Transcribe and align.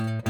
When 0.00 0.29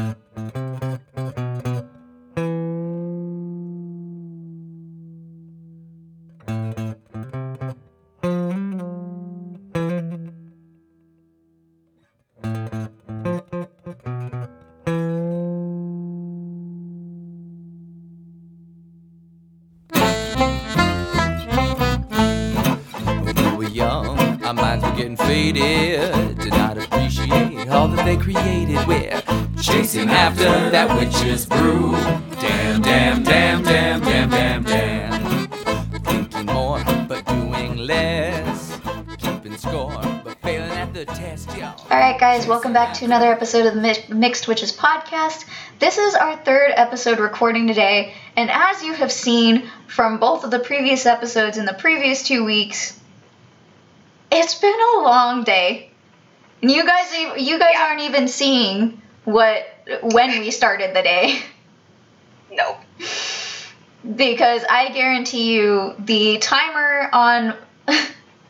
to 43.01 43.05
another 43.05 43.31
episode 43.31 43.65
of 43.65 43.73
the 43.73 43.81
Mi- 43.81 44.15
Mixed 44.15 44.47
Witches 44.47 44.71
podcast. 44.71 45.45
This 45.79 45.97
is 45.97 46.13
our 46.13 46.37
third 46.37 46.71
episode 46.75 47.17
recording 47.19 47.65
today, 47.65 48.13
and 48.35 48.47
as 48.51 48.83
you 48.83 48.93
have 48.93 49.11
seen 49.11 49.67
from 49.87 50.19
both 50.19 50.43
of 50.43 50.51
the 50.51 50.59
previous 50.59 51.07
episodes 51.07 51.57
in 51.57 51.65
the 51.65 51.73
previous 51.73 52.21
two 52.21 52.45
weeks, 52.45 52.99
it's 54.31 54.53
been 54.53 54.79
a 54.97 54.99
long 54.99 55.43
day. 55.43 55.89
And 56.61 56.69
you 56.69 56.85
guys, 56.85 57.11
you 57.41 57.57
guys 57.57 57.71
Yeah. 57.73 57.87
aren't 57.87 58.01
even 58.01 58.27
seeing 58.27 59.01
what 59.25 59.65
when 60.03 60.39
we 60.39 60.51
started 60.51 60.95
the 60.95 61.01
day. 61.01 61.41
No. 62.53 62.75
because 64.15 64.63
I 64.69 64.89
guarantee 64.93 65.53
you 65.55 65.95
the 65.97 66.37
timer 66.39 67.09
on 67.13 67.55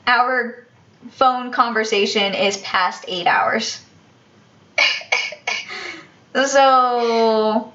our 0.08 0.66
phone 1.12 1.52
conversation 1.52 2.34
is 2.34 2.58
past 2.58 3.06
eight 3.08 3.28
hours. 3.28 3.80
So, 6.34 7.74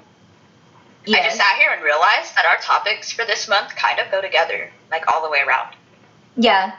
I 1.07 1.11
just 1.23 1.37
sat 1.37 1.57
here 1.59 1.69
and 1.71 1.83
realized 1.83 2.35
that 2.35 2.45
our 2.45 2.57
topics 2.57 3.11
for 3.11 3.23
this 3.23 3.47
month 3.47 3.75
kind 3.75 3.99
of 3.99 4.09
go 4.09 4.19
together, 4.19 4.71
like 4.89 5.07
all 5.07 5.21
the 5.23 5.29
way 5.29 5.39
around. 5.47 5.75
yeah, 6.35 6.75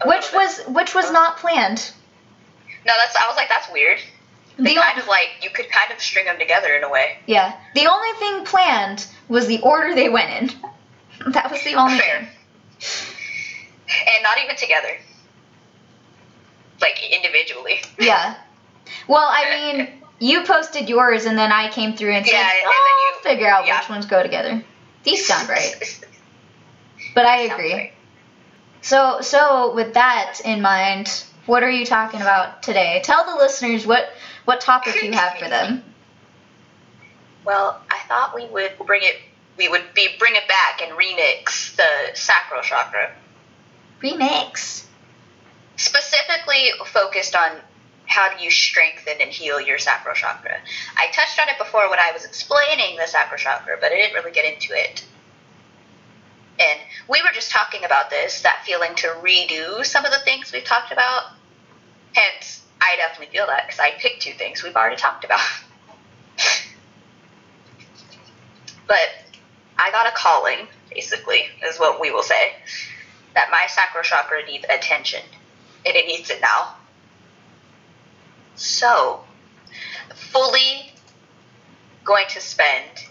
A 0.00 0.08
which 0.08 0.32
was 0.32 0.60
which 0.68 0.94
was 0.94 1.10
not 1.12 1.36
planned. 1.36 1.92
no, 2.86 2.92
that's 2.96 3.14
I 3.16 3.26
was 3.28 3.36
like 3.36 3.50
that's 3.50 3.70
weird. 3.70 3.98
They 4.56 4.74
The 4.74 4.80
kind 4.80 4.98
o- 4.98 5.02
of 5.02 5.08
like 5.08 5.28
you 5.42 5.50
could 5.50 5.68
kind 5.70 5.92
of 5.92 6.00
string 6.00 6.24
them 6.24 6.38
together 6.38 6.74
in 6.74 6.82
a 6.82 6.88
way. 6.90 7.18
yeah, 7.26 7.54
the 7.74 7.86
only 7.86 8.18
thing 8.18 8.44
planned 8.46 9.06
was 9.28 9.46
the 9.46 9.60
order 9.60 9.94
they 9.94 10.08
went 10.08 10.30
in. 10.30 10.50
That 11.32 11.50
was 11.50 11.62
the 11.64 11.74
only 11.74 11.98
Fair. 11.98 12.20
thing. 12.20 12.28
And 13.90 14.22
not 14.22 14.38
even 14.42 14.56
together. 14.56 14.96
Like 16.80 16.98
individually. 17.12 17.80
Yeah. 17.98 18.36
Well, 19.06 19.28
I 19.30 19.72
mean, 19.74 19.88
you 20.18 20.44
posted 20.44 20.88
yours, 20.88 21.24
and 21.26 21.36
then 21.38 21.52
I 21.52 21.70
came 21.70 21.96
through 21.96 22.12
and 22.12 22.24
said, 22.26 22.32
Yeah, 22.32 22.40
and 22.50 22.62
then 22.64 22.72
"Oh, 22.74 23.12
you- 23.16 23.22
figure 23.30 23.48
out 23.48 23.66
yeah. 23.66 23.78
which 23.80 23.88
ones 23.88 24.06
go 24.06 24.22
together." 24.22 24.62
These 25.04 25.26
sound 25.26 25.48
right, 25.48 26.00
but 27.14 27.24
I 27.26 27.42
agree. 27.42 27.72
right. 27.74 27.92
So, 28.82 29.20
so 29.20 29.74
with 29.74 29.94
that 29.94 30.40
in 30.44 30.60
mind, 30.62 31.24
what 31.46 31.62
are 31.62 31.70
you 31.70 31.84
talking 31.86 32.20
about 32.20 32.62
today? 32.62 33.00
Tell 33.04 33.24
the 33.24 33.36
listeners 33.36 33.86
what 33.86 34.10
what 34.44 34.60
topic 34.60 35.02
you 35.02 35.12
have 35.12 35.38
for 35.38 35.48
them. 35.48 35.82
Well, 37.44 37.80
I 37.90 37.98
thought 38.08 38.34
we 38.34 38.46
would 38.46 38.72
bring 38.86 39.02
it 39.04 39.16
we 39.56 39.68
would 39.68 39.82
be 39.94 40.08
bring 40.18 40.34
it 40.36 40.46
back 40.48 40.80
and 40.82 40.92
remix 40.92 41.74
the 41.76 42.14
sacral 42.14 42.62
chakra. 42.62 43.10
Remix. 44.02 44.84
specifically 45.76 46.70
focused 46.86 47.34
on 47.34 47.50
how 48.08 48.34
do 48.34 48.42
you 48.42 48.50
strengthen 48.50 49.20
and 49.20 49.30
heal 49.30 49.60
your 49.60 49.78
sacral 49.78 50.14
chakra. 50.14 50.56
I 50.96 51.10
touched 51.12 51.38
on 51.38 51.48
it 51.48 51.58
before 51.58 51.88
when 51.90 51.98
I 51.98 52.10
was 52.12 52.24
explaining 52.24 52.96
the 52.96 53.06
sacral 53.06 53.38
chakra, 53.38 53.76
but 53.80 53.92
I 53.92 53.96
didn't 53.96 54.14
really 54.14 54.32
get 54.32 54.50
into 54.50 54.72
it. 54.72 55.04
And 56.58 56.80
we 57.08 57.22
were 57.22 57.28
just 57.32 57.50
talking 57.50 57.84
about 57.84 58.10
this, 58.10 58.40
that 58.42 58.62
feeling 58.64 58.94
to 58.96 59.08
redo 59.22 59.84
some 59.84 60.04
of 60.06 60.10
the 60.10 60.18
things 60.24 60.52
we've 60.52 60.64
talked 60.64 60.90
about. 60.90 61.24
Hence, 62.14 62.64
I 62.80 62.96
definitely 62.96 63.36
feel 63.36 63.46
that 63.46 63.66
because 63.66 63.78
I 63.78 63.90
picked 63.98 64.22
two 64.22 64.32
things 64.32 64.62
we've 64.62 64.74
already 64.74 64.96
talked 64.96 65.24
about. 65.24 65.40
but 68.86 69.10
I 69.76 69.90
got 69.90 70.06
a 70.06 70.12
calling, 70.12 70.66
basically, 70.90 71.42
is 71.62 71.78
what 71.78 72.00
we 72.00 72.10
will 72.10 72.22
say, 72.22 72.54
that 73.34 73.50
my 73.52 73.66
sacral 73.68 74.02
chakra 74.02 74.46
needs 74.46 74.64
attention 74.70 75.20
and 75.86 75.94
it 75.94 76.06
needs 76.06 76.30
it 76.30 76.40
now. 76.40 76.74
So, 78.58 79.20
fully 80.14 80.92
going 82.04 82.26
to 82.28 82.40
spend 82.40 83.04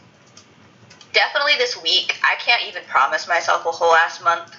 definitely 1.14 1.54
this 1.58 1.82
week. 1.82 2.20
I 2.24 2.36
can't 2.40 2.68
even 2.68 2.84
promise 2.88 3.28
myself 3.28 3.66
a 3.66 3.72
whole 3.72 3.94
ass 3.94 4.22
month. 4.24 4.56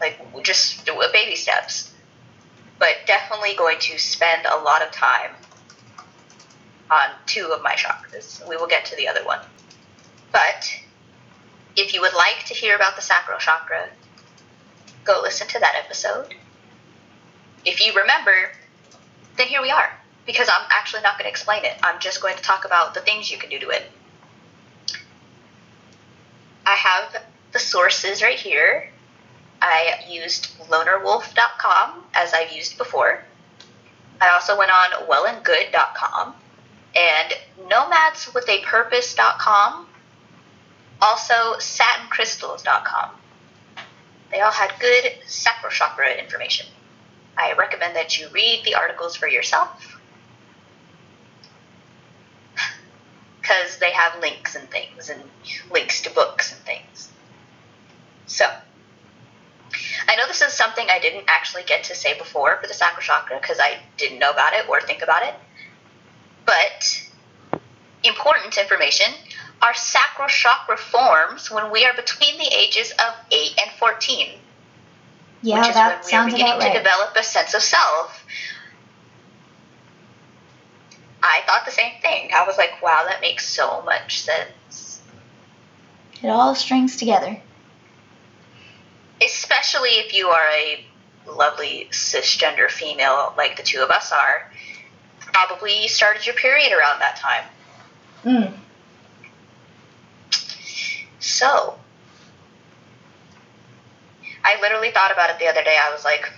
Like, 0.00 0.18
just 0.42 0.84
do 0.84 1.00
baby 1.12 1.36
steps. 1.36 1.92
But 2.78 2.96
definitely 3.06 3.54
going 3.54 3.78
to 3.80 3.98
spend 3.98 4.44
a 4.46 4.56
lot 4.58 4.82
of 4.82 4.90
time 4.90 5.30
on 6.90 7.10
two 7.26 7.52
of 7.54 7.62
my 7.62 7.74
chakras. 7.74 8.46
We 8.48 8.56
will 8.56 8.66
get 8.66 8.84
to 8.86 8.96
the 8.96 9.08
other 9.08 9.24
one. 9.24 9.40
But 10.32 10.68
if 11.76 11.94
you 11.94 12.00
would 12.00 12.14
like 12.14 12.44
to 12.46 12.54
hear 12.54 12.74
about 12.74 12.96
the 12.96 13.02
sacral 13.02 13.38
chakra, 13.38 13.88
go 15.04 15.20
listen 15.22 15.46
to 15.48 15.60
that 15.60 15.74
episode 15.84 16.34
if 17.64 17.84
you 17.84 17.92
remember, 17.94 18.50
then 19.36 19.48
here 19.48 19.62
we 19.62 19.70
are. 19.70 19.90
Because 20.26 20.48
I'm 20.48 20.66
actually 20.70 21.02
not 21.02 21.18
going 21.18 21.24
to 21.24 21.30
explain 21.30 21.64
it. 21.64 21.74
I'm 21.82 22.00
just 22.00 22.22
going 22.22 22.36
to 22.36 22.42
talk 22.42 22.64
about 22.64 22.94
the 22.94 23.00
things 23.00 23.30
you 23.30 23.38
can 23.38 23.50
do 23.50 23.58
to 23.58 23.68
it. 23.70 23.90
I 26.64 26.74
have 26.74 27.24
the 27.52 27.58
sources 27.58 28.22
right 28.22 28.38
here. 28.38 28.88
I 29.60 29.96
used 30.08 30.56
lonerwolf.com 30.68 32.04
as 32.14 32.32
I've 32.32 32.52
used 32.52 32.78
before. 32.78 33.24
I 34.20 34.28
also 34.30 34.56
went 34.56 34.70
on 34.70 35.08
wellandgood.com 35.08 36.36
and 36.94 37.32
nomadswithapurpose.com. 37.68 39.88
Also 41.00 41.56
satincrystals.com. 41.58 43.10
They 44.30 44.40
all 44.40 44.52
had 44.52 44.72
good 44.78 45.14
sacral 45.26 45.72
chakra 45.72 46.14
information. 46.14 46.66
I 47.36 47.54
recommend 47.54 47.96
that 47.96 48.18
you 48.18 48.28
read 48.28 48.62
the 48.64 48.74
articles 48.74 49.16
for 49.16 49.26
yourself 49.26 49.98
because 53.40 53.78
they 53.78 53.90
have 53.90 54.20
links 54.20 54.54
and 54.54 54.70
things 54.70 55.10
and 55.10 55.22
links 55.70 56.00
to 56.02 56.10
books 56.10 56.52
and 56.52 56.60
things. 56.62 57.10
So, 58.26 58.46
I 60.08 60.16
know 60.16 60.26
this 60.26 60.42
is 60.42 60.52
something 60.52 60.86
I 60.90 60.98
didn't 60.98 61.24
actually 61.28 61.64
get 61.64 61.84
to 61.84 61.94
say 61.94 62.16
before 62.16 62.58
for 62.60 62.66
the 62.66 62.74
sacral 62.74 63.02
chakra 63.02 63.38
because 63.40 63.58
I 63.60 63.78
didn't 63.96 64.18
know 64.18 64.30
about 64.30 64.52
it 64.52 64.68
or 64.68 64.80
think 64.80 65.02
about 65.02 65.22
it. 65.22 65.34
But 66.44 67.08
important 68.04 68.58
information 68.58 69.06
our 69.62 69.74
sacral 69.74 70.28
chakra 70.28 70.76
forms 70.76 71.50
when 71.50 71.70
we 71.70 71.84
are 71.84 71.94
between 71.94 72.36
the 72.36 72.52
ages 72.52 72.90
of 72.92 73.14
8 73.30 73.60
and 73.62 73.70
14 73.78 74.38
Yeah, 75.42 75.60
which 75.60 75.68
is 75.68 75.74
that 75.74 76.04
when 76.04 76.24
we 76.26 76.30
are 76.30 76.30
beginning 76.30 76.52
about 76.54 76.72
to 76.72 76.78
develop 76.78 77.16
a 77.16 77.22
sense 77.22 77.54
of 77.54 77.62
self. 77.62 78.24
I 81.22 81.40
thought 81.46 81.64
the 81.64 81.72
same 81.72 81.92
thing. 82.00 82.30
I 82.34 82.46
was 82.46 82.56
like, 82.56 82.82
wow, 82.82 83.04
that 83.08 83.20
makes 83.20 83.46
so 83.46 83.82
much 83.82 84.22
sense. 84.22 85.00
It 86.22 86.28
all 86.28 86.54
strings 86.54 86.96
together. 86.96 87.40
Especially 89.24 89.90
if 89.90 90.14
you 90.14 90.28
are 90.28 90.48
a 90.50 90.84
lovely 91.26 91.88
cisgender 91.90 92.68
female 92.68 93.34
like 93.36 93.56
the 93.56 93.62
two 93.62 93.80
of 93.80 93.90
us 93.90 94.12
are. 94.12 94.50
Probably 95.20 95.82
you 95.82 95.88
started 95.88 96.26
your 96.26 96.34
period 96.34 96.72
around 96.72 97.00
that 97.00 97.16
time. 97.16 97.44
Mm. 98.24 98.52
So, 101.20 101.78
I 104.44 104.60
literally 104.60 104.90
thought 104.90 105.12
about 105.12 105.30
it 105.30 105.38
the 105.38 105.46
other 105.46 105.62
day. 105.62 105.76
I 105.80 105.92
was 105.92 106.04
like, 106.04 106.30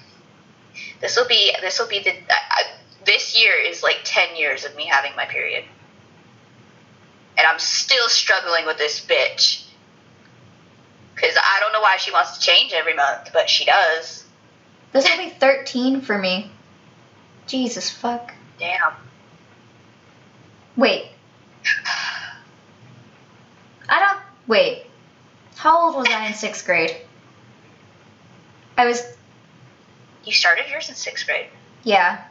this 1.01 1.17
will 1.17 1.27
be 1.27 1.53
this 1.61 1.79
will 1.79 1.89
be 1.89 2.01
the 2.01 2.13
I, 2.31 2.65
this 3.05 3.39
year 3.39 3.55
is 3.55 3.83
like 3.83 4.01
10 4.05 4.37
years 4.37 4.65
of 4.65 4.75
me 4.77 4.87
having 4.87 5.15
my 5.17 5.27
period. 5.27 5.65
And 7.37 7.47
I'm 7.47 7.59
still 7.59 8.09
struggling 8.09 8.67
with 8.67 8.79
this 8.79 9.05
bitch. 9.05 9.65
Cuz 11.17 11.37
I 11.37 11.61
don't 11.61 11.73
know 11.73 11.81
why 11.81 11.97
she 11.97 12.11
wants 12.11 12.39
to 12.39 12.41
change 12.41 12.73
every 12.73 12.95
month, 12.95 13.31
but 13.33 13.49
she 13.49 13.65
does. 13.65 14.25
This 14.93 15.09
will 15.09 15.25
be 15.25 15.31
13 15.31 16.01
for 16.03 16.19
me. 16.19 16.51
Jesus 17.47 17.91
fuck. 17.91 18.33
Damn. 18.59 18.95
Wait. 20.77 21.07
I 23.89 24.01
don't. 24.01 24.21
Wait. 24.47 24.87
How 25.57 25.87
old 25.87 25.97
was 25.97 26.09
I 26.09 26.27
in 26.27 26.35
sixth 26.35 26.65
grade? 26.65 26.97
I 28.77 28.87
was. 28.87 29.03
You 30.25 30.33
started 30.33 30.65
yours 30.71 30.89
in 30.89 30.95
sixth 30.95 31.27
grade. 31.27 31.47
Yeah. 31.83 32.25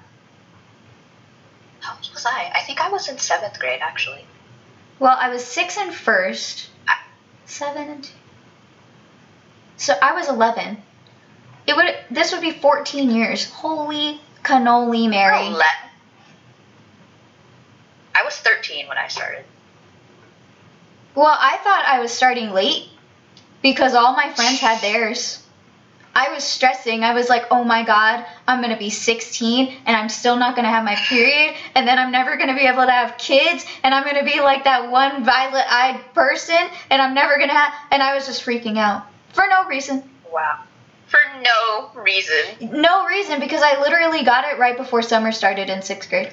How 1.79 1.95
old 1.95 2.09
was 2.13 2.25
I? 2.25 2.51
I 2.55 2.61
think 2.65 2.81
I 2.81 2.89
was 2.89 3.07
in 3.09 3.17
seventh 3.17 3.59
grade 3.59 3.81
actually. 3.81 4.25
Well, 4.99 5.15
I 5.19 5.29
was 5.29 5.43
six 5.43 5.77
in 5.77 5.91
first. 5.91 6.69
Seven 7.45 7.89
and 7.89 8.03
two. 8.03 8.13
So 9.77 9.93
I 10.01 10.13
was 10.13 10.29
11. 10.29 10.77
It 11.67 11.75
would. 11.75 11.85
This 12.09 12.31
would 12.31 12.41
be 12.41 12.51
14 12.51 13.11
years. 13.11 13.49
Holy 13.51 14.21
cannoli, 14.43 15.09
Mary. 15.09 15.37
Oh, 15.37 15.49
le- 15.49 15.89
I 18.15 18.23
was 18.23 18.35
13 18.37 18.87
when 18.87 18.97
I 18.97 19.07
started. 19.09 19.43
Well, 21.15 21.25
I 21.27 21.57
thought 21.57 21.83
I 21.85 21.99
was 21.99 22.11
starting 22.11 22.51
late 22.51 22.89
because 23.61 23.93
all 23.93 24.13
my 24.15 24.31
friends 24.33 24.59
had 24.59 24.81
theirs. 24.81 25.42
I 26.15 26.31
was 26.31 26.43
stressing. 26.43 27.03
I 27.03 27.13
was 27.13 27.27
like, 27.27 27.45
oh 27.49 27.63
my 27.63 27.83
god, 27.83 28.25
I'm 28.47 28.61
gonna 28.61 28.77
be 28.77 28.91
16 28.91 29.75
and 29.85 29.95
I'm 29.95 30.09
still 30.09 30.35
not 30.35 30.55
gonna 30.55 30.69
have 30.69 30.83
my 30.83 30.95
period, 30.95 31.55
and 31.73 31.87
then 31.87 31.97
I'm 31.97 32.11
never 32.11 32.37
gonna 32.37 32.53
be 32.53 32.67
able 32.67 32.85
to 32.85 32.91
have 32.91 33.17
kids, 33.17 33.65
and 33.83 33.93
I'm 33.95 34.03
gonna 34.03 34.23
be 34.23 34.39
like 34.39 34.65
that 34.65 34.91
one 34.91 35.23
violet 35.23 35.65
eyed 35.69 35.99
person, 36.13 36.69
and 36.91 37.01
I'm 37.01 37.15
never 37.15 37.37
gonna 37.39 37.53
have. 37.53 37.73
And 37.91 38.03
I 38.03 38.13
was 38.13 38.27
just 38.27 38.45
freaking 38.45 38.77
out 38.77 39.07
for 39.33 39.45
no 39.49 39.65
reason. 39.65 40.03
Wow. 40.31 40.59
For 41.07 41.19
no 41.41 41.91
reason. 42.01 42.81
No 42.81 43.05
reason 43.07 43.39
because 43.39 43.61
I 43.63 43.81
literally 43.81 44.23
got 44.23 44.45
it 44.45 44.59
right 44.59 44.77
before 44.77 45.01
summer 45.01 45.31
started 45.31 45.69
in 45.69 45.81
sixth 45.81 46.09
grade. 46.09 46.31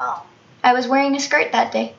Oh. 0.00 0.24
I 0.64 0.74
was 0.74 0.88
wearing 0.88 1.14
a 1.14 1.20
skirt 1.20 1.52
that 1.52 1.72
day. 1.72 1.94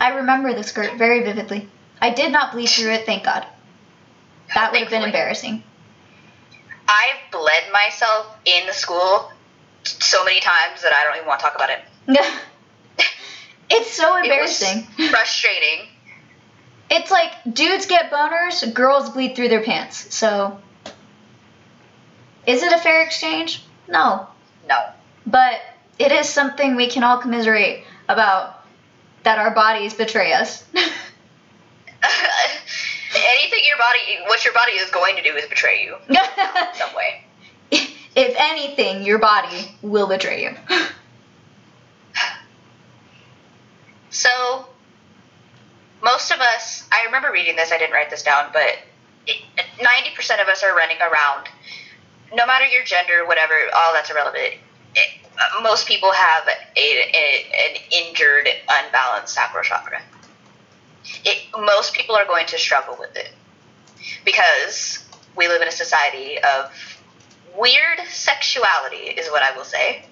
I 0.00 0.16
remember 0.16 0.52
the 0.52 0.64
skirt 0.64 0.96
very 0.98 1.22
vividly. 1.22 1.68
I 2.00 2.10
did 2.10 2.32
not 2.32 2.52
bleed 2.52 2.66
through 2.66 2.92
it, 2.92 3.06
thank 3.06 3.24
God. 3.24 3.46
That 4.54 4.72
would 4.72 4.80
have 4.80 4.90
been 4.90 5.02
embarrassing. 5.02 5.62
I've 6.86 7.32
bled 7.32 7.64
myself 7.72 8.36
in 8.44 8.66
the 8.66 8.72
school 8.72 9.30
so 9.84 10.24
many 10.24 10.40
times 10.40 10.82
that 10.82 10.92
I 10.92 11.04
don't 11.04 11.16
even 11.16 11.28
want 11.28 11.40
to 11.40 11.44
talk 11.44 11.54
about 11.54 11.70
it. 11.70 11.80
it's 13.70 13.92
so 13.92 14.16
embarrassing. 14.16 14.86
It 14.98 15.10
frustrating. 15.10 15.88
It's 16.90 17.10
like 17.10 17.32
dudes 17.52 17.86
get 17.86 18.10
boners, 18.10 18.72
girls 18.74 19.10
bleed 19.10 19.34
through 19.34 19.48
their 19.48 19.62
pants. 19.62 20.14
So, 20.14 20.60
is 22.46 22.62
it 22.62 22.72
a 22.72 22.78
fair 22.78 23.02
exchange? 23.02 23.64
No. 23.88 24.26
No. 24.68 24.78
But 25.26 25.60
it 25.98 26.12
is 26.12 26.28
something 26.28 26.76
we 26.76 26.88
can 26.88 27.02
all 27.02 27.18
commiserate 27.18 27.84
about 28.08 28.64
that 29.22 29.38
our 29.38 29.50
bodies 29.50 29.94
betray 29.94 30.32
us. 30.32 30.64
Anything 33.24 33.60
your 33.66 33.78
body, 33.78 33.98
what 34.26 34.44
your 34.44 34.54
body 34.54 34.72
is 34.72 34.90
going 34.90 35.16
to 35.16 35.22
do 35.22 35.34
is 35.34 35.46
betray 35.46 35.82
you 35.82 35.96
some 36.74 36.94
way. 36.94 37.24
if 37.70 38.34
anything, 38.38 39.02
your 39.02 39.18
body 39.18 39.76
will 39.82 40.08
betray 40.08 40.42
you. 40.44 40.56
So, 44.10 44.68
most 46.04 46.30
of 46.30 46.38
us, 46.38 46.88
I 46.92 47.04
remember 47.06 47.32
reading 47.32 47.56
this, 47.56 47.72
I 47.72 47.78
didn't 47.78 47.92
write 47.92 48.10
this 48.10 48.22
down, 48.22 48.50
but 48.52 48.78
90% 49.26 50.42
of 50.42 50.46
us 50.46 50.62
are 50.62 50.76
running 50.76 50.98
around, 50.98 51.48
no 52.32 52.46
matter 52.46 52.66
your 52.66 52.84
gender, 52.84 53.26
whatever, 53.26 53.54
all 53.74 53.92
that's 53.92 54.10
irrelevant. 54.10 54.54
It, 54.94 55.10
uh, 55.36 55.62
most 55.62 55.88
people 55.88 56.12
have 56.12 56.46
a, 56.46 56.80
a, 56.80 57.46
an 57.66 57.80
injured, 57.90 58.48
unbalanced 58.68 59.34
sacral 59.34 59.64
chakra. 59.64 60.00
It, 61.24 61.44
most 61.58 61.94
people 61.94 62.14
are 62.14 62.24
going 62.24 62.46
to 62.46 62.58
struggle 62.58 62.96
with 62.98 63.16
it 63.16 63.30
because 64.24 65.04
we 65.36 65.48
live 65.48 65.62
in 65.62 65.68
a 65.68 65.72
society 65.72 66.38
of 66.38 66.72
weird 67.56 68.00
sexuality, 68.08 68.96
is 68.96 69.28
what 69.28 69.42
I 69.42 69.56
will 69.56 69.64
say. 69.64 70.04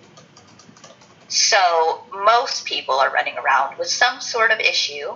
So 1.29 2.05
most 2.13 2.67
people 2.67 2.95
are 2.97 3.11
running 3.11 3.37
around 3.39 3.79
with 3.79 3.89
some 3.89 4.21
sort 4.21 4.51
of 4.51 4.61
issue. 4.61 5.15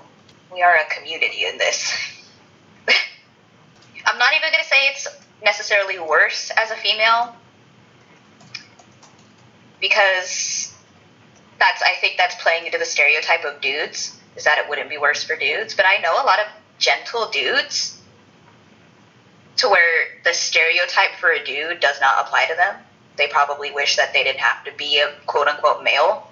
We 0.52 0.62
are 0.62 0.74
a 0.74 0.94
community 0.94 1.44
in 1.44 1.58
this. 1.58 1.94
I'm 2.88 4.18
not 4.18 4.32
even 4.32 4.50
going 4.50 4.62
to 4.62 4.68
say 4.68 4.88
it's 4.88 5.06
necessarily 5.42 5.98
worse 5.98 6.50
as 6.56 6.70
a 6.70 6.76
female 6.76 7.36
because 9.80 10.74
that's 11.58 11.82
I 11.82 11.94
think 12.00 12.16
that's 12.16 12.40
playing 12.42 12.66
into 12.66 12.78
the 12.78 12.84
stereotype 12.84 13.44
of 13.44 13.60
dudes 13.60 14.18
is 14.36 14.44
that 14.44 14.58
it 14.58 14.68
wouldn't 14.68 14.90
be 14.90 14.98
worse 14.98 15.24
for 15.24 15.36
dudes, 15.36 15.74
but 15.74 15.86
I 15.86 16.00
know 16.02 16.12
a 16.12 16.24
lot 16.24 16.38
of 16.38 16.46
gentle 16.78 17.30
dudes 17.30 17.98
to 19.56 19.68
where 19.68 20.08
the 20.24 20.34
stereotype 20.34 21.14
for 21.18 21.30
a 21.30 21.42
dude 21.42 21.80
does 21.80 21.98
not 22.00 22.26
apply 22.26 22.46
to 22.46 22.54
them 22.54 22.76
they 23.16 23.26
probably 23.28 23.70
wish 23.70 23.96
that 23.96 24.12
they 24.12 24.22
didn't 24.22 24.40
have 24.40 24.64
to 24.64 24.72
be 24.72 24.98
a 24.98 25.12
quote 25.26 25.48
unquote 25.48 25.82
male. 25.82 26.30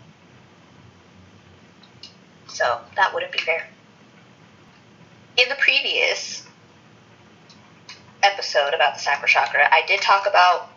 So 2.46 2.80
that 2.96 3.12
wouldn't 3.12 3.32
be 3.32 3.38
fair. 3.38 3.66
In 5.36 5.48
the 5.48 5.56
previous 5.56 6.46
episode 8.22 8.74
about 8.74 8.94
the 8.94 9.00
sacral 9.00 9.26
chakra, 9.26 9.68
I 9.70 9.84
did 9.86 10.00
talk 10.00 10.26
about 10.26 10.70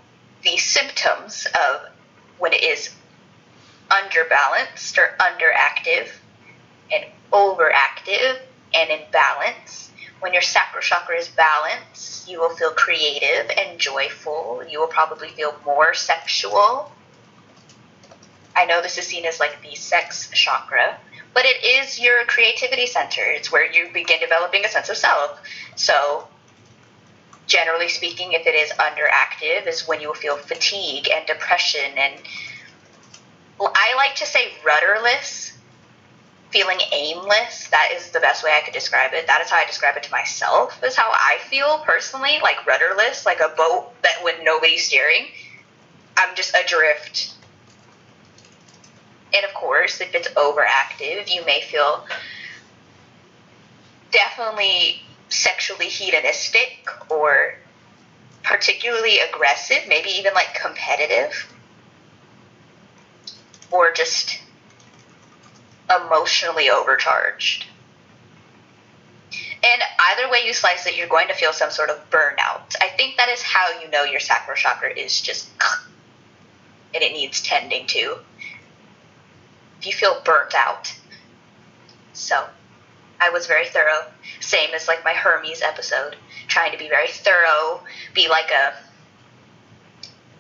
the 0.44 0.58
symptoms 0.58 1.46
of 1.48 1.82
when 2.40 2.54
it 2.54 2.64
is 2.64 2.94
underbalanced 3.90 4.98
or 4.98 5.16
underactive 5.20 6.10
and 6.92 7.06
overactive 7.32 8.40
and 8.74 8.90
imbalance. 8.90 9.92
When 10.20 10.34
your 10.34 10.42
sacral 10.42 10.82
chakra 10.82 11.18
is 11.18 11.28
balanced, 11.28 12.28
you 12.28 12.40
will 12.40 12.56
feel 12.56 12.72
creative 12.72 13.52
and 13.56 13.80
joyful. 13.80 14.64
You 14.68 14.80
will 14.80 14.88
probably 14.88 15.30
feel 15.30 15.56
more 15.66 15.94
sexual. 15.94 16.92
I 18.56 18.66
know 18.66 18.82
this 18.82 18.98
is 18.98 19.06
seen 19.06 19.26
as 19.26 19.40
like 19.40 19.62
the 19.62 19.76
sex 19.76 20.30
chakra, 20.32 20.98
but 21.34 21.46
it 21.46 21.64
is 21.64 22.00
your 22.00 22.26
creativity 22.26 22.88
center. 22.88 23.22
It's 23.22 23.52
where 23.52 23.72
you 23.72 23.90
begin 23.94 24.20
developing 24.20 24.66
a 24.66 24.70
sense 24.70 24.90
of 24.90 24.98
self. 24.98 25.40
So, 25.76 26.28
generally 27.46 27.90
speaking, 27.90 28.34
if 28.34 28.48
it 28.48 28.56
is 28.56 28.72
underactive, 28.72 29.68
is 29.68 29.88
when 29.88 30.02
you 30.02 30.08
will 30.08 30.16
feel 30.16 30.38
fatigue 30.38 31.08
and 31.16 31.28
depression 31.28 31.92
and 31.96 32.16
well, 33.60 33.72
I 33.76 33.96
like 33.96 34.16
to 34.18 34.26
say 34.26 34.52
rudderless 34.64 35.57
feeling 36.52 36.80
aimless. 36.94 37.68
That 37.70 37.92
is 37.96 38.12
the 38.12 38.20
best 38.20 38.44
way 38.44 38.52
I 38.58 38.64
could 38.64 38.74
describe 38.74 39.14
it. 39.14 39.28
That 39.28 39.42
is 39.42 39.50
how 39.50 39.58
I 39.58 39.66
describe 39.66 39.98
it 39.98 40.04
to 40.04 40.12
myself. 40.12 40.82
Is 40.84 40.96
how 40.96 41.10
I 41.12 41.38
feel 41.50 41.80
personally, 41.80 42.40
like 42.42 42.66
rudderless, 42.66 43.26
like 43.26 43.40
a 43.40 43.54
boat 43.56 43.92
that 44.04 44.24
with 44.24 44.36
nobody 44.44 44.78
steering. 44.78 45.28
I'm 46.16 46.36
just 46.36 46.56
adrift. 46.56 47.34
And 49.36 49.46
of 49.46 49.54
course, 49.54 50.02
if 50.02 50.16
it's 50.16 50.30
overactive, 50.30 51.34
you 51.34 51.46
may 51.46 51.62
feel 51.62 52.06
definitely 54.12 55.02
sexually 55.30 55.88
hedonistic 55.90 56.88
or 57.10 57.56
particularly 58.44 59.20
aggressive, 59.20 59.80
maybe 59.88 60.10
even 60.10 60.34
like 60.34 60.56
competitive, 60.60 61.54
or 63.70 63.92
just 63.92 64.40
emotionally 65.90 66.70
overcharged. 66.70 67.66
And 69.64 69.82
either 70.12 70.30
way 70.30 70.40
you 70.46 70.54
slice 70.54 70.86
it, 70.86 70.96
you're 70.96 71.08
going 71.08 71.28
to 71.28 71.34
feel 71.34 71.52
some 71.52 71.72
sort 71.72 71.90
of 71.90 72.10
burnout. 72.10 72.76
I 72.80 72.90
think 72.96 73.18
that 73.18 73.30
is 73.30 73.42
how 73.42 73.80
you 73.82 73.90
know 73.90 74.04
your 74.04 74.20
sacral 74.20 74.56
chakra 74.56 74.92
is 74.92 75.20
just 75.20 75.50
and 76.94 77.04
it 77.04 77.12
needs 77.12 77.42
tending 77.42 77.88
to. 77.88 78.18
If 79.80 79.88
you 79.88 79.94
feel 79.94 80.22
burnt 80.24 80.54
out. 80.56 80.94
So, 82.14 82.48
I 83.20 83.30
was 83.30 83.48
very 83.48 83.68
thorough. 83.68 84.06
Same 84.40 84.72
as 84.74 84.88
like 84.88 85.04
my 85.04 85.14
Hermes 85.14 85.62
episode, 85.62 86.16
trying 86.48 86.72
to 86.72 86.78
be 86.78 86.88
very 86.88 87.10
thorough, 87.10 87.82
be 88.14 88.28
like 88.28 88.52
a 88.52 88.74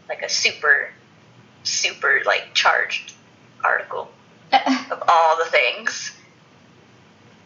like 0.09 0.21
a 0.21 0.29
super 0.29 0.91
super 1.63 2.21
like 2.25 2.53
charged 2.53 3.13
article 3.63 4.09
of 4.53 5.03
all 5.07 5.37
the 5.37 5.49
things. 5.49 6.13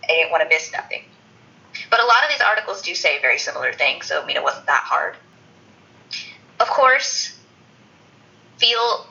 I 0.03 0.07
didn't 0.07 0.31
want 0.31 0.43
to 0.43 0.49
miss 0.49 0.71
nothing. 0.71 1.03
But 1.89 1.99
a 1.99 2.05
lot 2.05 2.23
of 2.23 2.29
these 2.29 2.41
articles 2.41 2.81
do 2.81 2.95
say 2.95 3.19
very 3.21 3.37
similar 3.37 3.73
things, 3.73 4.07
so 4.07 4.21
I 4.21 4.25
mean 4.25 4.37
it 4.37 4.43
wasn't 4.43 4.65
that 4.65 4.83
hard. 4.83 5.15
Of 6.59 6.67
course, 6.67 7.37
feel 8.57 9.07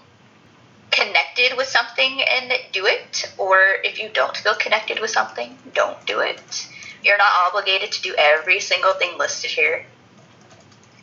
connected 0.90 1.56
with 1.56 1.66
something 1.66 2.22
and 2.22 2.52
do 2.72 2.86
it, 2.86 3.32
or 3.38 3.58
if 3.84 4.00
you 4.00 4.08
don't 4.12 4.36
feel 4.36 4.54
connected 4.54 5.00
with 5.00 5.10
something, 5.10 5.56
don't 5.74 6.04
do 6.06 6.20
it. 6.20 6.68
You're 7.02 7.18
not 7.18 7.30
obligated 7.46 7.92
to 7.92 8.02
do 8.02 8.14
every 8.16 8.60
single 8.60 8.92
thing 8.92 9.16
listed 9.18 9.50
here. 9.50 9.86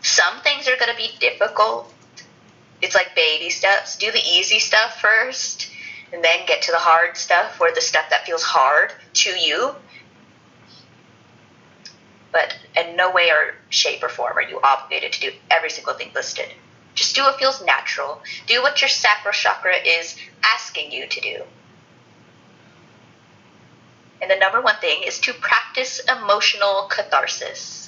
Some 0.01 0.39
things 0.41 0.67
are 0.67 0.75
going 0.77 0.91
to 0.91 0.97
be 0.97 1.11
difficult. 1.19 1.91
It's 2.81 2.93
like 2.93 3.15
baby 3.15 3.49
steps. 3.49 3.97
Do 3.97 4.11
the 4.11 4.21
easy 4.21 4.59
stuff 4.59 5.01
first 5.01 5.69
and 6.13 6.23
then 6.23 6.45
get 6.45 6.61
to 6.63 6.71
the 6.71 6.77
hard 6.77 7.17
stuff 7.17 7.59
or 7.59 7.71
the 7.73 7.81
stuff 7.81 8.05
that 8.09 8.25
feels 8.25 8.43
hard 8.43 8.91
to 9.13 9.29
you. 9.29 9.75
But 12.31 12.55
in 12.75 12.95
no 12.95 13.11
way 13.11 13.29
or 13.29 13.55
shape 13.69 14.03
or 14.03 14.09
form 14.09 14.37
are 14.37 14.41
you 14.41 14.59
obligated 14.61 15.13
to 15.13 15.21
do 15.21 15.31
every 15.49 15.69
single 15.69 15.93
thing 15.93 16.11
listed. 16.13 16.47
Just 16.95 17.15
do 17.15 17.21
what 17.21 17.37
feels 17.37 17.63
natural. 17.63 18.21
Do 18.47 18.61
what 18.61 18.81
your 18.81 18.89
sacral 18.89 19.33
chakra 19.33 19.75
is 19.75 20.15
asking 20.43 20.91
you 20.91 21.07
to 21.07 21.21
do. 21.21 21.43
And 24.21 24.31
the 24.31 24.35
number 24.35 24.61
one 24.61 24.75
thing 24.81 25.03
is 25.03 25.19
to 25.21 25.33
practice 25.33 26.01
emotional 26.09 26.87
catharsis. 26.89 27.86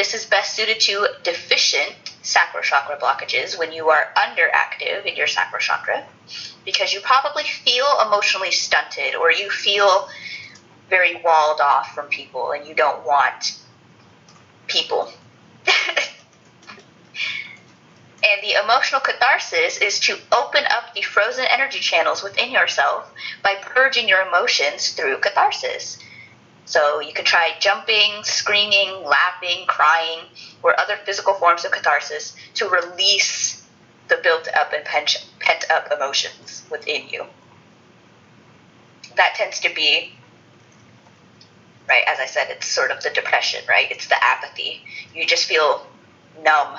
This 0.00 0.14
is 0.14 0.24
best 0.24 0.56
suited 0.56 0.80
to 0.80 1.08
deficient 1.24 1.94
sacral 2.22 2.62
chakra 2.62 2.96
blockages 2.96 3.58
when 3.58 3.70
you 3.70 3.90
are 3.90 4.10
underactive 4.16 5.04
in 5.04 5.14
your 5.14 5.26
sacral 5.26 5.60
chakra 5.60 6.06
because 6.64 6.94
you 6.94 7.00
probably 7.00 7.42
feel 7.42 7.84
emotionally 8.06 8.50
stunted 8.50 9.14
or 9.14 9.30
you 9.30 9.50
feel 9.50 10.08
very 10.88 11.20
walled 11.22 11.60
off 11.60 11.94
from 11.94 12.06
people 12.06 12.52
and 12.52 12.66
you 12.66 12.74
don't 12.74 13.04
want 13.04 13.58
people. 14.68 15.12
And 18.22 18.42
the 18.42 18.62
emotional 18.62 19.00
catharsis 19.00 19.78
is 19.78 19.98
to 20.00 20.18
open 20.32 20.64
up 20.70 20.94
the 20.94 21.02
frozen 21.02 21.46
energy 21.50 21.80
channels 21.80 22.22
within 22.22 22.50
yourself 22.50 23.10
by 23.42 23.56
purging 23.60 24.08
your 24.08 24.20
emotions 24.26 24.92
through 24.92 25.18
catharsis. 25.18 25.98
So 26.70 27.00
you 27.00 27.12
can 27.12 27.24
try 27.24 27.50
jumping, 27.58 28.22
screaming, 28.22 29.02
laughing, 29.04 29.66
crying, 29.66 30.20
or 30.62 30.78
other 30.78 30.96
physical 31.04 31.34
forms 31.34 31.64
of 31.64 31.72
catharsis 31.72 32.36
to 32.54 32.68
release 32.68 33.66
the 34.06 34.20
built 34.22 34.46
up 34.56 34.72
and 34.72 34.84
pent 34.84 35.64
up 35.68 35.90
emotions 35.90 36.62
within 36.70 37.08
you. 37.08 37.26
That 39.16 39.34
tends 39.34 39.58
to 39.60 39.74
be, 39.74 40.12
right, 41.88 42.04
as 42.06 42.20
I 42.20 42.26
said, 42.26 42.46
it's 42.50 42.68
sort 42.68 42.92
of 42.92 43.02
the 43.02 43.10
depression, 43.10 43.64
right? 43.68 43.90
It's 43.90 44.06
the 44.06 44.22
apathy. 44.22 44.82
You 45.12 45.26
just 45.26 45.46
feel 45.46 45.84
numb 46.44 46.78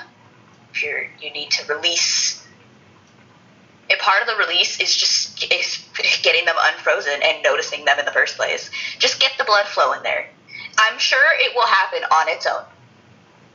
if 0.74 0.82
you're 0.82 1.04
you 1.22 1.34
need 1.34 1.52
to 1.52 1.74
release 1.74 2.41
and 3.92 4.00
part 4.00 4.22
of 4.22 4.28
the 4.28 4.36
release 4.36 4.80
is 4.80 4.96
just 4.96 5.44
is 5.52 5.86
getting 6.24 6.46
them 6.46 6.56
unfrozen 6.58 7.20
and 7.24 7.44
noticing 7.44 7.84
them 7.84 8.00
in 8.00 8.06
the 8.06 8.12
first 8.12 8.38
place. 8.38 8.72
Just 9.00 9.20
get 9.20 9.34
the 9.38 9.44
blood 9.44 9.66
flow 9.66 9.92
in 9.94 10.02
there. 10.04 10.30
I'm 10.80 10.98
sure 10.98 11.22
it 11.40 11.54
will 11.54 11.68
happen 11.68 12.04
on 12.06 12.30
its 12.30 12.46
own. 12.46 12.64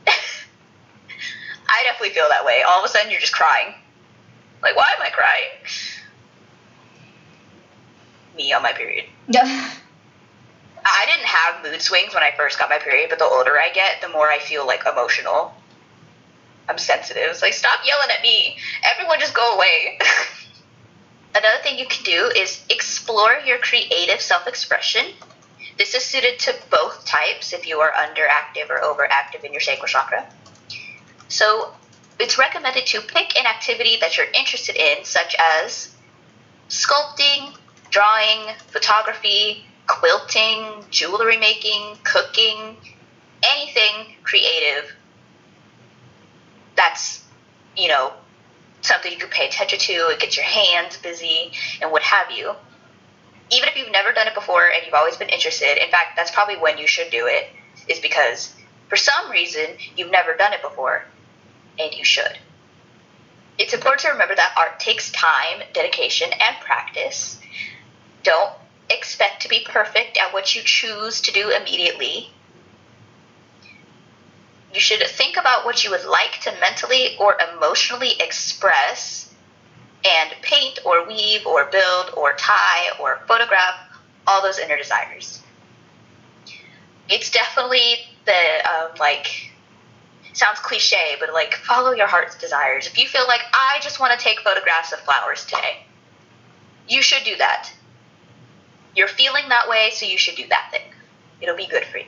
I 0.07 1.83
definitely 1.83 2.13
feel 2.13 2.27
that 2.29 2.45
way. 2.45 2.61
All 2.61 2.79
of 2.79 2.85
a 2.85 2.87
sudden, 2.87 3.09
you're 3.09 3.19
just 3.19 3.33
crying. 3.33 3.73
Like, 4.61 4.75
why 4.75 4.85
am 4.95 5.01
I 5.01 5.09
crying? 5.09 5.47
Me 8.35 8.53
on 8.53 8.61
my 8.61 8.73
period. 8.73 9.05
Yeah. 9.27 9.71
I 10.85 11.05
didn't 11.07 11.25
have 11.25 11.63
mood 11.63 11.81
swings 11.81 12.13
when 12.13 12.23
I 12.23 12.31
first 12.37 12.59
got 12.59 12.69
my 12.69 12.77
period, 12.77 13.09
but 13.09 13.17
the 13.17 13.25
older 13.25 13.59
I 13.59 13.71
get, 13.73 14.01
the 14.01 14.09
more 14.09 14.29
I 14.29 14.37
feel 14.37 14.65
like 14.67 14.83
emotional 14.89 15.53
I'm 16.69 16.77
sensitive. 16.77 17.29
It's 17.29 17.41
like, 17.41 17.53
stop 17.53 17.79
yelling 17.85 18.09
at 18.15 18.21
me. 18.21 18.57
Everyone 18.83 19.19
just 19.19 19.33
go 19.33 19.55
away. 19.55 19.99
Another 21.35 21.61
thing 21.63 21.77
you 21.77 21.85
can 21.85 22.03
do 22.03 22.31
is 22.35 22.63
explore 22.69 23.39
your 23.45 23.59
creative 23.59 24.21
self 24.21 24.47
expression. 24.47 25.05
This 25.77 25.93
is 25.93 26.03
suited 26.03 26.39
to 26.39 26.55
both 26.71 27.05
types 27.05 27.53
if 27.53 27.67
you 27.67 27.79
are 27.79 27.91
underactive 27.91 28.69
or 28.69 28.79
overactive 28.79 29.43
in 29.43 29.51
your 29.51 29.61
sacral 29.61 29.87
chakra. 29.87 30.27
So 31.27 31.73
it's 32.19 32.39
recommended 32.39 32.87
to 32.87 33.01
pick 33.01 33.37
an 33.39 33.45
activity 33.45 33.97
that 34.01 34.17
you're 34.17 34.31
interested 34.33 34.75
in, 34.75 35.05
such 35.05 35.35
as 35.39 35.93
sculpting, 36.69 37.55
drawing, 37.91 38.55
photography, 38.69 39.63
quilting, 39.85 40.83
jewelry 40.89 41.37
making, 41.37 41.97
cooking, 42.03 42.77
anything 43.43 44.15
creative 44.23 44.96
that's, 46.77 47.21
you 47.75 47.89
know, 47.89 48.13
something 48.81 49.11
you 49.11 49.17
could 49.17 49.31
pay 49.31 49.47
attention 49.47 49.79
to. 49.79 49.93
It 50.09 50.19
gets 50.19 50.37
your 50.37 50.45
hands 50.45 50.95
busy 50.97 51.51
and 51.81 51.91
what 51.91 52.03
have 52.03 52.31
you. 52.31 52.53
Even 53.51 53.67
if 53.69 53.75
you've 53.75 53.91
never 53.91 54.13
done 54.13 54.27
it 54.27 54.35
before 54.35 54.65
and 54.65 54.85
you've 54.85 54.93
always 54.93 55.17
been 55.17 55.29
interested, 55.29 55.83
in 55.83 55.89
fact, 55.89 56.15
that's 56.15 56.31
probably 56.31 56.57
when 56.57 56.77
you 56.77 56.87
should 56.87 57.09
do 57.11 57.27
it, 57.27 57.49
is 57.89 57.99
because 57.99 58.53
for 58.87 58.95
some 58.95 59.29
reason 59.29 59.65
you've 59.95 60.11
never 60.11 60.35
done 60.35 60.53
it 60.53 60.61
before 60.61 61.03
and 61.79 61.93
you 61.93 62.05
should. 62.05 62.37
It's 63.57 63.73
important 63.73 64.01
to 64.01 64.09
remember 64.09 64.35
that 64.35 64.53
art 64.57 64.79
takes 64.79 65.11
time, 65.11 65.63
dedication, 65.73 66.29
and 66.31 66.55
practice. 66.61 67.39
Don't 68.23 68.51
expect 68.89 69.41
to 69.41 69.49
be 69.49 69.65
perfect 69.67 70.17
at 70.17 70.33
what 70.33 70.55
you 70.55 70.61
choose 70.63 71.21
to 71.21 71.31
do 71.31 71.49
immediately 71.49 72.29
you 74.73 74.79
should 74.79 75.01
think 75.07 75.37
about 75.37 75.65
what 75.65 75.83
you 75.83 75.91
would 75.91 76.05
like 76.05 76.39
to 76.41 76.51
mentally 76.59 77.15
or 77.19 77.37
emotionally 77.53 78.13
express 78.19 79.33
and 80.05 80.33
paint 80.41 80.79
or 80.85 81.07
weave 81.07 81.45
or 81.45 81.65
build 81.65 82.11
or 82.15 82.33
tie 82.33 82.89
or 82.99 83.21
photograph 83.27 83.75
all 84.25 84.41
those 84.41 84.59
inner 84.59 84.77
desires. 84.77 85.41
It's 87.09 87.31
definitely 87.31 87.95
the 88.25 88.69
um, 88.69 88.91
like 88.99 89.51
sounds 90.33 90.59
cliche, 90.59 91.15
but 91.19 91.33
like 91.33 91.55
follow 91.55 91.91
your 91.91 92.07
heart's 92.07 92.37
desires. 92.37 92.85
If 92.85 92.97
you 92.97 93.07
feel 93.07 93.25
like 93.27 93.41
I 93.53 93.79
just 93.81 93.99
want 93.99 94.17
to 94.17 94.23
take 94.23 94.39
photographs 94.41 94.91
of 94.91 94.99
flowers 94.99 95.45
today, 95.45 95.85
you 96.87 97.01
should 97.01 97.23
do 97.23 97.35
that. 97.37 97.71
You're 98.95 99.07
feeling 99.07 99.49
that 99.49 99.69
way, 99.69 99.91
so 99.93 100.05
you 100.05 100.17
should 100.17 100.35
do 100.35 100.47
that 100.49 100.69
thing. 100.71 100.81
It'll 101.41 101.55
be 101.55 101.67
good 101.67 101.85
for 101.85 101.99
you. 101.99 102.05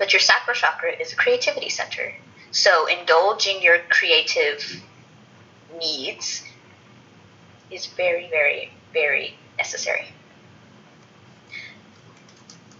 But 0.00 0.14
your 0.14 0.20
sacral 0.20 0.54
chakra 0.54 0.92
is 0.98 1.12
a 1.12 1.16
creativity 1.16 1.68
center. 1.68 2.14
So 2.52 2.86
indulging 2.86 3.60
your 3.60 3.80
creative 3.90 4.82
needs 5.78 6.42
is 7.70 7.84
very, 7.84 8.26
very, 8.30 8.72
very 8.94 9.36
necessary. 9.58 10.06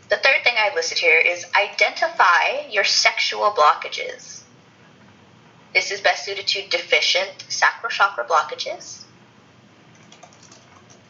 The 0.08 0.16
third 0.16 0.42
thing 0.42 0.54
I 0.56 0.74
listed 0.74 0.96
here 0.96 1.18
is 1.18 1.44
identify 1.54 2.66
your 2.70 2.84
sexual 2.84 3.50
blockages. 3.50 4.40
This 5.74 5.90
is 5.90 6.00
best 6.00 6.24
suited 6.24 6.46
to 6.46 6.66
deficient 6.68 7.44
sacral 7.50 7.90
chakra 7.90 8.24
blockages. 8.24 9.04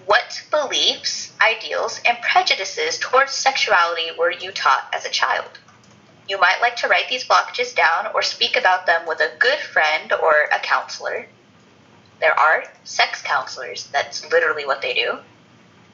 What 0.07 0.43
beliefs, 0.50 1.33
ideals, 1.40 2.00
and 2.05 2.19
prejudices 2.21 2.99
towards 2.99 3.31
sexuality 3.31 4.09
were 4.19 4.33
you 4.33 4.50
taught 4.50 4.90
as 4.93 5.05
a 5.05 5.09
child? 5.09 5.60
You 6.30 6.38
might 6.38 6.60
like 6.62 6.76
to 6.76 6.87
write 6.87 7.08
these 7.08 7.25
blockages 7.25 7.75
down 7.75 8.06
or 8.14 8.22
speak 8.22 8.56
about 8.56 8.87
them 8.87 9.04
with 9.04 9.18
a 9.18 9.32
good 9.40 9.58
friend 9.58 10.12
or 10.12 10.32
a 10.54 10.60
counselor. 10.60 11.26
There 12.20 12.38
are 12.38 12.62
sex 12.84 13.20
counselors, 13.20 13.88
that's 13.90 14.30
literally 14.30 14.64
what 14.64 14.80
they 14.80 14.94
do. 14.94 15.18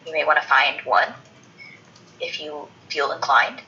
You 0.05 0.13
may 0.13 0.27
want 0.27 0.39
to 0.39 0.47
find 0.47 0.83
one 0.83 1.09
if 2.21 2.39
you 2.39 2.69
feel 2.91 3.13
inclined. 3.13 3.63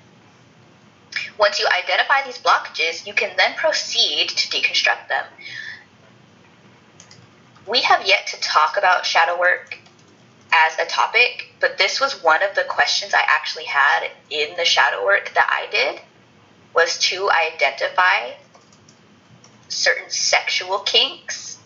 Once 1.39 1.59
you 1.59 1.67
identify 1.75 2.23
these 2.27 2.37
blockages, 2.37 3.07
you 3.07 3.15
can 3.15 3.35
then 3.39 3.55
proceed 3.55 4.29
to 4.29 4.49
deconstruct 4.51 5.09
them. 5.09 5.25
We 7.67 7.81
have 7.81 8.07
yet 8.07 8.27
to 8.27 8.41
talk 8.41 8.77
about 8.77 9.07
shadow 9.07 9.41
work 9.41 9.79
as 10.53 10.79
a 10.79 10.85
topic, 10.85 11.47
but 11.61 11.79
this 11.79 11.99
was 11.99 12.23
one 12.23 12.43
of 12.43 12.55
the 12.55 12.65
questions 12.65 13.15
I 13.15 13.23
actually 13.27 13.65
had 13.65 14.11
in 14.29 14.55
the 14.59 14.67
shadow 14.67 15.03
work 15.03 15.33
that 15.35 15.49
I 15.51 15.71
did 15.73 16.03
was 16.75 16.99
to 16.99 17.31
identify 17.31 18.33
certain 19.69 20.11
sexual 20.11 20.81
kinks 20.81 21.59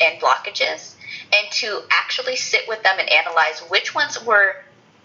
and 0.00 0.20
blockages 0.20 0.94
and 1.32 1.50
to 1.50 1.82
actually 1.90 2.36
sit 2.36 2.66
with 2.68 2.82
them 2.82 2.98
and 2.98 3.08
analyze 3.08 3.60
which 3.68 3.94
ones 3.94 4.22
were 4.24 4.56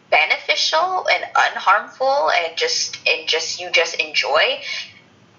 beneficial 0.09 1.07
and 1.09 1.23
unharmful 1.35 2.31
and 2.31 2.57
just 2.57 2.97
and 3.07 3.27
just 3.27 3.59
you 3.59 3.69
just 3.71 3.95
enjoy 3.95 4.59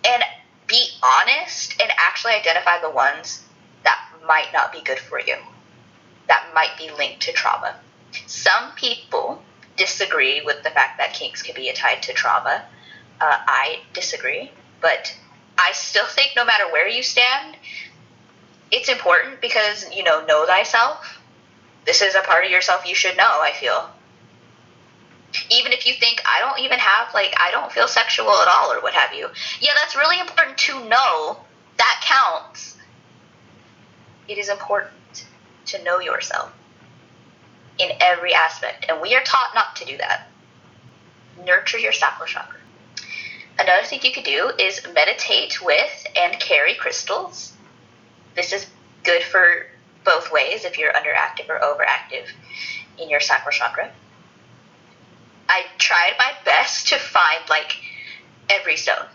and 0.06 0.22
be 0.66 0.88
honest 1.02 1.80
and 1.80 1.90
actually 1.98 2.32
identify 2.32 2.78
the 2.80 2.90
ones 2.90 3.42
that 3.84 3.98
might 4.26 4.52
not 4.52 4.70
be 4.70 4.82
good 4.82 4.98
for 4.98 5.18
you 5.18 5.34
that 6.28 6.46
might 6.54 6.76
be 6.78 6.90
linked 6.96 7.22
to 7.22 7.32
trauma. 7.32 7.74
Some 8.26 8.72
people 8.76 9.42
disagree 9.76 10.42
with 10.44 10.62
the 10.62 10.70
fact 10.70 10.98
that 10.98 11.14
kinks 11.14 11.42
can 11.42 11.54
be 11.54 11.72
tied 11.72 12.02
to 12.02 12.12
trauma 12.12 12.64
uh, 13.20 13.38
I 13.46 13.80
disagree, 13.94 14.50
but 14.80 15.14
I 15.56 15.72
still 15.72 16.06
think 16.06 16.32
no 16.36 16.44
matter 16.44 16.70
where 16.72 16.88
you 16.88 17.02
stand, 17.02 17.56
it's 18.70 18.88
important 18.88 19.40
because, 19.40 19.86
you 19.94 20.04
know, 20.04 20.24
know 20.26 20.46
thyself. 20.46 21.20
This 21.84 22.02
is 22.02 22.14
a 22.14 22.20
part 22.20 22.44
of 22.44 22.50
yourself 22.50 22.86
you 22.86 22.94
should 22.94 23.16
know, 23.16 23.40
I 23.40 23.52
feel. 23.52 23.90
Even 25.50 25.72
if 25.72 25.86
you 25.86 25.94
think, 25.94 26.22
I 26.26 26.40
don't 26.40 26.60
even 26.64 26.78
have, 26.78 27.12
like, 27.14 27.34
I 27.38 27.50
don't 27.50 27.72
feel 27.72 27.88
sexual 27.88 28.30
at 28.30 28.48
all 28.48 28.72
or 28.72 28.80
what 28.80 28.94
have 28.94 29.12
you. 29.14 29.28
Yeah, 29.60 29.72
that's 29.80 29.96
really 29.96 30.20
important 30.20 30.58
to 30.58 30.88
know. 30.88 31.38
That 31.76 32.04
counts. 32.04 32.76
It 34.28 34.38
is 34.38 34.48
important. 34.48 34.94
to 35.66 35.82
know 35.84 36.00
yourself 36.00 36.50
in 37.78 37.90
every 38.00 38.32
aspect, 38.34 38.86
and 38.88 39.00
we 39.00 39.14
are 39.14 39.22
taught 39.22 39.54
not 39.54 39.76
to 39.76 39.84
do 39.84 39.96
that. 39.98 40.28
Nurture 41.44 41.78
your 41.78 41.92
sacral 41.92 42.26
chakra. 42.26 42.57
Another 43.58 43.84
thing 43.84 44.00
you 44.02 44.12
could 44.12 44.24
do 44.24 44.52
is 44.58 44.80
meditate 44.94 45.60
with 45.60 46.06
and 46.16 46.38
carry 46.38 46.74
crystals. 46.74 47.52
This 48.36 48.52
is 48.52 48.66
good 49.02 49.22
for 49.22 49.66
both 50.04 50.30
ways 50.30 50.64
if 50.64 50.78
you're 50.78 50.92
underactive 50.92 51.48
or 51.48 51.58
overactive 51.58 52.28
in 52.98 53.10
your 53.10 53.20
sacral 53.20 53.50
chakra. 53.50 53.90
I 55.48 55.64
tried 55.78 56.12
my 56.18 56.32
best 56.44 56.88
to 56.88 56.98
find 56.98 57.40
like 57.48 57.76
every 58.48 58.76
stone. 58.76 59.06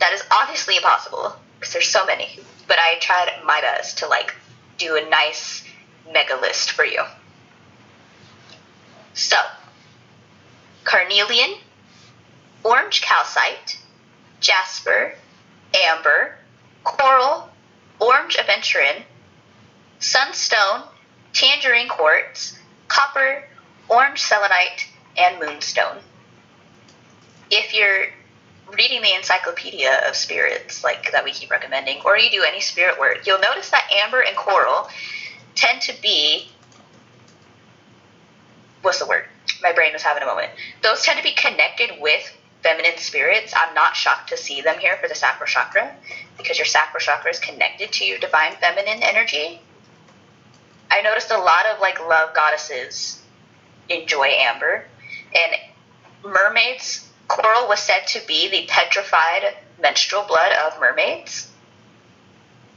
That 0.00 0.12
is 0.12 0.22
obviously 0.30 0.76
impossible 0.76 1.36
because 1.58 1.72
there's 1.72 1.88
so 1.88 2.04
many, 2.04 2.40
but 2.66 2.78
I 2.80 2.98
tried 2.98 3.30
my 3.44 3.60
best 3.60 3.98
to 3.98 4.08
like 4.08 4.34
do 4.78 4.96
a 4.96 5.08
nice 5.08 5.64
mega 6.12 6.34
list 6.40 6.72
for 6.72 6.84
you. 6.84 7.04
So, 9.14 9.36
carnelian, 10.84 11.54
orange 12.64 13.02
calcite, 13.02 13.78
jasper, 14.40 15.14
amber, 15.74 16.36
coral, 16.84 17.48
orange 18.00 18.36
aventurine, 18.36 19.02
sunstone, 19.98 20.82
tangerine 21.32 21.88
quartz, 21.88 22.58
copper, 22.88 23.44
orange 23.88 24.20
selenite, 24.20 24.86
and 25.16 25.38
moonstone. 25.38 25.98
If 27.50 27.74
you're 27.74 28.06
reading 28.76 29.02
the 29.02 29.14
encyclopedia 29.14 30.00
of 30.08 30.16
spirits 30.16 30.82
like 30.82 31.10
that 31.12 31.24
we 31.24 31.30
keep 31.30 31.50
recommending 31.50 32.00
or 32.04 32.16
you 32.16 32.30
do 32.30 32.42
any 32.42 32.60
spirit 32.60 32.98
work 32.98 33.26
you'll 33.26 33.40
notice 33.40 33.70
that 33.70 33.86
amber 34.02 34.22
and 34.22 34.36
coral 34.36 34.88
tend 35.54 35.80
to 35.82 35.92
be 36.00 36.48
what's 38.80 38.98
the 38.98 39.06
word 39.06 39.24
my 39.62 39.72
brain 39.72 39.92
was 39.92 40.02
having 40.02 40.22
a 40.22 40.26
moment 40.26 40.50
those 40.82 41.02
tend 41.02 41.18
to 41.18 41.22
be 41.22 41.32
connected 41.32 41.90
with 42.00 42.34
feminine 42.62 42.96
spirits 42.98 43.52
i'm 43.56 43.74
not 43.74 43.96
shocked 43.96 44.28
to 44.28 44.36
see 44.36 44.60
them 44.60 44.78
here 44.78 44.96
for 45.00 45.08
the 45.08 45.14
sacral 45.14 45.46
chakra 45.46 45.94
because 46.36 46.58
your 46.58 46.66
sacral 46.66 47.00
chakra 47.00 47.30
is 47.30 47.38
connected 47.38 47.92
to 47.92 48.04
your 48.04 48.18
divine 48.18 48.52
feminine 48.60 49.02
energy 49.02 49.60
i 50.90 51.00
noticed 51.02 51.30
a 51.30 51.38
lot 51.38 51.66
of 51.66 51.80
like 51.80 51.98
love 52.08 52.34
goddesses 52.34 53.22
enjoy 53.88 54.26
amber 54.26 54.84
and 55.34 55.52
mermaids 56.24 57.08
Coral 57.28 57.66
was 57.66 57.80
said 57.80 58.06
to 58.08 58.26
be 58.26 58.48
the 58.48 58.66
petrified 58.66 59.56
menstrual 59.80 60.24
blood 60.24 60.52
of 60.52 60.78
mermaids 60.78 61.48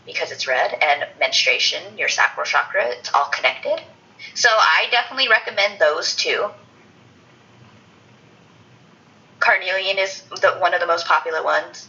because 0.06 0.32
it's 0.32 0.48
red, 0.48 0.72
and 0.82 1.08
menstruation, 1.20 1.98
your 1.98 2.10
sacral 2.10 2.46
chakra, 2.46 2.86
it's 2.90 3.12
all 3.14 3.30
connected. 3.34 3.82
So 4.34 4.50
I 4.50 4.88
definitely 4.92 5.28
recommend 5.28 5.80
those 5.80 6.16
two. 6.16 6.50
Carnelian 9.46 10.00
is 10.00 10.24
the, 10.42 10.54
one 10.58 10.74
of 10.74 10.80
the 10.80 10.88
most 10.88 11.06
popular 11.06 11.44
ones, 11.44 11.88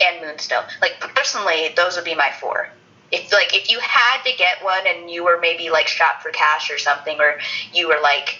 and 0.00 0.24
Moonstone. 0.24 0.64
Like 0.80 1.00
personally, 1.00 1.70
those 1.76 1.96
would 1.96 2.04
be 2.04 2.14
my 2.14 2.30
four. 2.40 2.70
If 3.10 3.32
like 3.32 3.54
if 3.54 3.70
you 3.70 3.80
had 3.80 4.22
to 4.22 4.36
get 4.36 4.62
one 4.62 4.86
and 4.86 5.10
you 5.10 5.24
were 5.24 5.38
maybe 5.40 5.70
like 5.70 5.88
strapped 5.88 6.22
for 6.22 6.30
cash 6.30 6.70
or 6.70 6.78
something, 6.78 7.18
or 7.20 7.38
you 7.72 7.88
were 7.88 7.98
like 8.02 8.38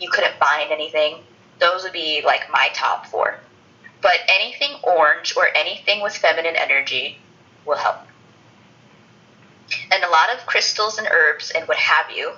you 0.00 0.10
couldn't 0.10 0.34
find 0.34 0.70
anything, 0.70 1.16
those 1.60 1.82
would 1.82 1.92
be 1.92 2.22
like 2.24 2.50
my 2.50 2.68
top 2.74 3.06
four. 3.06 3.38
But 4.02 4.18
anything 4.28 4.76
orange 4.82 5.34
or 5.36 5.48
anything 5.56 6.02
with 6.02 6.14
feminine 6.14 6.56
energy 6.56 7.18
will 7.64 7.76
help. 7.76 8.00
And 9.90 10.04
a 10.04 10.10
lot 10.10 10.28
of 10.34 10.44
crystals 10.44 10.98
and 10.98 11.08
herbs 11.10 11.50
and 11.50 11.66
what 11.66 11.78
have 11.78 12.14
you, 12.14 12.32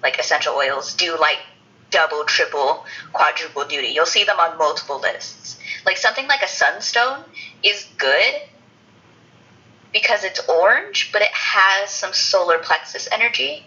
like 0.00 0.18
essential 0.20 0.54
oils, 0.54 0.94
do 0.94 1.18
like 1.18 1.40
double, 1.90 2.24
triple, 2.24 2.84
quadruple 3.12 3.64
duty. 3.64 3.88
You'll 3.88 4.06
see 4.06 4.24
them 4.24 4.38
on 4.38 4.58
multiple 4.58 5.00
lists. 5.00 5.58
Like 5.86 5.96
something 5.96 6.26
like 6.26 6.42
a 6.42 6.48
sunstone 6.48 7.24
is 7.62 7.86
good 7.96 8.42
because 9.92 10.24
it's 10.24 10.46
orange, 10.48 11.10
but 11.12 11.22
it 11.22 11.32
has 11.32 11.90
some 11.90 12.12
solar 12.12 12.58
plexus 12.58 13.08
energy 13.10 13.64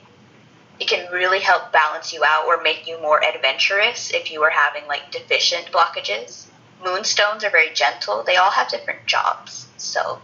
it 0.81 0.87
can 0.87 1.11
really 1.11 1.39
help 1.41 1.71
balance 1.71 2.11
you 2.11 2.23
out 2.25 2.47
or 2.47 2.59
make 2.63 2.87
you 2.87 2.99
more 2.99 3.23
adventurous 3.23 4.09
if 4.09 4.31
you 4.31 4.41
are 4.41 4.49
having 4.49 4.87
like 4.87 5.11
deficient 5.11 5.71
blockages. 5.71 6.47
Moonstones 6.83 7.43
are 7.43 7.51
very 7.51 7.71
gentle. 7.71 8.23
They 8.23 8.35
all 8.37 8.49
have 8.49 8.67
different 8.67 9.05
jobs. 9.05 9.67
So 9.77 10.19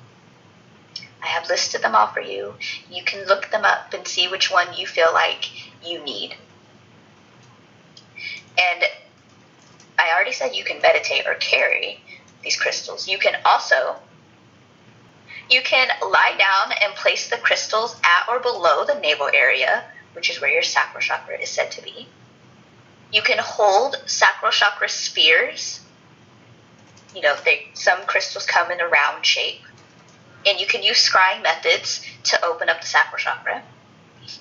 I 1.22 1.28
have 1.28 1.48
listed 1.48 1.84
them 1.84 1.94
all 1.94 2.08
for 2.08 2.22
you. 2.22 2.56
You 2.90 3.04
can 3.04 3.28
look 3.28 3.52
them 3.52 3.66
up 3.66 3.94
and 3.94 4.08
see 4.08 4.28
which 4.28 4.50
one 4.50 4.74
you 4.74 4.88
feel 4.88 5.14
like 5.14 5.46
you 5.86 6.04
need. 6.04 6.34
And 8.60 8.84
I 10.00 10.14
already 10.14 10.32
said 10.32 10.56
you 10.56 10.64
can 10.64 10.82
meditate 10.82 11.28
or 11.28 11.36
carry 11.36 12.00
these 12.44 12.58
crystals. 12.58 13.08
You 13.08 13.18
can 13.18 13.36
also 13.46 13.98
you 15.50 15.62
can 15.62 15.88
lie 16.02 16.36
down 16.38 16.76
and 16.84 16.94
place 16.96 17.30
the 17.30 17.38
crystals 17.38 17.96
at 18.04 18.28
or 18.30 18.40
below 18.40 18.84
the 18.86 19.00
navel 19.00 19.30
area 19.34 19.86
which 20.18 20.32
is 20.32 20.42
where 20.42 20.50
your 20.50 20.64
sacral 20.64 21.00
chakra 21.00 21.40
is 21.40 21.48
said 21.48 21.70
to 21.70 21.82
be. 21.84 22.08
You 23.14 23.22
can 23.22 23.38
hold 23.38 24.02
sacral 24.08 24.52
chakra 24.52 24.90
spheres. 24.90 25.80
You 27.14 27.22
know, 27.22 27.36
they, 27.46 27.68
some 27.76 28.00
crystals 28.08 28.44
come 28.48 28.72
in 28.72 28.82
a 28.82 28.88
round 28.88 29.24
shape. 29.24 29.62
And 30.44 30.60
you 30.60 30.66
can 30.66 30.82
use 30.82 31.08
scrying 31.08 31.44
methods 31.44 32.04
to 32.24 32.44
open 32.44 32.68
up 32.68 32.82
the 32.82 32.88
sacral 32.88 33.20
chakra. 33.20 33.62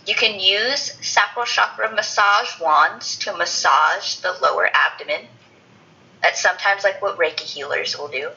You 0.06 0.14
can 0.14 0.40
use 0.40 0.92
sacral 1.00 1.46
chakra 1.46 1.90
massage 1.94 2.58
wands 2.60 3.16
to 3.18 3.36
massage 3.36 4.16
the 4.16 4.36
lower 4.42 4.68
abdomen. 4.72 5.28
That's 6.22 6.40
sometimes 6.40 6.84
like 6.84 7.00
what 7.02 7.18
Reiki 7.18 7.42
healers 7.42 7.96
will 7.96 8.08
do. 8.08 8.30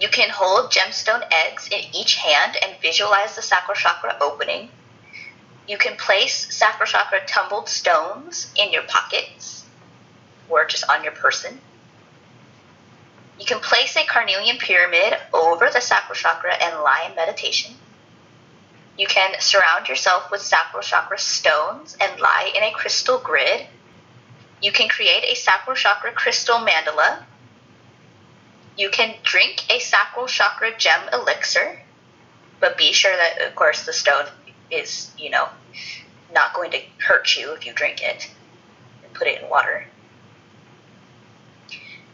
You 0.00 0.08
can 0.08 0.30
hold 0.30 0.70
gemstone 0.70 1.22
eggs 1.30 1.68
in 1.68 1.80
each 1.94 2.16
hand 2.16 2.56
and 2.62 2.80
visualize 2.80 3.36
the 3.36 3.42
sacral 3.42 3.74
chakra 3.74 4.16
opening. 4.20 4.70
You 5.68 5.76
can 5.76 5.96
place 5.96 6.54
sacral 6.54 6.86
chakra 6.86 7.20
tumbled 7.26 7.68
stones 7.68 8.50
in 8.56 8.72
your 8.72 8.82
pockets 8.84 9.64
or 10.48 10.64
just 10.64 10.88
on 10.88 11.04
your 11.04 11.12
person. 11.12 11.60
You 13.38 13.46
can 13.46 13.60
place 13.60 13.96
a 13.96 14.04
carnelian 14.04 14.58
pyramid 14.58 15.18
over 15.32 15.68
the 15.70 15.80
sacral 15.80 16.14
chakra 16.14 16.54
and 16.54 16.82
lie 16.82 17.06
in 17.08 17.14
meditation. 17.14 17.74
You 18.98 19.06
can 19.06 19.34
surround 19.40 19.88
yourself 19.88 20.30
with 20.30 20.42
sacral 20.42 20.82
chakra 20.82 21.18
stones 21.18 21.96
and 22.00 22.20
lie 22.20 22.52
in 22.54 22.62
a 22.62 22.72
crystal 22.72 23.18
grid. 23.18 23.66
You 24.62 24.72
can 24.72 24.88
create 24.88 25.24
a 25.24 25.34
sacral 25.34 25.76
chakra 25.76 26.12
crystal 26.12 26.58
mandala. 26.58 27.22
You 28.76 28.90
can 28.90 29.14
drink 29.22 29.64
a 29.70 29.78
sacral 29.78 30.26
chakra 30.26 30.76
gem 30.76 31.08
elixir, 31.12 31.80
but 32.60 32.76
be 32.76 32.92
sure 32.92 33.16
that, 33.16 33.40
of 33.46 33.54
course, 33.54 33.86
the 33.86 33.92
stone 33.92 34.26
is, 34.70 35.10
you 35.18 35.30
know, 35.30 35.48
not 36.32 36.54
going 36.54 36.70
to 36.72 36.80
hurt 36.98 37.36
you 37.36 37.52
if 37.52 37.66
you 37.66 37.72
drink 37.72 38.02
it 38.02 38.30
and 39.02 39.12
put 39.14 39.26
it 39.26 39.42
in 39.42 39.48
water. 39.48 39.86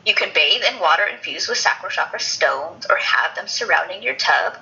You 0.07 0.15
can 0.15 0.33
bathe 0.33 0.63
in 0.63 0.79
water 0.79 1.05
infused 1.05 1.49
with 1.49 1.59
sacral 1.59 1.91
chakra 1.91 2.21
stones 2.21 2.87
or 2.89 2.97
have 2.97 3.35
them 3.35 3.49
surrounding 3.49 4.05
your 4.05 4.15
tub 4.15 4.57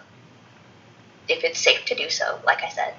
if 1.29 1.45
it's 1.45 1.59
safe 1.59 1.85
to 1.87 1.95
do 1.95 2.11
so, 2.11 2.39
like 2.45 2.63
I 2.63 2.69
said. 2.69 2.95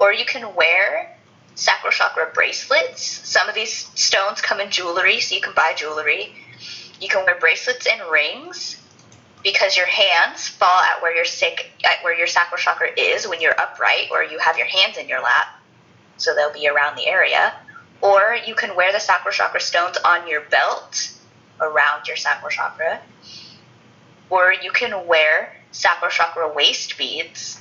Or 0.00 0.12
you 0.12 0.24
can 0.24 0.54
wear 0.54 1.16
sacral 1.54 1.92
chakra 1.92 2.30
bracelets. 2.32 3.02
Some 3.02 3.48
of 3.48 3.54
these 3.54 3.72
stones 3.94 4.40
come 4.40 4.60
in 4.60 4.70
jewelry, 4.70 5.20
so 5.20 5.34
you 5.34 5.40
can 5.40 5.54
buy 5.54 5.74
jewelry. 5.76 6.34
You 7.00 7.08
can 7.08 7.24
wear 7.24 7.38
bracelets 7.38 7.86
and 7.86 8.00
rings 8.10 8.80
because 9.42 9.76
your 9.76 9.86
hands 9.86 10.48
fall 10.48 10.80
at 10.80 11.00
where 11.00 11.14
your 11.14 11.24
sick 11.24 11.70
at 11.84 12.02
where 12.02 12.16
your 12.16 12.26
sacral 12.26 12.58
chakra 12.58 12.88
is 12.96 13.26
when 13.26 13.40
you're 13.40 13.58
upright 13.58 14.08
or 14.10 14.22
you 14.22 14.38
have 14.38 14.58
your 14.58 14.66
hands 14.66 14.96
in 14.96 15.08
your 15.08 15.20
lap 15.20 15.46
so 16.16 16.34
they'll 16.34 16.52
be 16.52 16.68
around 16.68 16.96
the 16.96 17.06
area. 17.06 17.54
Or 18.00 18.36
you 18.46 18.54
can 18.54 18.76
wear 18.76 18.92
the 18.92 19.00
sacral 19.00 19.32
chakra 19.32 19.60
stones 19.60 19.96
on 20.04 20.28
your 20.28 20.42
belt 20.42 21.12
around 21.60 22.06
your 22.06 22.16
sacral 22.16 22.50
chakra. 22.50 23.00
Or 24.30 24.52
you 24.52 24.70
can 24.70 25.06
wear 25.06 25.52
sacral 25.70 26.10
chakra 26.10 26.52
waist 26.52 26.96
beads. 26.98 27.60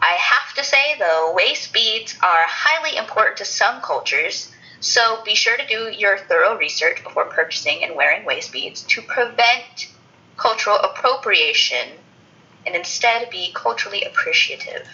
I 0.00 0.12
have 0.12 0.54
to 0.54 0.64
say, 0.64 0.96
though, 0.98 1.32
waist 1.34 1.72
beads 1.72 2.16
are 2.22 2.44
highly 2.46 2.96
important 2.96 3.38
to 3.38 3.44
some 3.44 3.80
cultures, 3.80 4.52
so 4.80 5.22
be 5.24 5.34
sure 5.34 5.56
to 5.56 5.66
do 5.66 5.90
your 5.90 6.18
thorough 6.18 6.56
research 6.56 7.02
before 7.02 7.24
purchasing 7.26 7.82
and 7.82 7.96
wearing 7.96 8.24
waist 8.24 8.52
beads 8.52 8.82
to 8.82 9.02
prevent 9.02 9.88
cultural 10.36 10.76
appropriation 10.76 11.88
and 12.66 12.74
instead 12.74 13.30
be 13.30 13.52
culturally 13.54 14.04
appreciative. 14.04 14.86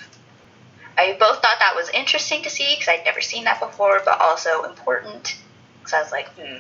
I 0.97 1.17
both 1.19 1.41
thought 1.41 1.59
that 1.59 1.75
was 1.75 1.89
interesting 1.91 2.43
to 2.43 2.51
see 2.51 2.75
because 2.75 2.89
I'd 2.89 3.05
never 3.05 3.21
seen 3.21 3.45
that 3.45 3.61
before, 3.61 4.01
but 4.05 4.21
also 4.21 4.65
important 4.65 5.37
because 5.81 5.95
I 5.95 6.03
was 6.03 6.13
like, 6.13 6.29
hmm. 6.35 6.59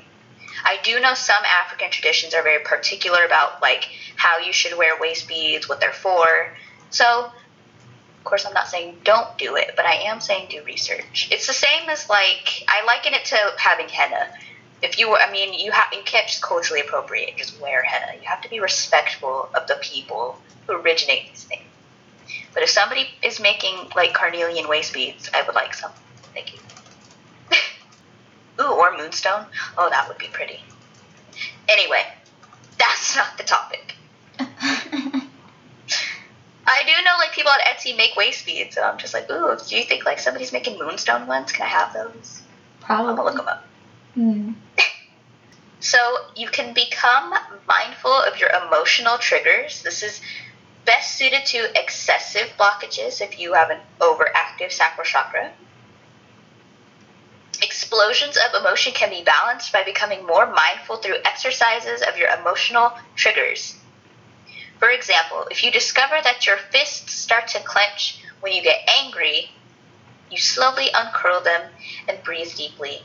I 0.64 0.78
do 0.82 1.00
know 1.00 1.14
some 1.14 1.42
African 1.44 1.90
traditions 1.90 2.34
are 2.34 2.42
very 2.42 2.62
particular 2.64 3.24
about 3.24 3.60
like 3.62 3.88
how 4.16 4.38
you 4.38 4.52
should 4.52 4.76
wear 4.76 4.98
waist 5.00 5.28
beads, 5.28 5.68
what 5.68 5.80
they're 5.80 5.92
for. 5.92 6.54
So 6.90 7.30
Of 8.18 8.24
course, 8.24 8.46
I'm 8.46 8.54
not 8.54 8.68
saying 8.68 9.00
don't 9.04 9.36
do 9.36 9.56
it, 9.56 9.72
but 9.76 9.84
I 9.84 9.94
am 9.94 10.20
saying 10.20 10.48
do 10.50 10.62
research. 10.64 11.28
It's 11.32 11.46
the 11.48 11.52
same 11.52 11.88
as 11.90 12.08
like 12.08 12.64
I 12.68 12.84
liken 12.84 13.14
it 13.14 13.24
to 13.26 13.36
having 13.58 13.88
henna. 13.88 14.30
If 14.80 14.98
you, 14.98 15.16
I 15.16 15.30
mean, 15.30 15.54
you 15.54 15.72
have 15.72 15.92
you 15.92 16.02
can't 16.04 16.28
just 16.28 16.42
culturally 16.42 16.80
appropriate 16.80 17.36
just 17.36 17.60
wear 17.60 17.82
henna. 17.82 18.14
You 18.20 18.28
have 18.28 18.40
to 18.42 18.48
be 18.50 18.60
respectful 18.60 19.48
of 19.54 19.66
the 19.66 19.76
people 19.82 20.38
who 20.66 20.74
originate 20.74 21.30
these 21.30 21.44
things. 21.44 21.64
But 22.54 22.62
if 22.62 22.70
somebody 22.70 23.08
is 23.22 23.40
making 23.40 23.74
like 23.96 24.12
carnelian 24.14 24.68
waist 24.68 24.92
beads, 24.92 25.28
I 25.34 25.42
would 25.42 25.54
like 25.54 25.74
some. 25.74 25.92
Thank 26.34 26.52
you. 26.54 26.58
Ooh, 28.62 28.72
or 28.72 28.96
moonstone. 28.96 29.46
Oh, 29.76 29.90
that 29.90 30.08
would 30.08 30.18
be 30.18 30.28
pretty. 30.28 30.60
Anyway, 31.68 32.04
that's 32.78 33.16
not 33.22 33.36
the 33.36 33.44
topic. 33.44 33.96
I 36.64 36.84
do 36.86 36.92
know 37.04 37.16
like 37.18 37.32
people 37.32 37.50
on 37.50 37.58
Etsy 37.60 37.96
make 37.96 38.16
waist 38.16 38.46
beads, 38.46 38.76
so 38.76 38.82
I'm 38.82 38.98
just 38.98 39.14
like, 39.14 39.30
ooh, 39.30 39.56
do 39.68 39.76
you 39.76 39.84
think 39.84 40.04
like 40.04 40.18
somebody's 40.18 40.52
making 40.52 40.78
moonstone 40.78 41.26
ones? 41.26 41.52
Can 41.52 41.66
I 41.66 41.68
have 41.68 41.92
those? 41.92 42.42
Probably. 42.80 43.10
I'm 43.10 43.16
gonna 43.16 43.28
look 43.28 43.36
them 43.36 43.48
up. 43.48 43.64
Hmm. 44.14 44.52
So 45.82 45.98
you 46.36 46.46
can 46.46 46.74
become 46.74 47.34
mindful 47.66 48.12
of 48.12 48.38
your 48.38 48.50
emotional 48.50 49.18
triggers. 49.18 49.82
This 49.82 50.04
is 50.04 50.20
best 50.84 51.18
suited 51.18 51.44
to 51.46 51.76
excessive 51.76 52.52
blockages 52.56 53.20
if 53.20 53.40
you 53.40 53.54
have 53.54 53.70
an 53.70 53.80
overactive 54.00 54.70
sacral 54.70 55.04
chakra. 55.04 55.50
Explosions 57.92 58.38
of 58.38 58.58
emotion 58.58 58.94
can 58.94 59.10
be 59.10 59.22
balanced 59.22 59.70
by 59.70 59.82
becoming 59.82 60.24
more 60.24 60.46
mindful 60.46 60.96
through 60.96 61.18
exercises 61.26 62.00
of 62.00 62.16
your 62.16 62.30
emotional 62.30 62.90
triggers. 63.16 63.76
For 64.78 64.88
example, 64.88 65.46
if 65.50 65.62
you 65.62 65.70
discover 65.70 66.16
that 66.24 66.46
your 66.46 66.56
fists 66.56 67.12
start 67.12 67.48
to 67.48 67.60
clench 67.60 68.24
when 68.40 68.54
you 68.54 68.62
get 68.62 68.88
angry, 68.88 69.50
you 70.30 70.38
slowly 70.38 70.88
uncurl 70.94 71.42
them 71.42 71.70
and 72.08 72.24
breathe 72.24 72.54
deeply. 72.54 73.02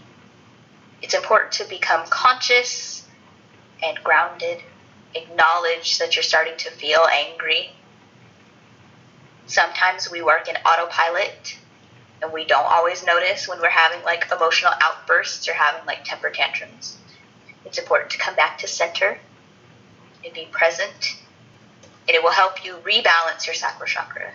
It's 1.01 1.13
important 1.13 1.51
to 1.55 1.65
become 1.65 2.07
conscious 2.07 3.05
and 3.83 4.01
grounded. 4.05 4.63
Acknowledge 5.15 5.97
that 5.97 6.15
you're 6.15 6.23
starting 6.23 6.55
to 6.59 6.71
feel 6.71 7.05
angry. 7.11 7.71
Sometimes 9.47 10.09
we 10.09 10.21
work 10.21 10.47
in 10.47 10.55
autopilot 10.65 11.57
and 12.21 12.33
we 12.33 12.45
don't 12.45 12.65
always 12.65 13.05
notice 13.05 13.47
when 13.47 13.59
we're 13.61 13.69
having 13.69 14.03
like 14.03 14.25
emotional 14.31 14.71
outbursts 14.81 15.47
or 15.47 15.53
having 15.53 15.85
like 15.85 16.03
temper 16.03 16.29
tantrums. 16.29 16.97
It's 17.65 17.77
important 17.77 18.11
to 18.11 18.17
come 18.17 18.35
back 18.35 18.57
to 18.59 18.67
center 18.67 19.19
and 20.23 20.33
be 20.33 20.47
present, 20.51 21.17
and 22.07 22.15
it 22.15 22.23
will 22.23 22.31
help 22.31 22.63
you 22.63 22.75
rebalance 22.77 23.45
your 23.45 23.55
sacral 23.55 23.87
chakra. 23.87 24.31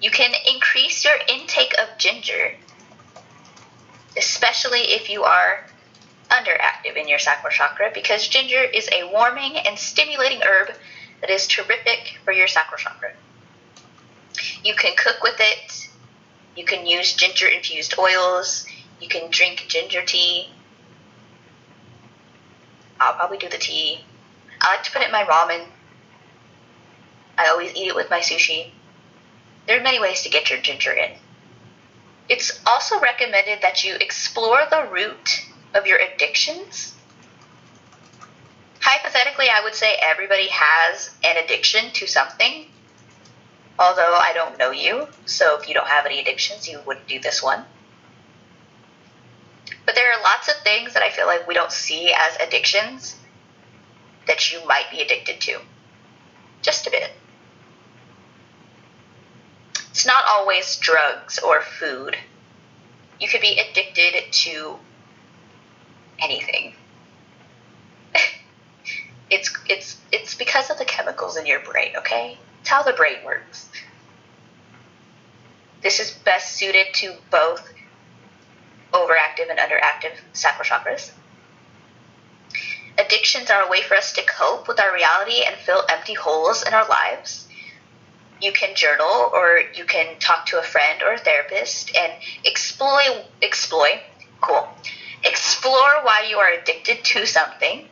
You 0.00 0.10
can 0.10 0.32
increase 0.46 1.04
your 1.04 1.16
intake 1.28 1.74
of 1.78 1.98
ginger 1.98 2.54
especially 4.18 4.80
if 4.80 5.08
you 5.08 5.22
are 5.22 5.64
underactive 6.30 6.96
in 6.96 7.08
your 7.08 7.18
sacral 7.18 7.50
chakra, 7.50 7.90
because 7.94 8.26
ginger 8.28 8.62
is 8.62 8.88
a 8.92 9.08
warming 9.10 9.56
and 9.56 9.78
stimulating 9.78 10.40
herb 10.42 10.74
that 11.20 11.30
is 11.30 11.46
terrific 11.46 12.18
for 12.24 12.32
your 12.32 12.46
sacral 12.46 12.78
chakra. 12.78 13.12
You 14.62 14.74
can 14.74 14.94
cook 14.96 15.22
with 15.22 15.36
it, 15.38 15.87
you 16.58 16.64
can 16.64 16.84
use 16.86 17.12
ginger 17.12 17.46
infused 17.46 17.94
oils, 17.98 18.66
you 19.00 19.08
can 19.08 19.30
drink 19.30 19.66
ginger 19.68 20.02
tea. 20.04 20.48
I'll 22.98 23.14
probably 23.14 23.38
do 23.38 23.48
the 23.48 23.58
tea. 23.58 24.00
I 24.60 24.74
like 24.74 24.82
to 24.82 24.90
put 24.90 25.02
it 25.02 25.06
in 25.06 25.12
my 25.12 25.22
ramen. 25.22 25.66
I 27.38 27.46
always 27.46 27.72
eat 27.76 27.86
it 27.86 27.94
with 27.94 28.10
my 28.10 28.18
sushi. 28.18 28.72
There 29.68 29.78
are 29.78 29.82
many 29.84 30.00
ways 30.00 30.22
to 30.22 30.30
get 30.30 30.50
your 30.50 30.58
ginger 30.58 30.90
in. 30.90 31.12
It's 32.28 32.60
also 32.66 32.98
recommended 32.98 33.60
that 33.62 33.84
you 33.84 33.94
explore 33.94 34.62
the 34.68 34.88
root 34.90 35.46
of 35.74 35.86
your 35.86 35.98
addictions. 35.98 36.94
Hypothetically, 38.80 39.46
I 39.48 39.62
would 39.62 39.76
say 39.76 39.94
everybody 40.02 40.48
has 40.48 41.10
an 41.22 41.36
addiction 41.36 41.92
to 41.92 42.08
something, 42.08 42.66
although 43.78 44.18
I 44.20 44.32
don't 44.34 44.58
know 44.58 44.70
you, 44.70 45.06
so 45.24 45.58
if 45.58 45.68
you 45.68 45.74
don't 45.74 45.86
have 45.86 46.06
any 46.06 46.20
addictions, 46.20 46.68
you 46.68 46.80
wouldn't 46.86 47.06
do 47.06 47.20
this 47.20 47.42
one. 47.42 47.64
But 49.86 49.94
there 49.94 50.12
are 50.12 50.22
lots 50.22 50.48
of 50.48 50.54
things 50.64 50.94
that 50.94 51.02
I 51.02 51.10
feel 51.10 51.26
like 51.26 51.46
we 51.46 51.54
don't 51.54 51.72
see 51.72 52.12
as 52.12 52.36
addictions 52.46 53.16
that 54.26 54.52
you 54.52 54.64
might 54.66 54.90
be 54.90 55.00
addicted 55.00 55.40
to. 55.42 55.60
Just 56.60 56.86
a 56.86 56.90
bit. 56.90 57.10
It's 59.90 60.06
not 60.06 60.24
always 60.28 60.76
drugs 60.76 61.38
or 61.38 61.62
food. 61.62 62.16
You 63.20 63.28
could 63.28 63.40
be 63.40 63.58
addicted 63.58 64.30
to 64.30 64.76
anything. 66.20 66.74
it's 69.30 69.56
it's 69.68 69.96
it's 70.12 70.34
because 70.34 70.70
of 70.70 70.78
the 70.78 70.84
chemicals 70.84 71.36
in 71.36 71.46
your 71.46 71.60
brain, 71.60 71.96
okay? 71.96 72.38
How 72.68 72.82
the 72.82 72.92
brain 72.92 73.24
works. 73.24 73.68
This 75.82 76.00
is 76.00 76.10
best 76.10 76.56
suited 76.56 76.86
to 76.94 77.14
both 77.30 77.72
overactive 78.92 79.50
and 79.50 79.58
underactive 79.58 80.20
sacral 80.32 80.64
chakras. 80.64 81.10
Addictions 82.98 83.50
are 83.50 83.62
a 83.62 83.70
way 83.70 83.82
for 83.82 83.94
us 83.94 84.12
to 84.14 84.22
cope 84.22 84.68
with 84.68 84.80
our 84.80 84.92
reality 84.92 85.42
and 85.46 85.56
fill 85.56 85.82
empty 85.88 86.14
holes 86.14 86.66
in 86.66 86.74
our 86.74 86.86
lives 86.88 87.48
you 88.40 88.52
can 88.52 88.74
journal 88.74 89.30
or 89.32 89.60
you 89.74 89.84
can 89.84 90.18
talk 90.18 90.46
to 90.46 90.58
a 90.58 90.62
friend 90.62 91.02
or 91.02 91.14
a 91.14 91.18
therapist 91.18 91.94
and 91.96 92.12
exploit 92.46 93.24
exploit 93.42 94.00
cool 94.40 94.68
explore 95.24 96.02
why 96.02 96.26
you 96.28 96.38
are 96.38 96.50
addicted 96.50 97.02
to 97.04 97.26
something 97.26 97.88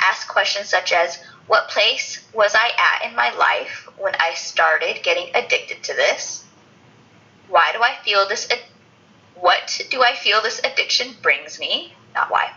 ask 0.00 0.28
questions 0.28 0.68
such 0.68 0.92
as 0.92 1.18
what 1.48 1.68
place 1.68 2.24
was 2.34 2.54
i 2.54 2.70
at 2.78 3.08
in 3.08 3.16
my 3.16 3.32
life 3.34 3.88
when 3.96 4.14
i 4.20 4.34
started 4.34 5.02
getting 5.02 5.34
addicted 5.34 5.82
to 5.82 5.94
this? 5.94 6.44
Why 7.48 7.72
do 7.72 7.82
i 7.82 7.96
feel 8.04 8.28
this 8.28 8.48
ad- 8.50 8.60
what 9.34 9.80
do 9.90 10.02
i 10.02 10.14
feel 10.14 10.42
this 10.42 10.60
addiction 10.62 11.16
brings 11.22 11.58
me? 11.58 11.94
Not 12.14 12.30
why. 12.30 12.52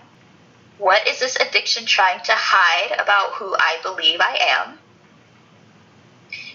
What 0.77 1.07
is 1.07 1.19
this 1.19 1.37
addiction 1.37 1.85
trying 1.85 2.21
to 2.25 2.33
hide 2.35 2.91
about 2.99 3.33
who 3.33 3.55
i 3.55 3.79
believe 3.81 4.19
i 4.19 4.37
am? 4.59 4.77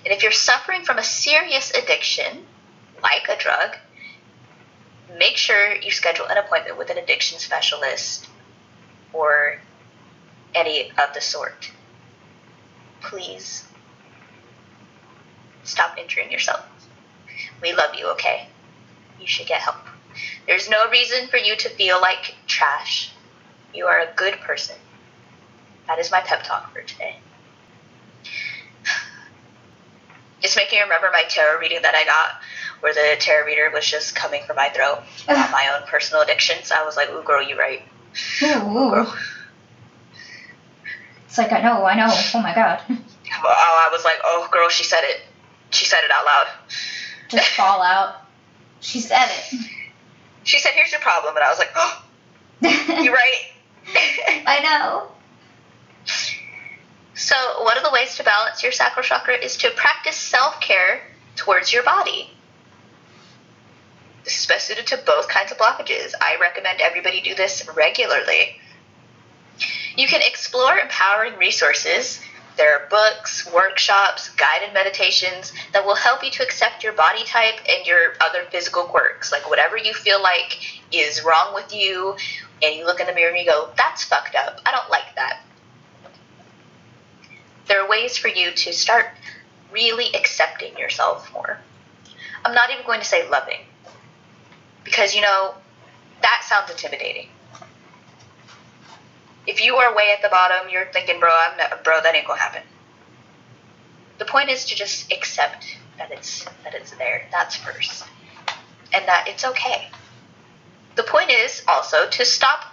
And 0.04 0.12
if 0.12 0.22
you're 0.22 0.30
suffering 0.30 0.84
from 0.84 0.98
a 0.98 1.02
serious 1.02 1.72
addiction, 1.72 2.46
like 3.02 3.28
a 3.28 3.36
drug, 3.36 3.76
make 5.18 5.36
sure 5.36 5.74
you 5.74 5.90
schedule 5.90 6.26
an 6.26 6.36
appointment 6.36 6.76
with 6.76 6.90
an 6.90 6.98
addiction 6.98 7.38
specialist 7.38 8.28
or 9.12 9.58
any 10.54 10.90
of 10.90 11.14
the 11.14 11.20
sort. 11.20 11.70
Please 13.00 13.66
stop 15.64 15.98
injuring 15.98 16.30
yourself. 16.30 16.64
We 17.60 17.74
love 17.74 17.94
you, 17.94 18.08
okay? 18.12 18.48
You 19.20 19.26
should 19.26 19.46
get 19.46 19.60
help. 19.60 19.76
There's 20.46 20.70
no 20.70 20.88
reason 20.90 21.28
for 21.28 21.36
you 21.36 21.56
to 21.56 21.68
feel 21.70 22.00
like 22.00 22.34
trash. 22.46 23.12
You 23.74 23.86
are 23.86 24.00
a 24.00 24.14
good 24.14 24.34
person. 24.40 24.76
That 25.86 25.98
is 25.98 26.10
my 26.10 26.20
pep 26.20 26.42
talk 26.44 26.72
for 26.72 26.82
today. 26.82 27.16
It's 30.42 30.54
making 30.54 30.78
me 30.78 30.82
remember 30.82 31.08
my 31.12 31.24
tarot 31.28 31.58
reading 31.58 31.82
that 31.82 31.94
I 31.94 32.04
got, 32.04 32.40
where 32.80 32.92
the 32.94 33.16
tarot 33.18 33.46
reader 33.46 33.70
was 33.72 33.86
just 33.86 34.14
coming 34.14 34.42
for 34.46 34.54
my 34.54 34.68
throat 34.68 35.02
about 35.24 35.50
my 35.58 35.74
own 35.74 35.88
personal 35.88 36.22
addictions. 36.22 36.70
I 36.70 36.84
was 36.84 36.94
like, 36.96 37.10
"Ooh, 37.10 37.22
girl, 37.22 37.42
you 37.42 37.58
right." 37.58 37.82
Ooh, 38.42 38.78
ooh. 38.78 39.06
It's 41.26 41.38
like 41.38 41.52
I 41.52 41.60
know, 41.60 41.84
I 41.84 41.94
know. 41.94 42.06
Oh 42.34 42.40
my 42.40 42.54
god. 42.54 42.80
Oh, 42.88 43.86
I 43.86 43.88
was 43.92 44.04
like, 44.04 44.18
"Oh, 44.24 44.48
girl, 44.50 44.68
she 44.68 44.84
said 44.84 45.02
it. 45.02 45.20
She 45.70 45.84
said 45.84 46.00
it 46.04 46.10
out 46.10 46.24
loud." 46.24 46.46
Just 47.28 47.48
fall 47.56 47.82
out. 47.82 48.22
She 48.80 49.00
said 49.00 49.26
it. 49.28 49.60
She 50.44 50.58
said, 50.58 50.72
"Here's 50.72 50.92
your 50.92 51.00
problem," 51.00 51.34
and 51.36 51.44
I 51.44 51.50
was 51.50 51.58
like, 51.58 51.72
"Oh, 51.74 52.04
it. 52.62 53.04
you 53.04 53.12
right." 53.12 54.44
I 54.46 54.60
know. 54.60 55.08
So, 57.14 57.34
one 57.62 57.76
of 57.76 57.82
the 57.82 57.90
ways 57.90 58.16
to 58.16 58.22
balance 58.22 58.62
your 58.62 58.72
sacral 58.72 59.02
chakra 59.02 59.34
is 59.34 59.56
to 59.58 59.70
practice 59.70 60.16
self 60.16 60.60
care 60.60 61.00
towards 61.34 61.72
your 61.72 61.82
body. 61.82 62.30
This 64.24 64.40
is 64.40 64.46
best 64.46 64.66
suited 64.66 64.86
to 64.88 64.96
both 64.98 65.28
kinds 65.28 65.52
of 65.52 65.58
blockages. 65.58 66.12
I 66.20 66.36
recommend 66.40 66.80
everybody 66.80 67.20
do 67.20 67.34
this 67.34 67.66
regularly. 67.74 68.60
You 69.96 70.06
can 70.06 70.20
explore 70.22 70.78
empowering 70.78 71.36
resources. 71.38 72.20
There 72.56 72.72
are 72.74 72.88
books, 72.88 73.50
workshops, 73.52 74.30
guided 74.30 74.72
meditations 74.72 75.52
that 75.72 75.84
will 75.84 75.94
help 75.94 76.24
you 76.24 76.30
to 76.30 76.42
accept 76.42 76.82
your 76.82 76.92
body 76.92 77.24
type 77.24 77.60
and 77.68 77.86
your 77.86 78.14
other 78.20 78.44
physical 78.50 78.84
quirks. 78.84 79.30
Like 79.30 79.48
whatever 79.48 79.76
you 79.76 79.92
feel 79.92 80.22
like 80.22 80.58
is 80.92 81.22
wrong 81.24 81.54
with 81.54 81.74
you, 81.74 82.16
and 82.62 82.74
you 82.74 82.86
look 82.86 83.00
in 83.00 83.06
the 83.06 83.12
mirror 83.12 83.30
and 83.30 83.38
you 83.38 83.50
go, 83.50 83.70
that's 83.76 84.04
fucked 84.04 84.34
up. 84.34 84.60
I 84.64 84.72
don't 84.72 84.90
like 84.90 85.14
that 85.16 85.42
there 87.66 87.82
are 87.82 87.88
ways 87.88 88.16
for 88.16 88.28
you 88.28 88.52
to 88.52 88.72
start 88.72 89.06
really 89.72 90.14
accepting 90.14 90.76
yourself 90.78 91.32
more. 91.32 91.58
I'm 92.44 92.54
not 92.54 92.70
even 92.70 92.86
going 92.86 93.00
to 93.00 93.06
say 93.06 93.28
loving. 93.28 93.60
Because, 94.84 95.14
you 95.14 95.20
know, 95.20 95.54
that 96.22 96.42
sounds 96.44 96.70
intimidating. 96.70 97.28
If 99.46 99.64
you 99.64 99.76
are 99.76 99.94
way 99.94 100.12
at 100.12 100.22
the 100.22 100.28
bottom, 100.28 100.70
you're 100.70 100.86
thinking, 100.86 101.20
bro, 101.20 101.30
I'm 101.30 101.56
not, 101.56 101.84
bro, 101.84 102.00
that 102.02 102.14
ain't 102.14 102.26
gonna 102.26 102.40
happen. 102.40 102.62
The 104.18 104.24
point 104.24 104.48
is 104.48 104.64
to 104.66 104.74
just 104.74 105.12
accept 105.12 105.76
that 105.98 106.10
it's 106.10 106.44
that 106.64 106.74
it's 106.74 106.90
there. 106.92 107.28
That's 107.30 107.56
first, 107.56 108.04
and 108.92 109.06
that 109.06 109.26
it's 109.28 109.44
okay. 109.44 109.88
The 110.96 111.02
point 111.02 111.30
is 111.30 111.62
also 111.68 112.08
to 112.08 112.24
stop 112.24 112.64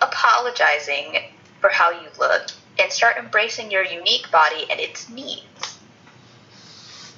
apologizing 0.00 1.18
for 1.60 1.70
how 1.70 1.90
you 1.90 2.08
look 2.18 2.48
and 2.78 2.92
start 2.92 3.16
embracing 3.16 3.70
your 3.70 3.84
unique 3.84 4.30
body 4.30 4.66
and 4.70 4.80
its 4.80 5.08
needs. 5.08 5.78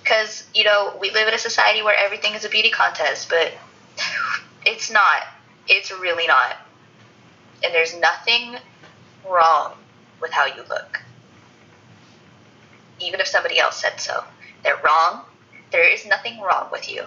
Because, 0.03 0.45
you 0.55 0.65
know, 0.65 0.97
we 1.01 1.11
live 1.11 1.29
in 1.29 1.35
a 1.35 1.39
society 1.39 1.83
where 1.83 1.97
everything 1.97 2.35
is 2.35 2.45
a 2.45 2.49
beauty 2.49 2.71
contest, 2.71 3.29
but 3.29 3.53
it's 4.67 4.91
not. 4.91 5.23
It's 5.69 5.93
really 5.93 6.27
not. 6.27 6.57
And 7.65 7.73
there's 7.73 7.97
nothing 7.99 8.57
wrong 9.29 9.75
with 10.21 10.33
how 10.33 10.47
you 10.47 10.63
look. 10.69 11.03
Even 13.01 13.21
if 13.21 13.27
somebody 13.27 13.59
else 13.59 13.81
said 13.81 14.01
so. 14.01 14.25
They're 14.63 14.81
wrong. 14.85 15.25
There 15.71 15.89
is 15.89 16.07
nothing 16.07 16.41
wrong 16.41 16.69
with 16.71 16.91
you. 16.91 17.05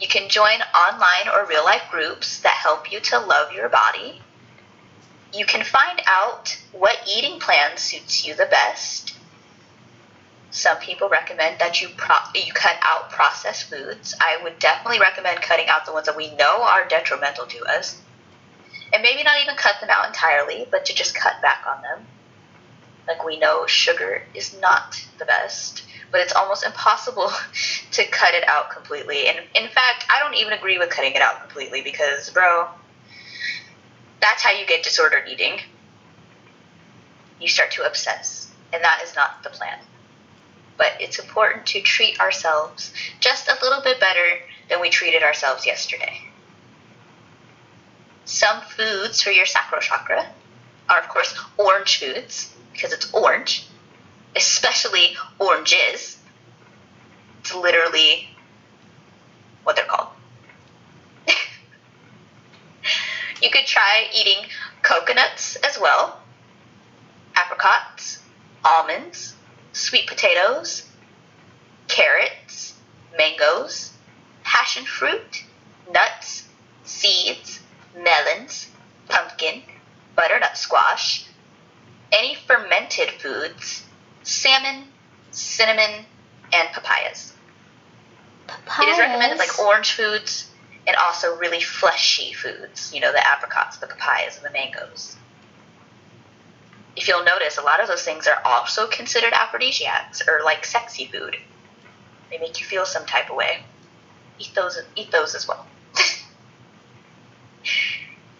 You 0.00 0.08
can 0.08 0.28
join 0.28 0.60
online 0.74 1.28
or 1.32 1.46
real 1.46 1.64
life 1.64 1.90
groups 1.90 2.40
that 2.40 2.54
help 2.54 2.90
you 2.92 3.00
to 3.00 3.18
love 3.18 3.52
your 3.52 3.68
body. 3.68 4.20
You 5.32 5.44
can 5.44 5.64
find 5.64 6.00
out 6.06 6.56
what 6.72 6.96
eating 7.06 7.40
plan 7.40 7.76
suits 7.76 8.26
you 8.26 8.34
the 8.34 8.46
best. 8.46 9.14
Some 10.50 10.78
people 10.78 11.08
recommend 11.08 11.58
that 11.58 11.82
you 11.82 11.88
pro- 11.96 12.16
you 12.34 12.52
cut 12.52 12.76
out 12.82 13.10
processed 13.10 13.68
foods. 13.68 14.14
I 14.20 14.38
would 14.42 14.58
definitely 14.58 14.98
recommend 14.98 15.42
cutting 15.42 15.68
out 15.68 15.84
the 15.84 15.92
ones 15.92 16.06
that 16.06 16.16
we 16.16 16.34
know 16.36 16.62
are 16.62 16.88
detrimental 16.88 17.46
to 17.46 17.64
us. 17.64 18.00
And 18.92 19.02
maybe 19.02 19.22
not 19.22 19.40
even 19.42 19.54
cut 19.56 19.76
them 19.80 19.90
out 19.90 20.06
entirely, 20.06 20.66
but 20.70 20.86
to 20.86 20.94
just 20.94 21.14
cut 21.14 21.40
back 21.42 21.64
on 21.68 21.82
them. 21.82 22.06
Like 23.06 23.24
we 23.24 23.38
know 23.38 23.66
sugar 23.66 24.22
is 24.34 24.58
not 24.60 25.02
the 25.18 25.24
best 25.24 25.82
but 26.10 26.20
it's 26.20 26.32
almost 26.32 26.64
impossible 26.64 27.30
to 27.92 28.04
cut 28.06 28.34
it 28.34 28.46
out 28.48 28.70
completely. 28.70 29.26
And 29.28 29.38
in 29.54 29.68
fact, 29.68 30.06
I 30.08 30.20
don't 30.20 30.34
even 30.34 30.52
agree 30.52 30.78
with 30.78 30.90
cutting 30.90 31.12
it 31.12 31.22
out 31.22 31.40
completely 31.40 31.82
because, 31.82 32.30
bro, 32.30 32.68
that's 34.20 34.42
how 34.42 34.50
you 34.50 34.66
get 34.66 34.82
disordered 34.82 35.28
eating. 35.28 35.60
You 37.40 37.48
start 37.48 37.70
to 37.72 37.86
obsess, 37.86 38.50
and 38.72 38.82
that 38.82 39.00
is 39.04 39.14
not 39.14 39.42
the 39.42 39.50
plan. 39.50 39.78
But 40.76 40.92
it's 41.00 41.18
important 41.18 41.66
to 41.66 41.80
treat 41.80 42.20
ourselves 42.20 42.92
just 43.20 43.48
a 43.48 43.58
little 43.62 43.82
bit 43.82 44.00
better 44.00 44.40
than 44.68 44.80
we 44.80 44.90
treated 44.90 45.22
ourselves 45.22 45.66
yesterday. 45.66 46.20
Some 48.28 48.60
foods 48.60 49.22
for 49.22 49.30
your 49.30 49.46
sacral 49.46 49.80
chakra 49.80 50.26
are, 50.88 51.00
of 51.00 51.08
course, 51.08 51.36
orange 51.56 51.98
foods 51.98 52.54
because 52.72 52.92
it's 52.92 53.12
orange 53.12 53.68
especially 54.36 55.16
oranges. 55.38 56.18
It's 57.40 57.54
literally 57.54 58.28
what 59.64 59.76
they're 59.76 59.84
called. 59.84 60.08
you 63.42 63.50
could 63.50 63.66
try 63.66 64.08
eating 64.14 64.44
coconuts 64.82 65.56
as 65.56 65.78
well, 65.80 66.20
apricots, 67.34 68.20
almonds, 68.64 69.34
sweet 69.72 70.06
potatoes, 70.06 70.88
carrots, 71.88 72.74
mangoes, 73.16 73.92
passion 74.44 74.84
fruit, 74.84 75.44
nuts, 75.92 76.44
seeds, 76.84 77.60
melons, 77.96 78.70
pumpkin, 79.08 79.62
butternut 80.16 80.56
squash, 80.56 81.26
any 82.12 82.34
fermented 82.34 83.10
foods, 83.20 83.84
salmon, 84.22 84.84
cinnamon, 85.30 86.04
and 86.52 86.68
papayas. 86.70 87.32
Papayas. 88.46 88.88
It 88.88 88.88
is 88.92 88.98
recommended 88.98 89.38
like 89.38 89.58
orange 89.58 89.92
foods 89.92 90.50
and 90.86 90.96
also 90.96 91.36
really 91.36 91.60
fleshy 91.60 92.32
foods. 92.32 92.92
You 92.94 93.00
know, 93.00 93.12
the 93.12 93.24
apricots, 93.24 93.76
the 93.76 93.86
papayas, 93.86 94.36
and 94.36 94.46
the 94.46 94.50
mangoes. 94.50 95.16
If 96.96 97.06
you'll 97.06 97.24
notice, 97.24 97.58
a 97.58 97.62
lot 97.62 97.80
of 97.80 97.86
those 97.86 98.02
things 98.02 98.26
are 98.26 98.40
also 98.44 98.88
considered 98.88 99.32
aphrodisiacs 99.32 100.26
or 100.26 100.40
like 100.44 100.64
sexy 100.64 101.06
food. 101.06 101.36
They 102.30 102.38
make 102.38 102.58
you 102.58 102.66
feel 102.66 102.84
some 102.84 103.06
type 103.06 103.30
of 103.30 103.36
way. 103.36 103.62
Eat 104.38 104.50
those. 104.54 104.78
Eat 104.96 105.12
those 105.12 105.34
as 105.34 105.46
well. 105.46 105.66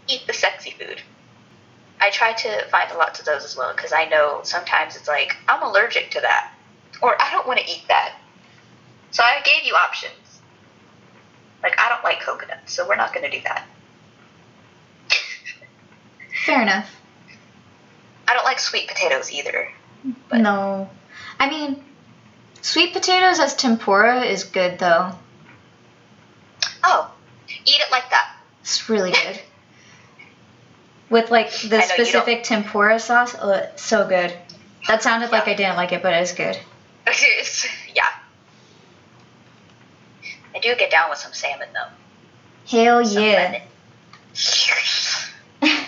Eat 0.08 0.26
the 0.26 0.32
sexy 0.32 0.70
food. 0.72 1.00
I 2.00 2.10
try 2.10 2.32
to 2.32 2.64
find 2.68 2.90
a 2.92 2.96
lot 2.96 3.18
of 3.18 3.24
those 3.24 3.44
as 3.44 3.56
well 3.56 3.72
because 3.74 3.92
I 3.92 4.04
know 4.06 4.40
sometimes 4.44 4.96
it's 4.96 5.08
like 5.08 5.36
I'm 5.48 5.62
allergic 5.62 6.10
to 6.12 6.20
that 6.20 6.52
or 7.02 7.20
I 7.20 7.30
don't 7.32 7.46
want 7.46 7.58
to 7.60 7.66
eat 7.70 7.82
that. 7.88 8.14
So 9.10 9.22
I 9.22 9.40
gave 9.44 9.64
you 9.64 9.74
options. 9.74 10.14
Like 11.62 11.78
I 11.80 11.88
don't 11.88 12.04
like 12.04 12.20
coconut, 12.20 12.60
so 12.66 12.86
we're 12.88 12.96
not 12.96 13.12
going 13.12 13.28
to 13.28 13.36
do 13.36 13.42
that. 13.44 13.66
Fair 16.44 16.62
enough. 16.62 16.88
I 18.28 18.34
don't 18.34 18.44
like 18.44 18.58
sweet 18.60 18.86
potatoes 18.88 19.32
either. 19.32 19.68
But- 20.28 20.38
No. 20.40 20.88
I 21.40 21.48
mean, 21.50 21.82
sweet 22.60 22.92
potatoes 22.92 23.40
as 23.40 23.56
tempura 23.56 24.22
is 24.22 24.44
good 24.44 24.78
though. 24.78 25.12
Oh, 26.84 27.10
eat 27.48 27.80
it 27.80 27.90
like 27.90 28.08
that. 28.10 28.36
It's 28.60 28.88
really 28.88 29.10
good. 29.12 29.40
With 31.10 31.30
like 31.30 31.50
the 31.50 31.76
I 31.76 31.80
know 31.80 31.84
you 31.84 31.88
don't- 31.88 31.88
specific 32.06 32.42
tempura 32.44 32.98
sauce, 33.00 33.34
oh, 33.40 33.66
so 33.76 34.06
good. 34.06 34.32
That 34.86 35.02
sounded 35.02 35.30
like 35.30 35.48
I 35.48 35.54
didn't 35.54 35.76
like 35.76 35.92
it, 35.92 36.02
but 36.02 36.12
it 36.14 36.20
was 36.20 36.32
good. 36.32 36.58
yeah. 37.94 38.04
I 40.54 40.58
do 40.60 40.74
get 40.76 40.90
down 40.90 41.10
with 41.10 41.18
some 41.18 41.32
salmon 41.32 41.68
though. 41.72 41.88
Hell 42.70 43.04
Some 43.04 43.22
yeah. 43.22 43.62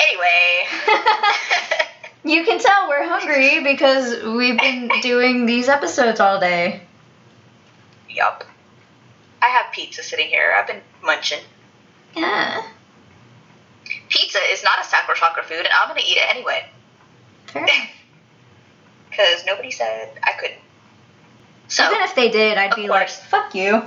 Anyway. 0.00 0.66
you 2.24 2.44
can 2.44 2.58
tell 2.60 2.88
we're 2.88 3.06
hungry 3.06 3.60
because 3.64 4.22
we've 4.24 4.58
been 4.58 4.88
doing 5.02 5.44
these 5.46 5.68
episodes 5.68 6.20
all 6.20 6.38
day. 6.38 6.82
yup. 8.08 8.44
I 9.42 9.46
have 9.48 9.72
pizza 9.72 10.02
sitting 10.02 10.28
here. 10.28 10.54
I've 10.56 10.66
been 10.66 10.80
munching. 11.02 11.40
Yeah. 12.16 12.62
Pizza 14.08 14.38
is 14.50 14.62
not 14.64 14.80
a 14.80 14.84
sacral 14.84 15.16
chakra 15.16 15.42
food, 15.42 15.58
and 15.58 15.68
I'm 15.68 15.88
gonna 15.88 16.00
eat 16.00 16.16
it 16.16 16.34
anyway. 16.34 16.66
Because 19.10 19.44
nobody 19.46 19.70
said 19.70 20.18
I 20.22 20.32
couldn't. 20.32 20.60
So, 21.68 21.84
Even 21.84 22.02
if 22.02 22.14
they 22.14 22.30
did, 22.30 22.56
I'd 22.56 22.74
be 22.74 22.88
like, 22.88 23.08
fuck 23.08 23.54
you. 23.54 23.82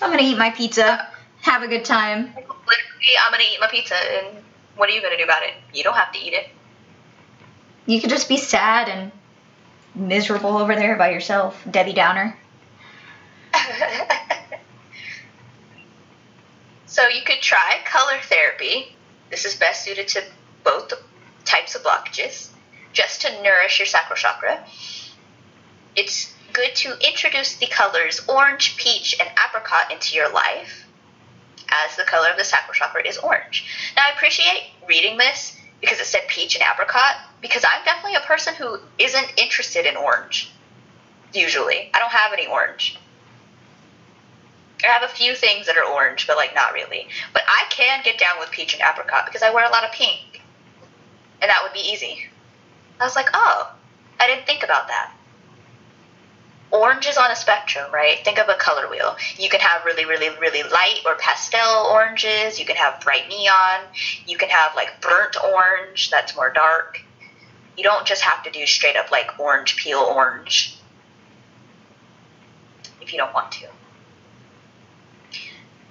I'm 0.00 0.10
gonna 0.10 0.22
eat 0.22 0.38
my 0.38 0.50
pizza, 0.50 0.84
uh, 0.84 1.06
have 1.42 1.62
a 1.62 1.68
good 1.68 1.84
time. 1.84 2.26
literally, 2.26 3.16
I'm 3.24 3.32
gonna 3.32 3.44
eat 3.52 3.58
my 3.60 3.68
pizza, 3.68 3.94
and 3.94 4.36
what 4.76 4.88
are 4.88 4.92
you 4.92 5.02
gonna 5.02 5.16
do 5.16 5.24
about 5.24 5.42
it? 5.42 5.54
You 5.74 5.82
don't 5.82 5.96
have 5.96 6.12
to 6.12 6.18
eat 6.18 6.32
it. 6.32 6.48
You 7.86 8.00
could 8.00 8.10
just 8.10 8.28
be 8.28 8.36
sad 8.36 8.88
and 8.88 9.10
miserable 9.94 10.58
over 10.58 10.74
there 10.74 10.96
by 10.96 11.10
yourself, 11.10 11.64
Debbie 11.70 11.92
Downer. 11.92 12.36
so 16.86 17.08
you 17.08 17.22
could 17.24 17.40
try 17.40 17.78
color 17.84 18.18
therapy. 18.22 18.95
This 19.30 19.44
is 19.44 19.54
best 19.54 19.84
suited 19.84 20.08
to 20.08 20.22
both 20.64 20.92
types 21.44 21.74
of 21.74 21.82
blockages, 21.82 22.48
just 22.92 23.22
to 23.22 23.42
nourish 23.42 23.78
your 23.78 23.86
sacral 23.86 24.16
chakra. 24.16 24.64
It's 25.94 26.32
good 26.52 26.74
to 26.76 26.96
introduce 27.06 27.56
the 27.56 27.66
colors 27.66 28.20
orange, 28.28 28.76
peach, 28.76 29.16
and 29.18 29.28
apricot 29.46 29.92
into 29.92 30.16
your 30.16 30.32
life, 30.32 30.86
as 31.68 31.96
the 31.96 32.04
color 32.04 32.30
of 32.30 32.36
the 32.38 32.44
sacral 32.44 32.74
chakra 32.74 33.06
is 33.06 33.18
orange. 33.18 33.66
Now, 33.96 34.02
I 34.08 34.14
appreciate 34.14 34.70
reading 34.88 35.18
this 35.18 35.56
because 35.80 36.00
it 36.00 36.06
said 36.06 36.22
peach 36.28 36.54
and 36.54 36.64
apricot, 36.64 37.16
because 37.40 37.64
I'm 37.64 37.84
definitely 37.84 38.16
a 38.16 38.20
person 38.20 38.54
who 38.54 38.78
isn't 38.98 39.32
interested 39.36 39.86
in 39.86 39.96
orange, 39.96 40.50
usually. 41.34 41.90
I 41.92 41.98
don't 41.98 42.12
have 42.12 42.32
any 42.32 42.46
orange. 42.46 42.98
I 44.84 44.88
have 44.88 45.02
a 45.02 45.08
few 45.08 45.34
things 45.34 45.66
that 45.66 45.76
are 45.76 45.84
orange, 45.84 46.26
but 46.26 46.36
like 46.36 46.54
not 46.54 46.72
really. 46.72 47.08
But 47.32 47.42
I 47.46 47.64
can 47.70 48.02
get 48.04 48.18
down 48.18 48.38
with 48.38 48.50
peach 48.50 48.74
and 48.74 48.82
apricot 48.82 49.26
because 49.26 49.42
I 49.42 49.50
wear 49.50 49.64
a 49.66 49.70
lot 49.70 49.84
of 49.84 49.92
pink. 49.92 50.42
And 51.40 51.50
that 51.50 51.60
would 51.62 51.72
be 51.72 51.80
easy. 51.80 52.26
I 53.00 53.04
was 53.04 53.16
like, 53.16 53.28
oh, 53.34 53.72
I 54.20 54.26
didn't 54.26 54.46
think 54.46 54.62
about 54.62 54.88
that. 54.88 55.12
Orange 56.72 57.06
is 57.06 57.16
on 57.16 57.30
a 57.30 57.36
spectrum, 57.36 57.92
right? 57.92 58.18
Think 58.24 58.38
of 58.38 58.48
a 58.48 58.54
color 58.54 58.90
wheel. 58.90 59.16
You 59.38 59.48
can 59.48 59.60
have 59.60 59.84
really, 59.84 60.04
really, 60.04 60.28
really 60.40 60.62
light 60.64 61.00
or 61.06 61.14
pastel 61.14 61.86
oranges. 61.92 62.58
You 62.58 62.66
can 62.66 62.76
have 62.76 63.00
bright 63.00 63.28
neon. 63.28 63.80
You 64.26 64.36
can 64.36 64.48
have 64.48 64.74
like 64.74 65.00
burnt 65.00 65.36
orange 65.42 66.10
that's 66.10 66.34
more 66.34 66.52
dark. 66.52 67.00
You 67.76 67.84
don't 67.84 68.06
just 68.06 68.22
have 68.22 68.42
to 68.44 68.50
do 68.50 68.66
straight 68.66 68.96
up 68.96 69.10
like 69.10 69.38
orange 69.38 69.76
peel 69.76 69.98
orange 70.00 70.76
if 73.00 73.12
you 73.12 73.18
don't 73.18 73.32
want 73.32 73.52
to. 73.52 73.66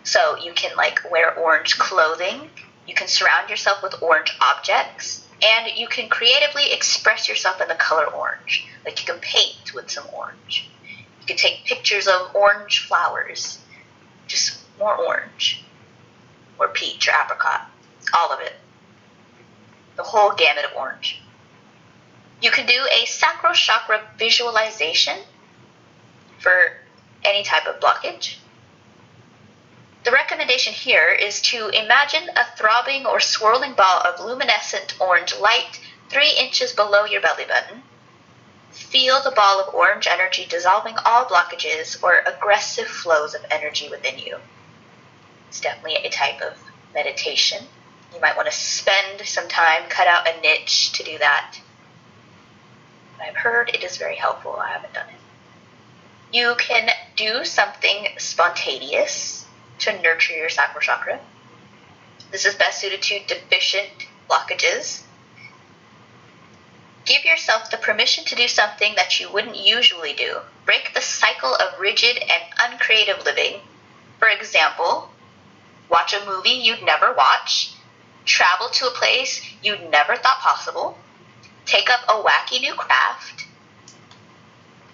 So 0.05 0.37
you 0.37 0.53
can 0.53 0.77
like 0.77 0.99
wear 1.11 1.33
orange 1.33 1.77
clothing, 1.79 2.49
you 2.87 2.93
can 2.93 3.07
surround 3.07 3.49
yourself 3.49 3.81
with 3.81 4.01
orange 4.03 4.37
objects, 4.39 5.25
and 5.41 5.75
you 5.75 5.87
can 5.87 6.09
creatively 6.09 6.71
express 6.71 7.27
yourself 7.27 7.59
in 7.59 7.67
the 7.67 7.75
color 7.75 8.05
orange. 8.05 8.67
Like 8.85 8.99
you 8.99 9.11
can 9.11 9.19
paint 9.19 9.73
with 9.73 9.89
some 9.89 10.05
orange. 10.13 10.69
You 11.21 11.25
can 11.25 11.37
take 11.37 11.65
pictures 11.65 12.07
of 12.07 12.35
orange 12.35 12.85
flowers, 12.87 13.57
just 14.27 14.59
more 14.77 14.95
orange, 14.95 15.63
or 16.59 16.67
peach 16.67 17.07
or 17.07 17.11
apricot, 17.11 17.67
all 18.13 18.31
of 18.31 18.41
it. 18.41 18.53
The 19.95 20.03
whole 20.03 20.33
gamut 20.35 20.65
of 20.65 20.77
orange. 20.77 21.19
You 22.43 22.51
can 22.51 22.67
do 22.67 22.79
a 22.93 23.05
sacral 23.05 23.53
chakra 23.53 24.01
visualization 24.19 25.17
for 26.37 26.73
any 27.23 27.43
type 27.43 27.65
of 27.65 27.79
blockage. 27.79 28.35
The 30.05 30.11
recommendation 30.11 30.71
here 30.71 31.09
is 31.09 31.41
to 31.49 31.69
imagine 31.69 32.29
a 32.35 32.45
throbbing 32.55 33.07
or 33.07 33.19
swirling 33.19 33.73
ball 33.73 34.01
of 34.01 34.23
luminescent 34.23 34.95
orange 35.01 35.35
light 35.35 35.79
three 36.09 36.29
inches 36.29 36.73
below 36.73 37.05
your 37.05 37.21
belly 37.21 37.45
button. 37.45 37.81
Feel 38.69 39.23
the 39.23 39.31
ball 39.31 39.59
of 39.59 39.73
orange 39.73 40.05
energy 40.05 40.45
dissolving 40.45 40.95
all 41.05 41.25
blockages 41.25 42.03
or 42.03 42.19
aggressive 42.27 42.85
flows 42.85 43.33
of 43.33 43.43
energy 43.49 43.89
within 43.89 44.19
you. 44.19 44.37
It's 45.49 45.59
definitely 45.59 45.95
a 45.95 46.11
type 46.11 46.39
of 46.39 46.53
meditation. 46.93 47.65
You 48.13 48.21
might 48.21 48.35
want 48.35 48.47
to 48.47 48.55
spend 48.55 49.21
some 49.21 49.47
time, 49.47 49.89
cut 49.89 50.05
out 50.05 50.27
a 50.27 50.39
niche 50.39 50.91
to 50.91 51.03
do 51.03 51.17
that. 51.17 51.59
I've 53.19 53.37
heard 53.37 53.69
it 53.69 53.83
is 53.83 53.97
very 53.97 54.17
helpful. 54.17 54.55
I 54.55 54.69
haven't 54.69 54.93
done 54.93 55.09
it. 55.09 56.35
You 56.37 56.53
can 56.59 56.91
do 57.15 57.43
something 57.43 58.09
spontaneous 58.19 59.44
to 59.79 60.01
nurture 60.01 60.33
your 60.33 60.49
sacral 60.49 60.81
chakra. 60.81 61.19
This 62.31 62.45
is 62.45 62.55
best 62.55 62.81
suited 62.81 63.01
to 63.03 63.25
deficient 63.25 64.07
blockages. 64.29 65.03
Give 67.05 67.23
yourself 67.23 67.69
the 67.69 67.77
permission 67.77 68.25
to 68.25 68.35
do 68.35 68.47
something 68.47 68.95
that 68.95 69.19
you 69.19 69.31
wouldn't 69.31 69.57
usually 69.57 70.13
do. 70.13 70.39
Break 70.65 70.93
the 70.93 71.01
cycle 71.01 71.53
of 71.53 71.79
rigid 71.79 72.17
and 72.17 72.43
uncreative 72.59 73.23
living. 73.23 73.61
For 74.17 74.27
example, 74.27 75.11
watch 75.87 76.13
a 76.13 76.25
movie 76.25 76.49
you'd 76.49 76.83
never 76.83 77.13
watch, 77.13 77.73
travel 78.25 78.69
to 78.69 78.87
a 78.87 78.91
place 78.91 79.45
you'd 79.61 79.89
never 79.91 80.15
thought 80.15 80.39
possible, 80.39 80.97
take 81.65 81.89
up 81.89 82.01
a 82.07 82.23
wacky 82.23 82.59
new 82.59 82.73
craft, 82.73 83.45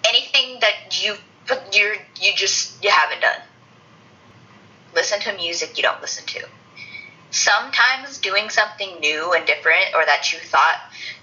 anything 0.06 0.60
that 0.60 1.02
you 1.02 1.16
you're 1.72 1.96
you 2.20 2.32
just 2.34 2.82
you 2.84 2.90
haven't 2.90 3.20
done. 3.20 3.40
Listen 4.94 5.20
to 5.20 5.32
music 5.34 5.76
you 5.76 5.82
don't 5.82 6.00
listen 6.00 6.26
to. 6.26 6.46
Sometimes 7.30 8.18
doing 8.18 8.50
something 8.50 9.00
new 9.00 9.32
and 9.32 9.46
different 9.46 9.86
or 9.94 10.04
that 10.04 10.32
you 10.32 10.38
thought 10.38 10.80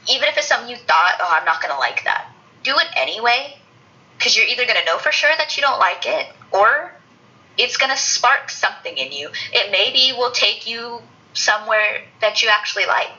even 0.09 0.27
if 0.27 0.37
it's 0.37 0.47
something 0.47 0.69
you 0.69 0.77
thought, 0.77 1.17
oh, 1.21 1.29
I'm 1.29 1.45
not 1.45 1.61
going 1.61 1.73
to 1.73 1.79
like 1.79 2.03
that. 2.05 2.31
Do 2.63 2.73
it 2.77 2.87
anyway 2.95 3.57
because 4.17 4.35
you're 4.35 4.47
either 4.47 4.65
going 4.65 4.79
to 4.79 4.85
know 4.85 4.97
for 4.97 5.11
sure 5.11 5.31
that 5.37 5.55
you 5.55 5.61
don't 5.61 5.79
like 5.79 6.05
it 6.05 6.27
or 6.51 6.91
it's 7.57 7.77
going 7.77 7.91
to 7.91 7.97
spark 7.97 8.49
something 8.49 8.97
in 8.97 9.11
you. 9.11 9.29
It 9.53 9.71
maybe 9.71 10.17
will 10.17 10.31
take 10.31 10.67
you 10.67 11.01
somewhere 11.33 12.01
that 12.21 12.41
you 12.41 12.49
actually 12.49 12.85
like. 12.85 13.11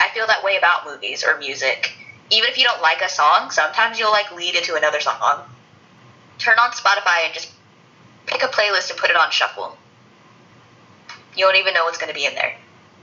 I 0.00 0.08
feel 0.14 0.26
that 0.26 0.44
way 0.44 0.56
about 0.56 0.86
movies 0.86 1.24
or 1.26 1.38
music. 1.38 1.92
Even 2.30 2.50
if 2.50 2.58
you 2.58 2.64
don't 2.64 2.82
like 2.82 3.02
a 3.02 3.08
song, 3.08 3.50
sometimes 3.50 3.98
you'll 3.98 4.12
like 4.12 4.30
lead 4.32 4.54
into 4.54 4.74
another 4.74 5.00
song. 5.00 5.42
Turn 6.38 6.58
on 6.58 6.70
Spotify 6.72 7.24
and 7.24 7.34
just 7.34 7.50
pick 8.26 8.42
a 8.42 8.46
playlist 8.46 8.90
and 8.90 8.98
put 8.98 9.10
it 9.10 9.16
on 9.16 9.30
shuffle. 9.30 9.76
You 11.36 11.44
won't 11.46 11.56
even 11.58 11.74
know 11.74 11.84
what's 11.84 11.98
going 11.98 12.08
to 12.12 12.14
be 12.14 12.26
in 12.26 12.34
there, 12.34 12.54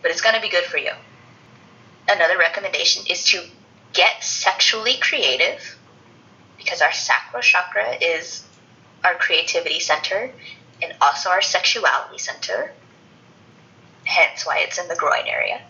but 0.01 0.11
it's 0.11 0.21
going 0.21 0.35
to 0.35 0.41
be 0.41 0.49
good 0.49 0.65
for 0.65 0.77
you. 0.77 0.91
Another 2.09 2.37
recommendation 2.37 3.03
is 3.09 3.23
to 3.25 3.43
get 3.93 4.23
sexually 4.23 4.95
creative 4.99 5.77
because 6.57 6.81
our 6.81 6.91
sacral 6.91 7.41
chakra 7.41 7.95
is 8.01 8.43
our 9.03 9.15
creativity 9.15 9.79
center 9.79 10.31
and 10.81 10.93
also 11.01 11.29
our 11.29 11.41
sexuality 11.41 12.17
center. 12.17 12.71
Hence 14.05 14.45
why 14.45 14.59
it's 14.59 14.79
in 14.79 14.87
the 14.87 14.95
groin 14.95 15.27
area. 15.27 15.61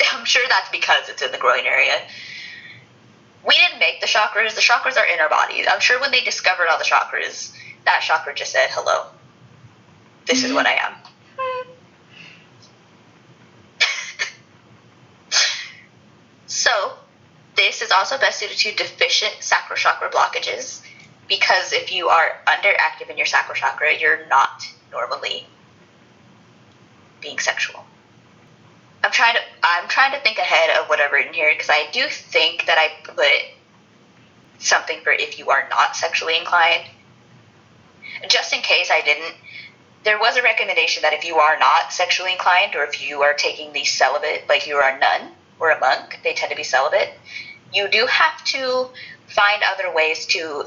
I'm 0.12 0.24
sure 0.24 0.42
that's 0.48 0.70
because 0.70 1.08
it's 1.08 1.22
in 1.22 1.32
the 1.32 1.38
groin 1.38 1.66
area. 1.66 2.00
We 3.46 3.54
didn't 3.54 3.78
make 3.78 4.00
the 4.00 4.06
chakras. 4.06 4.54
The 4.54 4.60
chakras 4.60 4.96
are 4.96 5.06
in 5.06 5.20
our 5.20 5.28
bodies. 5.28 5.66
I'm 5.70 5.80
sure 5.80 6.00
when 6.00 6.10
they 6.10 6.20
discovered 6.20 6.66
all 6.70 6.78
the 6.78 6.84
chakras, 6.84 7.52
that 7.86 8.02
chakra 8.02 8.34
just 8.34 8.52
said, 8.52 8.68
hello. 8.70 9.06
This 10.26 10.44
is 10.44 10.52
what 10.52 10.66
I 10.66 10.72
am. 10.72 10.92
so, 16.46 16.92
this 17.56 17.80
is 17.80 17.90
also 17.90 18.18
best 18.18 18.38
suited 18.38 18.58
to 18.58 18.74
deficient 18.74 19.34
sacral 19.40 19.76
chakra 19.76 20.10
blockages 20.10 20.82
because 21.28 21.72
if 21.72 21.92
you 21.92 22.08
are 22.08 22.28
underactive 22.46 23.08
in 23.08 23.16
your 23.16 23.26
sacral 23.26 23.54
chakra, 23.54 23.96
you're 23.98 24.26
not 24.28 24.68
normally 24.92 25.46
being 27.20 27.38
sexual. 27.38 27.84
I'm 29.02 29.12
trying 29.12 29.34
to 29.34 29.40
I'm 29.62 29.88
trying 29.88 30.12
to 30.12 30.20
think 30.20 30.38
ahead 30.38 30.76
of 30.78 30.88
what 30.88 31.00
I've 31.00 31.12
written 31.12 31.32
here 31.32 31.52
because 31.52 31.70
I 31.70 31.88
do 31.92 32.04
think 32.08 32.66
that 32.66 32.78
I 32.78 33.04
put 33.04 33.26
something 34.58 35.00
for 35.02 35.12
if 35.12 35.38
you 35.38 35.50
are 35.50 35.68
not 35.70 35.94
sexually 35.94 36.36
inclined. 36.36 36.84
Just 38.28 38.52
in 38.52 38.60
case 38.60 38.90
I 38.90 39.00
didn't, 39.02 39.34
there 40.04 40.18
was 40.18 40.36
a 40.36 40.42
recommendation 40.42 41.02
that 41.02 41.12
if 41.12 41.24
you 41.24 41.36
are 41.36 41.58
not 41.58 41.92
sexually 41.92 42.32
inclined 42.32 42.74
or 42.74 42.84
if 42.84 43.06
you 43.06 43.22
are 43.22 43.34
taking 43.34 43.72
the 43.72 43.84
celibate, 43.84 44.44
like 44.48 44.66
you 44.66 44.76
are 44.76 44.88
a 44.88 44.98
nun 44.98 45.32
or 45.58 45.70
a 45.70 45.80
monk, 45.80 46.20
they 46.22 46.32
tend 46.32 46.50
to 46.50 46.56
be 46.56 46.62
celibate, 46.62 47.10
you 47.72 47.88
do 47.88 48.06
have 48.06 48.44
to 48.44 48.88
find 49.28 49.62
other 49.64 49.92
ways 49.92 50.26
to 50.26 50.66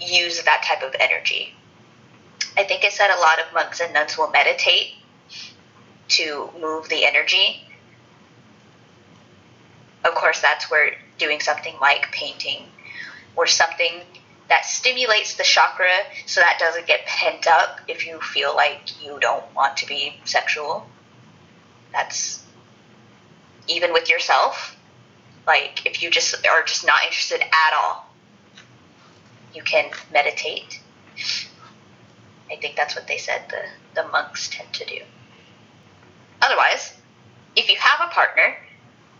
use 0.00 0.42
that 0.42 0.62
type 0.62 0.82
of 0.82 0.94
energy. 0.98 1.54
I 2.56 2.64
think 2.64 2.84
it 2.84 2.92
said 2.92 3.10
a 3.10 3.20
lot 3.20 3.38
of 3.38 3.52
monks 3.52 3.80
and 3.80 3.92
nuns 3.92 4.16
will 4.16 4.30
meditate 4.30 4.94
to 6.08 6.50
move 6.60 6.88
the 6.88 7.04
energy. 7.04 7.62
Of 10.04 10.14
course, 10.14 10.40
that's 10.40 10.70
where 10.70 10.92
doing 11.18 11.40
something 11.40 11.74
like 11.80 12.10
painting 12.12 12.64
or 13.36 13.46
something 13.46 14.02
that 14.48 14.64
stimulates 14.64 15.34
the 15.36 15.42
chakra 15.42 15.90
so 16.26 16.40
that 16.40 16.58
doesn't 16.58 16.86
get 16.86 17.04
pent 17.06 17.46
up 17.46 17.80
if 17.86 18.06
you 18.06 18.20
feel 18.20 18.54
like 18.54 19.02
you 19.04 19.18
don't 19.20 19.44
want 19.54 19.76
to 19.78 19.86
be 19.86 20.18
sexual. 20.24 20.86
That's 21.92 22.44
even 23.66 23.92
with 23.92 24.08
yourself. 24.08 24.76
Like, 25.46 25.86
if 25.86 26.02
you 26.02 26.10
just 26.10 26.34
are 26.46 26.62
just 26.62 26.86
not 26.86 27.02
interested 27.04 27.40
at 27.40 27.74
all, 27.74 28.06
you 29.54 29.62
can 29.62 29.90
meditate. 30.12 30.80
I 32.50 32.56
think 32.56 32.76
that's 32.76 32.94
what 32.94 33.06
they 33.06 33.18
said 33.18 33.42
the, 33.50 33.64
the 33.94 34.08
monks 34.08 34.48
tend 34.48 34.72
to 34.74 34.84
do. 34.84 35.00
Otherwise, 36.40 36.94
if 37.56 37.68
you 37.68 37.76
have 37.76 38.08
a 38.08 38.12
partner, 38.12 38.56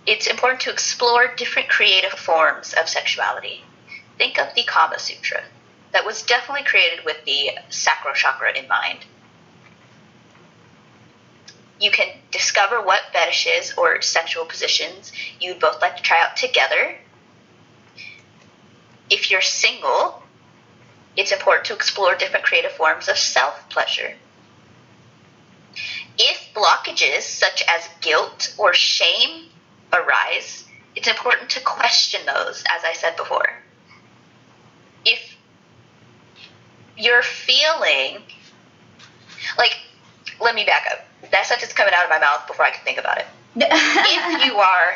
it's 0.06 0.26
important 0.26 0.60
to 0.62 0.70
explore 0.70 1.34
different 1.36 1.68
creative 1.68 2.12
forms 2.12 2.74
of 2.74 2.88
sexuality. 2.88 3.62
Think 4.18 4.38
of 4.38 4.54
the 4.54 4.64
Kama 4.64 4.98
Sutra. 4.98 5.42
That 5.92 6.04
was 6.04 6.22
definitely 6.22 6.64
created 6.64 7.04
with 7.04 7.24
the 7.24 7.50
sacral 7.70 8.14
chakra 8.14 8.57
in 8.57 8.68
mind. 8.68 9.00
You 11.81 11.90
can 11.90 12.09
discover 12.31 12.83
what 12.83 13.00
fetishes 13.12 13.72
or 13.76 14.02
sexual 14.02 14.44
positions 14.44 15.12
you'd 15.40 15.61
both 15.61 15.81
like 15.81 15.96
to 15.96 16.02
try 16.02 16.20
out 16.20 16.37
together. 16.37 16.97
If 19.09 19.30
you're 19.30 19.40
single, 19.40 20.22
it's 21.16 21.32
important 21.32 21.66
to 21.66 21.74
explore 21.74 22.14
different 22.14 22.45
creative 22.45 22.72
forms 22.72 23.09
of 23.09 23.16
self 23.16 23.68
pleasure. 23.70 24.14
If 26.18 26.53
blockages 26.53 27.22
such 27.22 27.62
as 27.68 27.88
guilt 28.01 28.55
or 28.59 28.74
shame 28.74 29.47
arise, 29.92 30.64
it's 30.97 31.09
important 31.09 31.51
to 31.51 31.61
question 31.61 32.20
those, 32.26 32.64
as 32.76 32.84
I 32.84 32.92
said 32.92 33.16
before. 33.16 33.49
If 35.05 35.36
you're 36.99 37.22
feeling 37.22 38.22
like, 39.57 39.78
let 40.40 40.55
me 40.55 40.64
back 40.64 40.86
up. 40.92 41.30
That 41.30 41.46
sentence 41.46 41.72
coming 41.72 41.94
out 41.94 42.05
of 42.05 42.11
my 42.11 42.18
mouth 42.18 42.46
before 42.46 42.64
I 42.64 42.70
can 42.70 42.84
think 42.84 42.99
about 42.99 43.18
it. 43.18 43.26
if 43.57 44.44
you 44.46 44.57
are, 44.59 44.94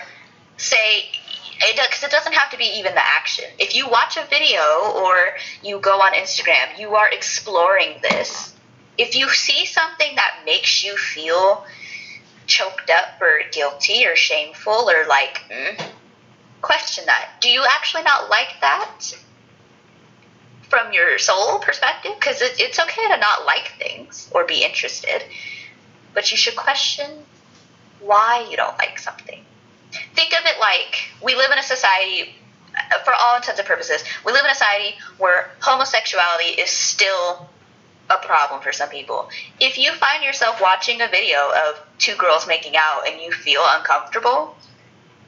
say, 0.57 1.07
because 1.74 2.03
it, 2.03 2.07
it 2.07 2.11
doesn't 2.11 2.34
have 2.34 2.50
to 2.50 2.59
be 2.59 2.64
even 2.78 2.94
the 2.94 3.05
action. 3.05 3.44
If 3.59 3.74
you 3.74 3.88
watch 3.88 4.16
a 4.16 4.26
video 4.28 4.61
or 4.96 5.34
you 5.62 5.78
go 5.80 6.00
on 6.00 6.12
Instagram, 6.12 6.78
you 6.78 6.94
are 6.94 7.09
exploring 7.11 7.98
this. 8.03 8.55
If 8.98 9.16
you 9.16 9.28
see 9.30 9.64
something 9.64 10.14
that 10.16 10.42
makes 10.44 10.84
you 10.84 10.96
feel 10.96 11.64
choked 12.46 12.90
up 12.90 13.20
or 13.20 13.40
guilty 13.53 14.07
or 14.07 14.16
shameful 14.16 14.90
or 14.90 15.07
like, 15.09 15.40
mm, 15.50 15.86
question 16.61 17.05
that. 17.07 17.30
Do 17.40 17.48
you 17.48 17.64
actually 17.68 18.03
not 18.03 18.28
like 18.28 18.61
that? 18.61 19.14
From 20.72 20.90
your 20.94 21.18
soul 21.18 21.58
perspective 21.58 22.12
because 22.18 22.40
it, 22.40 22.54
it's 22.58 22.80
okay 22.80 23.06
to 23.08 23.18
not 23.18 23.44
like 23.44 23.74
things 23.78 24.30
or 24.34 24.46
be 24.46 24.64
interested, 24.64 25.22
but 26.14 26.30
you 26.30 26.36
should 26.38 26.56
question 26.56 27.10
why 28.00 28.46
you 28.50 28.56
don't 28.56 28.78
like 28.78 28.98
something. 28.98 29.44
Think 30.14 30.32
of 30.32 30.46
it 30.46 30.58
like 30.58 31.10
we 31.22 31.34
live 31.34 31.50
in 31.52 31.58
a 31.58 31.62
society, 31.62 32.34
uh, 32.74 33.04
for 33.04 33.12
all 33.12 33.36
intents 33.36 33.58
and 33.58 33.68
purposes, 33.68 34.02
we 34.24 34.32
live 34.32 34.46
in 34.46 34.50
a 34.50 34.54
society 34.54 34.96
where 35.18 35.50
homosexuality 35.60 36.58
is 36.58 36.70
still 36.70 37.50
a 38.08 38.16
problem 38.24 38.62
for 38.62 38.72
some 38.72 38.88
people. 38.88 39.28
If 39.60 39.76
you 39.76 39.92
find 39.92 40.24
yourself 40.24 40.58
watching 40.62 41.02
a 41.02 41.08
video 41.08 41.50
of 41.68 41.82
two 41.98 42.16
girls 42.16 42.46
making 42.48 42.78
out 42.78 43.06
and 43.06 43.20
you 43.20 43.30
feel 43.30 43.60
uncomfortable, 43.66 44.56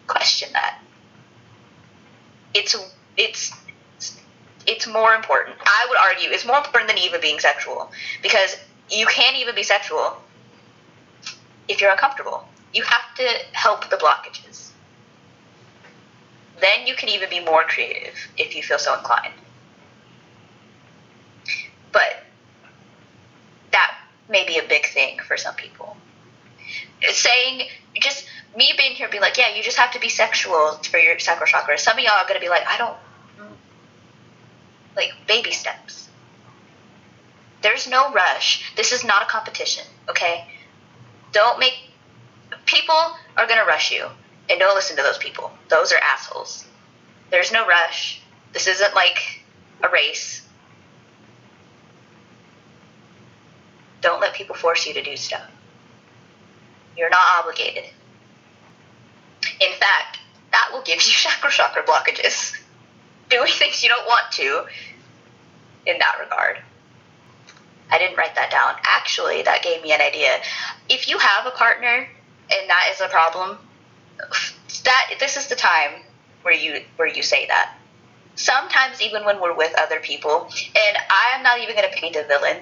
question 0.07 0.49
that. 0.55 0.81
It's 2.55 2.75
it's 3.19 3.53
it's 4.67 4.87
more 4.87 5.15
important. 5.15 5.57
I 5.65 5.87
would 5.89 5.99
argue 5.99 6.31
it's 6.31 6.47
more 6.47 6.59
important 6.59 6.89
than 6.89 6.99
even 6.99 7.21
being 7.21 7.39
sexual 7.39 7.91
because 8.23 8.57
you 8.91 9.07
can't 9.07 9.37
even 9.37 9.55
be 9.55 9.63
sexual 9.63 10.17
if 11.69 11.81
you're 11.81 11.91
uncomfortable. 11.91 12.47
You 12.73 12.83
have 12.83 13.15
to 13.17 13.29
help 13.53 13.89
the 13.91 13.97
blockages. 13.97 14.71
Then 16.61 16.87
you 16.87 16.95
can 16.95 17.09
even 17.09 17.31
be 17.31 17.41
more 17.41 17.65
creative 17.65 18.15
if 18.37 18.55
you 18.55 18.63
feel 18.63 18.79
so 18.79 18.97
inclined. 18.97 19.35
But 21.93 22.25
that 23.73 23.97
may 24.29 24.47
be 24.47 24.59
a 24.59 24.63
big 24.63 24.87
thing 24.87 25.19
for 25.27 25.37
some 25.37 25.55
people. 25.55 25.97
Saying 27.03 27.69
just 28.01 28.27
me 28.57 28.73
being 28.77 28.93
here 28.93 29.09
being 29.09 29.23
like, 29.23 29.37
yeah, 29.37 29.55
you 29.55 29.63
just 29.63 29.77
have 29.77 29.93
to 29.93 30.01
be 30.01 30.09
sexual 30.09 30.73
for 30.91 30.99
your 30.99 31.19
sacral 31.19 31.47
chakra. 31.47 31.79
Some 31.79 31.99
of 31.99 32.05
y'all 32.05 32.13
are 32.13 32.27
gonna 32.27 32.41
be 32.41 32.49
like, 32.49 32.67
I 32.67 32.79
don't 32.79 32.97
like 34.97 35.13
baby 35.27 35.51
steps. 35.51 36.09
There's 37.63 37.89
no 37.89 38.13
rush. 38.13 38.73
This 38.77 38.93
is 38.93 39.05
not 39.05 39.23
a 39.23 39.27
competition, 39.27 39.85
okay? 40.09 40.47
Don't 41.33 41.59
make 41.59 41.75
people 42.67 42.95
are 43.37 43.47
gonna 43.47 43.65
rush 43.65 43.91
you. 43.91 44.07
And 44.51 44.61
don't 44.61 44.75
listen 44.75 44.97
to 44.97 45.03
those 45.03 45.19
people. 45.19 45.51
Those 45.69 45.93
are 45.93 45.99
assholes. 45.99 46.67
There's 47.31 47.51
no 47.51 47.67
rush. 47.67 48.21
This 48.53 48.67
isn't 48.67 48.95
like 48.95 49.43
a 49.83 49.89
race. 49.89 50.43
Don't 54.03 54.21
let 54.21 54.35
people 54.35 54.55
force 54.55 54.87
you 54.87 54.93
to 54.95 55.03
do 55.03 55.17
stuff. 55.17 55.51
You're 56.97 57.11
not 57.11 57.25
obligated. 57.39 57.85
In 59.61 59.73
fact, 59.79 60.19
that 60.53 60.69
will 60.73 60.83
give 60.83 60.97
you 60.97 61.01
chakra 61.13 61.51
chakra 61.51 61.83
blockages. 61.85 62.55
Doing 63.35 63.51
things 63.53 63.83
you 63.83 63.89
don't 63.89 64.07
want 64.07 64.31
to 64.33 64.65
in 65.87 65.99
that 65.99 66.19
regard. 66.21 66.59
I 67.91 67.99
didn't 67.99 68.17
write 68.17 68.37
that 68.37 68.51
down. 68.51 68.75
Actually, 68.85 69.43
that 69.43 69.63
gave 69.63 69.83
me 69.83 69.93
an 69.93 70.01
idea. 70.01 70.39
If 70.89 71.09
you 71.09 71.19
have 71.19 71.47
a 71.47 71.51
partner 71.51 72.09
and 72.53 72.71
that 72.71 72.91
is 72.93 73.01
a 73.01 73.09
problem, 73.09 73.59
that 74.85 75.15
this 75.19 75.37
is 75.37 75.49
the 75.49 75.57
time 75.57 76.03
where 76.43 76.55
you 76.55 76.83
where 76.97 77.09
you 77.09 77.23
say 77.23 77.47
that. 77.47 77.77
Sometimes 78.37 79.03
even 79.03 79.25
when 79.25 79.41
we're 79.41 79.55
with 79.55 79.73
other 79.79 79.99
people, 80.01 80.49
and 80.53 80.97
I 81.11 81.37
am 81.37 81.43
not 81.43 81.61
even 81.61 81.75
going 81.77 81.89
to 81.91 81.97
paint 81.97 82.17
a 82.17 82.25
villain. 82.25 82.59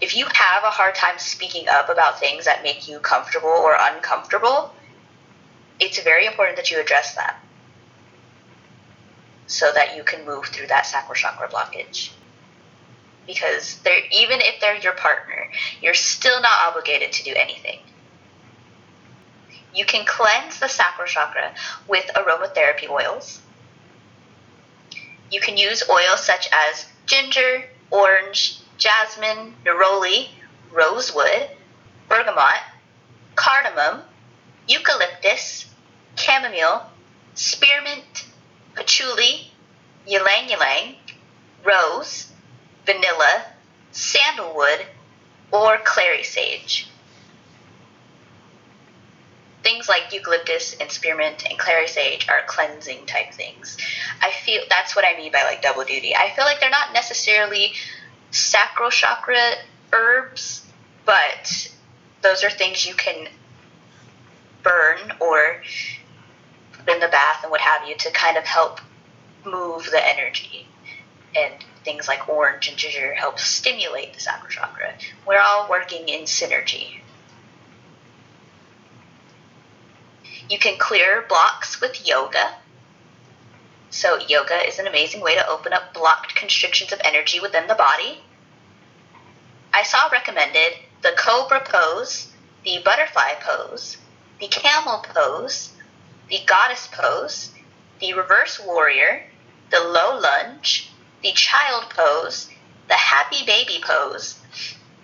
If 0.00 0.16
you 0.16 0.26
have 0.26 0.64
a 0.64 0.70
hard 0.70 0.96
time 0.96 1.18
speaking 1.18 1.68
up 1.68 1.88
about 1.88 2.18
things 2.18 2.44
that 2.44 2.64
make 2.64 2.88
you 2.88 2.98
comfortable 2.98 3.48
or 3.48 3.76
uncomfortable, 3.78 4.74
it's 5.78 6.00
very 6.02 6.26
important 6.26 6.56
that 6.56 6.70
you 6.72 6.80
address 6.80 7.14
that 7.14 7.41
so 9.52 9.70
that 9.72 9.96
you 9.96 10.02
can 10.02 10.24
move 10.24 10.46
through 10.46 10.66
that 10.68 10.86
sacral 10.86 11.14
chakra 11.14 11.48
blockage. 11.48 12.10
Because 13.26 13.78
they're, 13.84 14.02
even 14.10 14.40
if 14.40 14.60
they're 14.60 14.76
your 14.78 14.94
partner, 14.94 15.46
you're 15.80 15.94
still 15.94 16.40
not 16.40 16.68
obligated 16.68 17.12
to 17.12 17.24
do 17.24 17.34
anything. 17.36 17.78
You 19.74 19.84
can 19.84 20.04
cleanse 20.06 20.58
the 20.58 20.68
sacral 20.68 21.06
chakra 21.06 21.52
with 21.86 22.10
aromatherapy 22.16 22.88
oils. 22.88 23.40
You 25.30 25.40
can 25.40 25.56
use 25.56 25.82
oils 25.88 26.24
such 26.24 26.48
as 26.52 26.86
ginger, 27.06 27.64
orange, 27.90 28.58
jasmine, 28.78 29.54
neroli, 29.64 30.28
rosewood, 30.70 31.48
bergamot, 32.08 32.60
cardamom, 33.34 34.02
eucalyptus, 34.66 35.66
chamomile, 36.16 36.82
spearmint, 37.34 38.26
things 49.62 49.88
like 49.88 50.12
eucalyptus 50.12 50.74
and 50.80 50.90
spearmint 50.90 51.44
and 51.48 51.58
clary 51.58 51.86
sage 51.86 52.28
are 52.28 52.42
cleansing 52.46 53.06
type 53.06 53.32
things. 53.32 53.76
I 54.20 54.30
feel 54.30 54.62
that's 54.68 54.96
what 54.96 55.04
I 55.04 55.16
mean 55.16 55.32
by 55.32 55.44
like 55.44 55.62
double 55.62 55.84
duty. 55.84 56.14
I 56.14 56.30
feel 56.34 56.44
like 56.44 56.60
they're 56.60 56.70
not 56.70 56.92
necessarily 56.92 57.72
sacral 58.30 58.90
chakra 58.90 59.54
herbs, 59.92 60.66
but 61.04 61.70
those 62.22 62.44
are 62.44 62.50
things 62.50 62.86
you 62.86 62.94
can 62.94 63.28
burn 64.62 64.98
or 65.20 65.62
put 66.72 66.88
in 66.88 67.00
the 67.00 67.08
bath 67.08 67.42
and 67.42 67.50
what 67.50 67.60
have 67.60 67.88
you 67.88 67.96
to 67.96 68.10
kind 68.12 68.36
of 68.36 68.44
help 68.44 68.80
move 69.44 69.88
the 69.90 70.00
energy. 70.04 70.66
And 71.34 71.64
things 71.84 72.08
like 72.08 72.28
orange 72.28 72.68
and 72.68 72.76
ginger 72.76 73.14
help 73.14 73.38
stimulate 73.38 74.14
the 74.14 74.20
sacral 74.20 74.50
chakra. 74.50 74.94
We're 75.26 75.40
all 75.40 75.68
working 75.68 76.08
in 76.08 76.22
synergy. 76.22 77.00
You 80.48 80.58
can 80.58 80.78
clear 80.78 81.24
blocks 81.28 81.80
with 81.80 82.06
yoga. 82.06 82.56
So, 83.90 84.18
yoga 84.18 84.66
is 84.66 84.78
an 84.78 84.86
amazing 84.86 85.20
way 85.20 85.34
to 85.34 85.46
open 85.46 85.72
up 85.72 85.94
blocked 85.94 86.34
constrictions 86.34 86.92
of 86.92 87.00
energy 87.04 87.40
within 87.40 87.66
the 87.66 87.74
body. 87.74 88.20
I 89.72 89.82
saw 89.82 90.08
recommended 90.08 90.74
the 91.02 91.12
cobra 91.16 91.60
pose, 91.64 92.32
the 92.64 92.78
butterfly 92.84 93.34
pose, 93.40 93.96
the 94.40 94.48
camel 94.48 95.04
pose, 95.14 95.72
the 96.28 96.40
goddess 96.46 96.88
pose, 96.92 97.52
the 98.00 98.14
reverse 98.14 98.60
warrior, 98.60 99.24
the 99.70 99.80
low 99.80 100.18
lunge, 100.18 100.91
the 101.22 101.32
child 101.32 101.90
pose, 101.90 102.50
the 102.88 102.94
happy 102.94 103.44
baby 103.46 103.82
pose, 103.82 104.40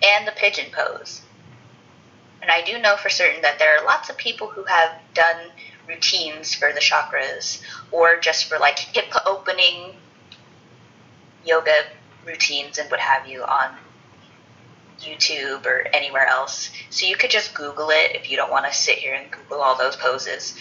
and 0.03 0.27
the 0.27 0.31
pigeon 0.31 0.71
pose. 0.71 1.21
And 2.41 2.51
I 2.51 2.61
do 2.61 2.79
know 2.79 2.95
for 2.95 3.09
certain 3.09 3.41
that 3.41 3.59
there 3.59 3.77
are 3.77 3.85
lots 3.85 4.09
of 4.09 4.17
people 4.17 4.47
who 4.47 4.63
have 4.63 4.91
done 5.13 5.51
routines 5.87 6.53
for 6.53 6.71
the 6.71 6.79
chakras 6.79 7.61
or 7.91 8.19
just 8.19 8.45
for 8.45 8.59
like 8.59 8.79
hip 8.79 9.11
opening 9.25 9.95
yoga 11.45 11.83
routines 12.25 12.77
and 12.77 12.89
what 12.91 12.99
have 12.99 13.27
you 13.27 13.43
on 13.43 13.75
YouTube 14.99 15.65
or 15.65 15.87
anywhere 15.93 16.27
else. 16.27 16.69
So 16.89 17.05
you 17.05 17.15
could 17.15 17.29
just 17.31 17.53
Google 17.53 17.89
it 17.89 18.15
if 18.15 18.29
you 18.29 18.37
don't 18.37 18.51
want 18.51 18.65
to 18.65 18.73
sit 18.73 18.97
here 18.97 19.13
and 19.13 19.31
Google 19.31 19.61
all 19.61 19.77
those 19.77 19.95
poses. 19.95 20.55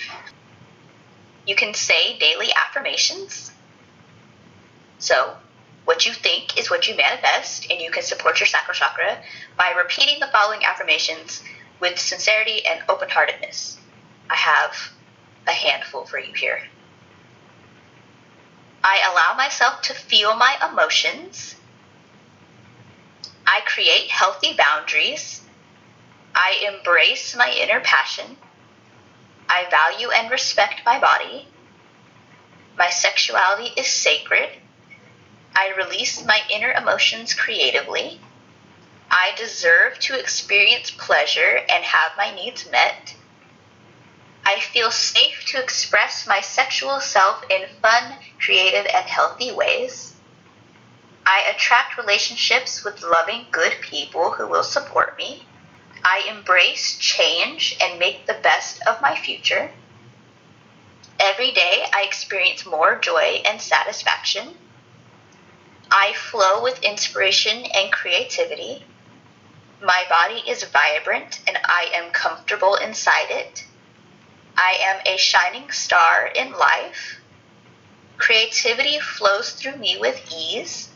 You 1.47 1.57
can 1.57 1.75
say 1.75 2.19
daily 2.19 2.49
affirmations. 2.55 3.53
So, 4.99 5.37
what 5.89 6.05
you 6.05 6.13
think 6.13 6.59
is 6.59 6.69
what 6.71 6.87
you 6.87 6.95
manifest, 6.95 7.67
and 7.71 7.81
you 7.81 7.91
can 7.91 8.03
support 8.03 8.39
your 8.39 8.47
sacral 8.47 8.75
chakra 8.75 9.17
by 9.57 9.71
repeating 9.71 10.21
the 10.21 10.27
following 10.27 10.63
affirmations 10.63 11.43
with 11.81 11.99
sincerity 11.99 12.61
and 12.67 12.83
open 12.91 13.09
heartedness. 13.09 13.79
I 14.29 14.35
have 14.35 14.77
a 15.47 15.53
handful 15.53 16.05
for 16.05 16.19
you 16.19 16.35
here. 16.35 16.61
I 18.85 19.01
allow 19.11 19.35
myself 19.35 19.81
to 19.85 19.95
feel 19.95 20.37
my 20.37 20.57
emotions. 20.71 21.57
I 23.47 23.61
create 23.65 24.11
healthy 24.11 24.59
boundaries. 24.59 25.41
I 26.35 26.71
embrace 26.71 27.35
my 27.35 27.51
inner 27.51 27.81
passion. 27.81 28.37
I 29.49 29.65
value 29.71 30.11
and 30.11 30.31
respect 30.31 30.83
my 30.85 31.01
body. 31.01 31.49
My 32.77 32.91
sexuality 32.91 33.73
is 33.81 33.87
sacred. 33.87 34.51
I 35.61 35.75
release 35.77 36.25
my 36.25 36.41
inner 36.49 36.71
emotions 36.71 37.35
creatively. 37.35 38.21
I 39.11 39.33
deserve 39.37 39.99
to 40.03 40.17
experience 40.17 40.93
pleasure 40.93 41.65
and 41.69 41.83
have 41.83 42.13
my 42.17 42.33
needs 42.33 42.71
met. 42.71 43.17
I 44.47 44.61
feel 44.61 44.93
safe 44.93 45.45
to 45.47 45.61
express 45.61 46.29
my 46.29 46.41
sexual 46.41 47.01
self 47.01 47.43
in 47.51 47.67
fun, 47.83 48.19
creative, 48.39 48.87
and 48.87 49.07
healthy 49.07 49.51
ways. 49.51 50.15
I 51.27 51.43
attract 51.53 51.99
relationships 51.99 52.85
with 52.85 53.03
loving, 53.03 53.47
good 53.51 53.79
people 53.81 54.31
who 54.31 54.47
will 54.47 54.63
support 54.63 55.19
me. 55.19 55.45
I 56.05 56.25
embrace 56.31 56.97
change 56.99 57.77
and 57.81 57.99
make 57.99 58.27
the 58.27 58.39
best 58.45 58.81
of 58.87 59.03
my 59.03 59.17
future. 59.17 59.73
Every 61.19 61.51
day 61.51 61.85
I 61.93 62.05
experience 62.05 62.65
more 62.65 62.97
joy 62.97 63.43
and 63.45 63.61
satisfaction. 63.61 64.57
I 65.91 66.13
flow 66.13 66.63
with 66.63 66.83
inspiration 66.83 67.65
and 67.65 67.91
creativity. 67.91 68.85
My 69.83 70.05
body 70.09 70.43
is 70.47 70.65
vibrant 70.65 71.41
and 71.47 71.59
I 71.65 71.91
am 71.95 72.11
comfortable 72.11 72.75
inside 72.75 73.31
it. 73.31 73.65
I 74.57 74.77
am 74.83 75.01
a 75.07 75.17
shining 75.17 75.71
star 75.71 76.27
in 76.27 76.53
life. 76.53 77.21
Creativity 78.19 78.99
flows 78.99 79.53
through 79.53 79.77
me 79.77 79.97
with 79.99 80.31
ease. 80.31 80.91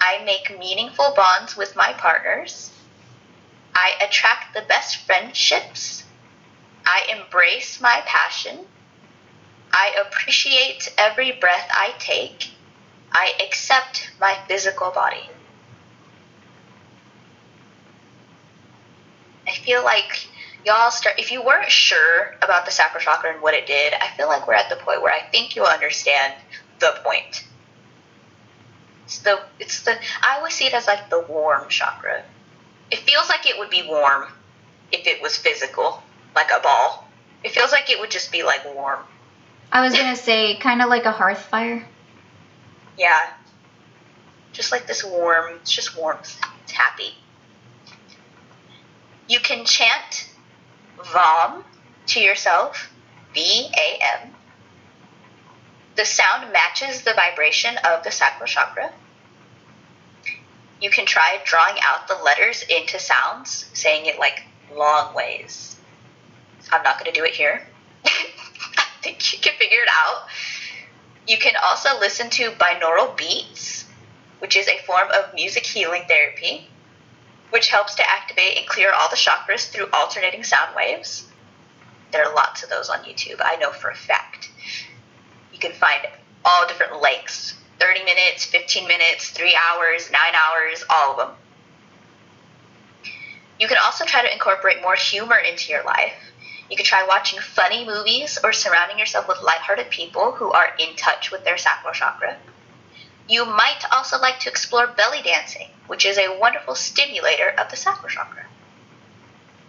I 0.00 0.24
make 0.24 0.58
meaningful 0.58 1.12
bonds 1.14 1.56
with 1.56 1.76
my 1.76 1.92
partners. 1.92 2.70
I 3.74 3.92
attract 4.00 4.54
the 4.54 4.62
best 4.62 4.96
friendships. 4.96 6.04
I 6.84 7.06
embrace 7.10 7.80
my 7.80 8.02
passion. 8.04 8.66
I 9.72 9.94
appreciate 10.04 10.92
every 10.98 11.32
breath 11.32 11.68
I 11.70 11.94
take. 11.98 12.50
I 13.12 13.32
accept 13.44 14.10
my 14.20 14.36
physical 14.48 14.90
body. 14.90 15.28
I 19.46 19.52
feel 19.52 19.84
like 19.84 20.28
y'all 20.64 20.90
start 20.90 21.18
if 21.18 21.30
you 21.30 21.42
weren't 21.42 21.70
sure 21.70 22.36
about 22.42 22.64
the 22.64 22.70
sacral 22.70 23.02
chakra 23.02 23.32
and 23.32 23.42
what 23.42 23.54
it 23.54 23.66
did, 23.66 23.92
I 23.94 24.08
feel 24.16 24.28
like 24.28 24.46
we're 24.46 24.54
at 24.54 24.70
the 24.70 24.76
point 24.76 25.02
where 25.02 25.12
I 25.12 25.22
think 25.30 25.56
you'll 25.56 25.66
understand 25.66 26.34
the 26.78 26.94
point. 27.04 27.44
It's 29.04 29.18
the 29.18 29.40
it's 29.58 29.82
the 29.82 29.92
I 30.22 30.36
always 30.36 30.54
see 30.54 30.66
it 30.66 30.74
as 30.74 30.86
like 30.86 31.10
the 31.10 31.20
warm 31.20 31.68
chakra. 31.68 32.22
It 32.90 33.00
feels 33.00 33.28
like 33.28 33.46
it 33.46 33.58
would 33.58 33.70
be 33.70 33.84
warm 33.86 34.28
if 34.90 35.06
it 35.06 35.20
was 35.22 35.36
physical, 35.36 36.02
like 36.34 36.50
a 36.56 36.60
ball. 36.60 37.08
It 37.44 37.50
feels 37.50 37.72
like 37.72 37.90
it 37.90 37.98
would 38.00 38.10
just 38.10 38.30
be 38.30 38.42
like 38.42 38.64
warm. 38.74 39.00
I 39.72 39.80
was 39.80 39.94
gonna 39.94 40.16
say 40.16 40.56
kind 40.56 40.80
of 40.82 40.88
like 40.88 41.04
a 41.04 41.12
hearth 41.12 41.40
fire. 41.40 41.86
Yeah. 42.98 43.32
Just 44.52 44.72
like 44.72 44.86
this 44.86 45.04
warm, 45.04 45.54
it's 45.60 45.72
just 45.72 45.96
warmth. 45.96 46.38
It's 46.62 46.72
happy. 46.72 47.14
You 49.28 49.40
can 49.40 49.64
chant 49.64 50.28
VAM 51.12 51.64
to 52.08 52.20
yourself, 52.20 52.92
V 53.34 53.70
A 53.74 53.98
M. 54.22 54.34
The 55.96 56.04
sound 56.04 56.52
matches 56.52 57.02
the 57.02 57.14
vibration 57.14 57.76
of 57.84 58.02
the 58.04 58.10
sacral 58.10 58.46
chakra. 58.46 58.92
You 60.80 60.90
can 60.90 61.06
try 61.06 61.40
drawing 61.44 61.76
out 61.82 62.08
the 62.08 62.16
letters 62.24 62.64
into 62.68 62.98
sounds, 62.98 63.70
saying 63.72 64.06
it 64.06 64.18
like 64.18 64.42
long 64.74 65.14
ways. 65.14 65.76
I'm 66.70 66.82
not 66.82 66.98
going 66.98 67.12
to 67.12 67.18
do 67.18 67.24
it 67.24 67.34
here. 67.34 67.62
I 68.04 68.84
think 69.02 69.32
you 69.32 69.38
can 69.38 69.52
figure 69.58 69.78
it 69.82 69.88
out. 69.90 70.26
You 71.26 71.38
can 71.38 71.54
also 71.62 71.98
listen 72.00 72.30
to 72.30 72.50
binaural 72.52 73.16
beats, 73.16 73.84
which 74.40 74.56
is 74.56 74.66
a 74.66 74.78
form 74.78 75.08
of 75.14 75.34
music 75.34 75.64
healing 75.64 76.02
therapy, 76.08 76.68
which 77.50 77.68
helps 77.68 77.94
to 77.96 78.10
activate 78.10 78.58
and 78.58 78.66
clear 78.66 78.92
all 78.92 79.08
the 79.08 79.16
chakras 79.16 79.68
through 79.70 79.88
alternating 79.92 80.42
sound 80.42 80.74
waves. 80.74 81.28
There 82.10 82.24
are 82.24 82.34
lots 82.34 82.62
of 82.62 82.70
those 82.70 82.88
on 82.88 82.98
YouTube, 83.04 83.40
I 83.40 83.56
know 83.56 83.70
for 83.70 83.90
a 83.90 83.94
fact. 83.94 84.50
You 85.52 85.58
can 85.58 85.72
find 85.72 86.08
all 86.44 86.66
different 86.66 87.00
lengths 87.00 87.54
30 87.78 88.04
minutes, 88.04 88.44
15 88.44 88.86
minutes, 88.86 89.30
3 89.30 89.56
hours, 89.56 90.10
9 90.10 90.20
hours, 90.34 90.84
all 90.88 91.12
of 91.12 91.16
them. 91.16 91.36
You 93.58 93.68
can 93.68 93.78
also 93.82 94.04
try 94.04 94.22
to 94.22 94.32
incorporate 94.32 94.82
more 94.82 94.94
humor 94.94 95.36
into 95.36 95.70
your 95.70 95.84
life. 95.84 96.31
You 96.70 96.76
could 96.76 96.86
try 96.86 97.04
watching 97.06 97.38
funny 97.38 97.84
movies 97.84 98.38
or 98.42 98.52
surrounding 98.52 98.98
yourself 98.98 99.28
with 99.28 99.42
lighthearted 99.42 99.90
people 99.90 100.32
who 100.32 100.50
are 100.52 100.74
in 100.78 100.96
touch 100.96 101.30
with 101.30 101.44
their 101.44 101.58
sacral 101.58 101.92
chakra. 101.92 102.38
You 103.28 103.44
might 103.44 103.84
also 103.92 104.18
like 104.18 104.40
to 104.40 104.48
explore 104.48 104.86
belly 104.86 105.22
dancing, 105.22 105.68
which 105.86 106.06
is 106.06 106.18
a 106.18 106.38
wonderful 106.38 106.74
stimulator 106.74 107.50
of 107.58 107.70
the 107.70 107.76
sacral 107.76 108.08
chakra, 108.08 108.46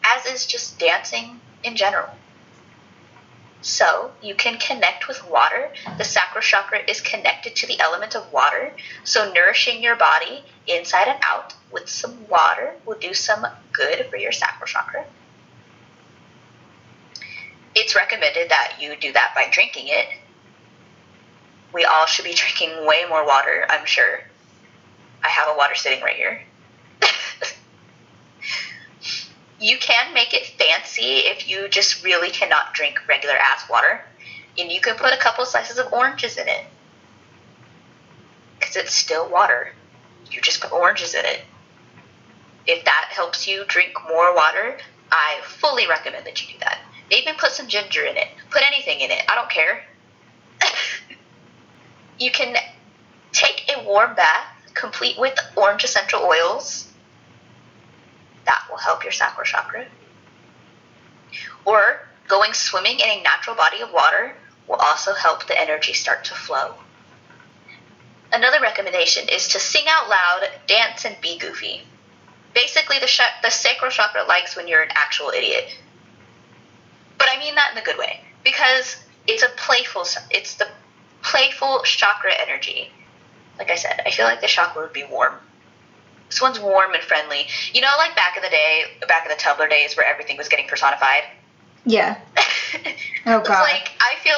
as 0.04 0.26
is 0.26 0.46
just 0.46 0.80
dancing 0.80 1.40
in 1.64 1.76
general. 1.76 2.10
So, 3.62 4.12
you 4.22 4.36
can 4.36 4.58
connect 4.58 5.08
with 5.08 5.26
water. 5.30 5.72
The 5.98 6.04
sacral 6.04 6.42
chakra 6.42 6.80
is 6.86 7.00
connected 7.00 7.56
to 7.56 7.68
the 7.68 7.80
element 7.80 8.14
of 8.14 8.32
water, 8.34 8.74
so 9.06 9.32
nourishing 9.32 9.82
your 9.82 9.96
body 9.96 10.44
inside 10.68 11.08
and 11.08 11.20
out 11.24 11.54
with 11.72 11.90
some 11.90 12.28
water 12.28 12.76
will 12.86 13.00
do 13.00 13.14
some 13.14 13.48
good 13.72 14.10
for 14.10 14.18
your 14.18 14.34
sacral 14.34 14.68
chakra 14.68 15.06
it's 17.76 17.96
recommended 17.96 18.50
that 18.50 18.76
you 18.80 18.96
do 18.96 19.12
that 19.14 19.34
by 19.36 19.48
drinking 19.52 19.88
it. 19.88 20.08
We 21.74 21.86
all 21.86 22.06
should 22.06 22.26
be 22.26 22.34
drinking 22.36 22.86
way 22.86 23.04
more 23.10 23.26
water, 23.26 23.66
I'm 23.70 23.86
sure. 23.86 24.22
I 25.24 25.30
have 25.30 25.48
a 25.50 25.58
water 25.58 25.76
sitting 25.76 26.04
right 26.04 26.16
here. 26.16 26.42
you 29.60 29.78
can 29.78 30.14
make 30.14 30.34
it 30.34 30.46
fancy 30.46 31.20
if 31.26 31.50
you 31.50 31.68
just 31.70 32.04
really 32.04 32.30
cannot 32.30 32.74
drink 32.74 33.00
regular 33.08 33.36
ass 33.36 33.70
water. 33.70 34.02
And 34.58 34.72
you 34.72 34.82
can 34.82 34.96
put 34.98 35.14
a 35.14 35.18
couple 35.18 35.46
slices 35.46 35.80
of 35.80 35.92
oranges 35.94 36.38
in 36.38 36.48
it. 36.48 36.66
Because 38.60 38.76
it's 38.76 38.94
still 38.94 39.30
water. 39.30 39.74
You 40.30 40.42
just 40.42 40.62
put 40.62 40.72
oranges 40.72 41.16
in 41.16 41.26
it. 41.26 41.42
If 42.68 42.86
that 42.86 43.10
helps 43.12 43.48
you 43.48 43.64
drink 43.68 43.94
more 44.08 44.36
water, 44.36 44.78
I 45.12 45.40
fully 45.44 45.88
recommend 45.88 46.26
that 46.26 46.42
you 46.42 46.54
do 46.54 46.60
that. 46.60 46.80
Even 47.12 47.36
put 47.36 47.52
some 47.52 47.68
ginger 47.68 48.04
in 48.06 48.18
it. 48.18 48.28
Put 48.50 48.64
anything 48.64 49.02
in 49.02 49.12
it. 49.12 49.24
I 49.30 49.36
don't 49.36 49.50
care. 49.50 49.84
you 52.20 52.32
can 52.32 52.56
take 53.32 53.70
a 53.76 53.84
warm 53.84 54.16
bath, 54.16 54.48
complete 54.74 55.20
with 55.20 55.38
orange 55.56 55.84
essential 55.84 56.22
oils. 56.22 56.92
That 58.46 58.64
will 58.70 58.78
help 58.78 59.04
your 59.04 59.12
sacral 59.12 59.46
chakra. 59.46 59.86
Or 61.66 62.08
going 62.28 62.54
swimming 62.54 63.00
in 63.00 63.10
a 63.10 63.24
natural 63.24 63.56
body 63.56 63.82
of 63.82 63.92
water 63.92 64.36
will 64.68 64.76
also 64.76 65.14
help 65.14 65.48
the 65.48 65.60
energy 65.60 65.94
start 65.94 66.24
to 66.26 66.34
flow. 66.34 66.76
Another 68.32 68.60
recommendation 68.62 69.30
is 69.30 69.48
to 69.50 69.60
sing 69.60 69.86
out 69.88 70.10
loud, 70.10 70.50
dance, 70.68 71.06
and 71.06 71.16
be 71.22 71.38
goofy. 71.38 71.84
Basically, 72.56 73.00
the, 73.00 73.08
sh- 73.08 73.22
the 73.44 73.50
sacral 73.50 73.92
chakra 73.92 74.24
likes 74.24 74.56
when 74.56 74.68
you're 74.68 74.82
an 74.82 74.90
actual 74.96 75.30
idiot. 75.30 75.76
But 77.24 77.32
I 77.32 77.40
mean 77.40 77.56
that 77.56 77.72
in 77.72 77.78
a 77.78 77.86
good 77.86 77.98
way 77.98 78.20
because 78.44 78.98
it's 79.28 79.44
a 79.44 79.50
playful. 79.56 80.06
It's 80.30 80.56
the 80.56 80.68
playful 81.22 81.82
chakra 81.86 82.34
energy. 82.38 82.92
Like 83.58 83.72
I 83.72 83.76
said, 83.76 84.02
I 84.06 84.12
feel 84.12 84.26
like 84.26 84.42
the 84.42 84.48
chakra 84.48 84.82
would 84.82 84.92
be 84.92 85.06
warm. 85.06 85.36
This 86.28 86.42
one's 86.42 86.60
warm 86.60 86.94
and 86.94 87.02
friendly. 87.02 87.48
You 87.74 87.80
know, 87.80 87.92
like 87.98 88.14
back 88.14 88.36
in 88.36 88.44
the 88.44 88.50
day, 88.50 88.84
back 89.08 89.24
in 89.24 89.30
the 89.30 89.38
Tumblr 89.42 89.70
days, 89.70 89.96
where 89.96 90.06
everything 90.06 90.36
was 90.36 90.50
getting 90.50 90.68
personified. 90.68 91.24
Yeah. 91.86 92.20
Oh 93.26 93.40
god. 93.40 93.62
like 93.62 93.92
I 94.02 94.16
feel, 94.22 94.36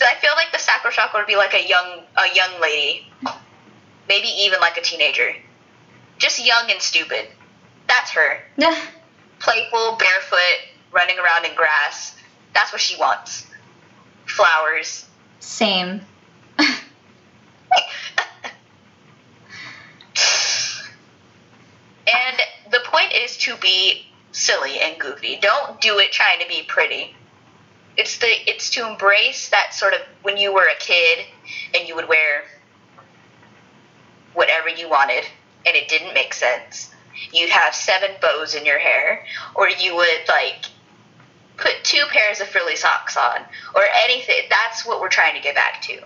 I 0.00 0.14
feel 0.22 0.30
like 0.36 0.50
the 0.50 0.58
sacral 0.58 0.90
chakra 0.90 1.20
would 1.20 1.26
be 1.26 1.36
like 1.36 1.52
a 1.52 1.68
young, 1.68 2.00
a 2.16 2.34
young 2.34 2.58
lady, 2.62 3.06
maybe 4.08 4.28
even 4.28 4.58
like 4.60 4.78
a 4.78 4.80
teenager, 4.80 5.34
just 6.16 6.42
young 6.42 6.70
and 6.70 6.80
stupid. 6.80 7.28
That's 7.88 8.12
her. 8.12 8.40
Yeah. 8.56 8.80
Playful, 9.38 9.98
barefoot, 9.98 10.75
running 10.96 11.18
around 11.18 11.44
in 11.44 11.54
grass. 11.54 12.16
That's 12.54 12.72
what 12.72 12.80
she 12.80 12.98
wants. 12.98 13.46
Flowers. 14.24 15.04
Same. 15.38 16.00
and 16.58 16.70
the 22.70 22.80
point 22.84 23.12
is 23.12 23.36
to 23.36 23.56
be 23.58 24.06
silly 24.32 24.80
and 24.80 24.98
goofy. 24.98 25.38
Don't 25.40 25.80
do 25.80 25.98
it 25.98 26.12
trying 26.12 26.40
to 26.40 26.48
be 26.48 26.62
pretty. 26.66 27.14
It's 27.96 28.18
the 28.18 28.50
it's 28.50 28.70
to 28.70 28.88
embrace 28.88 29.50
that 29.50 29.74
sort 29.74 29.92
of 29.94 30.00
when 30.22 30.36
you 30.36 30.52
were 30.52 30.66
a 30.66 30.78
kid 30.78 31.26
and 31.74 31.86
you 31.86 31.94
would 31.94 32.08
wear 32.08 32.44
whatever 34.34 34.68
you 34.68 34.88
wanted 34.88 35.24
and 35.66 35.76
it 35.76 35.88
didn't 35.88 36.14
make 36.14 36.32
sense. 36.34 36.90
You'd 37.32 37.50
have 37.50 37.74
seven 37.74 38.10
bows 38.20 38.54
in 38.54 38.64
your 38.66 38.78
hair 38.78 39.24
or 39.54 39.68
you 39.68 39.94
would 39.96 40.28
like 40.28 40.66
put 41.56 41.72
two 41.82 42.02
pairs 42.10 42.40
of 42.40 42.48
frilly 42.48 42.76
socks 42.76 43.16
on 43.16 43.40
or 43.74 43.82
anything. 44.04 44.42
That's 44.50 44.84
what 44.86 45.00
we're 45.00 45.08
trying 45.08 45.34
to 45.34 45.40
get 45.40 45.54
back 45.54 45.82
to. 45.82 46.00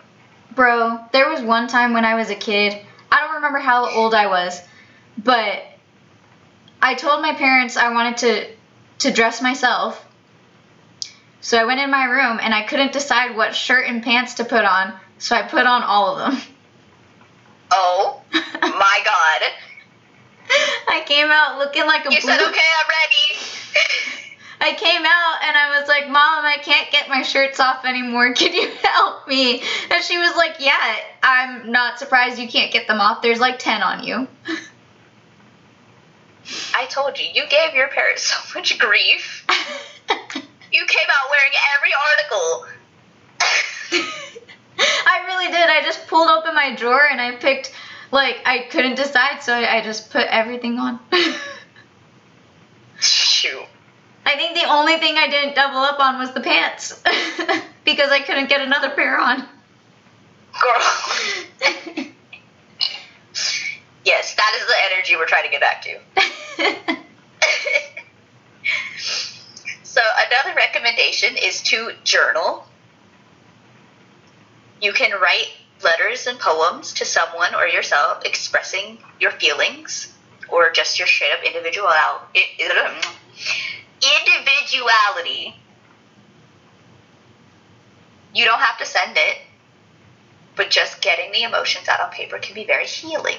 Bro, 0.55 0.99
there 1.13 1.29
was 1.29 1.41
one 1.43 1.69
time 1.69 1.93
when 1.93 2.05
I 2.05 2.15
was 2.15 2.31
a 2.31 2.35
kid. 2.35 2.81
I 3.11 3.21
don't 3.21 3.37
remember 3.37 3.59
how 3.59 3.89
old 3.91 4.15
I 4.15 4.27
was, 4.27 4.61
but 5.19 5.63
I 6.83 6.95
told 6.95 7.23
my 7.23 7.35
parents 7.35 7.77
I 7.77 7.93
wanted 7.93 8.17
to 8.19 8.47
to 9.01 9.11
dress 9.13 9.41
myself. 9.41 10.05
So 11.41 11.59
I 11.59 11.65
went 11.65 11.81
in 11.81 11.91
my 11.91 12.05
room 12.05 12.39
and 12.41 12.53
I 12.55 12.63
couldn't 12.65 12.93
decide 12.93 13.35
what 13.35 13.55
shirt 13.55 13.87
and 13.87 14.03
pants 14.03 14.35
to 14.35 14.45
put 14.45 14.65
on, 14.65 14.93
so 15.19 15.35
I 15.35 15.43
put 15.43 15.67
on 15.67 15.83
all 15.83 16.17
of 16.19 16.33
them. 16.33 16.43
Oh 17.73 18.21
my 18.33 19.01
god. 19.05 19.43
I 20.89 21.03
came 21.07 21.29
out 21.31 21.59
looking 21.59 21.87
like 21.87 22.05
a 22.05 22.13
You 22.13 22.21
blue 22.21 22.33
said, 22.33 22.41
okay, 22.41 22.61
I'm 22.81 22.89
ready. 22.89 23.41
I 24.61 24.75
came 24.75 25.03
out 25.05 25.39
and 25.43 25.57
I 25.57 25.79
was 25.81 25.89
like, 25.89 26.09
Mom, 26.09 26.45
I 26.45 26.59
can't 26.63 26.91
get 26.91 27.09
my 27.09 27.23
shirts 27.23 27.59
off 27.61 27.87
anymore. 27.87 28.35
Can 28.41 28.53
you 28.53 28.69
help 28.83 29.27
me? 29.27 29.63
And 29.91 30.05
she 30.05 30.19
was 30.19 30.37
like, 30.37 30.57
Yeah, 30.59 30.97
I'm 31.23 31.73
not 31.73 31.99
surprised 31.99 32.39
you 32.39 32.49
can't 32.49 32.71
get 32.73 32.87
them 32.87 33.01
off. 33.01 33.23
There's 33.23 33.41
like 33.41 33.59
10 33.59 33.83
on 33.83 34.05
you. 34.05 34.29
I 36.75 36.87
told 36.87 37.19
you, 37.19 37.27
you 37.33 37.45
gave 37.49 37.75
your 37.75 37.89
parents 37.89 38.23
so 38.33 38.59
much 38.59 38.79
grief. 38.79 39.47
You 40.73 40.87
came 40.87 41.07
out 41.09 41.31
wearing 41.31 41.53
every 41.77 41.93
article. 42.11 42.67
I 44.79 45.25
really 45.27 45.47
did. 45.47 45.69
I 45.69 45.83
just 45.83 46.07
pulled 46.07 46.29
open 46.29 46.55
my 46.55 46.75
drawer 46.77 47.09
and 47.11 47.21
I 47.21 47.33
picked, 47.33 47.73
like, 48.13 48.37
I 48.47 48.67
couldn't 48.71 48.95
decide, 48.95 49.43
so 49.43 49.53
I, 49.53 49.79
I 49.79 49.83
just 49.83 50.11
put 50.11 50.27
everything 50.29 50.79
on. 50.79 51.01
Shoot. 53.01 53.67
I 54.25 54.37
think 54.37 54.55
the 54.55 54.69
only 54.69 54.97
thing 54.99 55.17
I 55.17 55.29
didn't 55.29 55.55
double 55.55 55.79
up 55.79 55.99
on 55.99 56.19
was 56.19 56.33
the 56.33 56.41
pants 56.41 57.03
because 57.85 58.11
I 58.11 58.21
couldn't 58.21 58.49
get 58.49 58.61
another 58.61 58.91
pair 58.91 59.19
on. 59.19 59.47
Girl. 60.61 60.83
yes, 64.05 64.35
that 64.35 64.59
is 64.61 64.67
the 64.67 64.75
energy 64.93 65.17
we're 65.17 65.27
trying 65.27 65.45
to 65.45 65.51
get 65.51 65.61
back 65.61 65.83
to. 65.83 65.99
so, 69.83 70.01
another 70.29 70.55
recommendation 70.57 71.37
is 71.37 71.63
to 71.63 71.93
journal. 72.05 72.67
You 74.83 74.93
can 74.93 75.13
write 75.21 75.49
letters 75.83 76.27
and 76.27 76.39
poems 76.39 76.93
to 76.95 77.05
someone 77.05 77.55
or 77.55 77.67
yourself 77.67 78.25
expressing 78.25 78.99
your 79.19 79.31
feelings 79.33 80.13
or 80.49 80.71
just 80.71 80.99
your 80.99 81.09
straight 81.09 81.33
up 81.33 81.45
individual 81.45 81.89
individuality. 84.03 85.55
You 88.33 88.45
don't 88.45 88.61
have 88.61 88.79
to 88.79 88.87
send 88.87 89.17
it, 89.17 89.39
but 90.57 90.71
just 90.71 91.01
getting 91.01 91.33
the 91.33 91.43
emotions 91.43 91.89
out 91.89 92.01
on 92.01 92.11
paper 92.11 92.39
can 92.39 92.55
be 92.55 92.65
very 92.65 92.87
healing. 92.87 93.37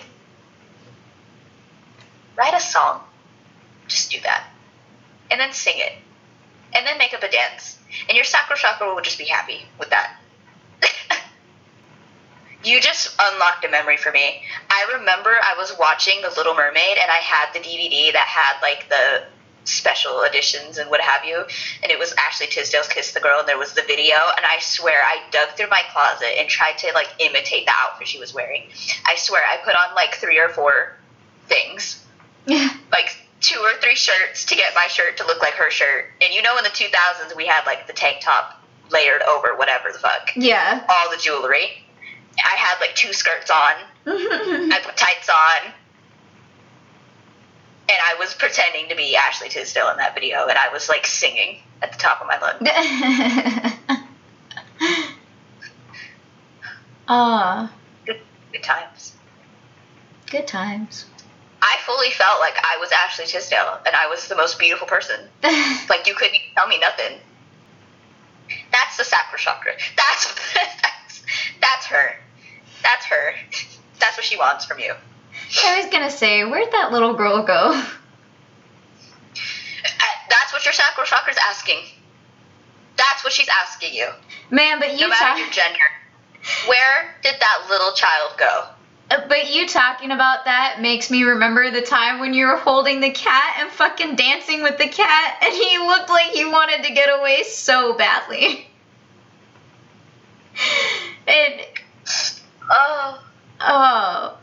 Write 2.35 2.53
a 2.53 2.59
song. 2.59 3.01
Just 3.87 4.11
do 4.11 4.19
that. 4.21 4.47
And 5.29 5.39
then 5.39 5.53
sing 5.53 5.75
it. 5.77 5.93
And 6.73 6.85
then 6.85 6.97
make 6.97 7.13
up 7.13 7.23
a 7.23 7.29
dance. 7.29 7.77
And 8.07 8.15
your 8.15 8.23
sacral 8.23 8.57
chakra 8.57 8.93
will 8.93 9.01
just 9.01 9.17
be 9.17 9.25
happy 9.25 9.65
with 9.77 9.89
that. 9.89 10.17
you 12.63 12.79
just 12.79 13.15
unlocked 13.19 13.65
a 13.65 13.69
memory 13.69 13.97
for 13.97 14.11
me. 14.11 14.43
I 14.69 14.93
remember 14.97 15.31
I 15.43 15.55
was 15.57 15.75
watching 15.77 16.21
The 16.21 16.29
Little 16.29 16.55
Mermaid 16.55 16.97
and 16.97 17.11
I 17.11 17.17
had 17.17 17.53
the 17.53 17.59
DVD 17.59 18.13
that 18.13 18.27
had 18.27 18.61
like 18.61 18.87
the 18.89 19.23
special 19.63 20.21
editions 20.23 20.77
and 20.77 20.89
what 20.89 21.01
have 21.01 21.25
you. 21.25 21.37
And 21.83 21.91
it 21.91 21.99
was 21.99 22.13
Ashley 22.27 22.47
Tisdale's 22.47 22.87
Kiss 22.87 23.13
the 23.13 23.19
Girl, 23.19 23.39
and 23.39 23.47
there 23.47 23.57
was 23.57 23.73
the 23.73 23.83
video. 23.83 24.15
And 24.35 24.45
I 24.45 24.59
swear 24.59 25.01
I 25.03 25.21
dug 25.31 25.49
through 25.49 25.69
my 25.69 25.81
closet 25.91 26.39
and 26.39 26.49
tried 26.49 26.77
to 26.79 26.91
like 26.93 27.09
imitate 27.19 27.65
the 27.65 27.73
outfit 27.75 28.07
she 28.07 28.19
was 28.19 28.33
wearing. 28.33 28.63
I 29.05 29.15
swear 29.15 29.41
I 29.51 29.57
put 29.63 29.75
on 29.75 29.95
like 29.95 30.15
three 30.15 30.39
or 30.39 30.49
four 30.49 30.97
things, 31.47 32.03
like 32.91 33.15
two 33.41 33.59
or 33.59 33.79
three 33.81 33.95
shirts 33.95 34.45
to 34.45 34.55
get 34.55 34.73
my 34.75 34.87
shirt 34.87 35.17
to 35.17 35.25
look 35.25 35.41
like 35.41 35.53
her 35.53 35.71
shirt. 35.71 36.05
And 36.21 36.33
you 36.33 36.41
know, 36.41 36.57
in 36.57 36.63
the 36.63 36.69
2000s, 36.69 37.35
we 37.35 37.45
had 37.45 37.65
like 37.65 37.87
the 37.87 37.93
tank 37.93 38.17
top 38.21 38.61
layered 38.91 39.21
over 39.23 39.55
whatever 39.55 39.91
the 39.91 39.99
fuck, 39.99 40.31
yeah. 40.35 40.85
all 40.89 41.11
the 41.11 41.17
jewelry. 41.17 41.83
I 42.37 42.55
had 42.57 42.79
like 42.79 42.95
two 42.95 43.13
skirts 43.13 43.49
on. 43.49 43.73
I 44.05 44.79
put 44.83 44.97
tights 44.97 45.29
on. 45.29 45.73
Was 48.31 48.37
pretending 48.37 48.87
to 48.87 48.95
be 48.95 49.13
Ashley 49.17 49.49
Tisdale 49.49 49.89
in 49.89 49.97
that 49.97 50.13
video, 50.15 50.47
and 50.47 50.57
I 50.57 50.71
was 50.71 50.87
like 50.87 51.05
singing 51.05 51.57
at 51.81 51.91
the 51.91 51.97
top 51.97 52.21
of 52.21 52.27
my 52.27 52.39
lungs. 52.39 53.97
Ah, 57.09 57.73
Good, 58.05 58.21
good 58.53 58.63
times. 58.63 59.13
good 60.29 60.47
times. 60.47 61.07
I 61.61 61.75
fully 61.85 62.09
felt 62.11 62.39
like 62.39 62.55
I 62.57 62.77
was 62.79 62.89
Ashley 62.93 63.25
Tisdale, 63.25 63.79
and 63.85 63.93
I 63.95 64.07
was 64.07 64.29
the 64.29 64.35
most 64.37 64.57
beautiful 64.59 64.87
person. 64.87 65.19
Like 65.89 66.07
you 66.07 66.15
couldn't 66.15 66.39
tell 66.55 66.67
me 66.67 66.79
nothing. 66.79 67.17
That's 68.71 68.95
the 68.97 69.03
sacral 69.03 69.39
chakra. 69.39 69.73
That's 69.97 70.53
that's 70.53 71.21
that's 71.59 71.85
her. 71.87 72.15
That's 72.81 73.05
her. 73.07 73.33
That's 73.99 74.15
what 74.15 74.25
she 74.25 74.37
wants 74.37 74.63
from 74.65 74.79
you. 74.79 74.93
I 75.65 75.81
was 75.81 75.91
gonna 75.91 76.09
say, 76.11 76.45
where'd 76.45 76.71
that 76.71 76.93
little 76.93 77.13
girl 77.15 77.43
go? 77.43 77.83
What 80.61 80.65
your 80.67 80.73
sacral 80.73 81.07
chakra's 81.07 81.37
asking. 81.49 81.79
That's 82.95 83.23
what 83.23 83.33
she's 83.33 83.47
asking 83.49 83.95
you. 83.95 84.07
Man, 84.51 84.77
but 84.77 84.91
you 84.93 84.99
No 85.01 85.07
matter 85.07 85.25
talk- 85.25 85.37
your 85.39 85.49
gender. 85.49 85.79
Where 86.67 87.15
did 87.23 87.33
that 87.39 87.65
little 87.67 87.93
child 87.93 88.33
go? 88.37 88.65
Uh, 89.09 89.27
But 89.27 89.51
you 89.51 89.67
talking 89.67 90.11
about 90.11 90.45
that 90.45 90.79
makes 90.79 91.09
me 91.09 91.23
remember 91.23 91.71
the 91.71 91.81
time 91.81 92.19
when 92.19 92.35
you 92.35 92.45
were 92.45 92.57
holding 92.57 92.99
the 92.99 93.09
cat 93.09 93.55
and 93.57 93.71
fucking 93.71 94.17
dancing 94.17 94.61
with 94.61 94.77
the 94.77 94.87
cat, 94.87 95.37
and 95.41 95.51
he 95.51 95.79
looked 95.79 96.11
like 96.11 96.27
he 96.27 96.45
wanted 96.45 96.83
to 96.83 96.93
get 96.93 97.09
away 97.09 97.41
so 97.41 97.93
badly. 97.95 98.67
And 101.27 101.61
Oh, 102.69 103.23
oh, 103.61 104.37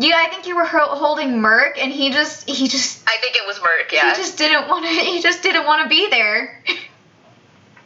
yeah, 0.00 0.14
I 0.16 0.28
think 0.28 0.46
you 0.46 0.56
were 0.56 0.64
holding 0.64 1.40
Merc, 1.40 1.78
and 1.78 1.92
he 1.92 2.10
just 2.10 2.48
he 2.48 2.66
just 2.68 3.02
I 3.06 3.16
think 3.20 3.36
it 3.36 3.46
was 3.46 3.60
Merc. 3.62 3.92
Yeah. 3.92 4.10
he 4.14 4.16
just 4.16 4.36
didn't 4.38 4.68
want 4.68 4.84
to 4.86 4.90
he 4.90 5.20
just 5.22 5.42
didn't 5.42 5.66
want 5.66 5.82
to 5.84 5.88
be 5.88 6.08
there. 6.10 6.62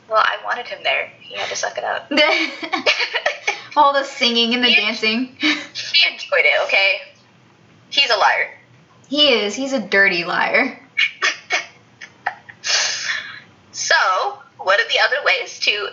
well, 0.08 0.22
I 0.24 0.38
wanted 0.44 0.66
him 0.68 0.78
there. 0.82 1.10
He 1.20 1.34
had 1.34 1.48
to 1.50 1.56
suck 1.56 1.76
it 1.76 1.84
up. 1.84 2.10
All 3.76 3.92
the 3.92 4.04
singing 4.04 4.54
and 4.54 4.62
the 4.64 4.70
You- 4.70 4.76
dancing. 4.76 5.36
he 5.40 5.48
enjoyed 6.10 6.44
it. 6.44 6.62
Okay. 6.66 7.00
He's 7.90 8.10
a 8.10 8.16
liar. 8.16 8.50
He 9.08 9.28
is. 9.34 9.54
He's 9.54 9.72
a 9.72 9.80
dirty 9.80 10.24
liar. 10.24 10.78
So, 13.72 14.38
one 14.58 14.80
of 14.80 14.86
the 14.88 15.00
other 15.00 15.16
ways 15.24 15.58
to 15.60 15.88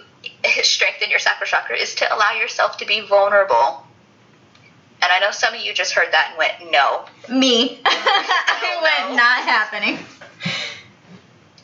strengthen 0.64 1.10
your 1.10 1.20
sacral 1.20 1.48
chakra 1.48 1.76
is 1.78 1.96
to 1.96 2.16
allow 2.16 2.32
yourself 2.34 2.78
to 2.78 2.86
be 2.86 3.02
vulnerable. 3.02 3.86
And 5.02 5.12
I 5.12 5.20
know 5.20 5.32
some 5.32 5.56
of 5.56 5.62
you 5.62 5.74
just 5.74 5.93
heard 5.93 6.12
that 6.12 6.30
and 6.30 6.38
went, 6.38 6.72
no. 6.72 7.06
Me. 7.28 7.80
I 7.86 9.04
went 9.08 9.16
not 9.16 9.43
happening. 9.43 9.97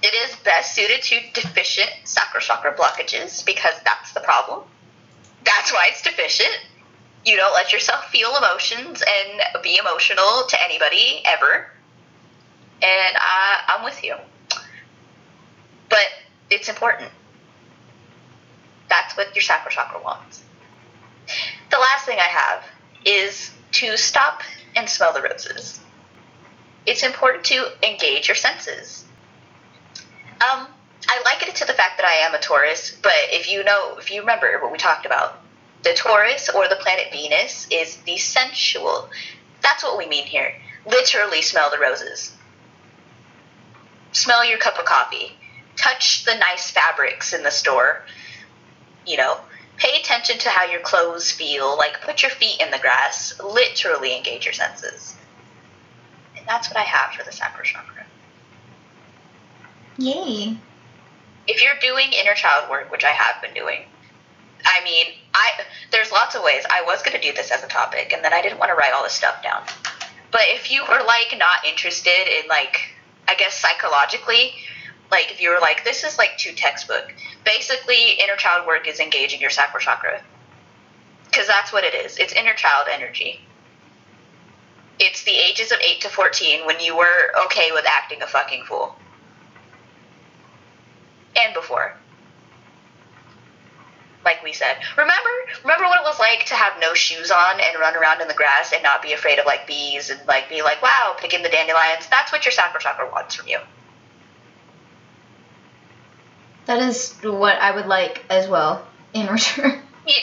It 0.01 0.13
is 0.13 0.35
best 0.38 0.73
suited 0.73 1.01
to 1.03 1.19
deficient 1.33 1.89
sacral 2.03 2.41
chakra 2.41 2.73
blockages 2.73 3.45
because 3.45 3.73
that's 3.83 4.13
the 4.13 4.19
problem. 4.21 4.63
That's 5.43 5.71
why 5.71 5.88
it's 5.91 6.01
deficient. 6.01 6.59
You 7.25 7.35
don't 7.35 7.53
let 7.53 7.73
yourself 7.73 8.05
feel 8.05 8.35
emotions 8.38 9.01
and 9.01 9.63
be 9.63 9.77
emotional 9.77 10.43
to 10.49 10.63
anybody 10.63 11.21
ever. 11.25 11.69
And 12.81 13.17
I, 13.17 13.63
I'm 13.69 13.83
with 13.83 14.03
you. 14.03 14.15
But 15.89 16.05
it's 16.49 16.69
important. 16.69 17.11
That's 18.89 19.15
what 19.17 19.35
your 19.35 19.41
sacral 19.41 19.71
chakra 19.71 20.01
wants. 20.01 20.43
The 21.69 21.77
last 21.77 22.05
thing 22.05 22.17
I 22.19 22.23
have 22.23 22.63
is 23.08 23.51
to 23.72 23.97
stop 23.97 24.41
and 24.76 24.89
smell 24.89 25.14
the 25.14 25.22
roses. 25.22 25.80
It's 26.86 27.03
important 27.03 27.45
to 27.45 27.72
engage 27.84 28.28
your 28.28 28.36
senses. 28.36 29.05
Um, 30.41 30.68
I 31.10 31.22
liken 31.26 31.49
it 31.49 31.55
to 31.55 31.66
the 31.66 31.74
fact 31.74 31.97
that 31.97 32.05
I 32.05 32.28
am 32.28 32.36
a 32.36 32.39
Taurus, 32.39 32.95
but 33.01 33.14
if 33.30 33.49
you 33.49 33.64
know, 33.64 33.97
if 33.97 34.12
you 34.12 34.22
remember 34.22 34.60
what 34.62 34.72
we 34.72 34.78
talked 34.78 35.05
about, 35.05 35.39
the 35.84 35.93
Taurus 35.93 36.49
or 36.49 36.68
the 36.68 36.76
planet 36.76 37.08
Venus 37.12 37.68
is 37.72 37.97
the 37.97 38.18
sensual. 38.18 39.10
That's 39.62 39.84
what 39.84 39.97
we 39.97 40.08
mean 40.08 40.26
here. 40.26 40.53
Literally 40.86 41.41
smell 41.41 41.72
the 41.72 41.80
roses. 41.80 42.36
Smell 44.12 44.45
your 44.45 44.58
cup 44.58 44.78
of 44.78 44.86
coffee. 44.86 45.32
Touch 45.76 46.26
the 46.26 46.36
nice 46.36 46.72
fabrics 46.72 47.34
in 47.34 47.43
the 47.43 47.51
store. 47.51 48.03
You 49.05 49.18
know, 49.18 49.38
pay 49.78 49.99
attention 49.99 50.38
to 50.39 50.49
how 50.49 50.65
your 50.65 50.82
clothes 50.82 51.32
feel. 51.32 51.78
Like, 51.78 52.01
put 52.01 52.21
your 52.21 52.32
feet 52.32 52.59
in 52.61 52.71
the 52.71 52.80
grass. 52.80 53.39
Literally 53.43 54.15
engage 54.15 54.45
your 54.45 54.53
senses. 54.53 55.15
And 56.38 56.45
that's 56.47 56.69
what 56.69 56.78
I 56.78 56.84
have 56.84 57.13
for 57.13 57.23
the 57.23 57.32
sacral 57.32 57.63
chakra. 57.63 58.05
Yay. 59.97 60.57
if 61.47 61.63
you're 61.63 61.80
doing 61.82 62.11
inner 62.13 62.36
child 62.36 62.69
work, 62.69 62.91
which 62.91 63.03
I 63.03 63.09
have 63.09 63.41
been 63.41 63.53
doing, 63.53 63.82
I 64.65 64.84
mean, 64.84 65.07
I 65.34 65.51
there's 65.91 66.11
lots 66.11 66.36
of 66.36 66.43
ways. 66.43 66.63
I 66.69 66.84
was 66.84 67.01
going 67.01 67.19
to 67.19 67.21
do 67.21 67.34
this 67.34 67.51
as 67.51 67.63
a 67.63 67.67
topic, 67.67 68.11
and 68.13 68.23
then 68.23 68.34
I 68.34 68.41
didn't 68.41 68.59
want 68.59 68.69
to 68.69 68.75
write 68.75 68.93
all 68.93 69.03
this 69.03 69.13
stuff 69.13 69.41
down. 69.41 69.63
But 70.32 70.41
if 70.45 70.71
you 70.71 70.84
were 70.84 71.01
like 71.05 71.34
not 71.38 71.65
interested 71.65 72.28
in 72.28 72.47
like, 72.49 72.93
I 73.28 73.36
guess 73.36 73.57
psychologically, 73.57 74.53
like 75.12 75.32
if 75.32 75.41
you 75.41 75.49
were 75.49 75.60
like, 75.60 75.84
this 75.84 76.03
is 76.03 76.18
like 76.18 76.38
too 76.38 76.53
textbook. 76.53 77.14
Basically, 77.45 78.12
inner 78.24 78.36
child 78.38 78.68
work 78.68 78.88
is 78.88 78.99
engaging 78.99 79.41
your 79.41 79.49
sacral 79.49 79.80
chakra, 79.80 80.22
because 81.26 81.47
that's 81.47 81.72
what 81.74 81.84
it 81.84 81.93
is. 81.93 82.18
It's 82.18 82.34
inner 82.34 82.53
child 82.53 82.88
energy. 82.91 83.41
It's 84.99 85.24
the 85.24 85.36
ages 85.36 85.72
of 85.72 85.80
eight 85.82 86.01
to 86.01 86.10
fourteen 86.10 86.66
when 86.66 86.80
you 86.80 86.97
were 86.97 87.32
okay 87.45 87.72
with 87.72 87.86
acting 87.88 88.22
a 88.22 88.28
fucking 88.28 88.64
fool. 88.66 88.95
and 91.38 91.53
before. 91.53 91.95
Like 94.26 94.43
we 94.43 94.51
said, 94.51 94.78
remember, 94.97 95.30
remember 95.64 95.86
what 95.86 96.01
it 96.01 96.03
was 96.03 96.20
like 96.20 96.45
to 96.47 96.55
have 96.55 96.74
no 96.82 96.93
shoes 96.93 97.32
on 97.32 97.60
and 97.62 97.80
run 97.80 97.95
around 97.95 98.22
in 98.22 98.28
the 98.28 98.34
grass 98.34 98.74
and 98.74 98.84
not 98.84 99.01
be 99.01 99.14
afraid 99.14 99.39
of 99.39 99.45
like 99.45 99.68
bees 99.68 100.10
and 100.10 100.20
like 100.28 100.49
be 100.49 100.62
like, 100.62 100.82
wow, 100.82 101.16
picking 101.18 101.43
the 101.43 101.49
dandelions. 101.49 102.08
That's 102.10 102.32
what 102.32 102.43
your 102.43 102.51
sacral 102.51 102.80
chakra 102.80 103.10
wants 103.10 103.36
from 103.36 103.47
you. 103.47 103.60
That 106.68 106.80
is 106.80 107.13
what 107.24 107.57
I 107.59 107.72
would 107.72 107.88
like 107.88 108.24
as 108.30 108.47
well 108.47 108.86
in 109.13 109.28
return. 109.32 109.82
you 110.05 110.13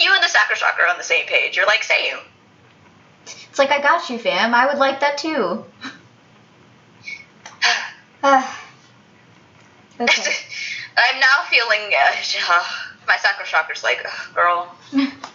you 0.00 0.12
and 0.12 0.22
the 0.22 0.28
sacral 0.28 0.56
chakra 0.56 0.84
are 0.84 0.90
on 0.90 0.98
the 0.98 1.04
same 1.04 1.26
page. 1.26 1.56
You're 1.56 1.66
like 1.66 1.84
same. 1.84 2.16
It's 3.26 3.58
like 3.58 3.70
I 3.70 3.80
got 3.80 4.08
you, 4.10 4.18
fam. 4.18 4.54
I 4.54 4.66
would 4.66 4.78
like 4.78 5.00
that 5.00 5.18
too. 5.18 5.64
Ah. 8.20 8.60
okay. 10.00 10.32
I'm 10.96 11.20
now 11.20 11.44
feeling 11.48 11.92
uh, 11.96 12.64
my 13.06 13.16
sacral 13.16 13.46
chakra's 13.46 13.84
like, 13.84 14.04
girl, 14.34 14.74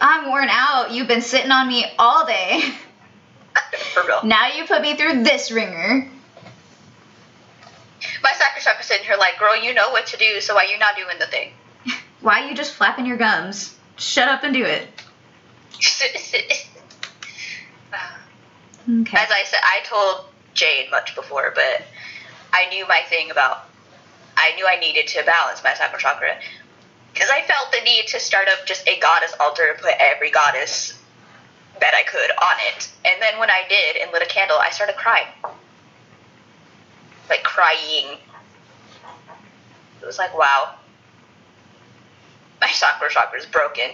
I'm 0.02 0.28
worn 0.28 0.50
out. 0.50 0.92
You've 0.92 1.08
been 1.08 1.22
sitting 1.22 1.50
on 1.50 1.70
me 1.70 1.86
all 1.98 2.26
day. 2.26 2.74
for 3.94 4.04
real. 4.06 4.20
Now 4.26 4.48
you 4.48 4.66
put 4.66 4.82
me 4.82 4.98
through 4.98 5.24
this 5.24 5.50
ringer. 5.50 6.12
My 8.24 8.32
sacral 8.32 8.62
chakra's 8.64 8.88
sitting 8.88 9.06
here 9.06 9.18
like, 9.20 9.38
girl, 9.38 9.56
you 9.56 9.74
know 9.74 9.92
what 9.92 10.08
to 10.08 10.18
do, 10.18 10.42
so 10.42 10.56
why 10.56 10.64
you 10.64 10.80
not 10.80 10.96
doing 10.96 11.20
the 11.20 11.28
thing? 11.28 11.52
Why 12.22 12.42
are 12.42 12.50
you 12.50 12.56
just 12.56 12.74
flapping 12.74 13.06
your 13.06 13.18
gums? 13.18 13.76
Shut 13.98 14.30
up 14.30 14.44
and 14.44 14.54
do 14.54 14.64
it. 14.64 14.88
Okay. 18.90 19.18
As 19.18 19.30
I 19.32 19.44
said, 19.46 19.60
I 19.64 19.80
told 19.86 20.26
Jane 20.54 20.92
much 20.92 21.16
before, 21.16 21.54
but 21.56 21.84
I 22.52 22.68
knew 22.70 22.86
my 22.88 23.02
thing 23.08 23.32
about. 23.32 23.70
I 24.36 24.54
knew 24.56 24.68
I 24.68 24.78
needed 24.80 25.08
to 25.08 25.24
balance 25.24 25.64
my 25.64 25.74
sacral 25.74 26.00
chakra 26.00 26.36
because 27.14 27.30
I 27.30 27.44
felt 27.44 27.72
the 27.72 27.82
need 27.86 28.08
to 28.08 28.20
start 28.20 28.48
up 28.50 28.66
just 28.66 28.88
a 28.88 29.00
goddess 29.00 29.34
altar 29.40 29.70
and 29.72 29.80
put 29.80 29.94
every 30.00 30.32
goddess 30.32 31.00
that 31.80 31.94
I 31.96 32.04
could 32.04 32.32
on 32.32 32.56
it. 32.76 32.92
And 33.06 33.22
then 33.22 33.40
when 33.40 33.50
I 33.50 33.64
did 33.70 33.98
and 33.98 34.12
lit 34.12 34.22
a 34.22 34.26
candle, 34.26 34.58
I 34.60 34.70
started 34.72 34.96
crying, 34.96 35.28
like 37.30 37.44
crying. 37.44 38.18
It 40.02 40.06
was 40.06 40.18
like, 40.18 40.38
wow, 40.38 40.76
my 42.62 42.68
sacral 42.68 43.10
chakra 43.10 43.40
is 43.40 43.46
broken. 43.46 43.92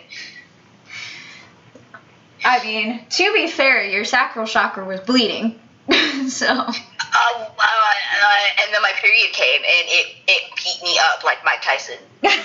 I 2.43 2.63
mean, 2.63 3.05
to 3.09 3.33
be 3.33 3.47
fair, 3.47 3.83
your 3.83 4.05
sacral 4.05 4.47
chakra 4.47 4.85
was 4.85 4.99
bleeding. 5.01 5.59
so, 6.29 6.45
uh, 6.47 6.65
uh, 6.67 7.93
and 8.63 8.73
then 8.73 8.81
my 8.81 8.91
period 8.95 9.31
came 9.33 9.61
and 9.61 9.87
it, 9.87 10.15
it 10.27 10.41
beat 10.55 10.83
me 10.83 10.97
up 11.11 11.23
like 11.23 11.43
Mike 11.43 11.61
Tyson. 11.61 11.97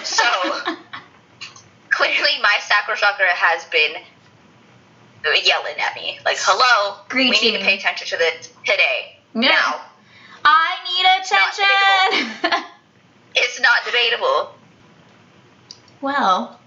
So 0.02 0.24
clearly 1.90 2.40
my 2.42 2.58
sacral 2.60 2.96
chakra 2.96 3.26
has 3.28 3.64
been 3.66 3.96
yelling 5.44 5.76
at 5.78 5.94
me 5.94 6.18
like, 6.24 6.36
"Hello, 6.40 6.98
we 7.14 7.30
need 7.30 7.52
to 7.58 7.64
pay 7.64 7.76
attention 7.76 8.06
to 8.08 8.16
this 8.16 8.50
today 8.64 9.16
Yeah. 9.34 9.48
now." 9.50 9.80
I 10.44 10.76
need 10.88 11.06
attention. 11.20 12.64
It's 13.36 13.60
not 13.60 13.84
debatable. 13.84 14.54
well, 16.00 16.60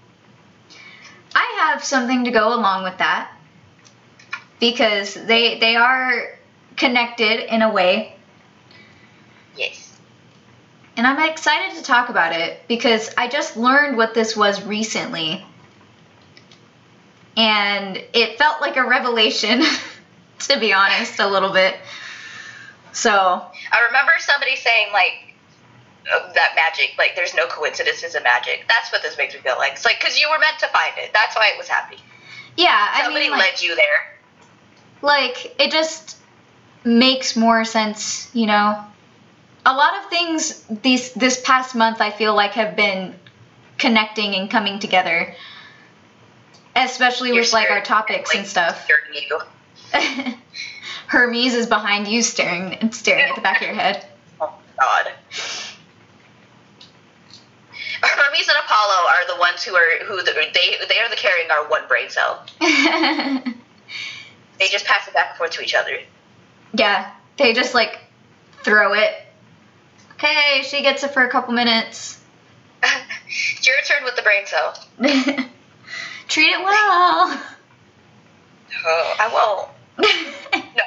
I 1.34 1.56
have 1.60 1.82
something 1.82 2.24
to 2.24 2.30
go 2.30 2.48
along 2.48 2.84
with 2.84 2.98
that 2.98 3.32
because 4.60 5.14
they 5.14 5.58
they 5.58 5.76
are 5.76 6.38
connected 6.76 7.52
in 7.52 7.62
a 7.62 7.72
way 7.72 8.18
Yes. 9.58 9.98
And 10.96 11.06
I'm 11.06 11.28
excited 11.28 11.76
to 11.76 11.82
talk 11.82 12.08
about 12.08 12.32
it 12.32 12.62
because 12.68 13.10
I 13.18 13.28
just 13.28 13.56
learned 13.56 13.96
what 13.96 14.14
this 14.14 14.36
was 14.36 14.64
recently. 14.64 15.44
And 17.36 17.96
it 18.14 18.38
felt 18.38 18.60
like 18.60 18.76
a 18.76 18.86
revelation, 18.86 19.62
to 20.40 20.60
be 20.60 20.72
honest, 20.72 21.18
a 21.20 21.26
little 21.26 21.52
bit. 21.52 21.76
So, 22.98 23.12
I 23.12 23.86
remember 23.86 24.10
somebody 24.18 24.56
saying 24.56 24.88
like 24.92 25.32
that 26.34 26.54
magic, 26.56 26.94
like 26.98 27.14
there's 27.14 27.32
no 27.32 27.46
coincidences 27.46 28.16
in 28.16 28.24
magic. 28.24 28.64
That's 28.66 28.90
what 28.90 29.02
this 29.02 29.16
makes 29.16 29.34
me 29.34 29.40
feel 29.40 29.54
like. 29.56 29.74
It's 29.74 29.84
like 29.84 30.00
because 30.00 30.18
you 30.18 30.28
were 30.28 30.38
meant 30.40 30.58
to 30.58 30.66
find 30.66 30.92
it. 30.96 31.12
That's 31.14 31.36
why 31.36 31.52
it 31.54 31.58
was 31.58 31.68
happening. 31.68 32.00
yeah, 32.56 32.88
I 32.92 33.02
Somebody 33.04 33.26
mean, 33.26 33.38
like, 33.38 33.52
led 33.52 33.62
you 33.62 33.76
there. 33.76 34.16
like, 35.00 35.54
it 35.60 35.70
just 35.70 36.16
makes 36.82 37.36
more 37.36 37.64
sense, 37.64 38.34
you 38.34 38.46
know? 38.46 38.84
A 39.64 39.72
lot 39.72 39.96
of 40.02 40.10
things 40.10 40.64
these 40.82 41.12
this 41.12 41.40
past 41.40 41.76
month 41.76 42.00
I 42.00 42.10
feel 42.10 42.34
like 42.34 42.52
have 42.54 42.74
been 42.74 43.14
connecting 43.76 44.34
and 44.34 44.50
coming 44.50 44.80
together. 44.80 45.36
Especially 46.74 47.28
Your 47.28 47.42
with 47.42 47.52
like 47.52 47.70
our 47.70 47.80
topics 47.80 48.30
like, 48.30 48.38
and 48.38 48.46
stuff. 48.48 48.88
Hermes 51.08 51.54
is 51.54 51.66
behind 51.66 52.06
you 52.06 52.22
staring 52.22 52.74
and 52.74 52.94
staring 52.94 53.30
at 53.30 53.34
the 53.34 53.40
back 53.40 53.60
of 53.60 53.66
your 53.66 53.74
head. 53.76 54.06
Oh 54.40 54.52
God. 54.78 55.12
Hermes 58.00 58.48
and 58.48 58.56
Apollo 58.64 59.08
are 59.08 59.34
the 59.34 59.40
ones 59.40 59.64
who 59.64 59.74
are 59.74 60.04
who 60.04 60.22
the, 60.22 60.32
they 60.32 60.86
they 60.88 61.00
are 61.00 61.08
the 61.08 61.16
carrying 61.16 61.50
our 61.50 61.68
one 61.68 61.88
brain 61.88 62.08
cell. 62.10 62.44
They 64.58 64.68
just 64.68 64.84
pass 64.86 65.06
it 65.06 65.14
back 65.14 65.30
and 65.30 65.38
forth 65.38 65.52
to 65.52 65.62
each 65.62 65.74
other. 65.74 65.98
yeah, 66.72 67.12
they 67.36 67.52
just 67.52 67.74
like 67.74 67.98
throw 68.62 68.92
it. 68.94 69.14
Okay, 70.14 70.62
she 70.64 70.82
gets 70.82 71.04
it 71.04 71.12
for 71.12 71.24
a 71.24 71.30
couple 71.30 71.54
minutes. 71.54 72.20
it's 72.82 73.66
your 73.66 73.76
turn 73.86 74.04
with 74.04 74.16
the 74.16 74.22
brain 74.22 74.46
cell. 74.46 74.74
Treat 76.28 76.52
it 76.52 76.58
well. 76.58 77.40
Oh, 78.84 79.16
I 79.18 79.28
won't. 79.32 79.68
No. 80.76 80.82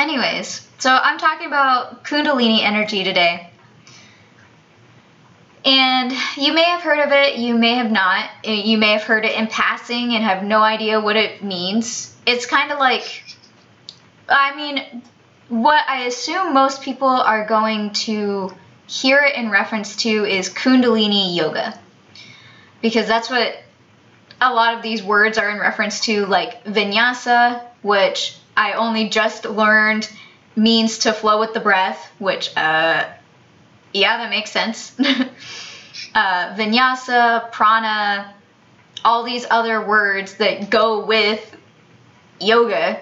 Anyways, 0.00 0.66
so 0.78 0.90
I'm 0.90 1.18
talking 1.18 1.46
about 1.46 2.04
Kundalini 2.04 2.62
energy 2.62 3.04
today. 3.04 3.50
And 5.62 6.10
you 6.38 6.54
may 6.54 6.64
have 6.64 6.80
heard 6.80 7.00
of 7.00 7.12
it, 7.12 7.36
you 7.36 7.54
may 7.54 7.74
have 7.74 7.90
not. 7.90 8.30
You 8.42 8.78
may 8.78 8.92
have 8.92 9.02
heard 9.02 9.26
it 9.26 9.36
in 9.36 9.46
passing 9.46 10.14
and 10.14 10.24
have 10.24 10.42
no 10.42 10.62
idea 10.62 10.98
what 11.02 11.16
it 11.16 11.44
means. 11.44 12.16
It's 12.24 12.46
kind 12.46 12.72
of 12.72 12.78
like, 12.78 13.22
I 14.26 14.56
mean, 14.56 15.02
what 15.50 15.84
I 15.86 16.04
assume 16.04 16.54
most 16.54 16.80
people 16.80 17.06
are 17.06 17.46
going 17.46 17.92
to 18.06 18.54
hear 18.86 19.18
it 19.18 19.36
in 19.36 19.50
reference 19.50 19.96
to 19.96 20.24
is 20.24 20.48
Kundalini 20.48 21.36
yoga. 21.36 21.78
Because 22.80 23.06
that's 23.06 23.28
what 23.28 23.54
a 24.40 24.50
lot 24.54 24.78
of 24.78 24.82
these 24.82 25.02
words 25.02 25.36
are 25.36 25.50
in 25.50 25.58
reference 25.58 26.00
to, 26.06 26.24
like 26.24 26.64
vinyasa, 26.64 27.62
which 27.82 28.39
I 28.56 28.74
only 28.74 29.08
just 29.08 29.44
learned 29.44 30.08
means 30.56 30.98
to 30.98 31.12
flow 31.12 31.40
with 31.40 31.54
the 31.54 31.60
breath, 31.60 32.10
which, 32.18 32.54
uh, 32.56 33.08
yeah, 33.92 34.18
that 34.18 34.30
makes 34.30 34.50
sense. 34.50 34.94
uh, 36.14 36.54
vinyasa, 36.56 37.50
prana, 37.52 38.34
all 39.04 39.24
these 39.24 39.46
other 39.50 39.84
words 39.84 40.34
that 40.34 40.70
go 40.70 41.04
with 41.04 41.56
yoga. 42.40 43.00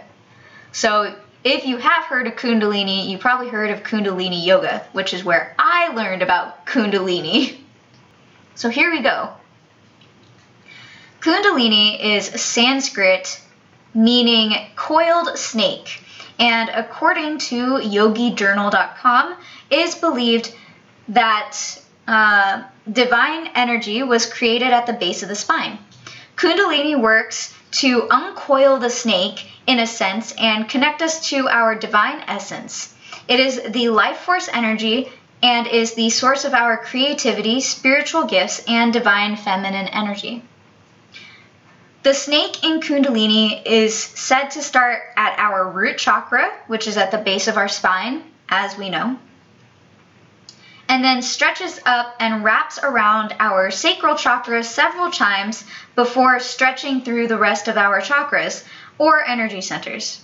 So 0.72 1.14
if 1.44 1.66
you 1.66 1.78
have 1.78 2.04
heard 2.04 2.26
of 2.26 2.34
Kundalini, 2.34 3.08
you 3.08 3.18
probably 3.18 3.48
heard 3.48 3.70
of 3.70 3.82
Kundalini 3.82 4.44
yoga, 4.44 4.86
which 4.92 5.14
is 5.14 5.24
where 5.24 5.54
I 5.58 5.88
learned 5.94 6.22
about 6.22 6.66
Kundalini. 6.66 7.60
So 8.54 8.70
here 8.70 8.90
we 8.90 9.02
go. 9.02 9.30
Kundalini 11.20 12.16
is 12.16 12.26
Sanskrit 12.26 13.40
meaning 13.98 14.56
coiled 14.76 15.36
snake, 15.36 16.00
and 16.38 16.68
according 16.68 17.38
to 17.38 17.78
yogajournal.com, 17.78 19.34
is 19.70 19.96
believed 19.96 20.54
that 21.08 21.56
uh, 22.06 22.62
divine 22.90 23.50
energy 23.54 24.02
was 24.02 24.24
created 24.24 24.68
at 24.68 24.86
the 24.86 24.92
base 24.92 25.22
of 25.22 25.28
the 25.28 25.34
spine. 25.34 25.78
Kundalini 26.36 26.98
works 26.98 27.52
to 27.70 28.06
uncoil 28.10 28.78
the 28.78 28.88
snake 28.88 29.50
in 29.66 29.80
a 29.80 29.86
sense 29.86 30.32
and 30.38 30.68
connect 30.68 31.02
us 31.02 31.28
to 31.30 31.48
our 31.48 31.74
divine 31.74 32.22
essence. 32.28 32.94
It 33.26 33.40
is 33.40 33.60
the 33.72 33.88
life 33.88 34.18
force 34.18 34.48
energy 34.52 35.10
and 35.42 35.66
is 35.66 35.94
the 35.94 36.10
source 36.10 36.44
of 36.44 36.54
our 36.54 36.78
creativity, 36.78 37.60
spiritual 37.60 38.24
gifts, 38.24 38.64
and 38.68 38.92
divine 38.92 39.36
feminine 39.36 39.88
energy. 39.88 40.42
The 42.08 42.14
snake 42.14 42.64
in 42.64 42.80
Kundalini 42.80 43.60
is 43.66 43.94
said 43.94 44.52
to 44.52 44.62
start 44.62 45.02
at 45.18 45.38
our 45.38 45.70
root 45.70 45.98
chakra, 45.98 46.50
which 46.66 46.86
is 46.86 46.96
at 46.96 47.10
the 47.10 47.18
base 47.18 47.48
of 47.48 47.58
our 47.58 47.68
spine, 47.68 48.22
as 48.48 48.78
we 48.78 48.88
know, 48.88 49.18
and 50.88 51.04
then 51.04 51.20
stretches 51.20 51.78
up 51.84 52.16
and 52.18 52.42
wraps 52.42 52.78
around 52.82 53.36
our 53.38 53.70
sacral 53.70 54.16
chakra 54.16 54.64
several 54.64 55.10
times 55.10 55.62
before 55.96 56.40
stretching 56.40 57.02
through 57.02 57.28
the 57.28 57.36
rest 57.36 57.68
of 57.68 57.76
our 57.76 58.00
chakras 58.00 58.64
or 58.96 59.22
energy 59.22 59.60
centers. 59.60 60.22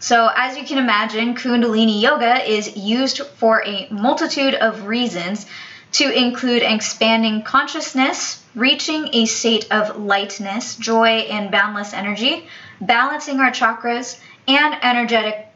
So, 0.00 0.30
as 0.36 0.58
you 0.58 0.64
can 0.64 0.76
imagine, 0.76 1.34
Kundalini 1.34 2.02
Yoga 2.02 2.46
is 2.46 2.76
used 2.76 3.22
for 3.38 3.64
a 3.64 3.88
multitude 3.90 4.54
of 4.54 4.86
reasons 4.86 5.46
to 5.92 6.12
include 6.12 6.62
expanding 6.62 7.40
consciousness, 7.40 8.39
reaching 8.54 9.14
a 9.14 9.26
state 9.26 9.70
of 9.70 9.96
lightness, 9.98 10.76
joy, 10.76 11.08
and 11.30 11.50
boundless 11.50 11.92
energy, 11.92 12.46
balancing 12.80 13.40
our 13.40 13.50
chakras 13.50 14.18
and 14.48 14.76
energetic, 14.82 15.46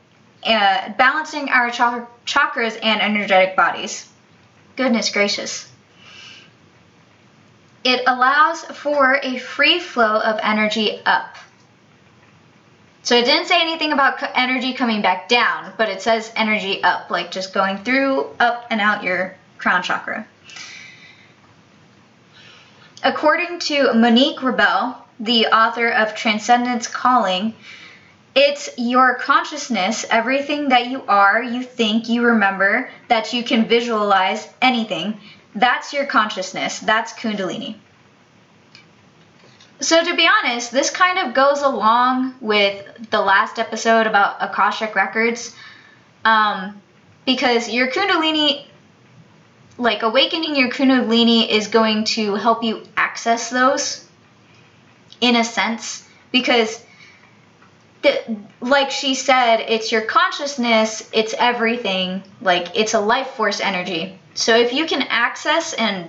uh, 0.45 0.92
balancing 0.97 1.49
our 1.49 1.70
chak- 1.70 2.09
chakras 2.24 2.78
and 2.82 3.01
energetic 3.01 3.57
bodies. 3.57 4.09
Goodness 4.76 5.11
gracious. 5.11 5.70
It 7.82 8.03
allows 8.07 8.64
for 8.64 9.18
a 9.22 9.38
free 9.38 9.78
flow 9.78 10.20
of 10.20 10.40
energy 10.42 11.01
up. 11.05 11.36
So 13.03 13.14
it 13.16 13.26
didn't 13.26 13.49
say 13.49 13.61
anything 13.61 13.92
about 13.92 14.22
energy 14.34 14.72
coming 14.72 15.03
back 15.03 15.28
down, 15.28 15.74
but 15.76 15.90
it 15.90 16.01
says 16.01 16.32
energy 16.34 16.82
up, 16.82 17.11
like 17.11 17.30
just 17.30 17.53
going 17.53 17.76
through, 17.78 18.28
up, 18.40 18.66
and 18.70 18.80
out 18.80 19.05
your 19.05 19.34
crown 19.59 19.82
chakra. 19.82 20.26
According 23.05 23.59
to 23.61 23.93
Monique 23.93 24.43
Rebel, 24.43 24.97
the 25.21 25.49
author 25.49 25.89
of 25.89 26.15
Transcendence 26.15 26.87
Calling, 26.87 27.55
it's 28.35 28.71
your 28.79 29.17
consciousness, 29.17 30.07
everything 30.11 30.71
that 30.71 30.87
you 30.87 31.03
are, 31.07 31.43
you 31.43 31.63
think, 31.63 32.09
you 32.09 32.25
remember, 32.25 32.89
that 33.09 33.35
you 33.35 33.45
can 33.45 33.69
visualize 33.69 34.49
anything. 34.63 35.21
That's 35.55 35.93
your 35.93 36.07
consciousness. 36.07 36.79
That's 36.79 37.13
Kundalini. 37.13 37.77
So, 39.81 40.03
to 40.03 40.17
be 40.17 40.27
honest, 40.27 40.73
this 40.73 40.89
kind 40.89 41.19
of 41.19 41.35
goes 41.35 41.61
along 41.61 42.37
with 42.41 43.11
the 43.11 43.21
last 43.21 43.59
episode 43.59 44.07
about 44.07 44.37
Akashic 44.41 44.95
Records. 44.95 45.55
Um, 46.25 46.81
because 47.27 47.69
your 47.69 47.91
Kundalini, 47.91 48.65
like 49.79 50.03
awakening 50.03 50.57
your 50.57 50.70
Kundalini, 50.70 51.49
is 51.49 51.68
going 51.68 52.05
to 52.05 52.35
help 52.35 52.62
you 52.62 52.83
access 52.97 53.51
those 53.51 54.07
in 55.20 55.37
a 55.37 55.45
sense. 55.45 56.07
Because, 56.31 56.85
the, 58.03 58.37
like 58.61 58.91
she 58.91 59.14
said, 59.14 59.61
it's 59.68 59.93
your 59.93 60.03
consciousness, 60.03 61.09
it's 61.12 61.35
everything. 61.39 62.22
Like, 62.41 62.77
it's 62.77 62.95
a 62.95 63.01
life 63.01 63.29
force 63.29 63.61
energy. 63.61 64.18
So, 64.35 64.57
if 64.57 64.72
you 64.72 64.87
can 64.87 65.03
access 65.03 65.75
and 65.75 66.09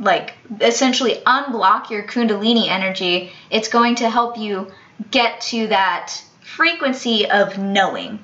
like 0.00 0.34
essentially 0.60 1.20
unblock 1.26 1.90
your 1.90 2.04
kundalini 2.04 2.68
energy 2.68 3.32
it's 3.50 3.68
going 3.68 3.96
to 3.96 4.08
help 4.08 4.38
you 4.38 4.70
get 5.10 5.40
to 5.40 5.66
that 5.66 6.22
frequency 6.40 7.28
of 7.28 7.58
knowing 7.58 8.18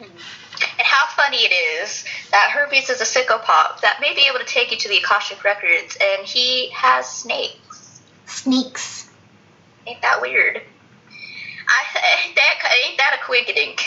And 0.00 0.86
how 0.86 1.06
funny 1.14 1.38
it 1.38 1.52
is 1.52 2.04
that 2.30 2.50
Hermes 2.50 2.90
is 2.90 3.00
a 3.00 3.04
psychopomp 3.04 3.80
that 3.80 3.98
may 4.00 4.14
be 4.14 4.26
able 4.28 4.38
to 4.38 4.44
take 4.44 4.70
you 4.70 4.76
to 4.78 4.88
the 4.88 4.98
Akashic 4.98 5.42
Records 5.44 5.96
and 6.00 6.26
he 6.26 6.70
has 6.70 7.06
snakes. 7.08 8.00
sneaks 8.26 9.08
Ain't 9.86 10.02
that 10.02 10.20
weird? 10.20 10.60
I 11.68 12.26
ain't 12.26 12.36
that 12.36 12.72
ain't 12.86 12.98
that 12.98 13.18
a 13.20 13.24
quinkydink? 13.24 13.80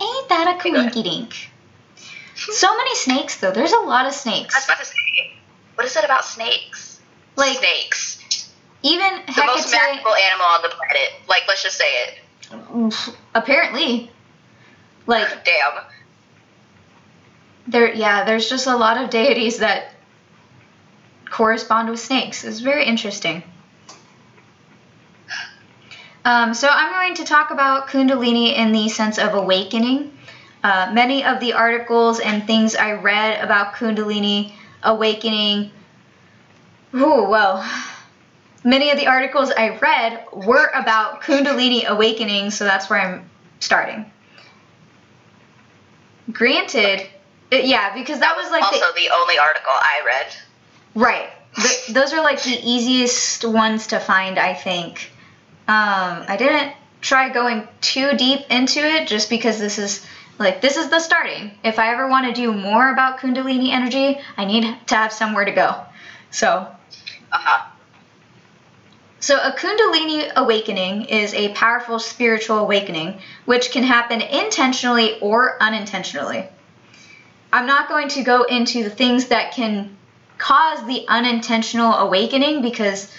ain't 0.00 0.28
that 0.28 0.56
a 0.56 0.62
coinky 0.62 1.04
dink 1.04 1.50
so 2.34 2.76
many 2.76 2.94
snakes 2.96 3.36
though 3.38 3.52
there's 3.52 3.72
a 3.72 3.80
lot 3.80 4.06
of 4.06 4.12
snakes. 4.12 4.54
I 4.54 4.58
was 4.58 4.64
about 4.64 4.78
to 4.78 4.84
say, 4.84 5.32
what 5.76 5.86
is 5.86 5.96
it 5.96 6.04
about 6.04 6.24
snakes? 6.24 6.92
like 7.36 7.58
snakes, 7.58 8.50
even 8.82 9.08
the 9.26 9.44
most 9.46 9.70
magical 9.70 10.14
animal 10.14 10.46
on 10.46 10.62
the 10.62 10.68
planet. 10.68 11.12
Like, 11.28 11.42
let's 11.48 11.62
just 11.62 11.78
say 11.78 11.84
it. 11.84 13.18
apparently 13.34 14.10
like 15.06 15.44
Damn. 15.44 15.84
there 17.68 17.94
yeah 17.94 18.24
there's 18.24 18.48
just 18.48 18.66
a 18.66 18.76
lot 18.76 19.02
of 19.02 19.10
deities 19.10 19.58
that 19.58 19.92
correspond 21.32 21.88
with 21.88 21.98
snakes. 21.98 22.44
It's 22.44 22.60
very 22.60 22.84
interesting. 22.84 23.42
Um, 26.24 26.54
so 26.54 26.68
i'm 26.70 26.92
going 26.92 27.14
to 27.16 27.24
talk 27.24 27.50
about 27.50 27.88
kundalini 27.88 28.56
in 28.56 28.70
the 28.70 28.88
sense 28.88 29.18
of 29.18 29.34
awakening. 29.34 30.16
Uh, 30.62 30.92
many 30.92 31.24
of 31.24 31.40
the 31.40 31.54
articles 31.54 32.20
and 32.20 32.46
things 32.46 32.76
i 32.76 32.92
read 32.92 33.42
about 33.42 33.74
kundalini 33.74 34.52
awakening 34.84 35.72
oh 36.94 37.28
well 37.28 37.68
many 38.62 38.90
of 38.90 38.98
the 38.98 39.08
articles 39.08 39.50
i 39.50 39.76
read 39.78 40.24
were 40.32 40.70
about 40.74 41.22
kundalini 41.22 41.84
awakening 41.88 42.52
so 42.52 42.64
that's 42.64 42.88
where 42.88 43.00
i'm 43.00 43.28
starting 43.58 44.11
granted 46.32 47.00
uh, 47.52 47.56
yeah 47.56 47.94
because 47.94 48.20
that 48.20 48.36
was 48.36 48.50
like 48.50 48.60
the 48.62 48.66
also 48.76 48.92
the 48.96 49.10
only 49.14 49.38
article 49.38 49.72
I 49.72 50.02
read. 50.06 50.26
Right. 50.94 51.30
Th- 51.54 51.86
those 51.88 52.12
are 52.12 52.22
like 52.22 52.42
the 52.42 52.58
easiest 52.62 53.44
ones 53.44 53.88
to 53.88 54.00
find, 54.00 54.38
I 54.38 54.54
think. 54.54 55.10
Um, 55.68 56.24
I 56.28 56.36
didn't 56.38 56.72
try 57.00 57.28
going 57.28 57.68
too 57.80 58.16
deep 58.16 58.40
into 58.50 58.80
it 58.80 59.06
just 59.08 59.28
because 59.30 59.58
this 59.58 59.78
is 59.78 60.04
like 60.38 60.60
this 60.60 60.76
is 60.76 60.88
the 60.90 61.00
starting. 61.00 61.52
If 61.62 61.78
I 61.78 61.92
ever 61.92 62.08
want 62.08 62.26
to 62.26 62.32
do 62.32 62.52
more 62.52 62.90
about 62.90 63.18
Kundalini 63.20 63.70
energy, 63.70 64.18
I 64.36 64.44
need 64.44 64.64
to 64.88 64.94
have 64.94 65.12
somewhere 65.12 65.44
to 65.44 65.52
go. 65.52 65.84
So, 66.30 66.48
Uh 67.30 67.38
huh. 67.38 67.71
So 69.22 69.38
a 69.38 69.52
Kundalini 69.52 70.32
awakening 70.34 71.04
is 71.04 71.32
a 71.32 71.52
powerful 71.54 72.00
spiritual 72.00 72.58
awakening 72.58 73.20
which 73.44 73.70
can 73.70 73.84
happen 73.84 74.20
intentionally 74.20 75.20
or 75.20 75.62
unintentionally. 75.62 76.44
I'm 77.52 77.66
not 77.66 77.88
going 77.88 78.08
to 78.08 78.24
go 78.24 78.42
into 78.42 78.82
the 78.82 78.90
things 78.90 79.26
that 79.26 79.52
can 79.52 79.96
cause 80.38 80.84
the 80.88 81.06
unintentional 81.06 81.94
awakening 81.94 82.62
because 82.62 83.12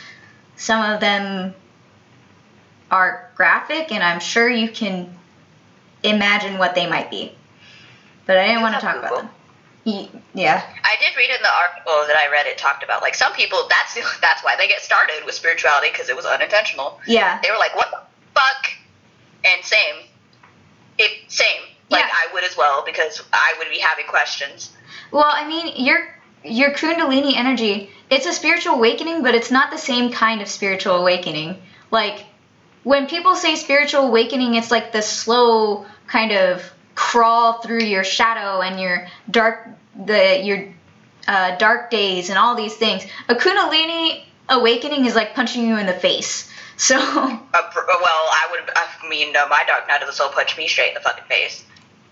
some 0.58 0.84
of 0.93 0.99
them 0.99 1.56
are 2.91 3.32
graphic 3.36 3.93
and 3.93 4.04
I'm 4.04 4.20
sure 4.20 4.49
you 4.49 4.70
can 4.70 5.18
imagine 6.04 6.58
what 6.58 6.76
they 6.76 6.86
might 6.86 7.12
be. 7.12 7.34
But 8.26 8.39
I 8.39 8.47
didn't 8.47 8.62
want 8.62 8.76
to 8.76 8.82
talk 8.82 8.97
about 8.97 9.22
them. 9.22 9.30
Yeah. 9.86 10.64
I 10.84 10.96
did 11.00 11.16
read 11.18 11.30
in 11.30 11.42
the 11.42 11.54
article 11.62 12.08
that 12.08 12.16
I 12.16 12.32
read 12.32 12.46
it 12.46 12.58
talked 12.58 12.84
about 12.84 13.02
like 13.02 13.16
some 13.16 13.34
people 13.34 13.68
that's 13.70 13.96
that's 14.22 14.44
why 14.44 14.56
they 14.56 14.68
get 14.68 14.82
started 14.82 15.26
with 15.26 15.36
spirituality 15.36 15.90
because 15.92 16.10
it 16.10 16.16
was 16.16 16.26
unintentional. 16.26 17.00
Yeah. 17.06 17.40
They 17.42 17.52
were 17.52 17.58
like, 17.58 17.76
"What 17.76 17.92
the 17.92 18.00
fuck?" 18.34 18.72
And 19.46 19.64
same, 19.64 20.08
it 20.98 21.30
same. 21.30 21.64
Like 21.90 22.02
Yeah. 22.04 22.10
I 22.12 22.34
would 22.34 22.44
as 22.44 22.56
well 22.58 22.84
because 22.86 23.22
I 23.34 23.56
would 23.60 23.70
be 23.70 23.80
having 23.80 24.06
questions. 24.06 24.72
Well, 25.12 25.28
I 25.28 25.48
mean, 25.48 25.74
your 25.84 26.08
your 26.44 26.72
Kundalini 26.72 27.36
energy, 27.36 27.90
it's 28.10 28.26
a 28.26 28.34
spiritual 28.34 28.76
awakening, 28.76 29.22
but 29.22 29.36
it's 29.36 29.52
not 29.52 29.72
the 29.72 29.78
same 29.78 30.12
kind 30.12 30.42
of 30.42 30.48
spiritual 30.48 30.96
awakening. 30.96 31.62
Like 31.92 32.26
when 32.84 33.08
people 33.08 33.36
say 33.36 33.56
spiritual 33.56 34.08
awakening, 34.08 34.56
it's 34.56 34.72
like 34.72 34.92
the 34.92 35.02
slow 35.02 35.86
kind 36.08 36.32
of 36.32 36.64
crawl 36.96 37.62
through 37.62 37.84
your 37.84 38.04
shadow 38.04 38.62
and 38.62 38.80
your 38.80 39.08
dark 39.30 39.68
the 40.06 40.41
your 40.44 40.68
uh, 41.28 41.58
dark 41.58 41.89
days 41.89 42.30
and 42.30 42.38
all 42.38 42.56
these 42.56 42.76
things. 42.76 43.04
A 43.30 43.36
Kundalini 43.36 44.24
awakening 44.50 45.06
is 45.06 45.16
like 45.16 45.34
punching 45.36 45.66
you 45.68 45.78
in 45.78 45.86
the 45.86 45.94
face. 45.94 46.50
So 46.76 46.98
Uh, 46.98 47.00
well, 47.54 47.54
I 47.54 48.48
would. 48.52 48.62
I 48.76 49.08
mean, 49.08 49.32
no, 49.32 49.48
my 49.48 49.64
dark 49.68 49.88
night 49.88 50.02
of 50.02 50.08
the 50.08 50.14
soul 50.14 50.30
punched 50.30 50.58
me 50.58 50.68
straight 50.68 50.89
in 50.89 50.94
the 50.96 51.02
fucking 51.02 51.24
face. 51.30 51.64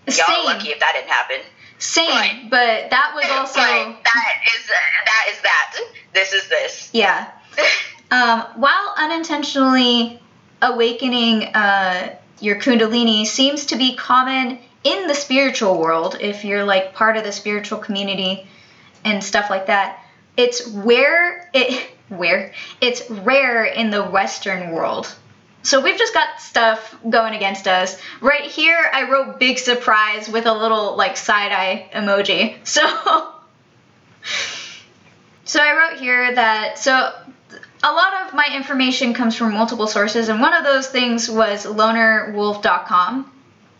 Y'all 0.06 0.14
same, 0.14 0.40
are 0.40 0.44
lucky 0.54 0.68
if 0.68 0.78
that 0.78 0.92
didn't 0.94 1.10
happen. 1.10 1.40
same, 1.78 2.08
Right. 2.08 2.46
but 2.48 2.90
that 2.90 3.12
was 3.14 3.24
also 3.28 3.58
that 3.60 4.34
is 4.54 4.66
that 4.68 5.26
is 5.32 5.40
that. 5.42 5.76
This 6.14 6.32
is 6.32 6.48
this. 6.48 6.90
yeah. 6.92 7.30
Um, 8.12 8.42
while 8.56 8.94
unintentionally 8.98 10.20
awakening 10.60 11.44
uh, 11.54 12.14
your 12.40 12.56
Kundalini 12.56 13.26
seems 13.26 13.66
to 13.66 13.76
be 13.76 13.96
common 13.96 14.58
in 14.84 15.06
the 15.06 15.14
spiritual 15.14 15.78
world, 15.78 16.16
if 16.20 16.44
you're 16.44 16.64
like 16.64 16.94
part 16.94 17.16
of 17.16 17.24
the 17.24 17.32
spiritual 17.32 17.78
community 17.78 18.46
and 19.04 19.22
stuff 19.22 19.50
like 19.50 19.66
that, 19.66 20.04
it's 20.36 20.66
where 20.68 21.50
it 21.52 21.90
where 22.08 22.52
it's 22.80 23.08
rare 23.10 23.64
in 23.64 23.90
the 23.90 24.02
Western 24.04 24.70
world. 24.72 25.14
So 25.62 25.80
we've 25.80 25.96
just 25.96 26.12
got 26.12 26.40
stuff 26.40 26.96
going 27.08 27.34
against 27.34 27.68
us. 27.68 27.96
Right 28.20 28.42
here, 28.42 28.90
I 28.92 29.08
wrote 29.10 29.38
big 29.38 29.58
surprise 29.58 30.28
with 30.28 30.46
a 30.46 30.52
little 30.52 30.96
like 30.96 31.16
side 31.16 31.52
eye 31.52 31.88
emoji. 31.94 32.56
So 32.64 33.32
So 35.44 35.60
I 35.60 35.72
wrote 35.76 36.00
here 36.00 36.34
that 36.34 36.78
so 36.78 37.12
a 37.82 37.92
lot 37.92 38.26
of 38.26 38.34
my 38.34 38.48
information 38.54 39.12
comes 39.12 39.36
from 39.36 39.52
multiple 39.52 39.86
sources, 39.86 40.28
and 40.28 40.40
one 40.40 40.54
of 40.54 40.64
those 40.64 40.88
things 40.88 41.28
was 41.28 41.66
lonerwolf.com, 41.66 43.31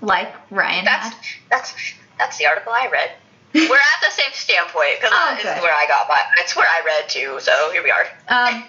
like 0.03 0.31
Rhyann 0.51 0.85
That's 0.85 1.09
had. 1.15 1.15
that's 1.51 1.75
that's 2.19 2.37
the 2.39 2.47
article 2.47 2.73
I 2.73 2.89
read. 2.93 3.11
We're 3.55 3.63
at 3.77 4.01
the 4.05 4.11
same 4.11 4.33
standpoint 4.33 4.97
because 5.01 5.11
Oh, 5.15 5.37
is 5.39 5.45
where 5.63 5.73
I 5.75 5.87
got 5.89 6.09
my. 6.09 6.19
It's 6.41 6.55
where 6.55 6.67
I 6.67 6.83
read 6.85 7.09
too. 7.09 7.39
So 7.41 7.71
here 7.73 7.83
we 7.83 7.91
are. 7.91 8.07
Um, 8.29 8.65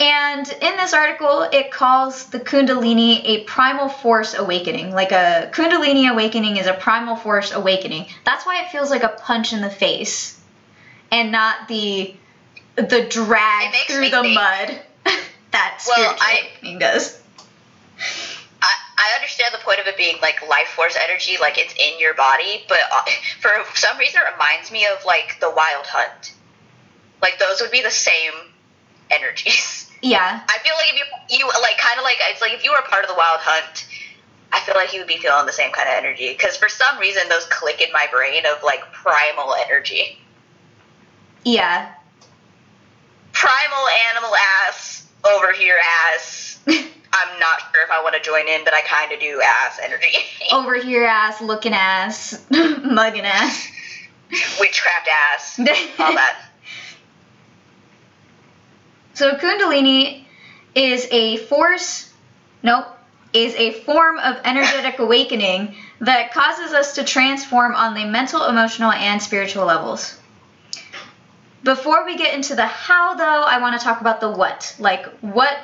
And 0.00 0.46
in 0.60 0.76
this 0.76 0.94
article, 0.94 1.42
it 1.52 1.72
calls 1.72 2.26
the 2.26 2.38
Kundalini 2.38 3.20
a 3.24 3.44
primal 3.44 3.88
force 3.88 4.34
awakening. 4.38 4.92
Like 4.92 5.10
a 5.10 5.50
Kundalini 5.52 6.08
awakening 6.10 6.56
is 6.56 6.66
a 6.68 6.74
primal 6.74 7.16
force 7.16 7.52
awakening. 7.52 8.06
That's 8.24 8.46
why 8.46 8.62
it 8.62 8.70
feels 8.70 8.90
like 8.90 9.02
a 9.02 9.08
punch 9.08 9.52
in 9.52 9.60
the 9.60 9.70
face 9.70 10.38
and 11.10 11.32
not 11.32 11.66
the 11.68 12.14
the 12.76 13.06
drag 13.10 13.74
through 13.88 14.10
the 14.10 14.22
think- 14.22 14.34
mud 14.34 14.80
that 15.50 15.82
Well, 15.86 15.96
spiritual 15.96 16.16
I- 16.20 16.40
awakening 16.42 16.78
does. 16.78 17.17
I, 18.98 19.14
understand 19.16 19.54
the 19.54 19.58
point 19.64 19.78
of 19.80 19.86
it 19.86 19.96
being 19.96 20.16
like 20.20 20.46
life 20.48 20.68
force 20.68 20.96
energy, 21.02 21.36
like 21.40 21.56
it's 21.58 21.72
in 21.74 21.98
your 22.00 22.14
body, 22.14 22.64
but 22.68 22.78
uh, 22.92 23.02
for 23.40 23.50
some 23.74 23.96
reason 23.98 24.20
it 24.26 24.32
reminds 24.32 24.70
me 24.70 24.86
of 24.86 25.04
like 25.06 25.38
the 25.40 25.50
wild 25.50 25.86
hunt. 25.86 26.34
Like 27.22 27.38
those 27.38 27.60
would 27.60 27.70
be 27.70 27.82
the 27.82 27.90
same 27.90 28.32
energies. 29.10 29.84
Yeah. 30.00 30.42
I 30.48 30.58
feel 30.58 30.74
like 30.76 30.90
if 30.90 30.94
you 30.94 31.38
you 31.40 31.46
like 31.60 31.76
kind 31.78 31.98
of 31.98 32.04
like 32.04 32.18
it's 32.30 32.40
like 32.40 32.52
if 32.52 32.62
you 32.62 32.70
were 32.70 32.82
part 32.88 33.02
of 33.02 33.08
the 33.10 33.16
wild 33.16 33.40
hunt, 33.40 33.84
I 34.52 34.60
feel 34.60 34.76
like 34.76 34.92
you 34.92 35.00
would 35.00 35.08
be 35.08 35.16
feeling 35.16 35.44
the 35.44 35.52
same 35.52 35.72
kind 35.72 35.88
of 35.88 35.94
energy 35.96 36.32
because 36.32 36.56
for 36.56 36.68
some 36.68 37.00
reason 37.00 37.28
those 37.28 37.44
click 37.46 37.80
in 37.82 37.92
my 37.92 38.06
brain 38.12 38.44
of 38.46 38.62
like 38.62 38.80
primal 38.92 39.54
energy, 39.54 40.20
Yeah. 41.44 41.92
primal 43.32 43.88
animal 44.10 44.30
ass 44.68 45.04
over 45.24 45.52
here 45.52 45.78
ass. 46.14 46.60
I'm 47.18 47.38
not 47.40 47.60
sure 47.72 47.82
if 47.84 47.90
I 47.90 48.02
want 48.02 48.14
to 48.14 48.20
join 48.20 48.48
in, 48.48 48.64
but 48.64 48.74
I 48.74 48.82
kind 48.82 49.12
of 49.12 49.20
do 49.20 49.42
ass 49.44 49.78
energy. 49.82 50.12
Over 50.52 50.76
here 50.76 51.04
ass, 51.04 51.40
looking 51.40 51.72
ass, 51.72 52.44
mugging 52.50 53.24
ass. 53.24 53.68
Witchcraft 54.60 55.08
ass, 55.08 55.58
all 55.98 56.14
that. 56.14 56.44
So 59.14 59.34
Kundalini 59.36 60.24
is 60.74 61.08
a 61.10 61.38
force, 61.38 62.12
nope, 62.62 62.86
is 63.32 63.54
a 63.54 63.72
form 63.72 64.18
of 64.18 64.36
energetic 64.44 64.98
awakening 64.98 65.74
that 66.00 66.32
causes 66.32 66.72
us 66.72 66.96
to 66.96 67.04
transform 67.04 67.74
on 67.74 67.94
the 67.94 68.04
mental, 68.04 68.44
emotional, 68.44 68.92
and 68.92 69.20
spiritual 69.20 69.64
levels. 69.64 70.18
Before 71.64 72.04
we 72.04 72.16
get 72.16 72.34
into 72.34 72.54
the 72.54 72.66
how, 72.66 73.14
though, 73.14 73.42
I 73.42 73.60
want 73.60 73.78
to 73.78 73.84
talk 73.84 74.00
about 74.00 74.20
the 74.20 74.30
what. 74.30 74.76
Like, 74.78 75.06
what 75.20 75.58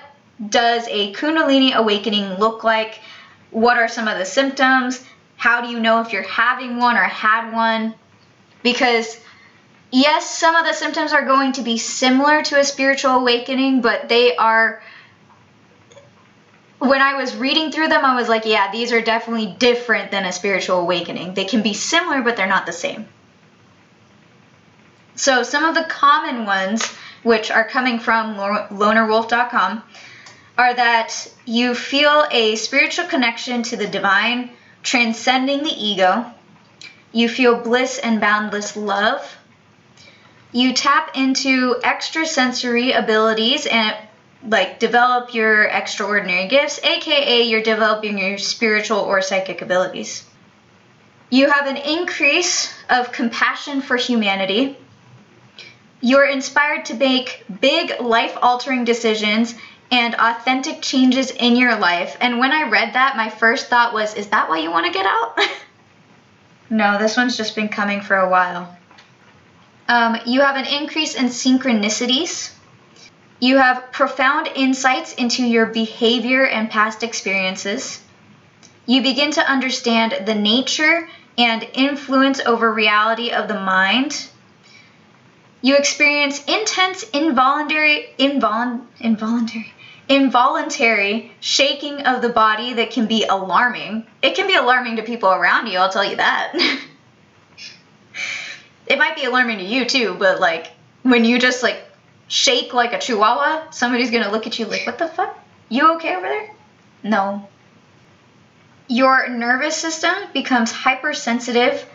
does 0.49 0.87
a 0.89 1.13
Kundalini 1.13 1.75
awakening 1.75 2.35
look 2.35 2.65
like? 2.65 3.01
What 3.51 3.77
are 3.77 3.89
some 3.89 4.09
of 4.09 4.19
the 4.19 4.25
symptoms? 4.25 5.05
How 5.37 5.61
do 5.61 5.69
you 5.69 5.81
know 5.81 6.01
if 6.01 6.13
you're 6.13 6.23
having 6.23 6.79
one 6.79 6.97
or 6.97 7.03
had 7.03 7.53
one? 7.53 7.95
Because 8.63 9.19
yes, 9.91 10.39
some 10.39 10.57
of 10.57 10.67
the 10.67 10.73
symptoms 10.73 11.13
are 11.13 11.25
going 11.25 11.53
to 11.53 11.63
be 11.63 11.79
similar 11.79 12.43
to 12.43 12.59
a 12.59 12.65
spiritual 12.65 13.13
awakening, 13.13 13.81
but 13.81 14.09
they 14.09 14.37
are. 14.37 14.83
When 16.79 17.01
I 17.01 17.15
was 17.15 17.35
reading 17.37 17.71
through 17.71 17.89
them, 17.89 18.05
I 18.05 18.15
was 18.15 18.29
like, 18.29 18.45
yeah, 18.45 18.71
these 18.71 18.93
are 18.93 19.01
definitely 19.01 19.55
different 19.59 20.11
than 20.11 20.27
a 20.27 20.33
spiritual 20.33 20.81
awakening. 20.81 21.33
They 21.35 21.45
can 21.45 21.63
be 21.63 21.73
similar, 21.73 22.21
but 22.23 22.37
they're 22.37 22.47
not 22.47 22.67
the 22.67 22.73
same. 22.73 23.07
So, 25.15 25.45
some 25.45 25.65
of 25.65 25.75
the 25.75 25.85
common 25.85 26.45
ones, 26.45 26.85
which 27.23 27.51
are 27.51 27.67
coming 27.67 28.01
from 28.01 28.37
lo- 28.37 28.67
lonerwolf.com, 28.71 29.83
are 30.57 30.75
that 30.75 31.29
you 31.45 31.75
feel 31.75 32.25
a 32.31 32.57
spiritual 32.57 33.07
connection 33.07 33.63
to 33.65 33.77
the 33.77 33.87
divine, 33.87 34.51
transcending 34.83 35.63
the 35.63 35.73
ego. 35.73 36.27
You 37.13 37.29
feel 37.29 37.61
bliss 37.61 37.99
and 37.99 38.21
boundless 38.21 38.77
love 38.77 39.37
you 40.55 40.73
tap 40.73 41.17
into 41.17 41.81
extrasensory 41.83 42.93
abilities 42.93 43.67
and 43.67 43.97
like 44.47 44.79
develop 44.79 45.35
your 45.35 45.65
extraordinary 45.65 46.47
gifts, 46.47 46.79
aka 46.85 47.43
you're 47.43 47.63
developing 47.63 48.19
your 48.19 48.39
spiritual 48.39 49.01
or 49.01 49.21
psychic 49.21 49.63
abilities. 49.63 50.25
You 51.29 51.51
have 51.51 51.67
an 51.67 51.77
increase 51.77 52.73
of 52.89 53.11
compassion 53.11 53.83
for 53.83 53.97
humanity. 53.97 54.79
You're 56.01 56.27
inspired 56.27 56.85
to 56.85 56.95
make 56.95 57.45
big 57.61 58.01
life 58.01 58.37
altering 58.41 58.85
decisions 58.85 59.57
and 59.91 60.15
authentic 60.15 60.83
changes 60.83 61.31
in 61.31 61.57
your 61.57 61.77
life. 61.77 62.17
And 62.21 62.39
when 62.39 62.53
I 62.53 62.69
read 62.69 62.95
that, 62.95 63.17
my 63.17 63.29
first 63.29 63.69
thought 63.69 63.95
was, 63.95 64.15
is 64.15 64.29
that 64.29 64.49
why 64.49 64.59
you 64.59 64.71
want 64.71 64.87
to 64.87 64.93
get 64.93 65.07
out? 65.07 65.39
no, 66.71 66.99
this 66.99 67.17
one's 67.17 67.37
just 67.37 67.55
been 67.55 67.69
coming 67.69 68.01
for 68.01 68.17
a 68.17 68.29
while. 68.29 68.77
Um, 69.89 70.17
you 70.27 70.41
have 70.41 70.57
an 70.57 70.67
increase 70.67 71.15
in 71.15 71.27
synchronicities. 71.27 72.51
You 73.41 73.59
have 73.59 73.93
profound 73.93 74.49
insights 74.55 75.15
into 75.15 75.45
your 75.45 75.67
behavior 75.67 76.47
and 76.47 76.71
past 76.71 77.03
experiences. 77.03 78.01
You 78.87 79.03
begin 79.03 79.33
to 79.33 79.41
understand 79.43 80.27
the 80.27 80.35
nature 80.35 81.09
and 81.37 81.67
influence 81.75 82.41
over 82.41 82.73
reality 82.73 83.31
of 83.31 83.49
the 83.49 83.61
mind. 83.61 84.29
You 85.65 85.77
experience 85.77 86.45
intense 86.45 87.05
involuntary, 87.05 88.11
invol- 88.19 88.85
involuntary, 89.01 89.73
involuntary 90.11 91.33
shaking 91.41 92.03
of 92.03 92.21
the 92.21 92.29
body 92.29 92.75
that 92.75 92.91
can 92.91 93.07
be 93.07 93.25
alarming. 93.25 94.07
It 94.21 94.35
can 94.37 94.47
be 94.47 94.57
alarming 94.57 94.97
to 94.97 95.03
people 95.03 95.31
around 95.31 95.69
you, 95.69 95.79
I'll 95.79 95.89
tell 95.89 96.05
you 96.05 96.17
that. 96.17 96.53
it 98.87 98.99
might 98.99 99.17
be 99.17 99.25
alarming 99.25 99.57
to 99.57 99.65
you 99.65 99.87
too, 99.87 100.15
but 100.19 100.39
like 100.39 100.67
when 101.03 101.25
you 101.25 101.39
just 101.39 101.63
like 101.63 101.83
shake 102.29 102.75
like 102.75 102.93
a 102.93 102.99
chihuahua, 102.99 103.71
somebody's 103.71 104.11
gonna 104.11 104.31
look 104.31 104.47
at 104.47 104.59
you 104.59 104.67
like, 104.67 104.85
what 104.85 104.99
the 104.99 105.09
fuck? 105.09 105.35
You 105.71 105.95
okay 105.95 106.15
over 106.15 106.29
there? 106.29 106.51
No. 107.03 107.49
Your 108.87 109.31
nervous 109.31 109.79
system 109.79 110.13
becomes 110.35 110.71
hypersensitive 110.71 111.87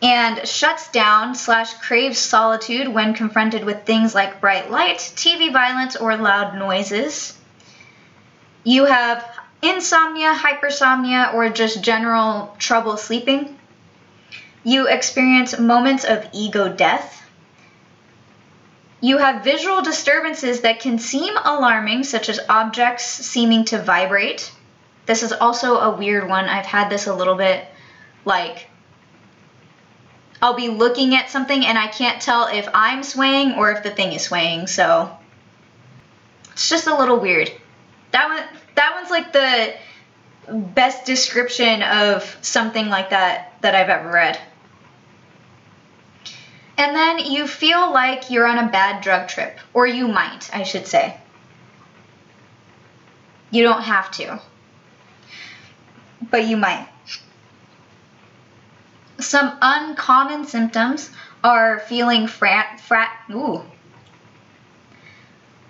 and 0.00 0.46
shuts 0.46 0.90
down 0.90 1.34
slash 1.34 1.74
craves 1.74 2.18
solitude 2.18 2.88
when 2.88 3.14
confronted 3.14 3.64
with 3.64 3.84
things 3.84 4.14
like 4.14 4.40
bright 4.40 4.70
light, 4.70 4.98
TV 4.98 5.52
violence, 5.52 5.96
or 5.96 6.16
loud 6.16 6.56
noises. 6.56 7.36
You 8.62 8.84
have 8.84 9.24
insomnia, 9.60 10.34
hypersomnia, 10.34 11.34
or 11.34 11.48
just 11.48 11.82
general 11.82 12.54
trouble 12.58 12.96
sleeping. 12.96 13.58
You 14.62 14.86
experience 14.86 15.58
moments 15.58 16.04
of 16.04 16.28
ego 16.32 16.68
death. 16.72 17.22
You 19.00 19.18
have 19.18 19.44
visual 19.44 19.82
disturbances 19.82 20.60
that 20.60 20.80
can 20.80 20.98
seem 20.98 21.36
alarming, 21.36 22.04
such 22.04 22.28
as 22.28 22.40
objects 22.48 23.04
seeming 23.04 23.64
to 23.66 23.82
vibrate. 23.82 24.52
This 25.06 25.22
is 25.22 25.32
also 25.32 25.78
a 25.78 25.96
weird 25.96 26.28
one. 26.28 26.44
I've 26.44 26.66
had 26.66 26.90
this 26.90 27.06
a 27.06 27.14
little 27.14 27.36
bit. 27.36 27.64
Like, 28.24 28.68
I'll 30.40 30.54
be 30.54 30.68
looking 30.68 31.14
at 31.14 31.30
something 31.30 31.64
and 31.64 31.76
I 31.76 31.88
can't 31.88 32.22
tell 32.22 32.46
if 32.46 32.68
I'm 32.72 33.02
swaying 33.02 33.54
or 33.54 33.72
if 33.72 33.82
the 33.82 33.90
thing 33.90 34.12
is 34.12 34.22
swaying, 34.22 34.68
so 34.68 35.16
it's 36.52 36.68
just 36.68 36.86
a 36.86 36.96
little 36.96 37.18
weird. 37.18 37.50
That 38.12 38.28
one 38.28 38.60
that 38.76 38.94
one's 38.94 39.10
like 39.10 39.32
the 39.32 39.74
best 40.52 41.04
description 41.04 41.82
of 41.82 42.36
something 42.40 42.88
like 42.88 43.10
that 43.10 43.54
that 43.62 43.74
I've 43.74 43.88
ever 43.88 44.10
read. 44.10 44.38
And 46.76 46.94
then 46.94 47.18
you 47.18 47.48
feel 47.48 47.92
like 47.92 48.30
you're 48.30 48.46
on 48.46 48.58
a 48.58 48.70
bad 48.70 49.02
drug 49.02 49.26
trip, 49.28 49.58
or 49.74 49.86
you 49.88 50.06
might, 50.06 50.48
I 50.54 50.62
should 50.62 50.86
say. 50.86 51.16
You 53.50 53.64
don't 53.64 53.82
have 53.82 54.12
to, 54.12 54.40
but 56.30 56.46
you 56.46 56.56
might. 56.56 56.88
Some 59.20 59.58
uncommon 59.60 60.46
symptoms 60.46 61.10
are 61.42 61.80
feeling 61.80 62.28
frat, 62.28 62.80
frat, 62.80 63.10
ooh, 63.30 63.62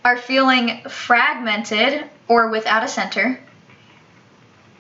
are 0.05 0.17
feeling 0.17 0.83
fragmented 0.89 2.09
or 2.29 2.51
without 2.51 2.85
a 2.85 2.89
center, 2.89 3.41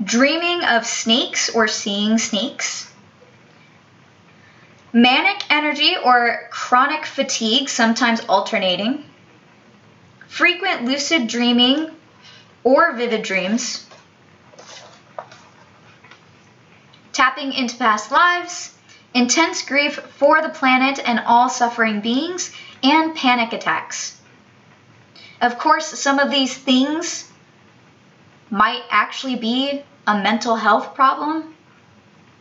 dreaming 0.03 0.63
of 0.65 0.87
snakes 0.87 1.49
or 1.55 1.67
seeing 1.67 2.19
snakes, 2.19 2.93
manic 4.93 5.43
energy 5.51 5.97
or 6.03 6.49
chronic 6.51 7.07
fatigue, 7.07 7.69
sometimes 7.69 8.21
alternating, 8.29 9.05
frequent 10.27 10.85
lucid 10.85 11.27
dreaming 11.27 11.91
or 12.65 12.93
vivid 12.93 13.23
dreams, 13.23 13.88
tapping 17.19 17.53
into 17.53 17.77
past 17.77 18.13
lives, 18.13 18.79
intense 19.13 19.63
grief 19.63 19.97
for 20.19 20.41
the 20.41 20.51
planet 20.51 21.01
and 21.05 21.19
all 21.27 21.49
suffering 21.49 22.01
beings, 22.01 22.53
and 22.85 23.17
panic 23.17 23.53
attacks. 23.53 24.21
Of 25.41 25.59
course, 25.59 25.87
some 25.87 26.21
of 26.21 26.31
these 26.31 26.57
things 26.57 27.29
might 28.51 28.83
actually 28.89 29.35
be 29.35 29.83
a 30.07 30.23
mental 30.23 30.55
health 30.55 30.95
problem. 30.95 31.57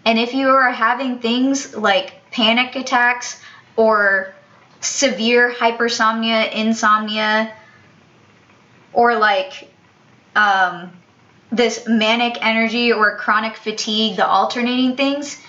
And 0.06 0.20
if 0.20 0.36
you 0.36 0.48
are 0.48 0.72
having 0.72 1.18
things 1.18 1.76
like 1.76 2.30
panic 2.30 2.76
attacks 2.76 3.42
or 3.78 4.36
severe 4.82 5.52
hypersomnia, 5.52 6.54
insomnia, 6.54 7.52
or 8.94 9.18
like 9.18 9.72
um, 10.36 10.92
this 11.52 11.88
manic 11.88 12.38
energy 12.42 12.92
or 12.92 13.18
chronic 13.18 13.56
fatigue, 13.56 14.18
the 14.18 14.28
alternating 14.28 14.98
things, 14.98 15.40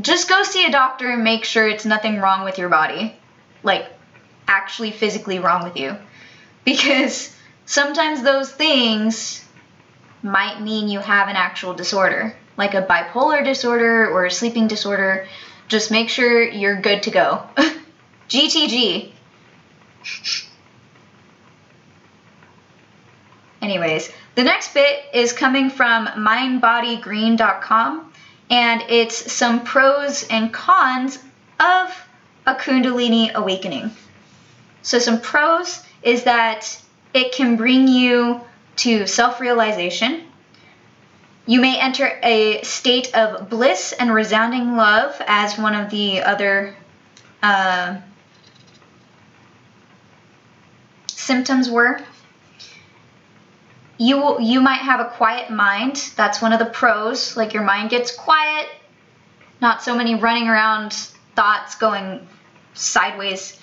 just 0.00 0.28
go 0.28 0.42
see 0.42 0.64
a 0.64 0.70
doctor 0.70 1.10
and 1.10 1.24
make 1.24 1.44
sure 1.44 1.68
it's 1.68 1.84
nothing 1.84 2.18
wrong 2.18 2.44
with 2.44 2.58
your 2.58 2.68
body. 2.68 3.16
Like, 3.62 3.86
actually 4.46 4.90
physically 4.92 5.38
wrong 5.38 5.64
with 5.64 5.76
you. 5.76 5.96
Because 6.64 7.34
sometimes 7.64 8.22
those 8.22 8.52
things 8.52 9.42
might 10.22 10.60
mean 10.60 10.88
you 10.88 10.98
have 10.98 11.28
an 11.28 11.36
actual 11.36 11.72
disorder, 11.72 12.36
like 12.58 12.74
a 12.74 12.82
bipolar 12.82 13.42
disorder 13.42 14.10
or 14.10 14.26
a 14.26 14.30
sleeping 14.30 14.68
disorder. 14.68 15.26
Just 15.68 15.90
make 15.90 16.10
sure 16.10 16.42
you're 16.42 16.80
good 16.80 17.04
to 17.04 17.10
go. 17.10 17.42
GTG. 18.28 19.12
Anyways, 23.62 24.10
the 24.38 24.44
next 24.44 24.72
bit 24.72 25.04
is 25.12 25.32
coming 25.32 25.68
from 25.68 26.06
mindbodygreen.com 26.06 28.12
and 28.50 28.84
it's 28.88 29.32
some 29.32 29.64
pros 29.64 30.22
and 30.28 30.52
cons 30.52 31.18
of 31.58 32.06
a 32.46 32.54
Kundalini 32.54 33.34
awakening. 33.34 33.90
So, 34.82 35.00
some 35.00 35.20
pros 35.20 35.82
is 36.04 36.22
that 36.22 36.80
it 37.12 37.32
can 37.32 37.56
bring 37.56 37.88
you 37.88 38.40
to 38.76 39.08
self 39.08 39.40
realization. 39.40 40.22
You 41.46 41.60
may 41.60 41.80
enter 41.80 42.20
a 42.22 42.62
state 42.62 43.12
of 43.16 43.50
bliss 43.50 43.92
and 43.92 44.14
resounding 44.14 44.76
love, 44.76 45.20
as 45.26 45.58
one 45.58 45.74
of 45.74 45.90
the 45.90 46.22
other 46.22 46.76
uh, 47.42 47.96
symptoms 51.08 51.68
were. 51.68 52.00
You 53.98 54.40
you 54.40 54.60
might 54.60 54.80
have 54.80 55.00
a 55.00 55.10
quiet 55.10 55.50
mind. 55.50 55.96
That's 56.16 56.40
one 56.40 56.52
of 56.52 56.60
the 56.60 56.66
pros. 56.66 57.36
Like 57.36 57.52
your 57.52 57.64
mind 57.64 57.90
gets 57.90 58.14
quiet, 58.14 58.68
not 59.60 59.82
so 59.82 59.96
many 59.96 60.14
running 60.14 60.48
around 60.48 60.92
thoughts 61.34 61.74
going 61.74 62.26
sideways. 62.74 63.58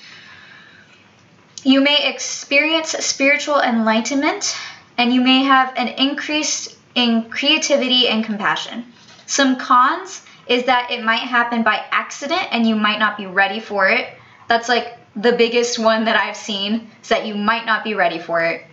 You 1.63 1.81
may 1.81 2.09
experience 2.09 2.89
spiritual 2.89 3.59
enlightenment, 3.61 4.55
and 4.97 5.13
you 5.13 5.21
may 5.21 5.43
have 5.43 5.73
an 5.77 5.88
increase 5.88 6.75
in 6.95 7.29
creativity 7.29 8.07
and 8.07 8.23
compassion. 8.23 8.86
Some 9.25 9.55
cons 9.55 10.21
is 10.47 10.65
that 10.65 10.91
it 10.91 11.03
might 11.03 11.21
happen 11.21 11.63
by 11.63 11.83
accident 11.91 12.47
and 12.51 12.67
you 12.67 12.75
might 12.75 12.99
not 12.99 13.17
be 13.17 13.25
ready 13.25 13.59
for 13.59 13.89
it. 13.89 14.07
That's 14.47 14.69
like 14.69 14.97
the 15.15 15.31
biggest 15.31 15.79
one 15.79 16.05
that 16.05 16.15
I've 16.15 16.38
seen 16.38 16.91
is 17.01 17.09
that 17.09 17.25
you 17.25 17.36
might 17.36 17.65
not 17.65 17.83
be 17.83 17.95
ready 17.95 18.19
for 18.19 18.41
it. 18.41 18.63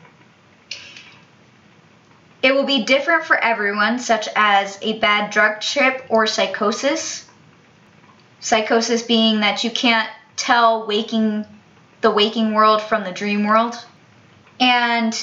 It 2.43 2.55
will 2.55 2.65
be 2.65 2.85
different 2.85 3.25
for 3.25 3.37
everyone, 3.37 3.99
such 4.01 4.29
as 4.35 4.79
a 4.83 4.99
bad 4.99 5.31
drug 5.31 5.61
trip 5.61 6.05
or 6.09 6.27
psychosis. 6.27 7.29
Psychosis 8.41 9.03
being 9.03 9.41
that 9.41 9.63
you 9.63 9.71
can't 9.71 10.11
tell 10.37 10.87
waking 10.87 11.47
the 12.01 12.11
waking 12.11 12.53
world 12.53 12.83
from 12.83 13.05
the 13.05 13.13
dream 13.13 13.45
world. 13.45 13.77
And 14.59 15.17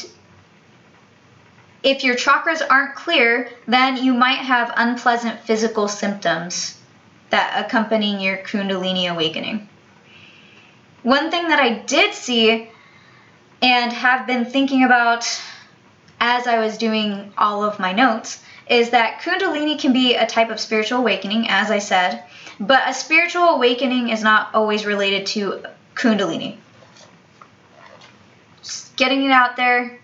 if 1.83 2.03
your 2.03 2.15
chakras 2.15 2.61
aren't 2.69 2.95
clear, 2.95 3.49
then 3.67 3.97
you 3.97 4.13
might 4.13 4.39
have 4.39 4.73
unpleasant 4.77 5.41
physical 5.41 5.87
symptoms 5.87 6.79
that 7.29 7.65
accompany 7.65 8.23
your 8.23 8.37
Kundalini 8.37 9.09
awakening. 9.09 9.67
One 11.03 11.31
thing 11.31 11.49
that 11.49 11.59
I 11.59 11.79
did 11.79 12.13
see 12.13 12.69
and 13.61 13.91
have 13.91 14.25
been 14.25 14.45
thinking 14.45 14.83
about 14.83 15.25
as 16.19 16.47
I 16.47 16.59
was 16.59 16.77
doing 16.77 17.31
all 17.37 17.63
of 17.63 17.79
my 17.79 17.93
notes 17.93 18.43
is 18.69 18.91
that 18.91 19.21
Kundalini 19.21 19.79
can 19.79 19.93
be 19.93 20.15
a 20.15 20.27
type 20.27 20.49
of 20.49 20.59
spiritual 20.59 20.99
awakening, 20.99 21.47
as 21.49 21.71
I 21.71 21.79
said, 21.79 22.23
but 22.59 22.87
a 22.87 22.93
spiritual 22.93 23.43
awakening 23.43 24.09
is 24.09 24.21
not 24.21 24.53
always 24.53 24.85
related 24.85 25.25
to 25.27 25.63
Kundalini. 25.95 26.57
Just 28.61 28.95
getting 28.95 29.23
it 29.23 29.31
out 29.31 29.55
there, 29.55 29.99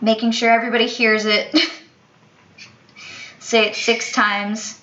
making 0.00 0.30
sure 0.30 0.50
everybody 0.50 0.86
hears 0.86 1.24
it. 1.26 1.54
Say 3.40 3.66
it 3.66 3.76
six 3.76 4.12
times. 4.12 4.80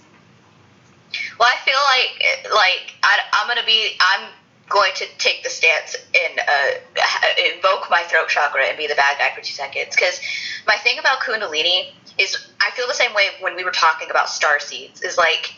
Well, 1.40 1.50
I 1.50 1.66
feel 1.66 1.80
like 1.90 2.54
like 2.54 2.94
I, 3.02 3.18
I'm 3.34 3.48
gonna 3.48 3.66
be 3.66 3.98
I'm 4.00 4.30
going 4.70 4.92
to 4.96 5.06
take 5.18 5.44
the 5.44 5.50
stance 5.50 5.96
and 5.96 6.40
uh, 6.40 7.54
invoke 7.54 7.90
my 7.90 8.04
throat 8.04 8.30
chakra 8.30 8.64
and 8.64 8.78
be 8.78 8.88
the 8.88 8.96
bad 8.96 9.18
guy 9.18 9.36
for 9.36 9.42
two 9.42 9.54
seconds. 9.54 9.96
Because 9.96 10.22
my 10.68 10.76
thing 10.76 11.00
about 11.00 11.20
Kundalini 11.20 11.92
is 12.18 12.38
I 12.62 12.72
feel 12.72 12.88
the 12.88 12.94
same 12.94 13.14
way 13.14 13.28
when 13.42 13.56
we 13.56 13.64
were 13.64 13.72
talking 13.72 14.10
about 14.10 14.30
star 14.30 14.60
seeds. 14.60 15.02
Is 15.02 15.18
like 15.18 15.54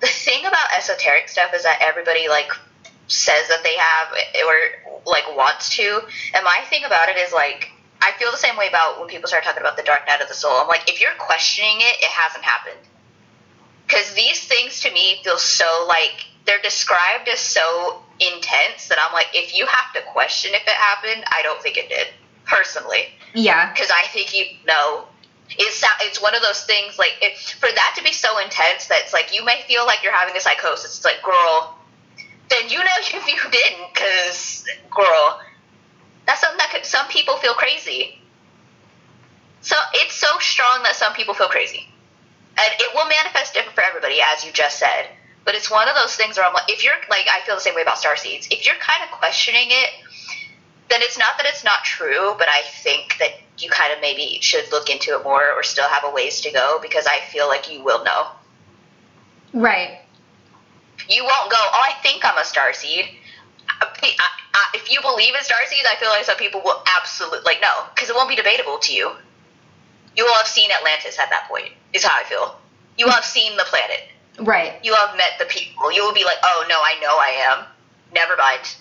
the 0.00 0.06
thing 0.06 0.46
about 0.46 0.72
esoteric 0.76 1.28
stuff 1.28 1.52
is 1.54 1.64
that 1.64 1.80
everybody 1.82 2.28
like 2.28 2.50
says 3.08 3.48
that 3.48 3.62
they 3.64 3.76
have 3.76 4.08
or 4.46 5.00
like 5.06 5.36
wants 5.36 5.76
to, 5.76 6.00
and 6.34 6.44
my 6.44 6.60
thing 6.70 6.84
about 6.84 7.08
it 7.08 7.16
is 7.16 7.32
like. 7.32 7.70
I 8.00 8.12
feel 8.12 8.30
the 8.30 8.36
same 8.36 8.56
way 8.56 8.68
about 8.68 9.00
when 9.00 9.08
people 9.08 9.26
start 9.26 9.42
talking 9.42 9.60
about 9.60 9.76
the 9.76 9.82
dark 9.82 10.06
night 10.06 10.20
of 10.22 10.28
the 10.28 10.34
soul. 10.34 10.52
I'm 10.52 10.68
like, 10.68 10.88
if 10.88 11.00
you're 11.00 11.10
questioning 11.18 11.78
it, 11.80 11.96
it 11.98 12.08
hasn't 12.08 12.44
happened. 12.44 12.78
Because 13.84 14.14
these 14.14 14.46
things 14.46 14.80
to 14.82 14.92
me 14.92 15.20
feel 15.24 15.36
so 15.36 15.84
like 15.88 16.26
they're 16.46 16.62
described 16.62 17.28
as 17.28 17.40
so 17.40 18.02
intense 18.20 18.88
that 18.88 18.98
I'm 19.00 19.12
like, 19.12 19.28
if 19.32 19.54
you 19.54 19.66
have 19.66 19.92
to 19.94 20.02
question 20.10 20.52
if 20.54 20.62
it 20.62 20.68
happened, 20.68 21.24
I 21.26 21.42
don't 21.42 21.62
think 21.62 21.76
it 21.76 21.88
did, 21.88 22.08
personally. 22.46 23.06
Yeah. 23.34 23.72
Because 23.72 23.90
I 23.90 24.06
think 24.08 24.34
you 24.34 24.44
know. 24.66 25.04
It's, 25.50 25.82
it's 26.02 26.20
one 26.20 26.34
of 26.34 26.42
those 26.42 26.64
things 26.64 26.98
like 26.98 27.12
if, 27.22 27.40
for 27.58 27.70
that 27.74 27.94
to 27.96 28.04
be 28.04 28.12
so 28.12 28.38
intense 28.38 28.86
that 28.88 28.98
it's 29.00 29.14
like 29.14 29.34
you 29.34 29.42
may 29.46 29.62
feel 29.66 29.86
like 29.86 30.02
you're 30.02 30.12
having 30.12 30.36
a 30.36 30.40
psychosis. 30.40 30.98
It's 30.98 31.06
like, 31.06 31.22
girl, 31.22 31.74
then 32.50 32.68
you 32.68 32.78
know 32.78 32.90
if 32.98 33.26
you 33.26 33.50
didn't, 33.50 33.94
because 33.94 34.64
girl, 34.90 35.40
that's 36.26 36.42
something 36.42 36.58
that 36.58 36.70
could, 36.70 36.84
some 36.84 37.08
people 37.08 37.36
feel 37.36 37.54
crazy. 37.54 38.20
So 39.60 39.76
it's 39.94 40.14
so 40.14 40.28
strong 40.38 40.82
that 40.84 40.94
some 40.94 41.14
people 41.14 41.34
feel 41.34 41.48
crazy, 41.48 41.88
and 42.56 42.68
it 42.78 42.94
will 42.94 43.08
manifest 43.08 43.54
different 43.54 43.74
for 43.74 43.82
everybody, 43.82 44.18
as 44.34 44.44
you 44.44 44.52
just 44.52 44.78
said. 44.78 45.08
But 45.48 45.54
it's 45.54 45.70
one 45.70 45.88
of 45.88 45.94
those 45.94 46.14
things 46.14 46.36
where 46.36 46.44
I'm 46.44 46.52
like, 46.52 46.70
if 46.70 46.84
you're 46.84 46.92
like, 47.08 47.24
I 47.32 47.40
feel 47.46 47.54
the 47.54 47.62
same 47.62 47.74
way 47.74 47.80
about 47.80 47.96
star 47.96 48.18
seeds. 48.18 48.46
If 48.50 48.66
you're 48.66 48.76
kind 48.76 49.02
of 49.02 49.18
questioning 49.18 49.68
it, 49.68 49.90
then 50.90 51.00
it's 51.00 51.16
not 51.16 51.38
that 51.38 51.46
it's 51.48 51.64
not 51.64 51.84
true, 51.84 52.34
but 52.36 52.48
I 52.50 52.60
think 52.82 53.16
that 53.18 53.30
you 53.56 53.70
kind 53.70 53.90
of 53.90 53.98
maybe 54.02 54.40
should 54.42 54.70
look 54.70 54.90
into 54.90 55.18
it 55.18 55.24
more 55.24 55.50
or 55.56 55.62
still 55.62 55.88
have 55.88 56.04
a 56.04 56.10
ways 56.10 56.42
to 56.42 56.52
go 56.52 56.78
because 56.82 57.06
I 57.06 57.20
feel 57.32 57.48
like 57.48 57.72
you 57.72 57.82
will 57.82 58.04
know. 58.04 58.26
Right. 59.54 60.00
You 61.08 61.24
won't 61.24 61.50
go, 61.50 61.56
oh, 61.58 61.82
I 61.82 61.94
think 62.02 62.26
I'm 62.26 62.36
a 62.36 62.44
star 62.44 62.74
seed. 62.74 63.06
if 64.74 64.92
you 64.92 65.00
believe 65.00 65.34
in 65.34 65.42
star 65.44 65.60
seeds, 65.66 65.88
I 65.90 65.96
feel 65.96 66.10
like 66.10 66.26
some 66.26 66.36
people 66.36 66.60
will 66.62 66.82
absolutely, 66.98 67.40
like, 67.46 67.62
no, 67.62 67.84
because 67.94 68.10
it 68.10 68.14
won't 68.14 68.28
be 68.28 68.36
debatable 68.36 68.76
to 68.80 68.92
you. 68.92 69.12
You 70.14 70.26
will 70.26 70.34
have 70.34 70.46
seen 70.46 70.70
Atlantis 70.70 71.18
at 71.18 71.30
that 71.30 71.48
point, 71.48 71.70
is 71.94 72.04
how 72.04 72.20
I 72.20 72.24
feel. 72.24 72.58
You 72.98 73.06
will 73.06 73.14
have 73.14 73.24
seen 73.24 73.56
the 73.56 73.64
planet. 73.64 74.10
Right. 74.40 74.74
You 74.82 74.94
have 74.94 75.16
met 75.16 75.38
the 75.38 75.44
people. 75.46 75.92
You 75.92 76.04
will 76.04 76.14
be 76.14 76.24
like, 76.24 76.38
oh 76.42 76.64
no, 76.68 76.76
I 76.76 76.98
know 77.00 77.16
I 77.18 77.56
am. 77.56 77.64
Never 78.14 78.36
mind. 78.36 78.76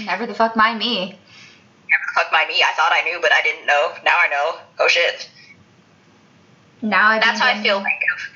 Never 0.06 0.26
the 0.26 0.34
fuck 0.34 0.56
mind 0.56 0.78
me. 0.78 1.06
Never 1.06 2.04
the 2.06 2.20
fuck 2.20 2.32
mind 2.32 2.48
me. 2.48 2.62
I 2.62 2.72
thought 2.74 2.92
I 2.92 3.02
knew, 3.02 3.18
but 3.20 3.32
I 3.32 3.42
didn't 3.42 3.66
know. 3.66 3.92
Now 4.04 4.16
I 4.18 4.28
know. 4.28 4.58
Oh 4.78 4.88
shit. 4.88 5.28
Now 6.82 7.08
I. 7.08 7.18
That's 7.18 7.40
how 7.40 7.48
I 7.48 7.62
feel 7.62 7.76
like 7.76 8.00
of 8.14 8.34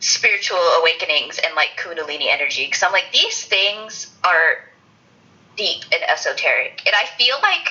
spiritual 0.00 0.58
awakenings 0.80 1.38
and 1.44 1.54
like 1.54 1.70
Kundalini 1.76 2.26
energy. 2.28 2.66
Because 2.66 2.82
I'm 2.82 2.92
like, 2.92 3.10
these 3.12 3.44
things 3.44 4.14
are 4.24 4.64
deep 5.56 5.82
and 5.92 6.02
esoteric, 6.08 6.82
and 6.86 6.94
I 6.94 7.06
feel 7.16 7.36
like 7.42 7.68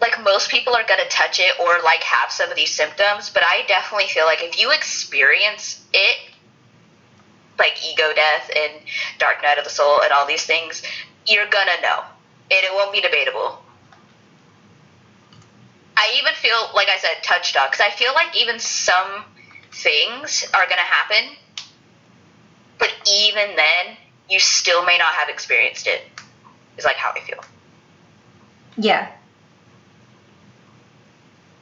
like 0.00 0.22
most 0.22 0.50
people 0.50 0.74
are 0.74 0.84
going 0.84 1.00
to 1.00 1.08
touch 1.08 1.40
it 1.40 1.52
or 1.60 1.82
like 1.82 2.02
have 2.02 2.30
some 2.30 2.50
of 2.50 2.56
these 2.56 2.70
symptoms, 2.70 3.30
but 3.30 3.42
I 3.44 3.64
definitely 3.66 4.06
feel 4.06 4.26
like 4.26 4.42
if 4.42 4.60
you 4.60 4.70
experience 4.70 5.84
it, 5.92 6.30
like 7.58 7.74
ego 7.84 8.12
death 8.14 8.50
and 8.56 8.72
dark 9.18 9.42
night 9.42 9.58
of 9.58 9.64
the 9.64 9.70
soul 9.70 10.00
and 10.02 10.12
all 10.12 10.26
these 10.26 10.44
things, 10.44 10.82
you're 11.26 11.48
gonna 11.48 11.80
know, 11.82 12.02
and 12.50 12.64
it 12.64 12.72
won't 12.72 12.92
be 12.92 13.00
debatable. 13.00 13.60
I 15.96 16.14
even 16.18 16.32
feel 16.34 16.70
like 16.74 16.88
I 16.88 16.98
said 16.98 17.22
touched 17.24 17.56
on 17.56 17.66
because 17.68 17.80
I 17.80 17.90
feel 17.90 18.12
like 18.14 18.40
even 18.40 18.60
some 18.60 19.24
things 19.72 20.46
are 20.54 20.68
gonna 20.68 20.80
happen, 20.82 21.36
but 22.78 22.92
even 23.10 23.56
then, 23.56 23.96
you 24.30 24.38
still 24.38 24.84
may 24.84 24.96
not 24.96 25.14
have 25.14 25.28
experienced 25.28 25.88
it. 25.88 26.02
Is 26.76 26.84
like 26.84 26.94
how 26.94 27.10
I 27.10 27.20
feel. 27.20 27.40
Yeah 28.76 29.10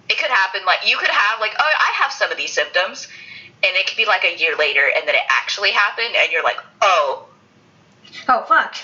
it 0.09 0.19
could 0.19 0.31
happen 0.31 0.61
like 0.67 0.79
you 0.87 0.97
could 0.99 1.11
have 1.11 1.41
like 1.41 1.53
oh 1.59 1.73
i 1.81 1.93
have 2.03 2.13
some 2.13 2.31
of 2.31 2.37
these 2.37 2.53
symptoms 2.53 3.09
and 3.65 3.75
it 3.77 3.87
could 3.87 3.97
be 3.97 4.07
like 4.07 4.25
a 4.25 4.39
year 4.39 4.57
later 4.57 4.83
and 4.97 5.07
then 5.09 5.15
it 5.15 5.23
actually 5.29 5.71
happened 5.71 6.15
and 6.17 6.33
you're 6.33 6.45
like 6.45 6.59
oh 6.83 7.27
oh 8.29 8.45
fuck 8.49 8.77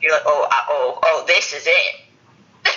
you're 0.00 0.12
like, 0.12 0.22
oh, 0.26 0.46
I, 0.50 0.64
oh, 0.68 0.98
oh, 1.02 1.24
this 1.26 1.52
is 1.52 1.66
it. 1.66 1.96
this 2.64 2.74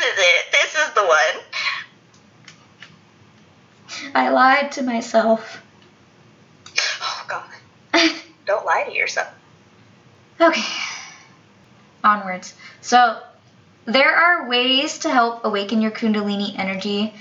is 0.00 0.18
it. 0.18 0.52
This 0.52 0.74
is 0.74 0.90
the 0.94 1.02
one. 1.02 1.42
I 4.14 4.28
lied 4.30 4.72
to 4.72 4.82
myself. 4.82 5.62
Oh 7.00 7.24
God. 7.28 7.48
Don't 8.46 8.66
lie 8.66 8.84
to 8.84 8.94
yourself. 8.94 9.28
Okay. 10.40 10.62
Onwards. 12.02 12.54
So, 12.80 13.20
there 13.92 14.14
are 14.14 14.48
ways 14.48 15.00
to 15.00 15.10
help 15.10 15.44
awaken 15.44 15.80
your 15.80 15.90
Kundalini 15.90 16.58
energy, 16.58 17.14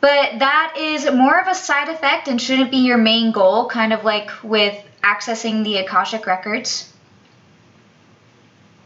but 0.00 0.38
that 0.38 0.74
is 0.78 1.10
more 1.10 1.38
of 1.38 1.46
a 1.46 1.54
side 1.54 1.88
effect 1.88 2.28
and 2.28 2.40
shouldn't 2.40 2.70
be 2.70 2.78
your 2.78 2.98
main 2.98 3.32
goal, 3.32 3.68
kind 3.68 3.92
of 3.92 4.04
like 4.04 4.30
with 4.42 4.76
accessing 5.02 5.64
the 5.64 5.78
Akashic 5.78 6.26
records. 6.26 6.92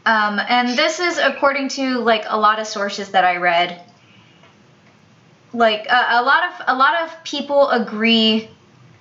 Um, 0.05 0.39
and 0.39 0.69
this 0.77 0.99
is 0.99 1.17
according 1.17 1.69
to 1.69 1.99
like 1.99 2.25
a 2.27 2.37
lot 2.37 2.59
of 2.59 2.67
sources 2.67 3.11
that 3.11 3.23
I 3.23 3.37
read. 3.37 3.81
Like 5.53 5.87
uh, 5.89 6.07
a 6.11 6.23
lot 6.23 6.43
of 6.43 6.65
a 6.67 6.75
lot 6.75 7.03
of 7.03 7.23
people 7.23 7.69
agree 7.69 8.49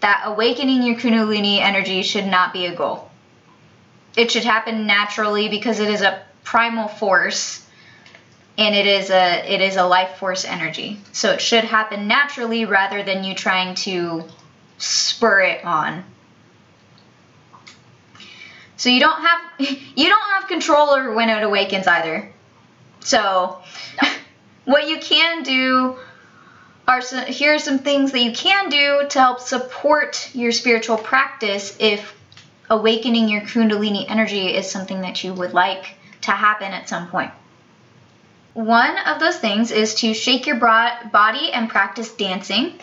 that 0.01 0.23
awakening 0.25 0.83
your 0.83 0.97
Kundalini 0.97 1.59
energy 1.59 2.03
should 2.03 2.27
not 2.27 2.53
be 2.53 2.67
a 2.67 2.75
goal. 2.75 3.11
It 4.17 4.31
should 4.31 4.45
happen 4.45 4.87
naturally 4.87 5.49
because 5.49 5.81
it 5.81 5.89
is 5.89 6.01
a 6.01 6.23
primal 6.45 6.89
force 6.89 7.65
and 8.57 8.75
it 8.75 8.87
is 8.87 9.11
a 9.11 9.53
it 9.53 9.61
is 9.61 9.77
a 9.77 9.85
life 9.85 10.17
force 10.19 10.45
energy. 10.45 11.01
So 11.13 11.33
it 11.33 11.41
should 11.41 11.65
happen 11.65 12.07
naturally 12.07 12.65
rather 12.65 13.03
than 13.03 13.25
you 13.25 13.35
trying 13.35 13.75
to 13.77 14.25
spur 14.79 15.41
it 15.41 15.65
on. 15.65 16.05
So 18.77 18.91
you 18.91 19.01
don't 19.01 19.21
have 19.21 19.41
you 19.59 20.09
don't 20.09 20.31
have 20.35 20.49
control 20.49 20.91
over 20.91 21.13
when 21.13 21.29
it 21.29 21.43
awakens 21.43 21.87
either. 21.87 22.33
So 23.01 23.59
what 24.65 24.89
you 24.89 24.99
can 24.99 25.43
do 25.43 25.97
are 26.87 27.01
some, 27.01 27.25
here 27.27 27.55
are 27.55 27.59
some 27.59 27.79
things 27.79 28.13
that 28.13 28.21
you 28.21 28.33
can 28.33 28.69
do 28.69 29.07
to 29.09 29.19
help 29.19 29.41
support 29.41 30.31
your 30.35 30.53
spiritual 30.53 30.99
practice 30.99 31.77
if 31.81 32.15
awakening 32.71 33.29
your 33.29 33.41
kundalini 33.43 34.09
energy 34.09 34.55
is 34.55 34.71
something 34.71 35.01
that 35.01 35.25
you 35.25 35.33
would 35.33 35.55
like 35.55 35.97
to 36.25 36.33
happen 36.33 36.73
at 36.73 36.89
some 36.89 37.09
point. 37.09 37.31
One 38.55 38.97
of 38.99 39.19
those 39.19 39.37
things 39.37 39.71
is 39.71 39.95
to 39.97 40.15
shake 40.15 40.47
your 40.47 40.57
body 40.57 41.53
and 41.53 41.69
practice 41.69 42.13
dancing. 42.13 42.75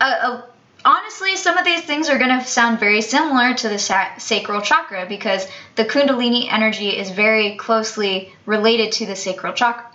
Uh, 0.00 0.04
uh, 0.04 0.42
honestly, 0.84 1.36
some 1.36 1.56
of 1.56 1.64
these 1.64 1.80
things 1.82 2.08
are 2.08 2.18
going 2.18 2.38
to 2.38 2.44
sound 2.44 2.78
very 2.78 3.00
similar 3.00 3.54
to 3.54 3.68
the 3.68 3.78
sa- 3.78 4.16
sacral 4.18 4.60
chakra 4.60 5.06
because 5.08 5.46
the 5.76 5.84
kundalini 5.84 6.52
energy 6.52 6.90
is 6.90 7.10
very 7.10 7.56
closely 7.56 8.34
related 8.44 8.92
to 8.92 9.06
the 9.06 9.16
sacral 9.16 9.54
chakra. 9.54 9.86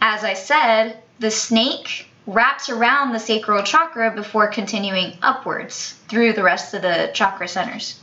As 0.00 0.22
I 0.22 0.34
said, 0.34 1.02
the 1.18 1.30
snake 1.30 2.08
wraps 2.26 2.68
around 2.68 3.12
the 3.12 3.18
sacral 3.18 3.62
chakra 3.62 4.12
before 4.14 4.46
continuing 4.48 5.16
upwards 5.22 5.94
through 6.08 6.32
the 6.34 6.42
rest 6.42 6.74
of 6.74 6.82
the 6.82 7.10
chakra 7.14 7.48
centers. 7.48 7.98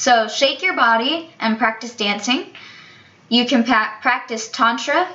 So, 0.00 0.28
shake 0.28 0.62
your 0.62 0.74
body 0.74 1.28
and 1.40 1.58
practice 1.58 1.94
dancing. 1.94 2.46
You 3.28 3.44
can 3.44 3.64
pa- 3.64 3.98
practice 4.00 4.48
tantra. 4.48 5.06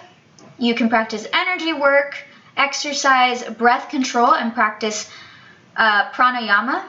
You 0.60 0.76
can 0.76 0.90
practice 0.90 1.26
energy 1.34 1.74
work, 1.74 2.24
exercise 2.56 3.44
breath 3.46 3.90
control, 3.90 4.36
and 4.36 4.54
practice 4.54 5.10
uh, 5.76 6.12
pranayama. 6.12 6.84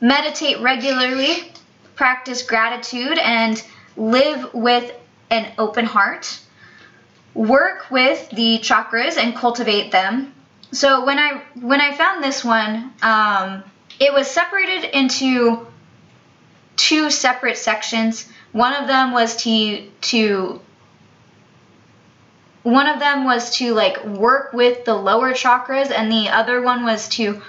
Meditate 0.00 0.60
regularly, 0.60 1.52
practice 1.94 2.42
gratitude, 2.42 3.18
and 3.18 3.62
live 3.96 4.52
with 4.52 4.90
an 5.30 5.52
open 5.56 5.84
heart 5.84 6.40
work 7.34 7.92
with 7.92 8.28
the 8.30 8.58
chakras 8.58 9.18
and 9.18 9.36
cultivate 9.36 9.92
them. 9.92 10.34
So 10.72 11.04
when 11.04 11.20
I 11.20 11.42
when 11.60 11.80
I 11.80 11.96
found 11.96 12.24
this 12.24 12.44
one, 12.44 12.92
um, 13.02 13.62
it 14.00 14.12
was 14.12 14.28
separated 14.28 14.96
into 14.98 15.68
two 16.76 17.10
separate 17.10 17.58
sections. 17.58 18.28
One 18.52 18.74
of 18.74 18.86
them 18.86 19.12
was 19.12 19.36
to 19.44 19.90
to 20.02 20.60
one 22.62 22.88
of 22.88 22.98
them 22.98 23.24
was 23.24 23.56
to 23.58 23.74
like 23.74 24.04
work 24.04 24.52
with 24.52 24.84
the 24.84 24.94
lower 24.94 25.32
chakras 25.32 25.90
and 25.90 26.10
the 26.10 26.30
other 26.30 26.62
one 26.62 26.84
was 26.84 27.08
to 27.10 27.42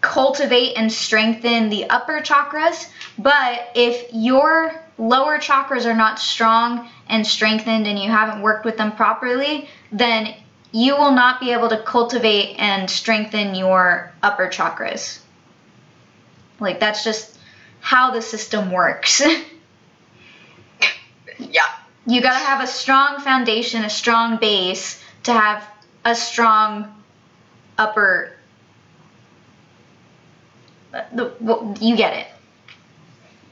cultivate 0.00 0.74
and 0.76 0.92
strengthen 0.92 1.68
the 1.68 1.90
upper 1.90 2.20
chakras. 2.20 2.88
But 3.18 3.70
if 3.74 4.06
your 4.12 4.72
lower 4.98 5.38
chakras 5.38 5.84
are 5.84 5.96
not 5.96 6.20
strong 6.20 6.88
and 7.08 7.26
strengthened 7.26 7.86
and 7.86 7.98
you 7.98 8.08
haven't 8.08 8.40
worked 8.40 8.64
with 8.64 8.76
them 8.76 8.92
properly, 8.92 9.68
then 9.90 10.34
you 10.72 10.96
will 10.96 11.12
not 11.12 11.40
be 11.40 11.52
able 11.52 11.68
to 11.68 11.82
cultivate 11.82 12.56
and 12.58 12.88
strengthen 12.88 13.54
your 13.54 14.12
upper 14.22 14.48
chakras. 14.48 15.18
Like, 16.60 16.80
that's 16.80 17.02
just 17.04 17.35
how 17.86 18.10
the 18.10 18.20
system 18.20 18.72
works. 18.72 19.20
yeah. 21.38 21.62
You 22.04 22.20
gotta 22.20 22.44
have 22.44 22.60
a 22.60 22.66
strong 22.66 23.20
foundation, 23.20 23.84
a 23.84 23.90
strong 23.90 24.38
base 24.38 25.00
to 25.22 25.32
have 25.32 25.64
a 26.04 26.16
strong 26.16 26.92
upper. 27.78 28.32
The, 30.90 31.32
well, 31.38 31.76
you 31.80 31.96
get 31.96 32.16
it. 32.16 32.26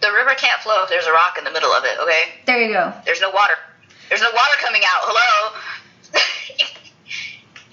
The 0.01 0.11
river 0.11 0.35
can't 0.37 0.61
flow 0.63 0.83
if 0.83 0.89
there's 0.89 1.07
a 1.07 1.13
rock 1.13 1.39
in 1.39 1.45
the 1.45 1.53
middle 1.53 1.71
of 1.71 1.85
it, 1.85 1.97
okay? 2.03 2.23
There 2.45 2.61
you 2.61 2.73
go. 2.73 2.93
There's 3.05 3.21
no 3.21 3.31
water. 3.31 3.55
There's 4.09 4.21
no 4.21 4.33
water 4.33 4.57
coming 4.61 4.83
out. 4.85 5.03
Hello? 5.05 5.61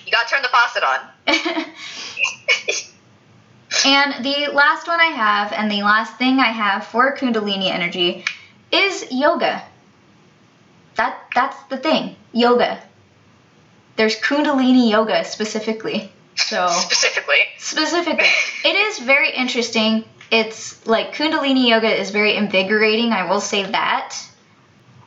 you 0.06 0.12
gotta 0.12 0.30
turn 0.30 0.44
the 0.44 0.50
faucet 0.50 0.84
on. 0.84 1.00
and 3.86 4.24
the 4.24 4.52
last 4.54 4.88
one 4.88 5.00
I 5.00 5.06
have, 5.06 5.52
and 5.54 5.72
the 5.72 5.84
last 5.84 6.16
thing 6.18 6.40
I 6.40 6.50
have 6.50 6.86
for 6.86 7.16
Kundalini 7.16 7.70
energy, 7.72 8.26
is 8.72 9.12
yoga. 9.12 9.64
That 10.96 11.18
that's 11.34 11.62
the 11.64 11.78
thing, 11.78 12.16
yoga. 12.34 12.82
There's 13.96 14.16
Kundalini 14.20 14.90
yoga 14.90 15.24
specifically. 15.26 16.12
So 16.36 16.68
Specifically. 16.70 17.42
specifically, 17.58 18.28
it 18.64 18.76
is 18.76 19.00
very 19.00 19.32
interesting. 19.32 20.06
It's 20.32 20.86
like 20.88 21.14
Kundalini 21.14 21.70
yoga 21.70 21.94
is 22.00 22.10
very 22.12 22.36
invigorating. 22.36 23.12
I 23.12 23.30
will 23.30 23.42
say 23.42 23.64
that. 23.64 24.16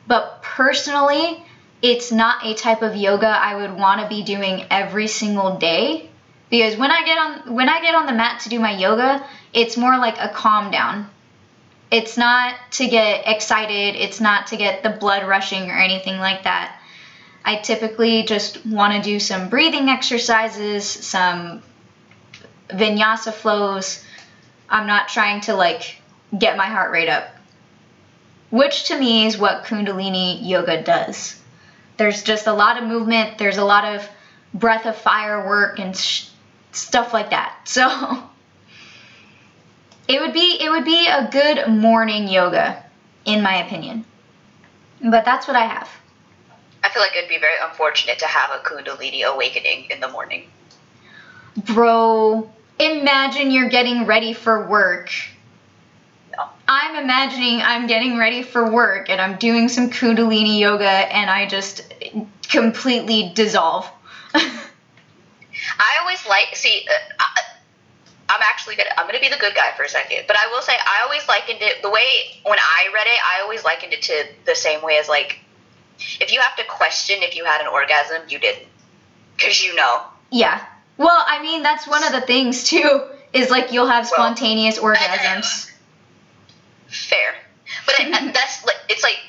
But 0.07 0.43
personally, 0.43 1.43
it's 1.81 2.11
not 2.11 2.45
a 2.45 2.53
type 2.53 2.83
of 2.83 2.95
yoga 2.95 3.27
I 3.27 3.55
would 3.55 3.75
want 3.77 4.01
to 4.01 4.07
be 4.07 4.23
doing 4.23 4.65
every 4.69 5.07
single 5.07 5.57
day 5.57 6.09
because 6.49 6.77
when 6.77 6.91
I 6.91 7.03
get 7.03 7.17
on 7.17 7.55
when 7.55 7.69
I 7.69 7.81
get 7.81 7.95
on 7.95 8.05
the 8.05 8.13
mat 8.13 8.41
to 8.41 8.49
do 8.49 8.59
my 8.59 8.77
yoga, 8.77 9.25
it's 9.53 9.77
more 9.77 9.97
like 9.97 10.17
a 10.19 10.29
calm 10.29 10.71
down. 10.71 11.09
It's 11.91 12.17
not 12.17 12.55
to 12.71 12.87
get 12.87 13.27
excited, 13.27 13.95
it's 13.95 14.19
not 14.19 14.47
to 14.47 14.57
get 14.57 14.83
the 14.83 14.89
blood 14.89 15.27
rushing 15.27 15.69
or 15.69 15.77
anything 15.77 16.19
like 16.19 16.43
that. 16.43 16.79
I 17.43 17.57
typically 17.57 18.23
just 18.23 18.65
want 18.65 18.93
to 18.93 19.01
do 19.01 19.19
some 19.19 19.49
breathing 19.49 19.87
exercises, 19.87 20.83
some 20.85 21.61
vinyasa 22.69 23.31
flows. 23.31 24.03
I'm 24.67 24.87
not 24.87 25.07
trying 25.09 25.41
to 25.41 25.53
like 25.53 26.01
get 26.37 26.57
my 26.57 26.65
heart 26.65 26.91
rate 26.91 27.09
up. 27.09 27.29
Which 28.49 28.85
to 28.85 28.99
me 28.99 29.25
is 29.25 29.37
what 29.37 29.65
Kundalini 29.65 30.47
yoga 30.47 30.81
does. 30.81 31.39
There's 31.97 32.23
just 32.23 32.47
a 32.47 32.53
lot 32.53 32.81
of 32.81 32.87
movement, 32.87 33.37
there's 33.37 33.57
a 33.57 33.65
lot 33.65 33.85
of 33.85 34.07
breath 34.53 34.85
of 34.85 34.95
fire 34.95 35.45
work 35.45 35.79
and 35.79 35.95
sh- 35.95 36.27
stuff 36.75 37.13
like 37.13 37.29
that. 37.31 37.51
So 37.65 38.23
it 40.07 40.21
would 40.21 40.33
be 40.33 40.57
it 40.61 40.69
would 40.69 40.85
be 40.85 41.07
a 41.07 41.27
good 41.31 41.67
morning 41.67 42.27
yoga 42.27 42.83
in 43.25 43.41
my 43.41 43.65
opinion. 43.65 44.05
But 45.03 45.25
that's 45.25 45.47
what 45.47 45.55
I 45.55 45.65
have. 45.65 45.89
I 46.83 46.89
feel 46.89 47.01
like 47.01 47.15
it'd 47.15 47.29
be 47.29 47.39
very 47.39 47.55
unfortunate 47.61 48.19
to 48.19 48.27
have 48.27 48.51
a 48.51 48.63
Kundalini 48.63 49.23
awakening 49.23 49.89
in 49.89 49.99
the 49.99 50.07
morning. 50.07 50.47
Bro, 51.57 52.51
imagine 52.79 53.49
you're 53.49 53.69
getting 53.69 54.05
ready 54.05 54.33
for 54.33 54.67
work. 54.67 55.09
No. 56.31 56.45
I'm 56.67 57.03
imagining 57.03 57.61
I'm 57.61 57.87
getting 57.87 58.17
ready 58.17 58.43
for 58.43 58.69
work 58.69 59.09
and 59.09 59.19
I'm 59.19 59.37
doing 59.37 59.67
some 59.69 59.89
Kundalini 59.89 60.59
yoga 60.59 60.87
and 60.87 61.29
I 61.29 61.47
just 61.47 61.93
completely 62.47 63.31
dissolve. 63.33 63.89
I 65.79 65.97
always 66.01 66.25
like 66.27 66.55
see. 66.55 66.87
Uh, 67.19 67.23
I'm 68.27 68.41
actually 68.41 68.75
gonna 68.75 68.89
I'm 68.97 69.05
gonna 69.05 69.19
be 69.19 69.29
the 69.29 69.37
good 69.37 69.55
guy 69.55 69.71
for 69.77 69.83
a 69.83 69.89
second, 69.89 70.23
but 70.27 70.35
I 70.37 70.47
will 70.47 70.61
say 70.61 70.73
I 70.73 71.03
always 71.03 71.27
likened 71.27 71.59
it 71.61 71.81
the 71.81 71.89
way 71.89 72.41
when 72.43 72.57
I 72.59 72.89
read 72.93 73.07
it. 73.07 73.19
I 73.23 73.41
always 73.43 73.63
likened 73.63 73.93
it 73.93 74.01
to 74.03 74.25
the 74.45 74.55
same 74.55 74.81
way 74.81 74.97
as 74.97 75.07
like 75.07 75.39
if 76.19 76.31
you 76.33 76.39
have 76.41 76.55
to 76.57 76.63
question 76.65 77.17
if 77.21 77.35
you 77.35 77.45
had 77.45 77.61
an 77.61 77.67
orgasm, 77.67 78.23
you 78.27 78.39
didn't, 78.39 78.67
because 79.37 79.63
you 79.63 79.75
know. 79.75 80.03
yeah. 80.31 80.65
Well, 80.97 81.23
I 81.27 81.41
mean, 81.41 81.61
that's 81.61 81.85
one 81.87 82.03
of 82.05 82.13
the 82.13 82.21
things 82.21 82.63
too, 82.69 83.01
is 83.33 83.49
like 83.49 83.71
you'll 83.71 83.87
have 83.87 84.05
Well- 84.05 84.13
spontaneous 84.13 84.79
orgasms. 84.79 85.71
Fair, 86.87 87.35
but 87.85 87.95
it, 87.99 88.11
that's 88.33 88.65
like 88.65 88.77
it's 88.89 89.03
like 89.03 89.19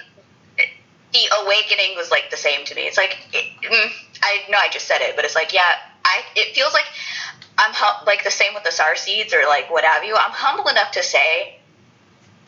the 1.13 1.19
awakening 1.43 1.97
was 1.97 2.11
like 2.11 2.31
the 2.31 2.37
same 2.37 2.65
to 2.67 2.75
me. 2.75 2.83
It's 2.83 2.97
like 2.97 3.19
it, 3.33 3.45
mm, 3.63 3.91
I 4.23 4.41
know 4.51 4.59
I 4.59 4.69
just 4.71 4.87
said 4.87 5.01
it, 5.01 5.17
but 5.17 5.25
it's 5.25 5.35
like 5.35 5.53
yeah, 5.53 5.63
I 6.07 6.23
it 6.37 6.55
feels 6.55 6.73
like 6.73 6.87
I'm 7.59 7.73
hum- 7.75 8.07
like 8.07 8.23
the 8.25 8.31
same 8.31 8.55
with 8.55 8.65
the 8.65 8.71
star 8.71 8.97
seeds 8.97 9.35
or 9.35 9.43
like 9.49 9.71
what 9.71 9.85
have 9.85 10.05
you. 10.05 10.15
I'm 10.15 10.31
humble 10.31 10.69
enough 10.69 10.93
to 10.93 11.03
say 11.03 11.59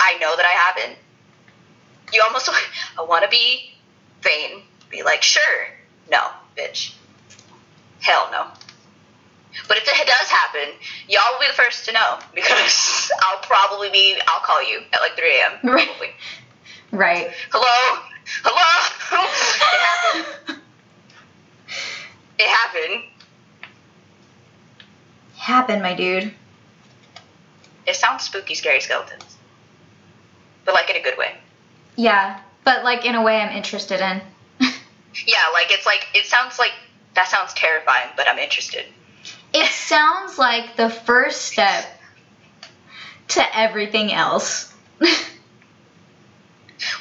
I 0.00 0.16
know 0.18 0.34
that 0.36 0.46
I 0.46 0.82
haven't. 0.82 0.98
You 2.12 2.22
almost 2.26 2.48
I 2.98 3.02
want 3.02 3.24
to 3.24 3.30
be 3.30 3.72
vain, 4.22 4.62
be 4.90 5.02
like 5.02 5.22
sure, 5.22 5.66
no, 6.10 6.28
bitch, 6.56 6.94
hell 8.00 8.28
no. 8.30 8.46
But 9.66 9.78
if 9.78 9.88
it 9.88 10.06
does 10.06 10.28
happen, 10.28 10.72
y'all 11.08 11.22
will 11.32 11.40
be 11.40 11.46
the 11.48 11.52
first 11.54 11.84
to 11.86 11.92
know 11.92 12.18
because 12.34 13.10
I'll 13.22 13.40
probably 13.42 13.90
be. 13.90 14.16
I'll 14.28 14.40
call 14.40 14.62
you 14.62 14.80
at 14.92 15.00
like 15.00 15.16
3 15.16 15.40
a.m. 15.40 15.52
Right. 15.74 15.86
Probably. 15.88 16.08
Right. 16.92 17.30
Hello, 17.50 18.02
hello. 18.44 18.68
it 20.38 20.48
happened. 20.48 20.60
It 22.38 22.48
happened. 22.48 23.04
Happened, 25.48 25.80
my 25.80 25.94
dude. 25.94 26.30
It 27.86 27.96
sounds 27.96 28.22
spooky, 28.24 28.54
scary 28.54 28.82
skeletons, 28.82 29.38
but 30.66 30.74
like 30.74 30.90
in 30.90 30.96
a 30.96 31.02
good 31.02 31.16
way. 31.16 31.38
Yeah, 31.96 32.38
but 32.64 32.84
like 32.84 33.06
in 33.06 33.14
a 33.14 33.22
way 33.22 33.40
I'm 33.40 33.56
interested 33.56 34.00
in. 34.02 34.20
Yeah, 35.26 35.38
like 35.54 35.68
it's 35.70 35.86
like 35.86 36.06
it 36.14 36.26
sounds 36.26 36.58
like 36.58 36.72
that 37.14 37.28
sounds 37.28 37.54
terrifying, 37.54 38.10
but 38.14 38.28
I'm 38.28 38.38
interested. 38.38 38.84
It 39.54 39.66
sounds 39.72 40.38
like 40.38 40.76
the 40.76 40.90
first 40.90 41.46
step 41.46 41.98
to 43.28 43.58
everything 43.58 44.12
else. 44.12 44.70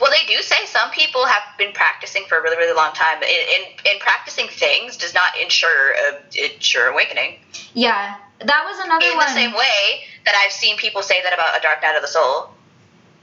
Well, 0.01 0.09
they 0.11 0.25
do 0.25 0.41
say 0.41 0.65
some 0.65 0.89
people 0.89 1.25
have 1.25 1.43
been 1.57 1.71
practicing 1.71 2.23
for 2.27 2.39
a 2.39 2.41
really, 2.41 2.57
really 2.57 2.75
long 2.75 2.93
time. 2.93 3.21
In, 3.21 3.29
in, 3.29 3.93
in 3.93 3.99
practicing 3.99 4.47
things 4.47 4.97
does 4.97 5.13
not 5.13 5.39
ensure 5.39 5.91
a 5.91 6.53
ensure 6.55 6.87
awakening. 6.87 7.35
yeah, 7.75 8.15
that 8.39 8.63
was 8.65 8.79
another 8.85 9.05
in 9.05 9.17
one. 9.17 9.25
the 9.25 9.33
same 9.33 9.53
way 9.53 10.05
that 10.25 10.35
I've 10.43 10.51
seen 10.51 10.77
people 10.77 11.01
say 11.01 11.21
that 11.23 11.33
about 11.33 11.57
a 11.57 11.61
Dark 11.61 11.81
Night 11.81 11.95
of 11.95 12.01
the 12.01 12.07
Soul, 12.07 12.49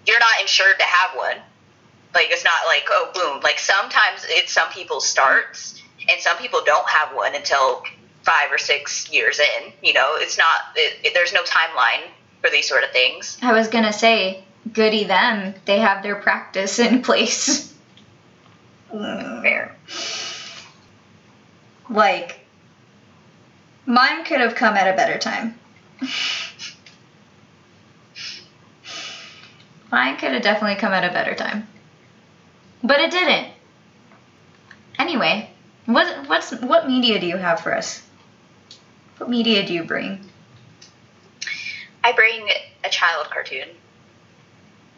you're 0.06 0.18
not 0.18 0.40
insured 0.40 0.78
to 0.78 0.84
have 0.84 1.16
one. 1.16 1.36
Like 2.14 2.28
it's 2.30 2.44
not 2.44 2.66
like 2.66 2.84
oh 2.90 3.10
boom. 3.14 3.42
Like 3.42 3.58
sometimes 3.58 4.24
it's 4.28 4.52
some 4.52 4.70
people 4.70 5.00
starts 5.00 5.82
and 6.08 6.20
some 6.20 6.36
people 6.38 6.60
don't 6.64 6.88
have 6.88 7.14
one 7.14 7.34
until 7.34 7.82
five 8.22 8.50
or 8.50 8.58
six 8.58 9.10
years 9.12 9.38
in. 9.38 9.72
You 9.82 9.92
know, 9.92 10.14
it's 10.16 10.38
not. 10.38 10.60
It, 10.76 11.06
it, 11.06 11.14
there's 11.14 11.32
no 11.32 11.42
timeline 11.42 12.08
for 12.40 12.50
these 12.50 12.68
sort 12.68 12.84
of 12.84 12.90
things. 12.90 13.38
I 13.42 13.52
was 13.52 13.68
gonna 13.68 13.92
say, 13.92 14.44
goody 14.72 15.04
them. 15.04 15.54
They 15.64 15.78
have 15.78 16.02
their 16.02 16.16
practice 16.16 16.78
in 16.78 17.02
place. 17.02 17.72
Fair. 18.90 19.76
Like, 21.90 22.43
mine 23.86 24.24
could 24.24 24.40
have 24.40 24.54
come 24.54 24.74
at 24.76 24.92
a 24.92 24.96
better 24.96 25.18
time. 25.18 25.58
mine 29.90 30.16
could 30.16 30.32
have 30.32 30.42
definitely 30.42 30.76
come 30.76 30.92
at 30.92 31.04
a 31.04 31.12
better 31.12 31.34
time. 31.34 31.68
But 32.82 33.00
it 33.00 33.10
didn't. 33.10 33.48
Anyway, 34.98 35.50
what 35.86 36.28
what's 36.28 36.52
what 36.52 36.88
media 36.88 37.20
do 37.20 37.26
you 37.26 37.36
have 37.36 37.60
for 37.60 37.74
us? 37.74 38.02
What 39.18 39.30
media 39.30 39.66
do 39.66 39.72
you 39.72 39.84
bring? 39.84 40.20
I 42.02 42.12
bring 42.12 42.48
a 42.84 42.88
child 42.90 43.30
cartoon. 43.30 43.68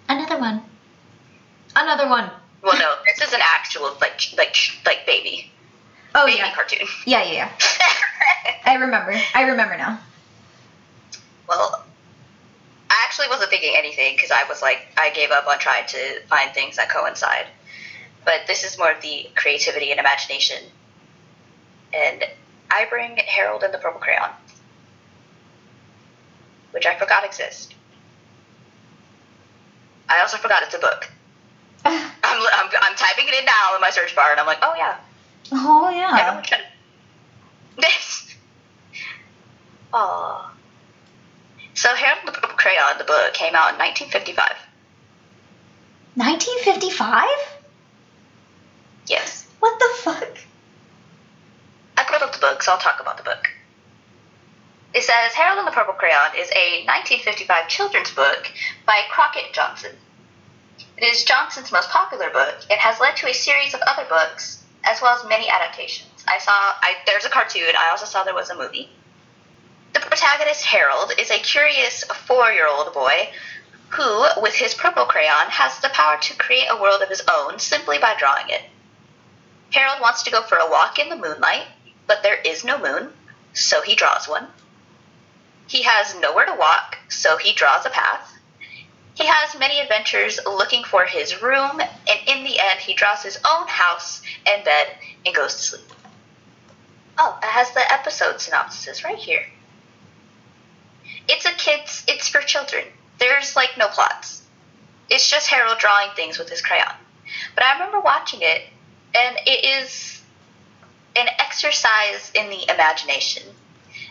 Another 0.09 0.39
one. 0.39 0.63
Another 1.75 2.09
one. 2.09 2.31
Well, 2.63 2.79
no, 2.79 2.95
this 3.07 3.27
is 3.27 3.33
an 3.33 3.41
actual 3.43 3.97
like 4.01 4.21
like 4.37 4.57
like 4.85 5.07
baby 5.07 5.53
Oh 6.17 6.25
baby 6.25 6.39
yeah. 6.39 6.55
cartoon. 6.55 6.89
Yeah, 7.05 7.23
yeah, 7.25 7.33
yeah. 7.33 7.51
I 8.65 8.75
remember. 8.77 9.15
I 9.35 9.43
remember 9.43 9.77
now. 9.77 10.01
well, 11.47 11.85
I 12.91 13.03
actually 13.05 13.29
wasn't 13.29 13.51
thinking 13.51 13.75
anything 13.77 14.17
because 14.17 14.31
I 14.31 14.45
was 14.49 14.63
like, 14.63 14.87
I 14.97 15.11
gave 15.11 15.31
up 15.31 15.47
on 15.47 15.59
trying 15.59 15.87
to 15.89 16.21
find 16.23 16.53
things 16.53 16.77
that 16.77 16.89
coincide. 16.89 17.47
But 18.25 18.47
this 18.47 18.65
is 18.65 18.79
more 18.79 18.91
of 18.91 19.03
the 19.03 19.29
creativity 19.37 19.91
and 19.91 20.01
imagination. 20.01 20.63
And 21.93 22.25
I 22.71 22.87
bring 22.87 23.17
Harold 23.19 23.63
and 23.63 23.73
the 23.73 23.79
Purple 23.79 24.01
Crayon, 24.01 24.31
which 26.73 26.87
I 26.87 26.99
forgot 26.99 27.25
exists. 27.25 27.69
I 30.09 30.21
also 30.21 30.39
forgot 30.39 30.63
it's 30.63 30.75
a 30.75 30.79
book. 30.79 31.11
I'm, 31.85 32.11
I'm, 32.25 32.71
I'm 32.83 32.97
typing 32.97 33.29
it 33.29 33.35
in 33.39 33.45
now 33.45 33.75
in 33.75 33.81
my 33.81 33.91
search 33.91 34.17
bar, 34.17 34.31
and 34.31 34.41
I'm 34.41 34.47
like, 34.47 34.59
oh 34.63 34.75
yeah, 34.77 34.97
oh 35.53 35.91
yeah. 35.91 36.43
Should. 36.43 36.59
This. 37.79 38.35
Aww. 39.93 40.47
So 41.75 41.95
Harold 41.95 42.27
the 42.27 42.33
Purple 42.33 42.57
Crayon, 42.57 42.99
the 42.99 43.05
book, 43.05 43.35
came 43.35 43.55
out 43.55 43.75
in 43.75 43.79
1955. 43.79 44.49
1955? 46.15 47.29
Yes. 49.07 49.47
What 49.61 49.79
the 49.79 49.89
fuck? 50.03 50.39
I 51.99 52.05
brought 52.05 52.23
up 52.23 52.33
the 52.33 52.39
book, 52.39 52.63
so 52.63 52.73
I'll 52.73 52.79
talk 52.79 53.01
about 53.01 53.19
the 53.19 53.23
book. 53.23 53.49
It 54.95 55.03
says 55.03 55.35
Harold 55.35 55.59
and 55.59 55.69
the 55.69 55.73
Purple 55.73 55.93
Crayon 55.93 56.33
is 56.39 56.49
a 56.57 56.85
1955 56.87 57.69
children's 57.69 58.11
book 58.13 58.51
by 58.87 58.99
Crockett 59.11 59.53
Johnson. 59.53 59.93
It 60.97 61.05
is 61.05 61.25
Johnson's 61.25 61.71
most 61.71 61.91
popular 61.91 62.31
book 62.31 62.55
and 62.71 62.81
has 62.81 62.99
led 62.99 63.17
to 63.17 63.29
a 63.29 63.35
series 63.35 63.75
of 63.75 63.81
other 63.87 64.07
books, 64.09 64.63
as 64.87 65.03
well 65.03 65.17
as 65.17 65.29
many 65.29 65.49
adaptations. 65.49 66.25
I 66.29 66.39
saw, 66.39 66.53
I, 66.53 66.95
there's 67.07 67.25
a 67.25 67.31
cartoon, 67.31 67.75
I 67.79 67.91
also 67.91 68.07
saw 68.07 68.25
there 68.25 68.35
was 68.35 68.51
a 68.51 68.57
movie. 68.57 68.89
The 69.93 70.01
protagonist, 70.01 70.65
Harold, 70.65 71.13
is 71.19 71.31
a 71.31 71.39
curious 71.39 72.05
four 72.05 72.51
year 72.51 72.69
old 72.69 72.93
boy 72.93 73.31
who, 73.91 74.27
with 74.43 74.55
his 74.55 74.75
purple 74.75 75.05
crayon, 75.05 75.49
has 75.49 75.79
the 75.81 75.89
power 75.91 76.19
to 76.21 76.37
create 76.37 76.67
a 76.69 76.81
world 76.81 77.03
of 77.03 77.09
his 77.09 77.23
own 77.33 77.59
simply 77.59 77.99
by 77.99 78.15
drawing 78.19 78.49
it. 78.49 78.63
Harold 79.73 80.01
wants 80.01 80.23
to 80.25 80.31
go 80.31 80.43
for 80.43 80.59
a 80.59 80.71
walk 80.71 80.99
in 80.99 81.09
the 81.09 81.17
moonlight, 81.17 81.67
but 82.07 82.23
there 82.23 82.41
is 82.43 82.65
no 82.65 82.79
moon, 82.79 83.13
so 83.53 83.83
he 83.83 83.95
draws 83.95 84.29
one. 84.29 84.49
He 85.67 85.83
has 85.83 86.19
nowhere 86.21 86.47
to 86.47 86.55
walk, 86.55 86.99
so 87.09 87.37
he 87.37 87.53
draws 87.53 87.87
a 87.87 87.91
path. 87.91 88.36
He 89.17 89.25
has 89.25 89.59
many 89.59 89.81
adventures 89.81 90.39
looking 90.45 90.85
for 90.85 91.07
his 91.07 91.41
room, 91.41 91.81
and 91.81 92.21
in 92.27 92.45
the 92.45 92.61
end, 92.61 92.81
he 92.81 92.93
draws 92.93 93.23
his 93.23 93.39
own 93.49 93.67
house 93.67 94.21
and 94.47 94.63
bed 94.63 94.89
and 95.25 95.35
goes 95.35 95.55
to 95.55 95.63
sleep. 95.63 95.93
Oh, 97.19 97.39
it 97.43 97.47
has 97.47 97.71
the 97.73 97.93
episode 97.93 98.43
synopsis 98.43 99.05
right 99.05 99.17
here. 99.17 99.47
It's 101.29 101.47
a 101.47 101.53
kids, 101.53 102.05
it's 102.07 102.29
for 102.29 102.43
children. 102.43 102.85
There's 103.19 103.57
like 103.57 103.79
no 103.79 103.89
plots. 103.89 104.43
It's 105.09 105.31
just 105.31 105.49
Harold 105.49 105.79
drawing 105.79 106.11
things 106.15 106.39
with 106.39 106.51
his 106.51 106.61
crayon. 106.61 106.93
But 107.55 107.65
I 107.65 107.73
remember 107.73 108.01
watching 108.01 108.41
it, 108.43 108.65
and 109.15 109.39
it 109.47 109.65
is 109.65 110.21
an 111.17 111.29
exercise 111.39 112.31
in 112.35 112.51
the 112.51 112.71
imagination. 112.71 113.45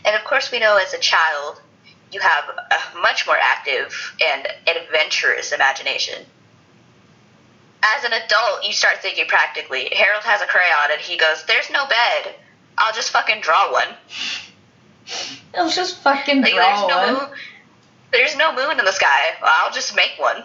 And 0.03 0.15
of 0.15 0.23
course, 0.23 0.51
we 0.51 0.59
know 0.59 0.77
as 0.77 0.95
a 0.95 0.99
child, 0.99 1.61
you 2.15 2.21
have 2.21 2.45
a 2.47 2.97
much 3.01 3.27
more 3.27 3.35
active 3.39 3.93
and 4.25 4.47
adventurous 4.67 5.51
imagination. 5.51 6.23
As 7.83 8.05
an 8.05 8.13
adult, 8.13 8.63
you 8.65 8.71
start 8.71 8.99
thinking 9.01 9.27
practically. 9.27 9.89
Harold 9.93 10.23
has 10.23 10.41
a 10.41 10.45
crayon 10.47 10.91
and 10.93 11.01
he 11.01 11.17
goes, 11.17 11.43
There's 11.45 11.69
no 11.69 11.85
bed. 11.87 12.33
I'll 12.77 12.93
just 12.93 13.11
fucking 13.11 13.41
draw 13.41 13.71
one. 13.71 13.87
I'll 15.57 15.69
just 15.69 16.01
fucking 16.03 16.41
Like, 16.41 16.53
draw 16.53 16.63
there's 16.63 16.87
no 16.87 16.97
one. 16.97 17.29
moon. 17.29 17.37
There's 18.13 18.37
no 18.37 18.55
moon 18.55 18.79
in 18.79 18.85
the 18.85 18.91
sky. 18.93 19.31
I'll 19.43 19.71
just 19.73 19.93
make 19.95 20.13
one. 20.17 20.41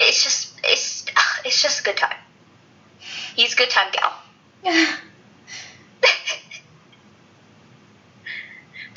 It's 0.00 0.24
just, 0.24 0.58
it's, 0.64 1.04
it's 1.44 1.62
just 1.62 1.80
a 1.80 1.82
good 1.82 1.98
time. 1.98 2.16
He's 3.36 3.52
a 3.52 3.56
good 3.56 3.68
time 3.70 3.92
gal. 3.92 4.14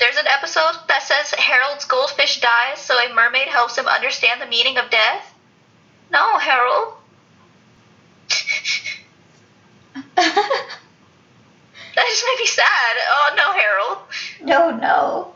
There's 0.04 0.18
an 0.18 0.26
episode 0.26 0.76
that 0.88 1.02
says 1.02 1.30
Harold's 1.30 1.86
goldfish 1.86 2.38
dies, 2.38 2.78
so 2.78 2.94
a 2.94 3.14
mermaid 3.14 3.48
helps 3.48 3.78
him 3.78 3.86
understand 3.86 4.38
the 4.38 4.46
meaning 4.46 4.76
of 4.76 4.90
death. 4.90 5.34
No, 6.12 6.38
Harold. 6.38 6.92
That 11.94 12.06
just 12.08 12.24
made 12.26 12.38
me 12.38 12.46
sad. 12.46 12.96
Oh 13.08 13.34
no, 13.36 13.52
Harold. 13.52 13.98
no, 14.42 14.76
no. 14.76 15.34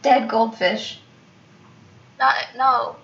Dead 0.00 0.26
goldfish. 0.26 1.00
Not 2.18 2.34
no. 2.56 2.96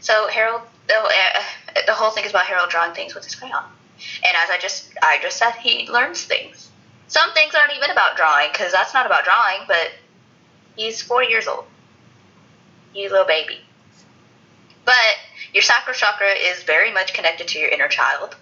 So 0.00 0.28
Harold, 0.28 0.62
the, 0.86 0.94
uh, 0.94 1.42
the 1.86 1.92
whole 1.92 2.12
thing 2.12 2.24
is 2.24 2.30
about 2.30 2.46
Harold 2.46 2.70
drawing 2.70 2.94
things 2.94 3.14
with 3.14 3.24
his 3.24 3.34
crayon, 3.34 3.64
and 4.24 4.36
as 4.42 4.48
I 4.48 4.56
just 4.58 4.90
I 5.02 5.18
just 5.20 5.36
said, 5.36 5.52
he 5.56 5.86
learns 5.90 6.24
things. 6.24 6.67
Some 7.08 7.32
things 7.32 7.54
aren't 7.54 7.74
even 7.74 7.90
about 7.90 8.16
drawing 8.16 8.50
because 8.52 8.70
that's 8.70 8.92
not 8.92 9.06
about 9.06 9.24
drawing, 9.24 9.66
but 9.66 9.92
he's 10.76 11.02
four 11.02 11.22
years 11.22 11.48
old. 11.48 11.64
You 12.94 13.08
little 13.10 13.26
baby. 13.26 13.60
But 14.84 15.16
your 15.52 15.62
sacral 15.62 15.94
chakra 15.94 16.32
is 16.32 16.62
very 16.62 16.92
much 16.92 17.14
connected 17.14 17.48
to 17.48 17.58
your 17.58 17.70
inner 17.70 17.88
child. 17.88 18.36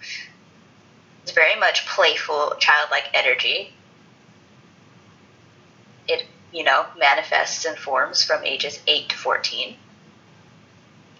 It's 1.23 1.31
very 1.31 1.57
much 1.59 1.85
playful, 1.87 2.55
childlike 2.59 3.09
energy. 3.13 3.73
It, 6.07 6.25
you 6.51 6.63
know, 6.63 6.85
manifests 6.97 7.65
and 7.65 7.77
forms 7.77 8.23
from 8.23 8.43
ages 8.43 8.79
8 8.87 9.09
to 9.09 9.17
14. 9.17 9.75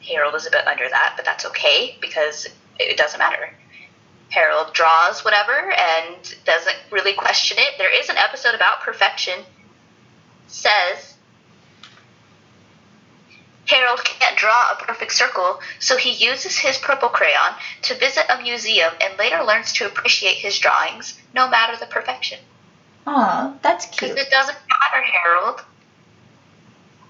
Harold 0.07 0.35
is 0.35 0.47
a 0.47 0.51
bit 0.51 0.67
under 0.67 0.87
that, 0.89 1.13
but 1.15 1.25
that's 1.25 1.45
okay 1.45 1.97
because 1.99 2.47
it 2.79 2.97
doesn't 2.97 3.19
matter. 3.19 3.53
Harold 4.29 4.73
draws 4.73 5.23
whatever 5.23 5.71
and 5.71 6.35
doesn't 6.45 6.75
really 6.91 7.13
question 7.13 7.57
it. 7.59 7.77
There 7.77 7.93
is 8.01 8.09
an 8.09 8.17
episode 8.17 8.55
about 8.55 8.81
perfection. 8.81 9.39
Says 10.47 11.15
Harold 13.65 14.03
can't 14.03 14.37
draw 14.37 14.71
a 14.71 14.75
perfect 14.81 15.11
circle, 15.13 15.59
so 15.79 15.97
he 15.97 16.11
uses 16.11 16.57
his 16.57 16.77
purple 16.77 17.09
crayon 17.09 17.53
to 17.83 17.95
visit 17.95 18.25
a 18.29 18.41
museum 18.41 18.93
and 19.01 19.17
later 19.17 19.43
learns 19.43 19.73
to 19.73 19.85
appreciate 19.85 20.35
his 20.35 20.57
drawings, 20.57 21.19
no 21.33 21.49
matter 21.49 21.75
the 21.77 21.85
perfection. 21.85 22.39
Aw, 23.05 23.53
that's 23.61 23.85
Because 23.85 24.09
cute. 24.15 24.19
it 24.19 24.29
doesn't 24.29 24.57
matter, 24.69 25.03
Harold. 25.05 25.61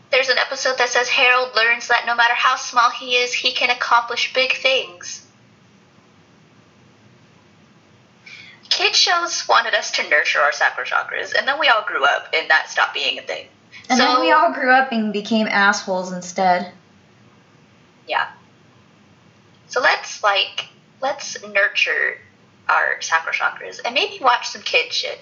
There's 0.10 0.30
an 0.30 0.38
episode 0.40 0.78
that 0.80 0.90
says 0.90 1.10
Harold 1.10 1.56
learns 1.56 1.88
that 1.90 2.06
no 2.08 2.16
matter 2.16 2.34
how 2.34 2.56
small 2.56 2.90
he 2.90 3.16
is, 3.18 3.34
he 3.34 3.52
can 3.52 3.70
accomplish 3.70 4.34
big 4.34 4.54
things. 4.58 5.27
Kid 8.70 8.96
shows 8.96 9.48
wanted 9.48 9.74
us 9.74 9.92
to 9.92 10.10
nurture 10.10 10.40
our 10.40 10.52
sacral 10.52 10.86
chakras, 10.86 11.34
and 11.38 11.48
then 11.48 11.60
we 11.60 11.68
all 11.68 11.84
grew 11.86 12.04
up, 12.04 12.28
and 12.34 12.50
that 12.50 12.70
stopped 12.70 12.94
being 12.94 13.18
a 13.18 13.22
thing. 13.22 13.48
And 13.90 13.98
so, 13.98 14.06
then 14.06 14.22
we 14.22 14.32
all 14.32 14.52
grew 14.52 14.72
up 14.72 14.92
and 14.92 15.14
became 15.14 15.48
assholes 15.48 16.12
instead. 16.12 16.72
yeah. 18.08 18.30
So 19.68 19.82
let's 19.82 20.24
like 20.24 20.66
let's 21.02 21.42
nurture 21.44 22.18
our 22.70 23.02
sacral 23.02 23.34
chakras 23.34 23.80
and 23.84 23.94
maybe 23.94 24.24
watch 24.24 24.48
some 24.48 24.62
kid 24.62 24.92
shit. 24.92 25.20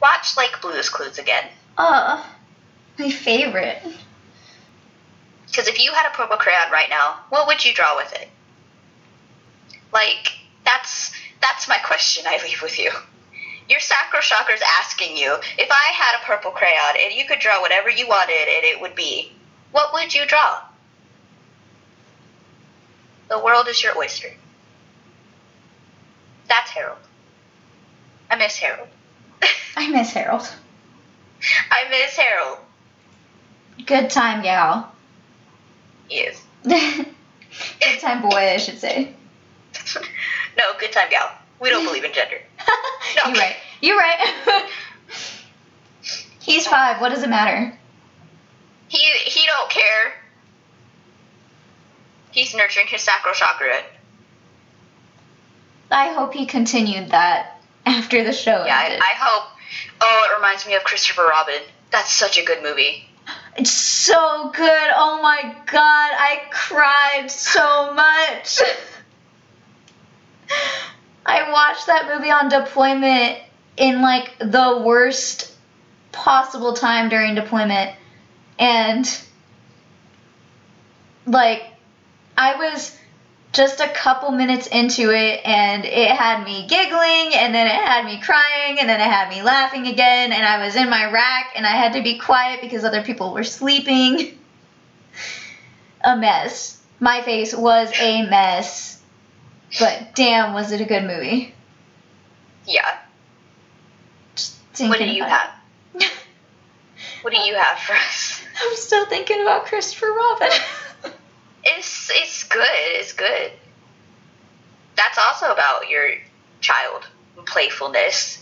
Watch 0.00 0.36
like 0.36 0.60
Blue's 0.60 0.88
Clues 0.88 1.18
again. 1.18 1.44
Uh, 1.78 2.22
my 2.98 3.10
favorite. 3.10 3.82
Because 5.46 5.68
if 5.68 5.78
you 5.82 5.92
had 5.92 6.06
a 6.06 6.14
purple 6.16 6.36
crayon 6.38 6.70
right 6.72 6.88
now, 6.90 7.20
what 7.28 7.46
would 7.46 7.64
you 7.64 7.72
draw 7.74 7.94
with 7.96 8.12
it? 8.14 8.28
Like, 9.92 10.31
that's 11.52 11.68
my 11.68 11.78
question 11.78 12.24
I 12.26 12.42
leave 12.42 12.62
with 12.62 12.78
you. 12.78 12.90
Your 13.68 13.78
sacral 13.78 14.22
chakra 14.22 14.54
is 14.54 14.62
asking 14.80 15.16
you, 15.16 15.34
if 15.58 15.70
I 15.70 15.92
had 15.92 16.18
a 16.18 16.24
purple 16.24 16.50
crayon 16.50 16.96
and 16.98 17.12
you 17.12 17.26
could 17.26 17.40
draw 17.40 17.60
whatever 17.60 17.90
you 17.90 18.08
wanted 18.08 18.48
and 18.48 18.64
it 18.64 18.80
would 18.80 18.94
be, 18.94 19.32
what 19.70 19.92
would 19.92 20.14
you 20.14 20.26
draw? 20.26 20.60
The 23.28 23.38
world 23.38 23.68
is 23.68 23.82
your 23.82 23.96
oyster. 23.96 24.28
That's 26.48 26.70
Harold. 26.70 26.98
I 28.30 28.36
miss 28.36 28.56
Harold. 28.56 28.88
I 29.76 29.88
miss 29.88 30.12
Harold. 30.12 30.48
I 31.70 31.88
miss 31.90 32.16
Harold. 32.16 32.58
Good 33.84 34.10
time, 34.10 34.42
gal. 34.42 34.90
He 36.08 36.20
is. 36.20 36.42
Good 36.64 38.00
time, 38.00 38.22
boy, 38.22 38.36
I 38.36 38.56
should 38.56 38.78
say. 38.78 39.14
no, 40.58 40.72
good 40.78 40.92
time 40.92 41.10
gal. 41.10 41.30
We 41.62 41.70
don't 41.70 41.84
believe 41.84 42.04
in 42.04 42.12
gender. 42.12 42.38
No. 43.16 43.30
You're 43.30 43.40
right. 43.40 43.56
You're 43.82 43.98
right. 43.98 44.68
He's 46.40 46.66
five. 46.66 47.00
What 47.00 47.10
does 47.10 47.22
it 47.22 47.28
matter? 47.28 47.76
He 48.88 48.98
he 48.98 49.44
don't 49.44 49.70
care. 49.70 50.14
He's 52.30 52.54
nurturing 52.54 52.86
his 52.86 53.02
sacral 53.02 53.34
chakra. 53.34 53.82
I 55.90 56.12
hope 56.14 56.32
he 56.32 56.46
continued 56.46 57.10
that 57.10 57.60
after 57.84 58.24
the 58.24 58.32
show 58.32 58.64
Yeah, 58.64 58.76
I. 58.76 58.96
I 58.96 59.14
hope. 59.18 59.50
Oh, 60.00 60.26
it 60.30 60.36
reminds 60.36 60.66
me 60.66 60.74
of 60.74 60.84
Christopher 60.84 61.26
Robin. 61.26 61.60
That's 61.90 62.10
such 62.10 62.38
a 62.38 62.44
good 62.44 62.62
movie. 62.62 63.08
It's 63.56 63.70
so 63.70 64.50
good. 64.54 64.88
Oh 64.96 65.20
my 65.22 65.54
god, 65.66 66.10
I 66.16 66.42
cried 66.50 67.30
so 67.30 67.92
much. 67.94 68.60
I 71.24 71.50
watched 71.50 71.86
that 71.86 72.10
movie 72.12 72.30
on 72.30 72.48
deployment 72.48 73.38
in 73.76 74.02
like 74.02 74.38
the 74.38 74.82
worst 74.84 75.52
possible 76.10 76.74
time 76.74 77.08
during 77.08 77.34
deployment. 77.34 77.96
And 78.58 79.20
like 81.26 81.64
I 82.36 82.56
was 82.56 82.96
just 83.52 83.80
a 83.80 83.88
couple 83.88 84.30
minutes 84.30 84.66
into 84.66 85.10
it 85.10 85.40
and 85.44 85.84
it 85.84 86.10
had 86.10 86.44
me 86.44 86.66
giggling 86.66 87.34
and 87.34 87.54
then 87.54 87.66
it 87.66 87.72
had 87.72 88.04
me 88.06 88.18
crying 88.20 88.78
and 88.80 88.88
then 88.88 88.98
it 88.98 89.04
had 89.04 89.28
me 89.28 89.42
laughing 89.42 89.86
again 89.86 90.32
and 90.32 90.44
I 90.44 90.64
was 90.64 90.74
in 90.74 90.88
my 90.88 91.10
rack 91.10 91.52
and 91.54 91.66
I 91.66 91.72
had 91.72 91.92
to 91.92 92.02
be 92.02 92.18
quiet 92.18 92.62
because 92.62 92.82
other 92.84 93.02
people 93.02 93.32
were 93.34 93.44
sleeping. 93.44 94.38
A 96.04 96.16
mess. 96.16 96.80
My 96.98 97.20
face 97.22 97.54
was 97.54 97.92
a 98.00 98.26
mess. 98.26 99.01
But 99.78 100.14
damn, 100.14 100.52
was 100.52 100.72
it 100.72 100.80
a 100.80 100.84
good 100.84 101.04
movie. 101.04 101.54
Yeah. 102.66 102.98
Just 104.34 104.58
What 104.80 104.98
do 104.98 105.06
you 105.06 105.24
have? 105.24 105.50
What 107.22 107.32
do 107.32 107.38
you 107.38 107.54
have 107.54 107.78
for 107.78 107.94
us? 107.94 108.42
I'm 108.62 108.76
still 108.76 109.06
thinking 109.06 109.40
about 109.40 109.66
Christopher 109.66 110.12
Robin. 110.12 110.50
It's 111.64 112.10
it's 112.12 112.42
good. 112.42 112.66
It's 112.66 113.12
good. 113.12 113.52
That's 114.96 115.16
also 115.16 115.52
about 115.52 115.88
your 115.88 116.08
child 116.60 117.06
playfulness. 117.46 118.40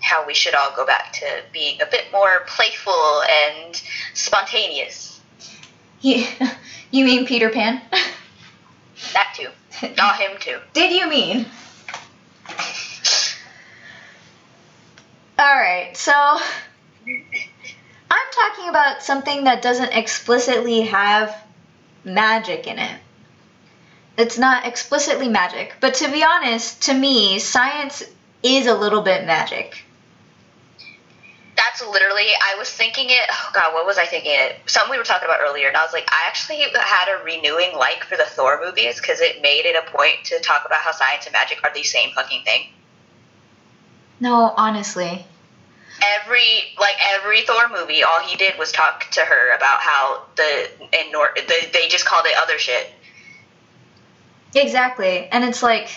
How 0.00 0.26
we 0.26 0.34
should 0.34 0.54
all 0.54 0.74
go 0.74 0.84
back 0.84 1.12
to 1.12 1.26
being 1.52 1.80
a 1.80 1.86
bit 1.86 2.06
more 2.10 2.40
playful 2.48 3.22
and 3.22 3.80
spontaneous. 4.14 5.20
you, 6.00 6.26
you 6.90 7.04
mean 7.04 7.24
Peter 7.24 7.50
Pan? 7.50 7.80
That 9.12 9.34
too. 9.36 9.50
Not 9.96 10.20
him 10.20 10.32
too. 10.38 10.58
Did 10.72 10.92
you 10.92 11.08
mean? 11.08 11.46
Alright, 15.38 15.96
so 15.96 16.12
I'm 18.10 18.26
talking 18.32 18.68
about 18.68 19.02
something 19.02 19.44
that 19.44 19.62
doesn't 19.62 19.92
explicitly 19.92 20.82
have 20.82 21.34
magic 22.04 22.66
in 22.66 22.78
it. 22.78 23.00
It's 24.18 24.36
not 24.36 24.66
explicitly 24.66 25.28
magic, 25.28 25.76
but 25.80 25.94
to 25.94 26.10
be 26.10 26.22
honest, 26.22 26.82
to 26.82 26.94
me, 26.94 27.38
science 27.38 28.02
is 28.42 28.66
a 28.66 28.74
little 28.74 29.00
bit 29.00 29.24
magic. 29.24 29.82
That's 31.60 31.82
literally, 31.82 32.24
I 32.42 32.56
was 32.58 32.70
thinking 32.70 33.10
it, 33.10 33.20
oh 33.30 33.50
god, 33.52 33.74
what 33.74 33.84
was 33.84 33.98
I 33.98 34.06
thinking 34.06 34.32
it? 34.32 34.56
Something 34.64 34.92
we 34.92 34.96
were 34.96 35.04
talking 35.04 35.28
about 35.28 35.40
earlier, 35.46 35.68
and 35.68 35.76
I 35.76 35.82
was 35.84 35.92
like, 35.92 36.08
I 36.10 36.26
actually 36.26 36.56
had 36.56 37.08
a 37.14 37.22
renewing 37.22 37.76
like 37.76 38.02
for 38.04 38.16
the 38.16 38.24
Thor 38.24 38.62
movies 38.64 38.98
because 38.98 39.20
it 39.20 39.42
made 39.42 39.66
it 39.66 39.76
a 39.76 39.90
point 39.90 40.24
to 40.24 40.40
talk 40.40 40.64
about 40.64 40.78
how 40.78 40.92
science 40.92 41.26
and 41.26 41.34
magic 41.34 41.58
are 41.62 41.72
the 41.74 41.82
same 41.82 42.12
fucking 42.12 42.44
thing. 42.44 42.68
No, 44.20 44.54
honestly. 44.56 45.26
Every, 46.22 46.74
like, 46.80 46.96
every 47.14 47.42
Thor 47.42 47.68
movie, 47.68 48.02
all 48.04 48.20
he 48.20 48.38
did 48.38 48.58
was 48.58 48.72
talk 48.72 49.10
to 49.10 49.20
her 49.20 49.54
about 49.54 49.80
how 49.80 50.22
the, 50.36 50.70
in 50.98 51.12
Nor- 51.12 51.34
the 51.36 51.68
they 51.74 51.88
just 51.88 52.06
called 52.06 52.24
it 52.24 52.34
other 52.40 52.58
shit. 52.58 52.90
Exactly. 54.54 55.28
And 55.30 55.44
it's 55.44 55.62
like, 55.62 55.90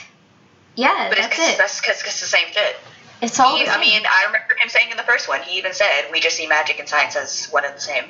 yeah, 0.76 1.08
But 1.08 1.20
that's 1.20 1.40
it's 1.40 1.54
it. 1.54 1.58
that's 1.58 1.80
because 1.80 2.02
it's 2.02 2.20
the 2.20 2.28
same 2.28 2.48
shit. 2.52 2.76
It's 3.24 3.40
all 3.40 3.56
He- 3.56 3.68
I 3.68 3.80
mean, 3.80 4.06
I 4.06 4.26
remember 4.26 4.54
him 4.56 4.68
saying 4.68 4.92
in 4.92 4.98
the 4.98 5.04
first 5.04 5.30
one, 5.30 5.42
he 5.44 5.58
even 5.58 5.74
said, 5.74 6.12
we 6.12 6.20
just 6.20 6.36
see 6.36 6.46
magic 6.46 6.78
and 6.80 6.90
science 6.90 7.16
as 7.16 7.46
one 7.48 7.64
and 7.64 7.74
the 7.74 7.80
same. 7.80 8.04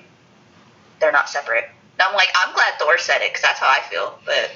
They're 1.00 1.12
not 1.12 1.30
separate. 1.30 1.66
And 1.66 2.02
I'm 2.02 2.16
like, 2.16 2.30
I'm 2.36 2.54
glad 2.56 2.74
Thor 2.80 2.98
said 2.98 3.22
it 3.22 3.32
because 3.32 3.44
that's 3.44 3.60
how 3.60 3.68
I 3.68 3.82
feel. 3.90 4.18
But 4.26 4.50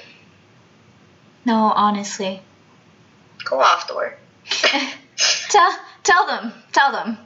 no, 1.44 1.72
honestly. 1.76 2.42
go 3.44 3.60
off, 3.60 3.86
Thor. 3.88 4.18
tell 5.48 5.78
tell 6.02 6.26
them. 6.26 6.52
Tell 6.72 6.90
them. 6.90 7.18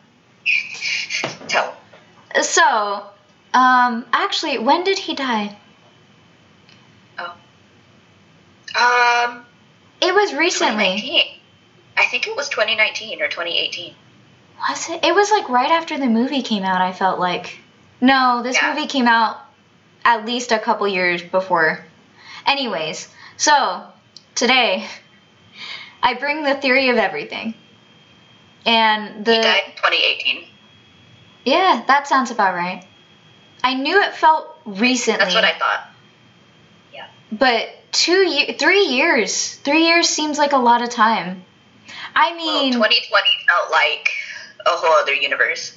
Tell. 1.49 1.75
So, 2.43 3.07
um 3.55 4.05
actually, 4.13 4.59
when 4.59 4.85
did 4.85 4.99
he 4.99 5.15
die? 5.15 5.57
Um, 8.79 9.45
It 10.01 10.15
was 10.15 10.35
recently. 10.35 11.32
2019. 12.03 12.07
I 12.07 12.11
think 12.11 12.27
it 12.27 12.37
was 12.37 12.49
2019 12.49 13.23
or 13.23 13.29
2018. 13.29 13.95
Was 14.69 14.91
it? 14.91 15.05
It 15.05 15.15
was 15.15 15.31
like 15.31 15.49
right 15.49 15.71
after 15.71 15.99
the 15.99 16.07
movie 16.07 16.43
came 16.43 16.63
out, 16.65 16.81
I 16.81 16.93
felt 16.93 17.19
like. 17.19 17.59
No, 18.01 18.43
this 18.43 18.57
Yeah. 18.61 18.75
movie 18.75 18.87
came 18.87 19.07
out 19.09 19.39
at 20.05 20.25
least 20.25 20.53
a 20.53 20.59
couple 20.59 20.87
years 20.89 21.23
before. 21.23 21.85
Anyways, 22.47 23.09
so 23.37 23.85
today 24.35 24.87
I 26.03 26.15
bring 26.15 26.43
the 26.43 26.55
theory 26.55 26.91
of 26.91 26.97
everything. 26.97 27.55
And 28.65 29.25
the 29.25 29.35
He 29.35 29.43
died 29.43 29.63
in 29.67 29.73
2018. 29.73 30.45
Yeah, 31.45 31.83
that 31.89 32.07
sounds 32.07 32.31
about 32.31 32.55
right. 32.55 32.85
I 33.65 33.75
knew 33.75 34.01
it 34.01 34.15
felt 34.15 34.57
recently. 34.65 35.19
That's 35.19 35.35
what 35.35 35.45
I 35.45 35.59
thought. 35.59 35.89
Yeah. 36.93 37.07
But 37.33 37.69
two 37.93 38.13
year, 38.29 38.55
three 38.59 38.85
years, 38.87 39.57
three 39.57 39.87
years 39.87 40.09
seems 40.09 40.39
like 40.39 40.53
a 40.53 40.59
lot 40.59 40.83
of 40.83 40.91
time. 40.91 41.45
I 42.15 42.31
Well, 42.37 42.37
mean, 42.37 42.73
2020 42.73 43.27
felt 43.49 43.71
like 43.71 44.09
a 44.67 44.71
whole 44.71 44.93
other 45.03 45.15
universe. 45.15 45.77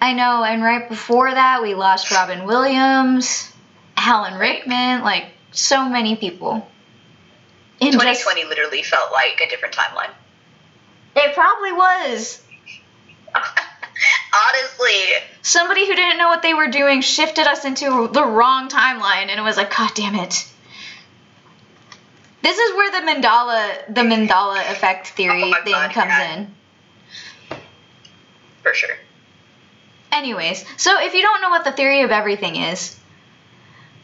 I 0.00 0.12
know, 0.12 0.44
and 0.44 0.62
right 0.62 0.88
before 0.88 1.30
that, 1.32 1.62
we 1.62 1.74
lost 1.74 2.10
Robin 2.10 2.44
Williams, 2.44 3.50
Alan 3.96 4.38
Rickman, 4.38 5.02
like 5.02 5.26
so 5.52 5.88
many 5.88 6.16
people. 6.16 6.68
In 7.80 7.92
just- 7.92 8.02
2020 8.04 8.44
literally 8.44 8.82
felt 8.82 9.12
like 9.12 9.40
a 9.44 9.48
different 9.48 9.74
timeline. 9.74 10.10
it 11.16 11.34
probably 11.34 11.72
was. 11.72 12.42
Honestly, 14.48 14.92
Somebody 15.42 15.86
who 15.86 15.94
didn't 15.94 16.18
know 16.18 16.28
what 16.28 16.42
they 16.42 16.54
were 16.54 16.68
doing 16.68 17.00
shifted 17.00 17.46
us 17.46 17.64
into 17.64 18.08
the 18.12 18.24
wrong 18.24 18.68
timeline, 18.68 19.28
and 19.28 19.38
it 19.38 19.42
was 19.42 19.56
like, 19.56 19.74
God 19.76 19.90
damn 19.94 20.14
it. 20.16 20.46
This 22.44 22.58
is 22.58 22.76
where 22.76 22.90
the 22.92 23.06
Mandela, 23.10 23.86
the 23.88 24.02
Mandela 24.02 24.60
effect 24.70 25.08
theory 25.08 25.42
Oh 25.42 25.64
thing 25.64 25.72
God, 25.72 25.90
comes 25.92 26.08
yeah. 26.10 26.34
in. 26.36 26.54
for 28.62 28.74
sure. 28.74 28.94
Anyways, 30.12 30.62
so 30.76 31.00
if 31.00 31.14
you 31.14 31.22
don't 31.22 31.40
know 31.40 31.48
what 31.48 31.64
the 31.64 31.72
theory 31.72 32.02
of 32.02 32.10
everything 32.10 32.56
is, 32.56 32.96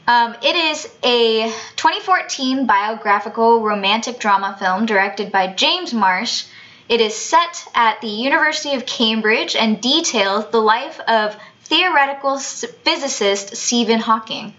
um, 0.08 0.34
it 0.42 0.56
is 0.56 0.86
a 1.04 1.50
2014 1.76 2.66
biographical 2.66 3.60
romantic 3.60 4.18
drama 4.18 4.56
film 4.58 4.86
directed 4.86 5.30
by 5.30 5.46
James 5.48 5.92
Marsh. 5.92 6.46
It 6.88 7.00
is 7.02 7.14
set 7.14 7.64
at 7.74 8.00
the 8.00 8.08
University 8.08 8.74
of 8.74 8.86
Cambridge 8.86 9.54
and 9.54 9.80
details 9.82 10.50
the 10.50 10.60
life 10.60 10.98
of 11.00 11.36
theoretical 11.64 12.36
s- 12.36 12.64
physicist 12.84 13.54
Stephen 13.56 14.00
Hawking. 14.00 14.54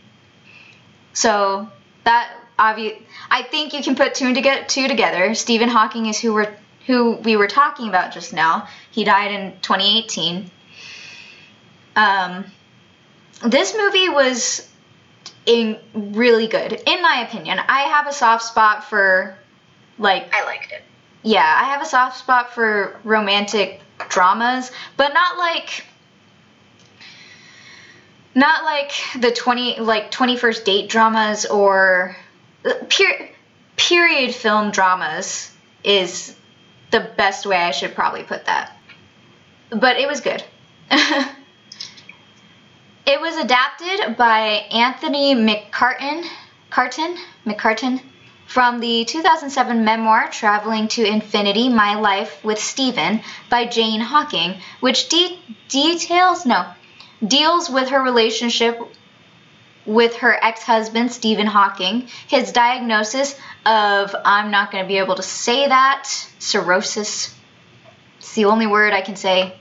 So 1.14 1.68
that 2.06 2.30
obvi- 2.62 3.02
I 3.30 3.44
think 3.44 3.74
you 3.74 3.84
can 3.84 3.96
put 3.96 4.14
two 4.16 4.34
together. 4.34 4.64
Two 4.68 4.88
together. 4.88 5.34
Stephen 5.34 5.70
Hawking 5.70 6.06
is 6.06 6.20
who 6.20 6.34
we're 6.34 6.56
who 6.88 7.14
we 7.14 7.36
were 7.36 7.48
talking 7.48 7.90
about 7.90 8.14
just 8.14 8.34
now. 8.34 8.68
He 8.92 9.04
died 9.04 9.32
in 9.32 9.54
2018. 9.62 10.50
Um, 11.96 12.46
this 13.46 13.76
movie 13.78 14.10
was 14.10 14.68
in 15.46 15.78
really 15.94 16.48
good, 16.48 16.74
in 16.74 17.02
my 17.02 17.26
opinion. 17.28 17.60
I 17.60 17.82
have 17.82 18.08
a 18.08 18.14
soft 18.14 18.44
spot 18.44 18.84
for 18.86 19.38
like 19.98 20.34
I 20.34 20.44
liked 20.46 20.72
it. 20.72 20.84
yeah, 21.24 21.60
I 21.62 21.66
have 21.66 21.82
a 21.82 21.86
soft 21.86 22.20
spot 22.20 22.54
for 22.54 23.00
romantic 23.04 23.82
dramas, 24.10 24.72
but 24.98 25.14
not 25.14 25.38
like 25.38 25.86
not 28.34 28.64
like 28.64 28.92
the 29.20 29.32
20 29.32 29.80
like 29.82 30.12
21st 30.12 30.64
date 30.64 30.90
dramas 30.90 31.46
or 31.46 32.16
per, 32.64 33.30
period 33.78 34.34
film 34.36 34.72
dramas 34.72 35.52
is 35.84 36.36
the 36.92 37.00
best 37.18 37.46
way 37.46 37.58
I 37.58 37.72
should 37.72 37.96
probably 37.96 38.24
put 38.24 38.46
that. 38.46 38.78
But 39.70 39.98
it 39.98 40.08
was 40.08 40.22
good. 40.22 40.44
it 40.92 41.32
was 43.22 43.38
adapted 43.38 44.18
by 44.18 44.66
Anthony 44.72 45.34
McCarten, 45.36 46.26
Carton, 46.70 47.18
McCarten 47.46 48.02
from 48.52 48.82
the 48.82 49.06
2007 49.06 49.86
memoir 49.86 50.30
Traveling 50.30 50.90
to 50.90 51.06
Infinity 51.06 51.70
My 51.70 51.96
Life 51.96 52.44
with 52.44 52.60
Stephen 52.60 53.22
by 53.50 53.66
Jane 53.66 54.02
Hawking, 54.02 54.56
which 54.82 55.08
de- 55.08 55.40
details, 55.70 56.46
no, 56.46 56.66
deals 57.26 57.70
with 57.70 57.90
her 57.90 58.02
relationship 58.02 58.78
with 59.86 60.18
her 60.18 60.38
ex 60.44 60.64
husband, 60.64 61.12
Stephen 61.12 61.48
Hawking, 61.48 62.08
his 62.28 62.52
diagnosis 62.52 63.36
of, 63.66 64.16
I'm 64.26 64.52
not 64.52 64.72
going 64.72 64.84
to 64.84 64.88
be 64.88 64.98
able 64.98 65.16
to 65.16 65.24
say 65.24 65.68
that, 65.68 66.08
cirrhosis. 66.40 67.36
It's 68.20 68.34
the 68.34 68.46
only 68.46 68.68
word 68.68 68.94
I 68.94 69.02
can 69.02 69.16
say. 69.16 69.56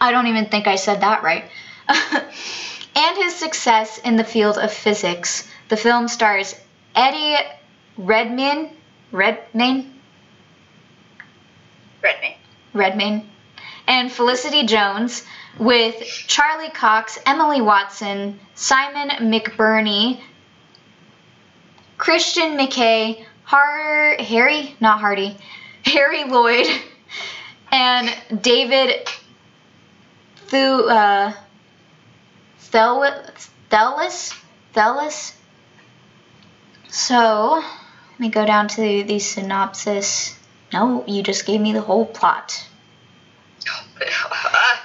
I 0.00 0.12
don't 0.12 0.28
even 0.28 0.46
think 0.46 0.66
I 0.66 0.76
said 0.76 1.02
that 1.02 1.22
right. 1.22 1.44
and 1.88 3.16
his 3.16 3.34
success 3.34 3.98
in 3.98 4.16
the 4.16 4.24
field 4.24 4.56
of 4.56 4.72
physics. 4.72 5.46
The 5.68 5.76
film 5.76 6.08
stars 6.08 6.54
Eddie 6.94 7.36
Redmayne, 7.96 8.70
Redmayne, 9.12 9.92
Redmayne. 12.02 12.36
Redmayne, 12.72 13.28
and 13.86 14.10
Felicity 14.10 14.64
Jones 14.64 15.24
with 15.58 16.02
Charlie 16.02 16.70
Cox, 16.70 17.18
Emily 17.26 17.60
Watson, 17.60 18.38
Simon 18.54 19.10
McBurney, 19.30 20.20
Christian 21.98 22.56
McKay, 22.56 23.24
Har- 23.44 24.16
Harry, 24.18 24.74
not 24.80 25.00
Hardy, 25.00 25.36
Harry 25.84 26.24
Lloyd, 26.24 26.66
and 27.70 28.42
David 28.42 29.08
Thu, 30.46 30.88
uh, 30.88 31.32
Thel- 32.58 33.24
Thelis, 33.70 34.34
Thelis. 34.74 35.34
So, 36.88 37.62
let 38.10 38.20
me 38.20 38.30
go 38.30 38.44
down 38.44 38.68
to 38.68 39.04
the 39.04 39.18
synopsis. 39.18 40.36
No, 40.72 41.04
you 41.06 41.22
just 41.22 41.46
gave 41.46 41.60
me 41.60 41.72
the 41.72 41.80
whole 41.80 42.06
plot. 42.06 42.66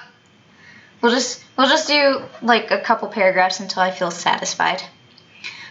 We'll 1.06 1.14
just 1.14 1.40
we'll 1.56 1.68
just 1.68 1.86
do 1.86 2.20
like 2.42 2.72
a 2.72 2.80
couple 2.80 3.06
paragraphs 3.06 3.60
until 3.60 3.80
I 3.80 3.92
feel 3.92 4.10
satisfied. 4.10 4.82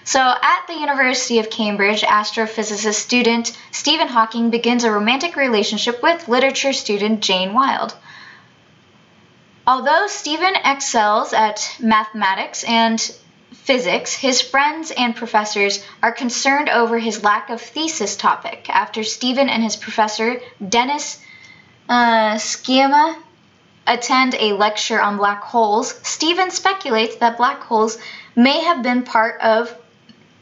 So, 0.06 0.22
at 0.22 0.68
the 0.68 0.76
University 0.76 1.40
of 1.40 1.50
Cambridge, 1.50 2.04
astrophysicist 2.04 2.94
student 2.94 3.52
Stephen 3.70 4.08
Hawking 4.08 4.50
begins 4.50 4.86
a 4.86 4.92
romantic 4.92 5.36
relationship 5.36 6.02
with 6.02 6.30
literature 6.30 6.72
student 6.72 7.20
Jane 7.20 7.54
Wilde. 7.54 7.94
Although 9.68 10.08
Stephen 10.08 10.56
excels 10.64 11.34
at 11.34 11.76
mathematics 11.82 12.64
and 12.64 12.98
physics, 13.52 14.14
his 14.16 14.42
friends 14.42 14.90
and 14.90 15.18
professors 15.18 15.84
are 16.02 16.14
concerned 16.14 16.70
over 16.70 16.98
his 16.98 17.26
lack 17.26 17.50
of 17.50 17.60
thesis 17.60 18.16
topic 18.16 18.70
after 18.70 19.04
Stephen 19.04 19.50
and 19.50 19.62
his 19.62 19.76
professor, 19.76 20.40
Dennis 20.66 21.20
uh, 21.90 22.36
Sciama, 22.36 23.18
attend 23.88 24.36
a 24.36 24.54
lecture 24.54 25.02
on 25.02 25.18
black 25.18 25.42
holes. 25.42 25.94
Stephen 26.04 26.52
speculates 26.52 27.18
that 27.18 27.38
black 27.38 27.62
holes 27.62 27.98
may 28.36 28.62
have 28.62 28.84
been 28.84 29.04
part 29.04 29.40
of 29.42 29.76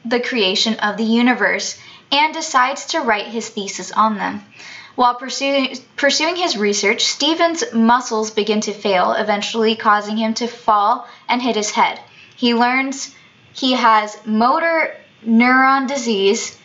the 0.05 0.19
creation 0.19 0.75
of 0.79 0.97
the 0.97 1.03
universe 1.03 1.77
and 2.11 2.33
decides 2.33 2.87
to 2.87 2.99
write 2.99 3.27
his 3.27 3.49
thesis 3.49 3.91
on 3.91 4.17
them. 4.17 4.43
While 4.95 5.15
pursuing, 5.15 5.75
pursuing 5.95 6.35
his 6.35 6.55
research, 6.55 7.03
Stephen's 7.03 7.63
muscles 7.73 8.29
begin 8.29 8.61
to 8.61 8.73
fail, 8.73 9.13
eventually 9.13 9.75
causing 9.75 10.17
him 10.17 10.35
to 10.35 10.47
fall 10.47 11.07
and 11.27 11.41
hit 11.41 11.55
his 11.55 11.71
head. 11.71 11.99
He 12.35 12.53
learns 12.53 13.15
he 13.53 13.73
has 13.73 14.17
motor 14.25 14.95
neuron 15.25 15.87
disease, 15.87 16.57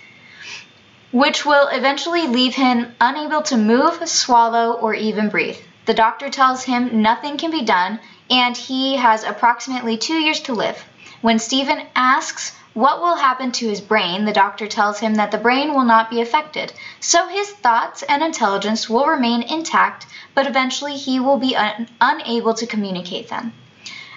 which 1.10 1.46
will 1.46 1.68
eventually 1.68 2.26
leave 2.26 2.54
him 2.54 2.94
unable 3.00 3.42
to 3.42 3.56
move, 3.56 4.06
swallow, 4.08 4.72
or 4.72 4.92
even 4.94 5.30
breathe. 5.30 5.56
The 5.88 5.94
doctor 5.94 6.28
tells 6.28 6.64
him 6.64 7.00
nothing 7.00 7.38
can 7.38 7.50
be 7.50 7.62
done, 7.62 7.98
and 8.28 8.54
he 8.54 8.96
has 8.96 9.24
approximately 9.24 9.96
two 9.96 10.18
years 10.18 10.38
to 10.40 10.52
live. 10.52 10.84
When 11.22 11.38
Stephen 11.38 11.86
asks 11.96 12.52
what 12.74 13.00
will 13.00 13.16
happen 13.16 13.52
to 13.52 13.70
his 13.70 13.80
brain, 13.80 14.26
the 14.26 14.34
doctor 14.34 14.66
tells 14.66 15.00
him 15.00 15.14
that 15.14 15.30
the 15.30 15.38
brain 15.38 15.72
will 15.72 15.86
not 15.86 16.10
be 16.10 16.20
affected, 16.20 16.74
so 17.00 17.26
his 17.28 17.48
thoughts 17.48 18.02
and 18.02 18.22
intelligence 18.22 18.90
will 18.90 19.06
remain 19.06 19.40
intact, 19.40 20.04
but 20.34 20.46
eventually 20.46 20.98
he 20.98 21.20
will 21.20 21.38
be 21.38 21.56
un- 21.56 21.88
unable 22.02 22.52
to 22.52 22.66
communicate 22.66 23.30
them. 23.30 23.54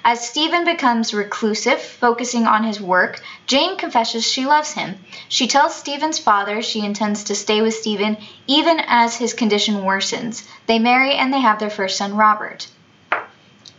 As 0.04 0.28
Stephen 0.28 0.66
becomes 0.66 1.14
reclusive, 1.14 1.80
focusing 1.80 2.48
on 2.48 2.64
his 2.64 2.82
work, 2.82 3.22
Jane 3.46 3.78
confesses 3.78 4.26
she 4.26 4.46
loves 4.46 4.72
him. 4.72 4.98
She 5.30 5.48
tells 5.48 5.76
Stephen's 5.76 6.18
father 6.18 6.62
she 6.62 6.84
intends 6.84 7.26
to 7.26 7.36
stay 7.36 7.62
with 7.62 7.76
Stephen 7.76 8.18
even 8.48 8.80
as 8.88 9.16
his 9.16 9.34
condition 9.34 9.76
worsens. 9.84 10.44
They 10.66 10.80
marry 10.80 11.14
and 11.14 11.32
they 11.32 11.40
have 11.40 11.60
their 11.60 11.70
first 11.70 11.98
son, 11.98 12.16
Robert. 12.16 12.68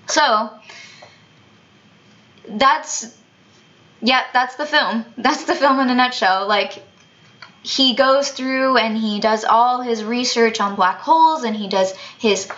So, 0.07 0.51
that's 2.49 3.17
yeah, 4.01 4.23
that's 4.33 4.57
the 4.57 4.67
film. 4.67 5.05
That's 5.17 5.45
the 5.45 5.55
film 5.55 5.79
in 5.81 5.89
a 5.89 5.95
nutshell. 5.95 6.49
Like 6.49 6.83
he 7.63 7.95
goes 7.95 8.31
through 8.31 8.77
and 8.77 8.97
he 8.97 9.21
does 9.21 9.45
all 9.45 9.81
his 9.81 10.03
research 10.03 10.61
on 10.61 10.75
black 10.75 10.99
holes 10.99 11.45
and 11.45 11.55
he 11.57 11.69
does 11.69 11.95
his 12.19 12.49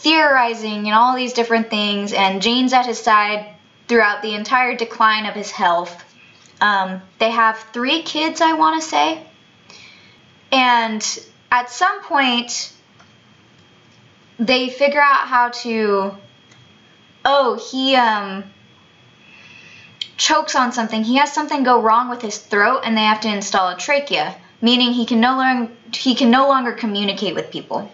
theorizing 0.00 0.86
and 0.86 0.94
all 0.94 1.14
these 1.14 1.32
different 1.32 1.68
things 1.68 2.12
and 2.12 2.40
Jane's 2.40 2.72
at 2.72 2.86
his 2.86 2.98
side 2.98 3.46
throughout 3.86 4.22
the 4.22 4.34
entire 4.34 4.76
decline 4.76 5.26
of 5.26 5.34
his 5.34 5.50
health. 5.50 6.04
Um, 6.60 7.02
they 7.18 7.30
have 7.30 7.58
three 7.72 8.02
kids, 8.02 8.40
I 8.40 8.54
want 8.54 8.82
to 8.82 8.88
say. 8.88 9.26
And 10.52 11.02
at 11.50 11.70
some 11.70 12.02
point, 12.02 12.72
they 14.38 14.70
figure 14.70 15.00
out 15.00 15.28
how 15.28 15.50
to 15.50 16.12
oh, 17.24 17.68
he 17.70 17.94
um 17.94 18.44
chokes 20.16 20.54
on 20.54 20.72
something. 20.72 21.04
He 21.04 21.16
has 21.16 21.32
something 21.32 21.62
go 21.62 21.80
wrong 21.80 22.08
with 22.08 22.22
his 22.22 22.38
throat 22.38 22.82
and 22.84 22.96
they 22.96 23.02
have 23.02 23.20
to 23.20 23.28
install 23.28 23.70
a 23.70 23.76
trachea, 23.76 24.36
meaning 24.60 24.92
he 24.92 25.04
can 25.04 25.20
no 25.20 25.36
longer 25.36 25.72
he 25.92 26.14
can 26.14 26.30
no 26.30 26.48
longer 26.48 26.72
communicate 26.72 27.34
with 27.34 27.50
people. 27.50 27.90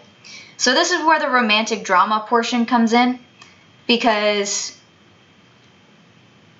So 0.57 0.73
this 0.73 0.91
is 0.91 1.03
where 1.05 1.19
the 1.19 1.29
romantic 1.29 1.83
drama 1.83 2.25
portion 2.27 2.65
comes 2.65 2.91
in 2.91 3.19
because 3.85 4.75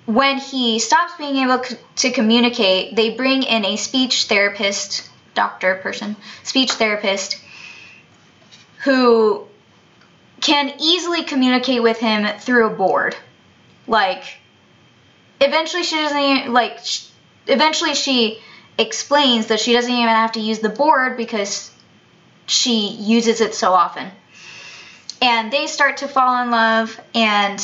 when 0.06 0.38
he 0.38 0.78
stops 0.78 1.12
being 1.18 1.36
able 1.36 1.62
to 1.96 2.10
communicate, 2.12 2.96
they 2.96 3.10
bring 3.10 3.42
in 3.42 3.64
a 3.64 3.76
speech 3.76 4.24
therapist, 4.24 5.10
doctor 5.34 5.74
person, 5.76 6.16
speech 6.44 6.72
therapist 6.72 7.38
who 8.84 9.44
can 10.40 10.72
easily 10.80 11.24
communicate 11.24 11.82
with 11.82 11.98
him 11.98 12.38
through 12.38 12.68
a 12.68 12.70
board. 12.70 13.16
Like 13.88 14.22
eventually 15.40 15.82
she 15.82 15.96
doesn't 15.96 16.18
even, 16.18 16.52
like 16.52 16.78
eventually 17.48 17.94
she 17.94 18.40
explains 18.78 19.48
that 19.48 19.58
she 19.58 19.72
doesn't 19.72 19.90
even 19.90 20.08
have 20.08 20.32
to 20.32 20.40
use 20.40 20.60
the 20.60 20.68
board 20.68 21.16
because 21.16 21.72
she 22.48 22.88
uses 22.88 23.40
it 23.40 23.54
so 23.54 23.72
often. 23.72 24.10
And 25.20 25.52
they 25.52 25.66
start 25.66 25.98
to 25.98 26.08
fall 26.08 26.42
in 26.42 26.50
love 26.50 27.00
and 27.14 27.60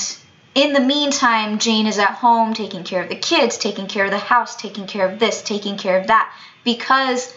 in 0.55 0.73
the 0.73 0.81
meantime, 0.81 1.59
Jane 1.59 1.87
is 1.87 1.99
at 1.99 2.13
home 2.13 2.55
taking 2.55 2.85
care 2.85 3.03
of 3.03 3.09
the 3.09 3.17
kids, 3.17 3.59
taking 3.59 3.89
care 3.89 4.05
of 4.05 4.13
the 4.13 4.19
house, 4.19 4.55
taking 4.55 4.87
care 4.87 5.09
of 5.09 5.19
this, 5.19 5.43
taking 5.43 5.77
care 5.77 5.99
of 5.99 6.07
that 6.07 6.33
because 6.63 7.35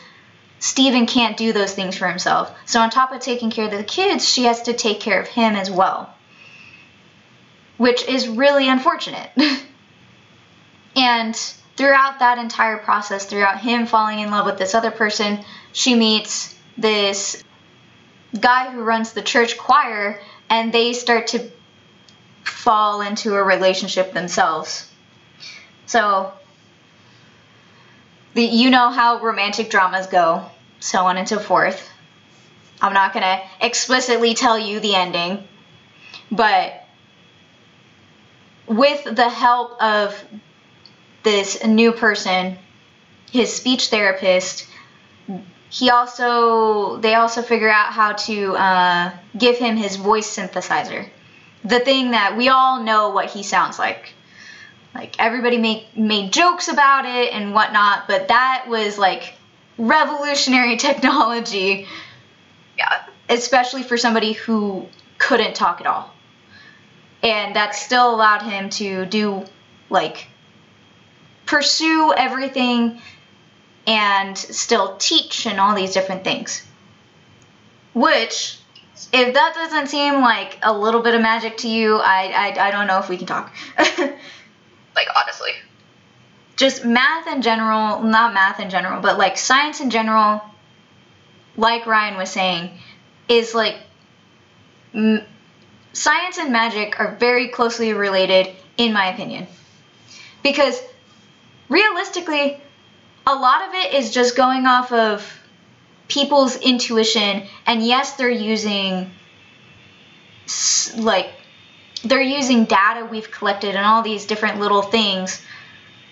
Stephen 0.60 1.06
can't 1.06 1.36
do 1.36 1.52
those 1.52 1.74
things 1.74 1.98
for 1.98 2.08
himself. 2.08 2.56
So 2.66 2.80
on 2.80 2.90
top 2.90 3.12
of 3.12 3.20
taking 3.20 3.50
care 3.50 3.66
of 3.66 3.72
the 3.72 3.84
kids, 3.84 4.28
she 4.28 4.46
has 4.46 4.62
to 4.64 4.74
take 4.74 5.00
care 5.00 5.20
of 5.20 5.28
him 5.28 5.56
as 5.56 5.70
well. 5.70 6.14
Which 7.78 8.04
is 8.08 8.28
really 8.28 8.70
unfortunate. 8.70 9.30
and 10.96 11.36
throughout 11.76 12.20
that 12.20 12.38
entire 12.38 12.78
process, 12.78 13.26
throughout 13.26 13.60
him 13.60 13.86
falling 13.86 14.20
in 14.20 14.32
love 14.32 14.46
with 14.46 14.58
this 14.58 14.76
other 14.76 14.92
person, 14.92 15.40
she 15.74 15.96
meets 15.96 16.56
this 16.78 17.44
guy 18.40 18.72
who 18.72 18.84
runs 18.84 19.14
the 19.14 19.22
church 19.22 19.58
choir 19.58 20.20
and 20.50 20.74
they 20.74 20.94
start 20.94 21.28
to 21.28 21.50
fall 22.44 23.02
into 23.02 23.36
a 23.36 23.44
relationship 23.44 24.14
themselves. 24.14 24.90
So 25.86 26.34
the 28.34 28.44
you 28.44 28.70
know 28.70 28.90
how 28.90 29.22
romantic 29.22 29.70
dramas 29.70 30.08
go, 30.08 30.46
so 30.80 31.06
on 31.06 31.18
and 31.18 31.28
so 31.28 31.40
forth. 31.40 31.90
I'm 32.82 32.94
not 32.94 33.14
going 33.14 33.24
to 33.24 33.42
explicitly 33.66 34.36
tell 34.36 34.60
you 34.60 34.80
the 34.80 34.96
ending, 34.96 35.48
but 36.32 36.84
with 38.68 39.04
the 39.04 39.30
help 39.30 39.82
of 39.82 40.24
this 41.24 41.64
new 41.66 41.92
person, 41.92 42.58
his 43.32 43.54
speech 43.54 43.88
therapist, 43.90 44.68
he 45.70 45.90
also 45.90 46.98
they 46.98 47.16
also 47.16 47.42
figure 47.42 47.70
out 47.70 47.92
how 47.92 48.14
to 48.14 48.56
uh, 48.56 49.12
give 49.38 49.58
him 49.58 49.76
his 49.76 49.98
voice 49.98 50.34
synthesizer, 50.36 51.10
the 51.64 51.80
thing 51.80 52.12
that 52.12 52.38
we 52.38 52.50
all 52.50 52.84
know 52.84 53.10
what 53.10 53.30
he 53.30 53.44
sounds 53.44 53.78
like. 53.78 54.14
Like 54.96 55.16
everybody 55.20 55.58
make 55.58 55.96
made 55.98 56.32
jokes 56.32 56.70
about 56.70 57.06
it 57.06 57.34
and 57.34 57.54
whatnot, 57.54 58.08
but 58.08 58.30
that 58.30 58.66
was 58.68 58.98
like 58.98 59.34
revolutionary 59.78 60.78
technology, 60.88 61.88
Yeah. 62.78 63.04
especially 63.30 63.84
for 63.84 63.98
somebody 63.98 64.34
who 64.34 64.88
couldn't 65.18 65.56
talk 65.56 65.82
at 65.82 65.88
all. 65.88 66.14
And 67.22 67.56
that 67.56 67.76
still 67.76 68.14
allowed 68.16 68.44
him 68.44 68.70
to 68.72 69.06
do 69.06 69.46
like 69.90 70.28
pursue 71.46 72.14
everything 72.16 73.02
and 73.88 74.38
still 74.38 74.98
teach 74.98 75.48
and 75.48 75.60
all 75.60 75.74
these 75.74 75.94
different 75.94 76.24
things. 76.24 76.64
Which, 77.94 78.60
if 79.12 79.34
that 79.34 79.56
doesn't 79.56 79.88
seem 79.88 80.16
like 80.16 80.60
a 80.62 80.78
little 80.78 81.02
bit 81.02 81.16
of 81.16 81.22
magic 81.22 81.58
to 81.58 81.68
you, 81.68 81.96
I 81.96 82.54
I, 82.58 82.68
I 82.68 82.72
don't 82.72 82.86
know 82.86 83.00
if 83.00 83.10
we 83.10 83.18
can 83.18 83.26
talk. 83.28 83.52
Like 84.98 85.08
honestly. 85.16 85.52
Just 86.56 86.84
math 86.84 87.28
in 87.28 87.44
general, 87.44 88.02
not 88.02 88.34
math 88.34 88.60
in 88.60 88.72
general, 88.72 89.00
but 89.00 89.20
like 89.20 89.38
science 89.38 89.80
in 89.80 89.92
general, 89.92 90.42
like 91.56 91.84
Rhyann 91.84 92.18
was 92.18 92.32
saying, 92.32 92.72
is 93.30 93.54
like 93.54 93.76
m- 94.96 95.24
science 95.94 96.40
and 96.40 96.52
magic 96.52 97.00
are 97.00 97.16
very 97.18 97.50
closely 97.50 97.94
related, 97.94 98.56
in 98.78 98.92
my 98.92 99.14
opinion. 99.14 99.46
Because 100.42 100.82
realistically, 101.70 102.60
a 103.28 103.36
lot 103.36 103.68
of 103.68 103.74
it 103.74 103.94
is 103.94 104.12
just 104.12 104.38
going 104.38 104.66
off 104.66 104.94
of 104.94 105.22
people's 106.08 106.56
intuition, 106.56 107.46
and 107.66 107.86
yes, 107.86 108.14
they're 108.14 108.30
using 108.30 109.12
like 110.96 111.30
they're 112.06 112.22
using 112.22 112.64
data 112.64 113.06
we've 113.06 113.30
collected 113.30 113.76
and 113.76 113.86
all 113.86 114.02
these 114.02 114.26
different 114.26 114.60
little 114.60 114.82
things. 114.82 115.42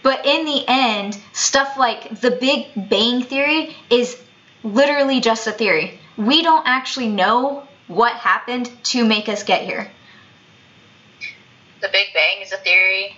But 0.04 0.26
in 0.26 0.46
the 0.46 0.66
end, 0.68 1.18
stuff 1.32 1.78
like 1.78 2.20
the 2.20 2.32
Big 2.32 2.68
Bang 2.90 3.24
Theory 3.24 3.76
is 3.90 4.22
literally 4.64 5.22
just 5.22 5.48
a 5.48 5.52
theory. 5.52 6.00
We 6.18 6.44
don't 6.44 6.68
actually 6.68 7.08
know 7.08 7.64
what 7.88 8.14
happened 8.14 8.70
to 8.86 9.06
make 9.06 9.30
us 9.30 9.44
get 9.44 9.64
here. 9.64 9.90
The 11.82 11.88
Big 11.88 12.08
Bang 12.14 12.42
is 12.42 12.52
a 12.52 12.58
theory. 12.58 13.16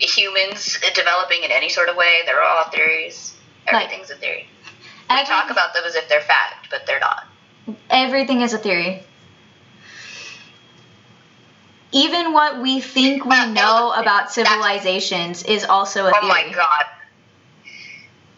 Humans 0.00 0.78
developing 0.94 1.42
in 1.44 1.50
any 1.50 1.68
sort 1.68 1.88
of 1.88 1.96
way, 1.96 2.20
they're 2.26 2.42
all 2.42 2.64
theories. 2.70 3.34
Like- 3.66 3.84
Everything's 3.86 4.10
a 4.10 4.16
theory. 4.16 4.48
We 5.10 5.16
Every- 5.16 5.26
talk 5.26 5.50
about 5.50 5.74
them 5.74 5.84
as 5.86 5.94
if 5.94 6.08
they're 6.08 6.20
fact, 6.20 6.68
but 6.70 6.86
they're 6.86 7.00
not. 7.00 7.26
everything 7.90 8.40
is 8.42 8.52
a 8.54 8.58
theory. 8.58 9.02
Even 11.92 12.32
what 12.34 12.60
we 12.60 12.80
think 12.80 13.24
we 13.24 13.46
know 13.46 13.92
about 13.92 14.04
that's- 14.28 14.34
civilizations 14.34 15.42
is 15.44 15.64
also 15.64 16.06
a 16.06 16.10
theory. 16.12 16.20
Oh 16.22 16.28
my 16.28 16.48
god. 16.54 16.84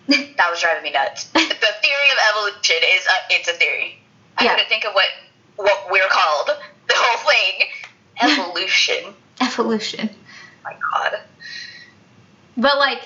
That 0.37 0.51
was 0.51 0.61
driving 0.61 0.83
me 0.85 0.91
nuts. 0.93 1.25
the 1.33 1.39
theory 1.41 2.09
of 2.13 2.19
evolution 2.31 2.77
is 2.83 3.07
a, 3.07 3.35
it's 3.35 3.49
a 3.49 3.53
theory. 3.53 3.99
I 4.39 4.45
Yeah. 4.45 4.55
couldn't 4.55 4.69
think 4.69 4.85
of 4.85 4.95
what 4.95 5.07
what 5.57 5.91
we're 5.91 6.09
called. 6.09 6.51
The 6.89 6.97
whole 6.97 7.33
thing. 7.33 7.69
Evolution. 8.21 9.15
Evolution. 9.41 10.11
Oh 10.13 10.65
my 10.65 10.77
god. 10.93 11.21
But 12.57 12.79
like 12.79 13.03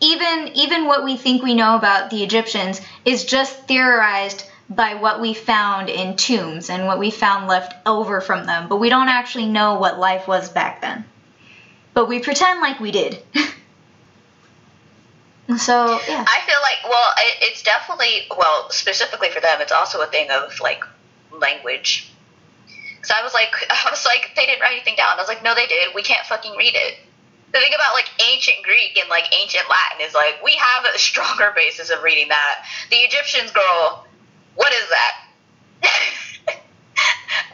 even 0.00 0.50
even 0.54 0.86
what 0.86 1.04
we 1.04 1.16
think 1.16 1.42
we 1.42 1.54
know 1.54 1.76
about 1.76 2.10
the 2.10 2.22
Egyptians 2.22 2.80
is 3.04 3.24
just 3.24 3.66
theorized 3.66 4.44
by 4.70 4.94
what 4.94 5.20
we 5.20 5.34
found 5.34 5.88
in 5.88 6.16
tombs 6.16 6.70
and 6.70 6.86
what 6.86 6.98
we 6.98 7.10
found 7.10 7.48
left 7.48 7.74
over 7.86 8.20
from 8.20 8.46
them, 8.46 8.68
but 8.68 8.76
we 8.76 8.88
don't 8.88 9.08
actually 9.08 9.46
know 9.46 9.74
what 9.74 9.98
life 9.98 10.28
was 10.28 10.48
back 10.48 10.80
then. 10.80 11.04
But 11.92 12.08
we 12.08 12.20
pretend 12.20 12.60
like 12.60 12.78
we 12.78 12.92
did. 12.92 13.20
so, 15.58 15.98
yeah. 16.06 16.24
I 16.26 16.40
feel 16.46 16.60
like, 16.62 16.84
well, 16.88 17.12
it, 17.18 17.38
it's 17.40 17.64
definitely, 17.64 18.28
well, 18.38 18.70
specifically 18.70 19.28
for 19.30 19.40
them, 19.40 19.60
it's 19.60 19.72
also 19.72 20.00
a 20.02 20.06
thing 20.06 20.30
of 20.30 20.60
like 20.60 20.84
language. 21.32 22.12
Because 22.94 23.10
I 23.18 23.24
was 23.24 23.34
like, 23.34 23.52
I 23.70 23.90
was 23.90 24.06
like, 24.06 24.30
they 24.36 24.46
didn't 24.46 24.60
write 24.60 24.74
anything 24.74 24.94
down. 24.94 25.08
I 25.14 25.16
was 25.16 25.28
like, 25.28 25.42
no, 25.42 25.56
they 25.56 25.66
did. 25.66 25.96
We 25.96 26.04
can't 26.04 26.24
fucking 26.26 26.54
read 26.56 26.76
it. 26.76 26.94
The 27.52 27.58
thing 27.58 27.72
about 27.74 27.94
like 27.94 28.08
ancient 28.32 28.62
Greek 28.62 28.96
and 28.98 29.08
like 29.08 29.24
ancient 29.34 29.64
Latin 29.68 30.06
is 30.06 30.14
like 30.14 30.42
we 30.44 30.52
have 30.52 30.84
a 30.84 30.98
stronger 30.98 31.52
basis 31.56 31.90
of 31.90 32.02
reading 32.02 32.28
that. 32.28 32.64
The 32.90 32.96
Egyptians, 32.96 33.50
girl, 33.50 34.06
what 34.54 34.72
is 34.72 34.88
that? 34.88 35.12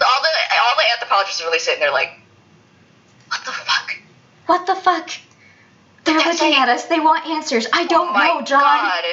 all 0.04 0.22
the 0.22 0.34
all 0.62 0.76
the 0.76 0.84
anthropologists 0.94 1.40
are 1.40 1.44
really 1.44 1.58
sitting 1.58 1.80
there 1.80 1.92
like, 1.92 2.10
what 3.28 3.44
the 3.44 3.52
fuck? 3.52 3.96
What 4.46 4.66
the 4.66 4.74
fuck? 4.74 5.10
They're 6.04 6.18
That's 6.18 6.40
looking 6.40 6.56
at 6.56 6.68
us. 6.68 6.84
They 6.84 7.00
want 7.00 7.26
answers. 7.26 7.66
I 7.72 7.84
don't 7.86 8.14
oh 8.14 8.38
know, 8.38 8.42
John. 8.44 8.60
God. 8.60 9.04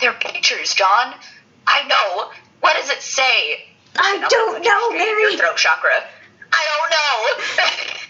They're 0.00 0.12
pictures, 0.12 0.74
John. 0.74 1.14
I 1.66 1.86
know. 1.88 2.30
What 2.60 2.76
does 2.76 2.90
it 2.90 3.00
say? 3.00 3.64
I 3.96 4.26
don't 4.28 4.62
know, 4.62 4.90
Mary. 4.90 5.22
Your 5.22 5.38
throat 5.38 5.56
chakra. 5.56 6.04
I 6.52 6.66
don't 6.76 6.90
know. 6.90 7.94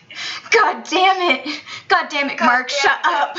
God 0.55 0.85
damn 0.89 1.31
it. 1.37 1.63
God 1.89 2.09
damn 2.09 2.31
it, 2.31 2.39
God 2.39 2.47
Mark. 2.47 2.69
damn 2.69 2.79
shut 2.79 3.01
it. 3.01 3.07
up. 3.07 3.37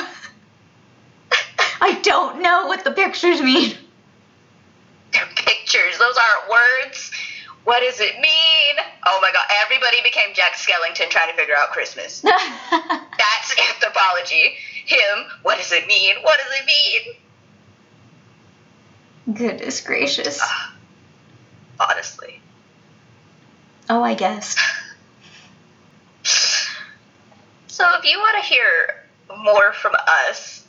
I 1.82 2.00
don't 2.02 2.42
know 2.42 2.68
what 2.68 2.84
the 2.84 2.92
pictures 2.92 3.42
mean. 3.42 3.76
They're 5.14 5.26
pictures. 5.36 5.98
Those 5.98 6.16
aren't 6.18 6.50
words. 6.50 7.12
What 7.64 7.80
does 7.82 8.00
it 8.00 8.16
mean? 8.16 8.76
Oh 9.08 9.20
my 9.22 9.32
god, 9.32 9.46
everybody 9.64 9.98
became 10.04 10.34
Jack 10.36 10.54
Skellington 10.54 11.10
trying 11.10 11.30
to 11.32 11.36
figure 11.36 11.56
out 11.58 11.72
Christmas. 11.72 12.22
That's 12.72 13.56
anthropology. 13.72 14.56
Him, 14.86 15.26
what 15.42 15.58
does 15.58 15.72
it 15.72 15.88
mean? 15.88 16.16
What 16.22 16.38
does 16.38 16.60
it 16.60 16.66
mean? 19.28 19.36
Goodness 19.36 19.82
gracious. 19.82 20.40
Ah, 20.42 20.76
honestly. 21.80 22.40
Oh, 23.90 24.04
I 24.04 24.14
guess. 24.14 24.56
So 27.76 27.84
if 28.00 28.10
you 28.10 28.18
want 28.20 28.42
to 28.42 28.48
hear 28.48 29.04
more 29.44 29.74
from 29.74 29.92
us, 30.24 30.66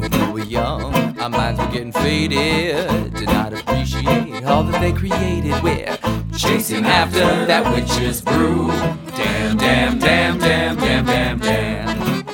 We 0.00 0.32
were 0.32 0.40
young, 0.40 0.93
our 1.24 1.30
minds 1.30 1.58
were 1.58 1.66
getting 1.68 1.90
faded. 1.90 3.14
Did 3.14 3.28
not 3.28 3.54
appreciate 3.54 4.44
all 4.44 4.62
that 4.62 4.78
they 4.78 4.92
created. 4.92 5.54
We're 5.62 5.96
chasing 6.36 6.84
after 6.84 7.46
that 7.46 7.64
witch's 7.74 8.20
brew. 8.20 8.68
Damn, 9.16 9.56
damn, 9.56 9.98
damn, 9.98 10.38
damn, 10.38 10.76
damn, 10.76 11.06
damn, 11.06 11.38
damn. 11.38 12.24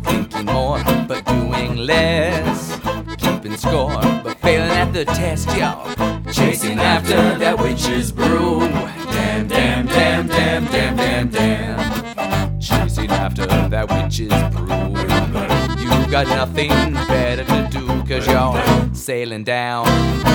Thinking 0.00 0.46
more, 0.46 0.82
but 1.06 1.26
doing 1.26 1.76
less. 1.76 2.80
Keeping 3.18 3.58
score, 3.58 4.00
but 4.24 4.38
failing 4.38 4.70
at 4.70 4.94
the 4.94 5.04
test, 5.04 5.54
y'all. 5.54 5.84
Chasing 6.32 6.78
after 6.78 7.38
that 7.38 7.58
witch's 7.58 8.10
brew. 8.10 8.60
Damn, 8.60 9.46
damn, 9.46 9.86
damn, 9.86 10.26
damn, 10.26 10.64
damn, 10.64 10.96
damn, 10.96 11.28
damn. 11.28 12.60
Chasing 12.60 13.10
after 13.10 13.44
that 13.46 13.90
witch's 13.90 14.32
brew. 14.56 14.88
You 15.78 16.10
got 16.10 16.26
nothing 16.28 16.70
better 16.94 17.44
to 17.44 17.67
do, 17.67 17.67
cause 18.08 18.26
you're 18.26 18.94
sailing 18.94 19.44
down 19.44 19.86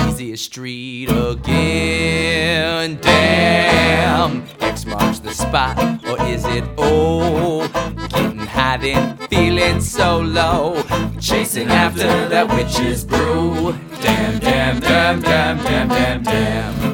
easiest 0.08 0.44
street 0.44 1.10
again. 1.10 2.96
Damn, 3.00 4.44
X 4.60 4.86
marks 4.86 5.18
the 5.18 5.32
spot, 5.32 5.76
or 6.08 6.22
is 6.26 6.44
it 6.44 6.62
O? 6.78 7.66
Getting 8.10 8.38
high 8.38 8.76
then, 8.76 9.16
feeling 9.28 9.80
so 9.80 10.20
low. 10.20 10.80
Chasing 11.20 11.68
after 11.68 12.28
that 12.28 12.48
witch's 12.54 13.04
brew. 13.04 13.76
Damn, 14.00 14.38
damn, 14.38 14.78
damn, 14.78 15.20
damn, 15.20 15.58
damn, 15.58 15.88
damn, 15.88 16.22
damn. 16.22 16.93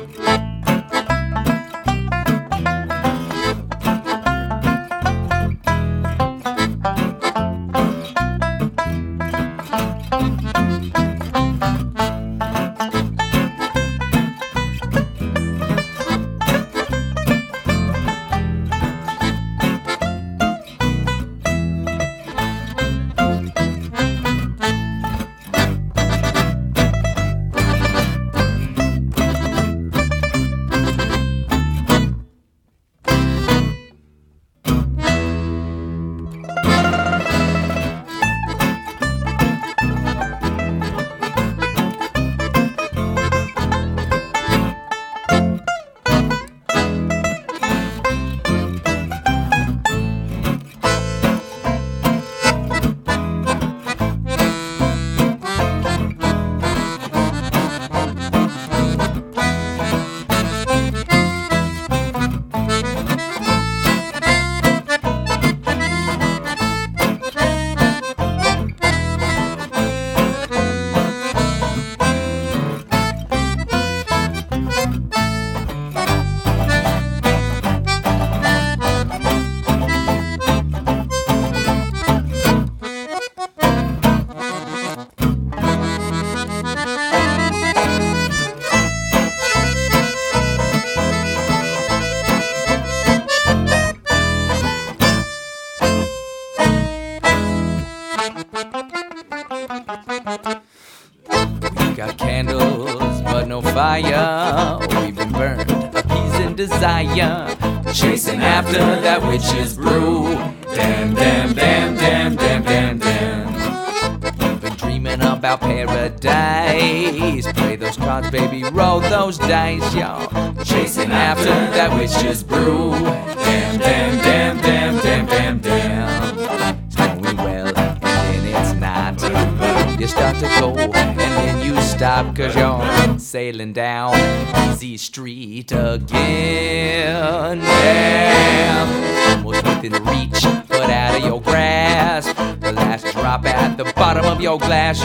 slash 144.70 145.04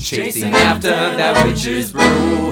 chasing 0.00 0.52
after 0.52 0.90
that 0.90 1.46
witch's 1.46 1.92
broom. 1.92 2.49